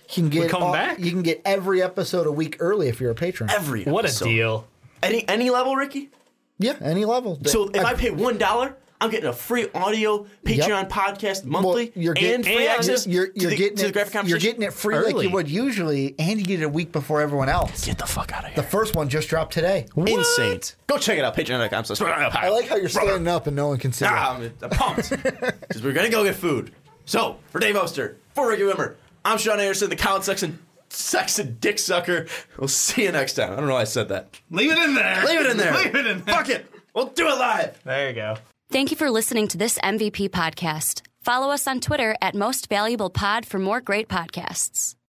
you 0.09 0.15
can 0.15 0.29
get 0.31 0.51
coming 0.51 0.69
all- 0.69 0.73
back? 0.73 0.99
You 0.99 1.11
can 1.13 1.23
get 1.23 1.43
every 1.45 1.83
episode 1.83 2.27
a 2.27 2.33
week 2.33 2.57
early 2.61 2.89
if 2.89 3.01
you're 3.01 3.11
a 3.13 3.15
patron. 3.15 3.51
Every 3.51 3.85
What 3.85 4.05
a 4.05 4.25
deal. 4.25 4.67
Any, 5.03 5.29
any 5.29 5.51
level, 5.51 5.77
Ricky? 5.77 6.11
yeah, 6.59 6.75
any 6.81 7.05
level. 7.05 7.39
So 7.45 7.69
if 7.69 7.85
I 7.85 7.95
pay 7.95 8.11
$1, 8.11 8.75
I'm 9.01 9.11
getting 9.11 9.29
a 9.29 9.33
free 9.33 9.69
audio 9.75 10.27
Patreon 10.45 10.89
podcast 10.89 11.45
monthly 11.45 11.93
Well, 11.95 12.03
you're 12.03 12.15
getting 12.15 12.35
and 12.35 12.45
free 12.45 12.67
access 12.67 13.07
You're, 13.07 13.29
you're 13.35 13.35
to, 13.35 13.49
the, 13.51 13.57
getting 13.57 13.77
to 13.77 13.83
the 13.85 13.89
it. 13.91 13.93
graphic 13.93 14.29
You're 14.29 14.39
getting 14.39 14.63
it 14.63 14.73
free 14.73 14.99
like 14.99 15.23
you 15.23 15.31
would 15.31 15.49
usually, 15.49 16.15
and 16.19 16.41
you 16.41 16.45
get 16.45 16.61
it 16.61 16.65
a 16.65 16.69
week 16.69 16.91
before 16.91 17.21
everyone 17.21 17.49
else. 17.49 17.87
Get 17.87 17.99
the 17.99 18.07
fuck 18.07 18.33
out 18.33 18.45
of 18.45 18.51
here. 18.51 18.57
The 18.57 18.69
first 18.69 18.97
one 18.97 19.09
just 19.09 19.29
dropped 19.29 19.53
today. 19.53 19.87
Insane. 19.97 20.61
Go 20.89 20.99
check 20.99 21.19
it 21.19 21.25
out, 21.25 21.37
patreon.com. 21.37 21.85
slash 21.85 22.01
I 22.01 22.49
like 22.49 22.67
how 22.67 22.77
you're 22.77 22.89
standing 22.89 23.29
up 23.29 23.47
and 23.47 23.55
no 23.55 23.69
one 23.69 23.79
can 23.79 23.93
see. 23.93 24.05
Ah, 24.09 24.41
it. 24.41 24.53
I'm, 24.63 24.71
I'm 24.71 24.71
pumped 24.71 25.11
because 25.11 25.83
we're 25.83 25.93
gonna 25.93 26.11
go 26.11 26.25
get 26.25 26.35
food. 26.35 26.73
So 27.05 27.39
for 27.51 27.61
Dave 27.61 27.77
Oster, 27.77 28.17
for 28.35 28.49
Ricky 28.49 28.63
Widmer, 28.63 28.97
I'm 29.25 29.39
Sean 29.39 29.61
Anderson, 29.61 29.91
the 29.91 29.97
Collin 29.97 30.23
Sexton, 30.23 30.59
Sexton 30.89 31.57
Dick 31.61 31.79
Sucker. 31.79 32.27
We'll 32.59 32.69
see 32.69 33.05
you 33.05 33.13
next 33.13 33.35
time. 33.35 33.53
I 33.53 33.57
don't 33.57 33.67
know 33.69 33.75
why 33.75 33.83
I 33.83 33.85
said 33.85 34.09
that. 34.09 34.39
Leave 34.51 34.73
it 34.73 34.79
in 34.79 34.95
there. 34.95 35.25
Leave 35.25 35.41
it 35.41 35.51
in 35.51 35.57
there. 35.57 35.73
Leave 35.85 35.95
it 35.95 36.07
in 36.07 36.25
there. 36.25 36.35
Fuck 36.35 36.49
it. 36.51 36.67
We'll 36.95 37.07
do 37.07 37.29
it 37.29 37.39
live. 37.39 37.83
There 37.85 38.09
you 38.09 38.15
go. 38.15 38.37
Thank 38.71 38.91
you 38.91 38.99
for 38.99 39.11
listening 39.11 39.49
to 39.49 39.59
this 39.59 39.79
MVP 39.79 40.29
podcast. 40.29 41.01
Follow 41.23 41.51
us 41.51 41.67
on 41.67 41.81
Twitter 41.81 42.15
at 42.21 42.35
Most 42.35 42.69
Valuable 42.69 43.09
Pod 43.09 43.47
for 43.47 43.59
more 43.59 43.81
great 43.81 44.09
podcasts. 44.09 44.95